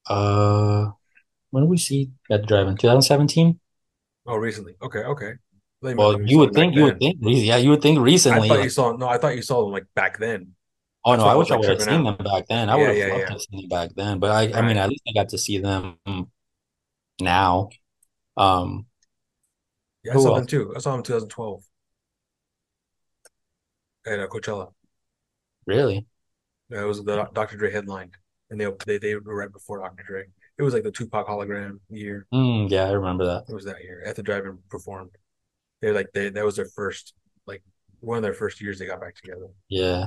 Uh, 0.07 0.91
when 1.51 1.65
did 1.65 1.71
we 1.71 1.79
see 1.79 2.11
at 2.31 2.41
the 2.43 2.47
drive-in? 2.47 2.77
2017? 2.77 3.61
Oh, 4.27 4.37
recently. 4.37 4.75
Okay, 4.83 5.01
okay. 5.01 5.33
Well, 5.81 6.21
you 6.23 6.39
would 6.39 6.53
think 6.55 6.75
you 6.75 6.85
would 6.85 6.99
think 6.99 7.19
yeah, 7.21 7.57
you 7.57 7.71
would 7.71 7.83
think 7.83 7.99
I 7.99 8.03
recently 8.03 8.49
thought 8.49 8.63
you 8.65 8.69
saw 8.69 8.97
no, 8.97 9.09
I 9.09 9.17
thought 9.17 9.37
you 9.37 9.43
saw 9.43 9.63
them 9.63 9.73
like 9.73 9.87
back 9.95 10.19
then. 10.19 10.55
oh 11.05 11.13
That's 11.13 11.23
no, 11.23 11.29
I 11.29 11.33
I 11.33 11.37
wish 11.37 11.51
I 11.53 11.57
would 11.57 11.69
have 11.69 11.81
seen 11.81 12.05
out. 12.05 12.19
them 12.19 12.27
back 12.27 12.47
then. 12.49 12.69
I 12.69 12.75
would 12.75 12.89
have 12.89 12.97
yeah, 12.97 13.07
loved 13.07 13.21
yeah. 13.21 13.35
to 13.35 13.41
see 13.41 13.61
them 13.61 13.69
back 13.69 13.91
then, 13.95 14.19
but 14.19 14.31
I 14.33 14.59
I 14.59 14.63
mean 14.63 14.77
at 14.77 14.89
least 14.89 15.03
I 15.09 15.13
got 15.13 15.29
to 15.29 15.39
see 15.39 15.59
them 15.59 15.97
now. 17.21 17.71
Um, 18.37 18.87
Yeah, 20.09 20.13
I 20.13 20.15
who 20.15 20.23
saw 20.23 20.35
them 20.35 20.47
too. 20.47 20.73
I 20.75 20.79
saw 20.79 20.93
them 20.93 21.01
in 21.01 21.05
2012 21.05 21.63
at 24.07 24.21
uh, 24.21 24.27
Coachella. 24.27 24.73
Really? 25.67 26.07
It 26.71 26.85
was 26.85 27.05
the 27.05 27.29
Dr. 27.35 27.57
Dre 27.57 27.71
headlined, 27.71 28.17
and 28.51 28.61
they 28.61 28.69
they 28.87 28.99
they 28.99 29.15
were 29.17 29.37
right 29.37 29.53
before 29.53 29.81
Dr. 29.81 30.03
Dre. 30.03 30.25
It 30.59 30.63
was 30.63 30.73
like 30.73 30.83
the 30.83 30.91
Tupac 30.91 31.29
hologram 31.29 31.81
year. 31.91 32.27
Mm, 32.33 32.71
yeah, 32.71 32.85
I 32.85 32.93
remember 32.93 33.27
that. 33.27 33.45
It 33.49 33.55
was 33.55 33.65
that 33.67 33.83
year. 33.83 34.03
At 34.05 34.17
the 34.17 34.23
drive-in 34.23 34.59
performed. 34.71 35.11
They 35.83 35.93
like 35.93 36.09
they 36.13 36.31
that 36.31 36.45
was 36.45 36.57
their 36.57 36.67
first 36.67 37.15
like 37.47 37.63
one 38.01 38.17
of 38.17 38.23
their 38.23 38.35
first 38.35 38.61
years 38.61 38.79
they 38.79 38.87
got 38.87 39.01
back 39.01 39.15
together 39.15 39.49
Yeah. 39.69 40.07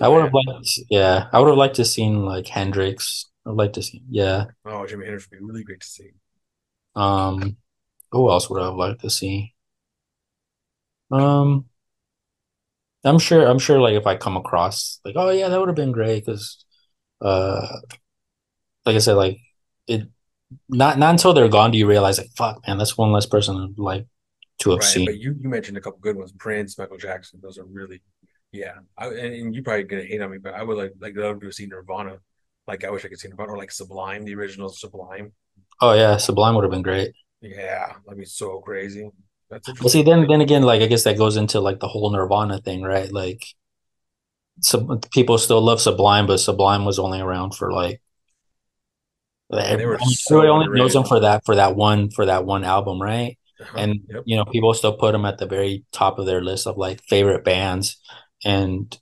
I 0.00 0.08
would 0.08 0.22
have 0.24 0.32
liked, 0.32 0.80
yeah, 0.88 1.28
I 1.30 1.38
would 1.38 1.48
have 1.48 1.58
liked 1.58 1.76
to 1.76 1.84
seen 1.84 2.24
like 2.24 2.46
Hendrix. 2.46 3.26
I'd 3.46 3.50
like 3.50 3.74
to 3.74 3.82
see, 3.82 4.02
yeah. 4.08 4.46
Oh, 4.64 4.86
Jimi 4.88 5.02
Hendrix 5.02 5.28
would 5.30 5.40
be 5.40 5.44
really 5.44 5.62
great 5.62 5.80
to 5.80 5.86
see. 5.86 6.10
Um, 6.96 7.58
who 8.14 8.30
else 8.30 8.48
would 8.48 8.62
I 8.62 8.66
have 8.66 8.74
liked 8.76 9.00
to 9.02 9.10
see? 9.10 9.54
Um, 11.10 11.66
I'm 13.04 13.18
sure, 13.18 13.46
I'm 13.46 13.58
sure, 13.58 13.80
like 13.80 13.94
if 13.94 14.06
I 14.06 14.16
come 14.16 14.36
across, 14.36 15.00
like, 15.04 15.14
oh 15.16 15.30
yeah, 15.30 15.48
that 15.48 15.58
would 15.58 15.68
have 15.68 15.76
been 15.76 15.92
great 15.92 16.24
because, 16.24 16.64
uh, 17.20 17.66
like 18.86 18.96
I 18.96 18.98
said, 18.98 19.14
like 19.14 19.38
it, 19.86 20.08
not 20.68 20.98
not 20.98 21.10
until 21.10 21.34
they're 21.34 21.48
gone 21.48 21.70
do 21.70 21.78
you 21.78 21.86
realize, 21.86 22.18
like, 22.18 22.30
fuck, 22.36 22.66
man, 22.66 22.78
that's 22.78 22.96
one 22.96 23.12
less 23.12 23.26
person 23.26 23.56
I'd 23.56 23.78
like 23.78 24.06
to 24.60 24.70
have 24.70 24.80
Right, 24.80 25.06
but 25.06 25.18
you 25.18 25.36
you 25.40 25.48
mentioned 25.48 25.76
a 25.76 25.80
couple 25.80 25.98
good 26.00 26.16
ones. 26.16 26.32
Prince, 26.32 26.78
Michael 26.78 26.96
Jackson. 26.96 27.40
Those 27.42 27.58
are 27.58 27.64
really, 27.64 28.00
yeah. 28.52 28.74
I, 28.96 29.08
and, 29.08 29.34
and 29.34 29.54
you 29.54 29.62
probably 29.62 29.84
gonna 29.84 30.04
hate 30.04 30.20
on 30.22 30.30
me, 30.30 30.38
but 30.38 30.54
I 30.54 30.62
would 30.62 30.78
like 30.78 30.92
like 31.00 31.16
love 31.16 31.40
to 31.40 31.52
see 31.52 31.66
Nirvana. 31.66 32.18
Like 32.66 32.84
I 32.84 32.90
wish 32.90 33.04
I 33.04 33.08
could 33.08 33.18
see 33.18 33.28
Nirvana 33.28 33.52
or 33.52 33.58
like 33.58 33.72
Sublime, 33.72 34.24
the 34.24 34.34
original 34.34 34.68
Sublime. 34.68 35.32
Oh 35.80 35.92
yeah, 35.92 36.16
Sublime 36.16 36.54
would 36.54 36.64
have 36.64 36.70
been 36.70 36.82
great. 36.82 37.12
Yeah, 37.44 37.92
that'd 38.04 38.18
be 38.18 38.24
so 38.24 38.60
crazy. 38.60 39.10
That's 39.50 39.70
But 39.80 39.90
see, 39.90 40.02
then 40.02 40.26
then 40.28 40.40
again, 40.40 40.62
like 40.62 40.80
I 40.82 40.86
guess 40.86 41.04
that 41.04 41.18
goes 41.18 41.36
into 41.36 41.60
like 41.60 41.78
the 41.80 41.88
whole 41.88 42.10
Nirvana 42.10 42.60
thing, 42.60 42.82
right? 42.82 43.12
Like, 43.12 43.44
some 44.60 45.00
people 45.12 45.38
still 45.38 45.60
love 45.60 45.80
Sublime, 45.80 46.26
but 46.26 46.38
Sublime 46.38 46.84
was 46.84 46.98
only 46.98 47.20
around 47.20 47.54
for 47.54 47.72
like 47.72 48.00
And 49.50 49.78
they 49.78 49.86
were 49.86 49.98
Everybody 49.98 50.14
so 50.14 50.46
only 50.48 50.66
knows 50.78 50.94
them 50.94 51.04
for 51.04 51.20
that 51.20 51.42
for 51.44 51.54
that 51.56 51.76
one 51.76 52.10
for 52.10 52.26
that 52.26 52.44
one 52.46 52.64
album, 52.64 53.00
right? 53.00 53.38
Uh-huh. 53.60 53.78
And 53.78 54.00
Yep. 54.08 54.22
you 54.24 54.36
know, 54.36 54.44
people 54.46 54.72
still 54.74 54.96
put 54.96 55.12
them 55.12 55.24
at 55.26 55.38
the 55.38 55.46
very 55.46 55.84
top 55.92 56.18
of 56.18 56.26
their 56.26 56.42
list 56.42 56.66
of 56.66 56.76
like 56.78 57.02
favorite 57.04 57.44
bands, 57.44 57.98
and 58.44 58.98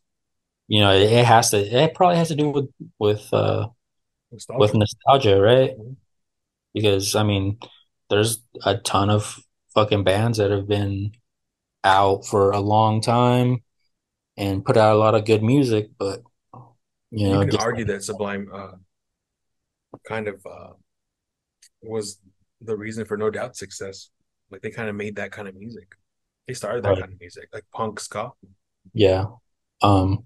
you 0.68 0.80
know, 0.80 0.92
it, 0.92 1.12
it 1.12 1.24
has 1.26 1.50
to. 1.50 1.58
It 1.58 1.94
probably 1.94 2.16
has 2.18 2.28
to 2.28 2.36
do 2.36 2.50
with 2.50 2.70
with 2.98 3.32
uh 3.32 3.68
with 4.56 4.74
Nostalgia. 4.74 4.78
nostalgia, 4.78 5.40
right? 5.40 5.72
Mhm. 5.78 5.96
Because 6.74 7.14
I 7.16 7.22
mean, 7.24 7.58
there's 8.12 8.42
a 8.66 8.78
ton 8.78 9.10
of 9.10 9.40
fucking 9.74 10.04
bands 10.04 10.38
that 10.38 10.52
have 10.52 10.68
been 10.68 11.12
out 11.84 12.26
for 12.26 12.52
a 12.52 12.60
long 12.60 13.00
time 13.02 13.62
and 14.36 14.64
put 14.64 14.76
out 14.78 14.96
a 14.96 14.98
lot 14.98 15.14
of 15.16 15.26
good 15.26 15.42
music, 15.42 15.90
but 15.98 16.22
you 17.10 17.28
You 17.28 17.30
know, 17.30 17.44
can 17.44 17.50
just 17.50 17.68
argue 17.68 17.84
that 17.86 18.04
Sublime 18.04 18.48
uh, 18.52 18.72
kind 20.04 20.28
of 20.28 20.44
uh, 20.46 20.72
was 21.82 22.18
the 22.60 22.76
reason 22.76 23.04
for 23.04 23.16
No 23.16 23.30
Doubt 23.30 23.56
success. 23.56 24.10
Like 24.50 24.62
they 24.62 24.70
kind 24.70 24.88
of 24.88 24.96
made 24.96 25.16
that 25.16 25.32
kind 25.32 25.48
of 25.48 25.54
music. 25.54 25.94
They 26.46 26.54
started 26.54 26.84
that 26.84 26.96
like, 26.96 26.98
kind 26.98 27.12
of 27.12 27.20
music, 27.20 27.48
like 27.52 27.64
punk 27.72 28.00
ska. 28.00 28.32
yeah. 28.94 29.26
Um, 29.82 30.24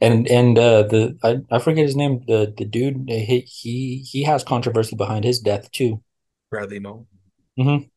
And 0.00 0.28
and 0.30 0.58
uh 0.58 0.84
the 0.84 1.18
I, 1.24 1.56
I 1.56 1.60
forget 1.60 1.86
his 1.86 1.96
name 1.96 2.24
the 2.28 2.54
the 2.58 2.64
dude 2.66 3.10
he 3.10 3.40
he 3.42 3.98
he 4.12 4.24
has 4.24 4.44
controversy 4.44 4.96
behind 4.96 5.24
his 5.26 5.40
death 5.40 5.70
too. 5.72 6.02
Bradley 6.50 6.80
Mo. 6.80 7.06
Hmm 7.56 7.88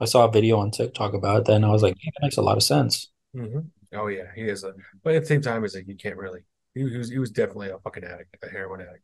I 0.00 0.06
saw 0.06 0.24
a 0.26 0.30
video 0.32 0.58
on 0.58 0.72
TikTok 0.72 1.14
about 1.14 1.42
it, 1.42 1.52
and 1.52 1.64
I 1.64 1.70
was 1.70 1.82
like, 1.84 1.94
yeah, 2.02 2.10
that 2.16 2.26
makes 2.26 2.36
a 2.36 2.42
lot 2.42 2.56
of 2.56 2.64
sense. 2.64 3.10
hmm 3.34 3.60
Oh 3.94 4.08
yeah, 4.08 4.26
he 4.34 4.42
is 4.42 4.64
a. 4.64 4.74
But 5.02 5.14
at 5.14 5.22
the 5.22 5.26
same 5.26 5.40
time, 5.40 5.64
it's 5.64 5.74
like 5.74 5.88
you 5.88 5.96
can't 5.96 6.16
really. 6.18 6.40
He, 6.74 6.86
he 6.90 6.98
was 6.98 7.08
he 7.08 7.18
was 7.18 7.30
definitely 7.30 7.70
a 7.70 7.78
fucking 7.78 8.04
addict, 8.04 8.36
a 8.42 8.48
heroin 8.50 8.82
addict. 8.82 9.02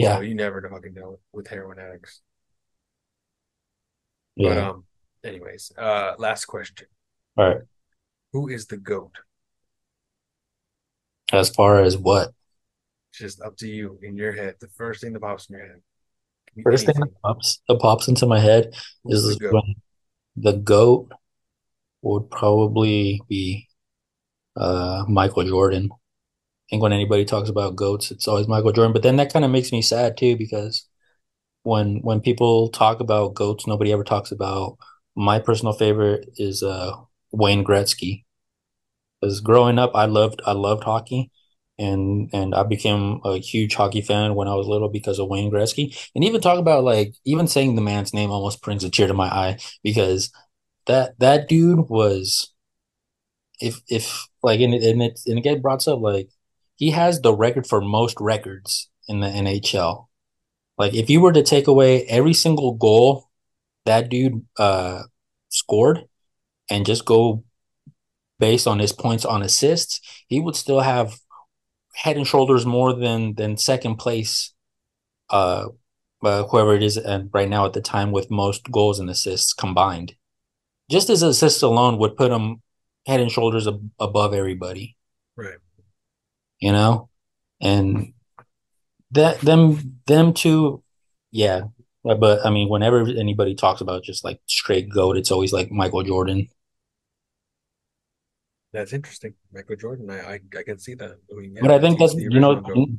So 0.00 0.20
Yeah, 0.20 0.20
you 0.20 0.34
never 0.34 0.68
fucking 0.70 0.94
know 0.94 1.20
with, 1.32 1.48
heroin 1.48 1.78
addicts. 1.78 2.22
But 4.42 4.58
yeah. 4.58 4.58
um, 4.58 4.84
anyways, 5.24 5.72
uh, 5.78 6.14
last 6.18 6.46
question: 6.46 6.88
All 7.36 7.44
right. 7.48 7.62
Who 8.32 8.48
is 8.48 8.68
the 8.68 8.78
goat? 8.78 9.18
As 11.32 11.48
far 11.48 11.80
as 11.80 11.96
what 11.96 12.34
Just 13.12 13.40
up 13.42 13.56
to 13.58 13.68
you 13.68 13.98
in 14.02 14.16
your 14.16 14.32
head. 14.32 14.56
The 14.60 14.68
first 14.68 15.00
thing 15.02 15.12
that 15.12 15.20
pops 15.20 15.48
in 15.50 15.56
your 15.56 15.66
head. 15.66 15.82
First 16.64 16.86
thing 16.86 16.96
that 17.00 17.10
pops 17.22 17.60
that 17.68 17.78
pops 17.80 18.08
into 18.08 18.26
my 18.26 18.40
head 18.40 18.72
is 19.06 19.40
when 19.48 19.74
the 20.36 20.52
GOAT 20.54 21.12
would 22.02 22.30
probably 22.30 23.22
be 23.28 23.68
uh 24.56 25.04
Michael 25.08 25.44
Jordan. 25.44 25.90
I 25.92 25.96
think 26.70 26.82
when 26.82 26.92
anybody 26.92 27.24
talks 27.24 27.48
about 27.50 27.76
GOATs, 27.76 28.10
it's 28.10 28.28
always 28.28 28.48
Michael 28.48 28.72
Jordan. 28.72 28.92
But 28.92 29.02
then 29.02 29.16
that 29.16 29.32
kind 29.32 29.44
of 29.44 29.50
makes 29.50 29.72
me 29.72 29.82
sad 29.82 30.16
too 30.16 30.36
because 30.36 30.86
when 31.64 31.98
when 32.02 32.20
people 32.20 32.70
talk 32.70 33.00
about 33.00 33.34
goats, 33.34 33.66
nobody 33.66 33.92
ever 33.92 34.04
talks 34.04 34.32
about 34.32 34.78
my 35.16 35.38
personal 35.38 35.74
favorite 35.74 36.28
is 36.36 36.62
uh 36.62 36.92
Wayne 37.32 37.64
Gretzky. 37.64 38.24
Because 39.20 39.40
growing 39.40 39.78
up, 39.78 39.92
I 39.94 40.06
loved 40.06 40.40
I 40.46 40.52
loved 40.52 40.84
hockey, 40.84 41.30
and 41.78 42.30
and 42.32 42.54
I 42.54 42.64
became 42.64 43.20
a 43.24 43.38
huge 43.38 43.74
hockey 43.74 44.00
fan 44.00 44.34
when 44.34 44.48
I 44.48 44.54
was 44.54 44.66
little 44.66 44.88
because 44.88 45.18
of 45.18 45.28
Wayne 45.28 45.50
Gretzky. 45.50 45.96
And 46.14 46.24
even 46.24 46.40
talk 46.40 46.58
about 46.58 46.84
like 46.84 47.14
even 47.24 47.46
saying 47.46 47.74
the 47.74 47.80
man's 47.82 48.12
name 48.12 48.30
almost 48.30 48.62
brings 48.62 48.84
a 48.84 48.90
tear 48.90 49.06
to 49.06 49.14
my 49.14 49.28
eye 49.28 49.58
because 49.82 50.32
that 50.86 51.18
that 51.20 51.48
dude 51.48 51.88
was 51.88 52.52
if 53.60 53.80
if 53.88 54.26
like 54.42 54.60
and 54.60 54.74
it 54.74 54.82
and 54.82 55.02
it 55.02 55.20
and 55.26 55.62
brought 55.62 55.86
up 55.88 56.00
like 56.00 56.30
he 56.76 56.90
has 56.90 57.20
the 57.20 57.34
record 57.34 57.66
for 57.66 57.80
most 57.80 58.16
records 58.20 58.88
in 59.08 59.20
the 59.20 59.28
NHL. 59.28 60.08
Like 60.76 60.94
if 60.94 61.10
you 61.10 61.20
were 61.20 61.32
to 61.32 61.42
take 61.42 61.66
away 61.66 62.04
every 62.04 62.34
single 62.34 62.74
goal 62.74 63.28
that 63.84 64.08
dude 64.08 64.44
uh 64.58 65.02
scored 65.48 66.04
and 66.70 66.86
just 66.86 67.04
go 67.04 67.44
based 68.38 68.66
on 68.66 68.78
his 68.78 68.92
points 68.92 69.24
on 69.24 69.42
assists, 69.42 70.00
he 70.28 70.40
would 70.40 70.56
still 70.56 70.80
have 70.80 71.18
head 71.98 72.16
and 72.16 72.26
shoulders 72.26 72.64
more 72.64 72.92
than 72.92 73.34
than 73.34 73.56
second 73.56 73.96
place 73.96 74.54
uh, 75.30 75.66
uh 76.22 76.44
whoever 76.44 76.74
it 76.74 76.82
is 76.82 76.96
and 76.96 77.28
right 77.32 77.48
now 77.48 77.66
at 77.66 77.72
the 77.72 77.80
time 77.80 78.12
with 78.12 78.30
most 78.30 78.70
goals 78.70 79.00
and 79.00 79.10
assists 79.10 79.52
combined. 79.52 80.14
Just 80.88 81.08
his 81.08 81.22
assists 81.22 81.62
alone 81.62 81.98
would 81.98 82.16
put 82.16 82.30
him 82.30 82.62
head 83.06 83.20
and 83.20 83.30
shoulders 83.32 83.66
ab- 83.66 83.90
above 83.98 84.32
everybody, 84.32 84.96
Right. 85.36 85.58
you 86.60 86.72
know? 86.72 87.08
And 87.60 88.12
that 89.10 89.40
them 89.40 90.00
them 90.06 90.32
two 90.34 90.82
yeah, 91.32 91.62
but 92.04 92.46
I 92.46 92.50
mean 92.50 92.68
whenever 92.68 93.00
anybody 93.00 93.54
talks 93.56 93.80
about 93.80 94.04
just 94.04 94.24
like 94.24 94.40
straight 94.46 94.88
goat, 94.88 95.16
it's 95.16 95.32
always 95.32 95.52
like 95.52 95.70
Michael 95.72 96.04
Jordan 96.04 96.48
That's 98.78 98.92
interesting. 98.92 99.34
Michael 99.52 99.74
Jordan. 99.74 100.08
I, 100.08 100.34
I 100.34 100.40
I 100.56 100.62
can 100.62 100.78
see 100.78 100.94
that. 100.94 101.10
I 101.10 101.34
mean, 101.34 101.56
But 101.60 101.72
I 101.72 101.80
think 101.80 101.98
that's 101.98 102.14
you 102.14 102.38
know 102.38 102.60
goat. 102.60 102.90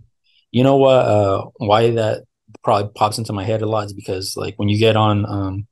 you 0.51 0.61
know 0.61 0.75
what 0.75 1.05
uh 1.05 1.45
why 1.55 1.91
that 1.91 2.25
probably 2.65 2.91
pops 2.95 3.17
into 3.17 3.31
my 3.31 3.45
head 3.45 3.61
a 3.61 3.65
lot 3.65 3.85
is 3.85 3.93
because 3.93 4.35
like 4.35 4.55
when 4.57 4.67
you 4.67 4.77
get 4.77 4.97
on 4.97 5.25
um 5.25 5.67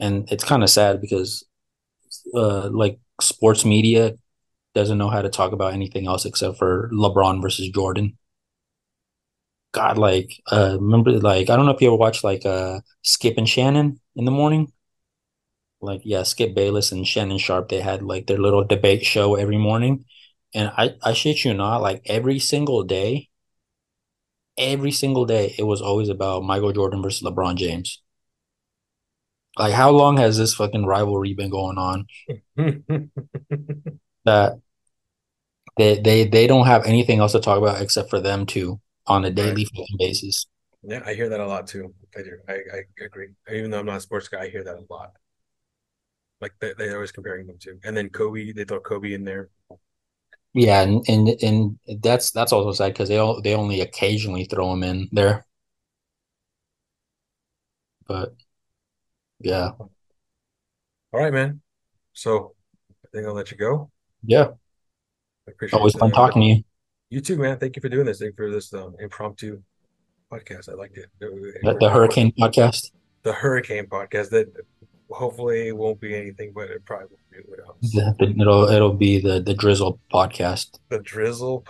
and 0.00 0.26
it's 0.32 0.42
kind 0.42 0.62
of 0.62 0.70
sad 0.70 1.02
because 1.02 1.44
uh 2.34 2.70
like 2.70 2.98
sports 3.20 3.66
media 3.66 4.14
doesn't 4.74 4.96
know 4.96 5.10
how 5.10 5.20
to 5.20 5.28
talk 5.28 5.52
about 5.52 5.74
anything 5.74 6.06
else 6.06 6.24
except 6.24 6.56
for 6.56 6.88
LeBron 6.94 7.42
versus 7.42 7.68
Jordan. 7.68 8.16
God, 9.72 9.98
like 9.98 10.40
uh 10.50 10.78
remember 10.80 11.10
like 11.20 11.50
I 11.50 11.56
don't 11.56 11.66
know 11.66 11.72
if 11.72 11.80
you 11.82 11.88
ever 11.88 11.96
watch 11.96 12.24
like 12.24 12.46
uh 12.46 12.80
Skip 13.02 13.36
and 13.36 13.46
Shannon 13.46 14.00
in 14.16 14.24
the 14.24 14.30
morning. 14.30 14.72
Like 15.82 16.02
yeah, 16.04 16.22
Skip 16.22 16.54
Bayless 16.54 16.92
and 16.92 17.06
Shannon 17.06 17.38
Sharpe, 17.38 17.68
they 17.68 17.80
had 17.80 18.02
like 18.02 18.26
their 18.26 18.38
little 18.38 18.64
debate 18.64 19.04
show 19.04 19.34
every 19.34 19.58
morning. 19.58 20.04
And 20.54 20.72
I 20.76 20.94
I 21.02 21.12
shit 21.12 21.44
you 21.44 21.54
not, 21.54 21.82
like 21.82 22.02
every 22.06 22.38
single 22.38 22.84
day 22.84 23.30
every 24.56 24.92
single 24.92 25.24
day 25.24 25.54
it 25.58 25.64
was 25.64 25.80
always 25.80 26.08
about 26.08 26.44
Michael 26.44 26.72
Jordan 26.72 27.02
versus 27.02 27.22
LeBron 27.22 27.56
James. 27.56 28.02
Like, 29.58 29.74
how 29.74 29.90
long 29.90 30.16
has 30.16 30.38
this 30.38 30.54
fucking 30.54 30.86
rivalry 30.86 31.34
been 31.34 31.50
going 31.50 31.78
on? 31.78 32.06
That 34.24 34.60
they 35.76 35.98
they 35.98 36.28
they 36.28 36.46
don't 36.46 36.68
have 36.68 36.86
anything 36.86 37.18
else 37.18 37.32
to 37.32 37.40
talk 37.40 37.58
about 37.58 37.82
except 37.82 38.08
for 38.08 38.20
them 38.20 38.46
two 38.46 38.80
on 39.08 39.24
a 39.24 39.26
right. 39.26 39.34
daily 39.34 39.64
fucking 39.64 39.96
basis. 39.98 40.46
Yeah, 40.84 41.02
I 41.04 41.14
hear 41.14 41.28
that 41.28 41.40
a 41.40 41.46
lot 41.46 41.66
too. 41.66 41.92
I 42.16 42.22
do. 42.22 42.38
I, 42.48 42.52
I 42.52 43.04
agree. 43.04 43.30
Even 43.52 43.72
though 43.72 43.80
I'm 43.80 43.86
not 43.86 43.96
a 43.96 44.00
sports 44.00 44.28
guy, 44.28 44.42
I 44.42 44.48
hear 44.48 44.62
that 44.62 44.76
a 44.76 44.84
lot. 44.88 45.14
Like 46.42 46.52
they, 46.60 46.74
they're 46.76 46.96
always 46.96 47.12
comparing 47.12 47.46
them 47.46 47.56
to. 47.60 47.78
And 47.84 47.96
then 47.96 48.10
Kobe, 48.10 48.52
they 48.52 48.64
throw 48.64 48.80
Kobe 48.80 49.14
in 49.14 49.24
there. 49.24 49.48
Yeah, 50.52 50.82
and 50.82 51.02
and, 51.08 51.28
and 51.42 51.78
that's 52.02 52.30
that's 52.32 52.52
also 52.52 52.72
sad 52.72 52.92
because 52.92 53.08
they 53.08 53.16
all, 53.16 53.40
they 53.40 53.54
only 53.54 53.80
occasionally 53.80 54.44
throw 54.44 54.70
him 54.74 54.82
in 54.82 55.08
there. 55.12 55.46
But 58.06 58.34
yeah, 59.40 59.70
All 59.78 59.88
right, 61.14 61.32
man. 61.32 61.62
So 62.12 62.54
I 62.90 63.08
think 63.14 63.26
I'll 63.26 63.34
let 63.34 63.50
you 63.50 63.56
go. 63.56 63.90
yeah. 64.24 64.48
I 65.48 65.50
appreciate 65.52 65.78
Always 65.78 65.94
fun 65.94 66.10
talking 66.12 66.42
to 66.42 66.48
you. 66.48 66.62
you 67.10 67.20
too, 67.20 67.36
man. 67.36 67.58
Thank 67.58 67.74
you 67.76 67.82
for 67.82 67.88
doing 67.88 68.06
this. 68.06 68.18
Thank 68.20 68.32
you 68.38 68.46
for 68.46 68.52
this 68.52 68.72
um, 68.74 68.94
impromptu 69.00 69.60
podcast. 70.30 70.68
I 70.68 70.74
liked 70.74 70.98
it 70.98 71.06
The, 71.18 71.76
the. 71.80 71.90
Hurricane 71.90 72.32
podcast. 72.38 72.92
The 73.22 73.32
hurricane 73.32 73.86
podcast 73.86 74.30
that 74.30 74.48
hopefully 75.12 75.68
it 75.68 75.76
won't 75.76 76.00
be 76.00 76.14
anything, 76.14 76.52
but 76.54 76.70
it 76.70 76.84
probably 76.84 77.08
will 77.10 77.18
be 77.30 77.38
what 77.48 77.60
else. 77.66 78.20
It'll 78.40 78.68
it'll 78.68 78.94
be 78.94 79.20
the 79.20 79.40
the 79.40 79.54
Drizzle 79.54 79.98
podcast. 80.12 80.78
The 80.88 80.98
drizzle, 81.00 81.64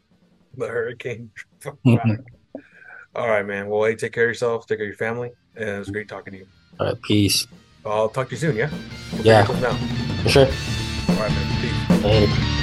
the 0.56 0.68
hurricane. 0.68 1.30
All 1.64 1.76
All 3.14 3.28
right, 3.28 3.44
man. 3.44 3.68
Well, 3.68 3.84
hey, 3.84 3.96
take 3.96 4.12
care 4.12 4.24
of 4.24 4.30
yourself. 4.30 4.66
Take 4.66 4.78
care 4.78 4.86
of 4.86 4.90
your 4.90 4.96
family. 4.96 5.32
And 5.56 5.68
it 5.68 5.78
was 5.78 5.90
great 5.90 6.08
talking 6.08 6.32
to 6.32 6.38
you. 6.38 6.46
right, 6.78 7.02
peace. 7.02 7.46
I'll 7.84 8.08
talk 8.08 8.28
to 8.28 8.34
you 8.34 8.38
soon. 8.38 8.56
Yeah. 8.56 8.70
We'll 9.12 9.26
Yeah. 9.26 9.44
For 10.22 10.28
sure. 10.28 10.46
All 10.46 11.16
right, 11.16 11.30
man. 11.30 11.60
Peace. 11.60 12.04
Later. 12.04 12.59